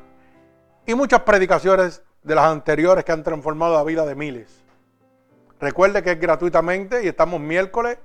y 0.86 0.94
muchas 0.94 1.20
predicaciones 1.20 2.02
de 2.22 2.34
las 2.34 2.44
anteriores 2.46 3.04
que 3.04 3.12
han 3.12 3.22
transformado 3.22 3.74
la 3.74 3.84
vida 3.84 4.04
de 4.04 4.14
miles. 4.14 4.64
Recuerde 5.60 6.02
que 6.02 6.12
es 6.12 6.20
gratuitamente 6.20 7.04
y 7.04 7.08
estamos 7.08 7.40
miércoles, 7.40 7.98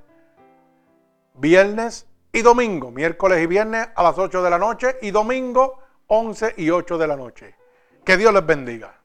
viernes 1.36 2.08
y 2.32 2.42
domingo. 2.42 2.92
Miércoles 2.92 3.42
y 3.42 3.48
viernes 3.48 3.88
a 3.96 4.04
las 4.04 4.18
8 4.18 4.44
de 4.44 4.50
la 4.50 4.60
noche 4.60 4.98
y 5.02 5.12
domingo 5.12 5.80
11 6.08 6.56
y 6.58 6.70
8 6.70 6.98
de 6.98 7.08
la 7.08 7.16
noche. 7.16 7.56
Que 8.04 8.18
Dios 8.18 8.34
les 8.34 8.46
bendiga. 8.46 9.00